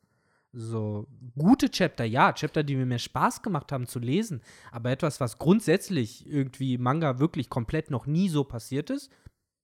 [0.55, 1.07] So,
[1.39, 5.39] gute Chapter, ja, Chapter, die mir mehr Spaß gemacht haben zu lesen, aber etwas, was
[5.39, 9.11] grundsätzlich irgendwie Manga wirklich komplett noch nie so passiert ist,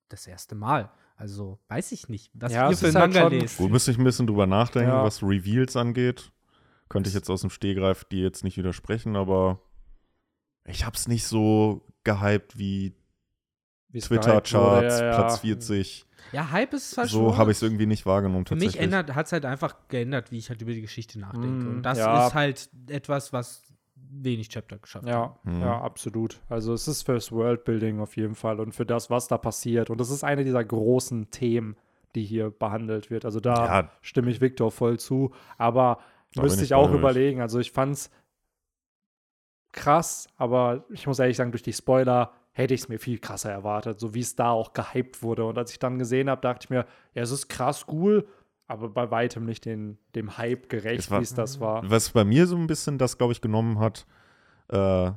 [0.09, 0.91] das erste Mal.
[1.19, 3.59] Also, weiß ich nicht, was Ja, ihr für halt Manga schon- lest.
[3.59, 5.03] Gut, müsste ich ein bisschen drüber nachdenken, Ja.
[5.03, 6.31] was Reveals angeht.
[6.89, 9.61] Könnte ich jetzt aus dem Stehgreif die jetzt nicht widersprechen, aber
[10.65, 12.95] ich hab's nicht so gehypt wie
[13.93, 15.15] Twitter-Charts, ja, ja.
[15.17, 16.07] Platz 40.
[16.33, 19.33] Ja, Hype ist zwar So habe ich es irgendwie nicht wahrgenommen Für mich hat es
[19.33, 21.65] halt einfach geändert, wie ich halt über die Geschichte nachdenke.
[21.65, 22.27] Mm, Und das ja.
[22.27, 23.63] ist halt etwas, was
[24.11, 25.35] wenig Chapter geschafft haben.
[25.45, 25.61] Ja, Mhm.
[25.63, 26.41] ja, absolut.
[26.49, 29.91] Also es ist fürs Worldbuilding auf jeden Fall und für das, was da passiert.
[29.91, 31.77] Und das ist eine dieser großen Themen,
[32.15, 33.25] die hier behandelt wird.
[33.25, 33.91] Also da Ja.
[34.01, 35.33] stimme ich Victor voll zu.
[35.57, 35.99] Aber
[36.35, 37.41] Da müsste ich ich auch überlegen.
[37.41, 38.11] Also ich fand's
[39.73, 43.53] krass, aber ich muss ehrlich sagen, durch die Spoiler hätte ich es mir viel krasser
[43.53, 45.45] erwartet, so wie es da auch gehypt wurde.
[45.45, 48.27] Und als ich dann gesehen habe, dachte ich mir, ja, es ist krass cool,
[48.69, 51.89] aber bei weitem nicht den, dem Hype gerecht, wie es das war.
[51.91, 54.07] Was bei mir so ein bisschen das, glaube ich, genommen hat,
[54.69, 55.11] äh,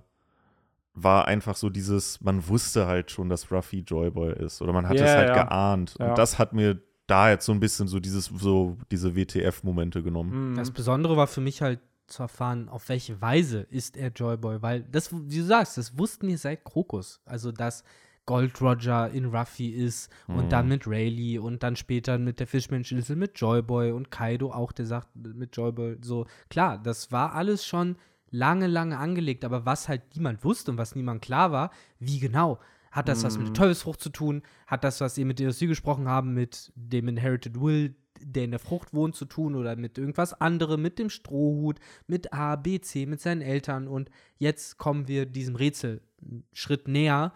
[0.94, 4.61] war einfach so dieses, man wusste halt schon, dass Ruffy Joyboy ist.
[4.61, 5.44] Oder man hat Ja, es halt ja.
[5.44, 5.95] geahnt.
[5.99, 6.10] Ja.
[6.10, 10.52] Und das hat mir da jetzt so ein bisschen so dieses, so diese WTF-Momente genommen.
[10.52, 10.56] Mhm.
[10.56, 14.84] Das Besondere war für mich halt zu erfahren, auf welche Weise ist er Joyboy, weil
[14.84, 17.22] das, wie du sagst, das wussten wir seit Krokus.
[17.25, 17.84] Also, dass
[18.32, 20.50] Gold Roger in Ruffy ist und Mhm.
[20.50, 24.85] dann mit Rayleigh und dann später mit der Fischmenscheninsel mit Joyboy und Kaido auch, der
[24.85, 26.26] sagt mit Joyboy so.
[26.50, 27.98] Klar, das war alles schon
[28.30, 32.58] lange, lange angelegt, aber was halt niemand wusste und was niemand klar war, wie genau.
[32.90, 34.43] Hat das was mit der Teufelsfrucht zu tun?
[34.66, 38.60] Hat das, was ihr mit DSC gesprochen haben, mit dem Inherited Will, der in der
[38.61, 43.06] Frucht wohnt, zu tun oder mit irgendwas anderem, mit dem Strohhut, mit A, B, C,
[43.06, 47.34] mit seinen Eltern und jetzt kommen wir diesem Rätsel einen Schritt näher,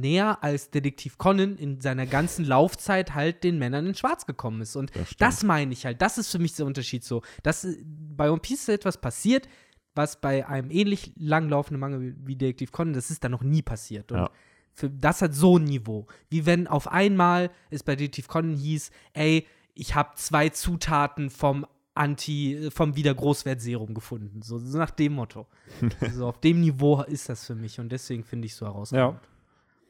[0.00, 4.76] näher als Detektiv Conan in seiner ganzen Laufzeit halt den Männern in Schwarz gekommen ist
[4.76, 7.76] und Das das meine ich halt, das ist für mich der Unterschied so, dass äh,
[7.84, 9.48] bei One Piece ist etwas passiert,
[9.94, 13.62] was bei einem ähnlich langlaufenden Manga wie- wie Detektiv Conan, das ist da noch nie
[13.62, 14.30] passiert und Ja.
[14.72, 16.06] für, das hat so ein Niveau.
[16.30, 21.66] Wie wenn auf einmal es bei Detektiv Conan hieß, ey, ich habe zwei Zutaten vom
[21.94, 24.40] Anti, vom Wieder-Großwert-Serum gefunden.
[24.42, 25.48] So, so nach dem Motto.
[26.14, 29.20] so auf dem Niveau ist das für mich und deswegen finde ich so herausragend.
[29.20, 29.28] Ja.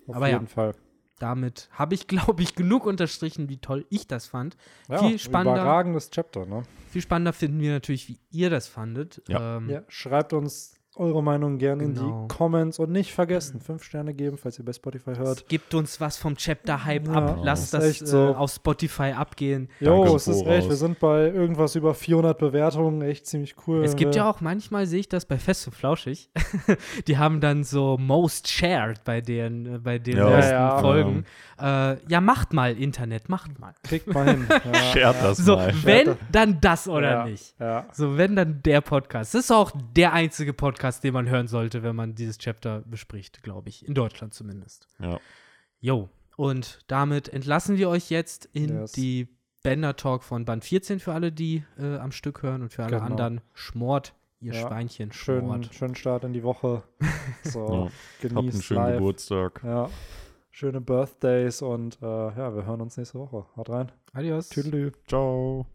[0.09, 0.35] Auf Aber ja.
[0.35, 0.75] jeden Fall.
[1.19, 4.57] Damit habe ich, glaube ich, genug unterstrichen, wie toll ich das fand.
[4.89, 5.62] Ja, Viel spannender.
[5.62, 6.62] Überragendes Chapter, ne?
[6.91, 9.23] Viel spannender finden wir natürlich, wie ihr das fandet.
[9.28, 9.57] Ja.
[9.59, 12.27] Ähm, Ja, schreibt uns eure Meinung gerne in Genau.
[12.28, 15.49] die Comments und nicht vergessen, fünf Sterne geben, falls ihr bei Spotify hört.
[15.49, 17.39] Gibt uns was vom Chapter-Hype Ja, ab.
[17.43, 18.35] Lasst das echt äh, so.
[18.35, 19.68] auf Spotify abgehen.
[19.81, 23.85] Jo, es ist echt, wir sind bei irgendwas über 400 Bewertungen, echt ziemlich cool.
[23.85, 26.31] Es gibt ja auch, manchmal sehe ich das bei Fest und Flauschig.
[27.07, 30.28] Die haben dann so Most Shared bei den, äh, bei den Ja.
[30.31, 30.78] ersten Ja, ja.
[30.78, 31.25] Folgen.
[31.60, 33.75] Äh, ja, macht mal Internet, macht mal.
[33.83, 34.47] Kriegt mal hin.
[34.73, 35.73] Ja, Shared das So, mal.
[35.85, 37.55] wenn, dann das oder ja, nicht.
[37.59, 37.86] Ja.
[37.93, 39.35] So, wenn dann der Podcast.
[39.35, 43.42] Das ist auch der einzige Podcast, den man hören sollte, wenn man dieses Chapter bespricht,
[43.42, 43.86] glaube ich.
[43.86, 44.89] In Deutschland zumindest.
[44.99, 45.18] Ja.
[45.81, 46.08] Jo.
[46.36, 48.92] Und damit entlassen wir euch jetzt in Yes.
[48.92, 49.28] die
[49.62, 52.97] Bender Talk von Band 14 für alle, die äh, am Stück hören und für alle
[52.97, 53.07] Genau.
[53.07, 53.41] anderen.
[53.55, 54.60] Schmort, ihr Ja.
[54.68, 55.75] Schweinchen, Schönen, Schmort.
[55.75, 56.83] schönen Start in die Woche.
[57.44, 57.81] So, Ja.
[57.84, 58.94] Habt einen genießt schönen live.
[58.99, 59.60] Geburtstag.
[59.65, 59.91] Ja.
[60.50, 63.47] Schöne Birthdays und äh, ja, wir hören uns nächste Woche.
[63.57, 63.92] Haut rein.
[64.12, 64.49] Adios.
[64.49, 64.92] Tüdelü.
[65.07, 65.67] Ciao.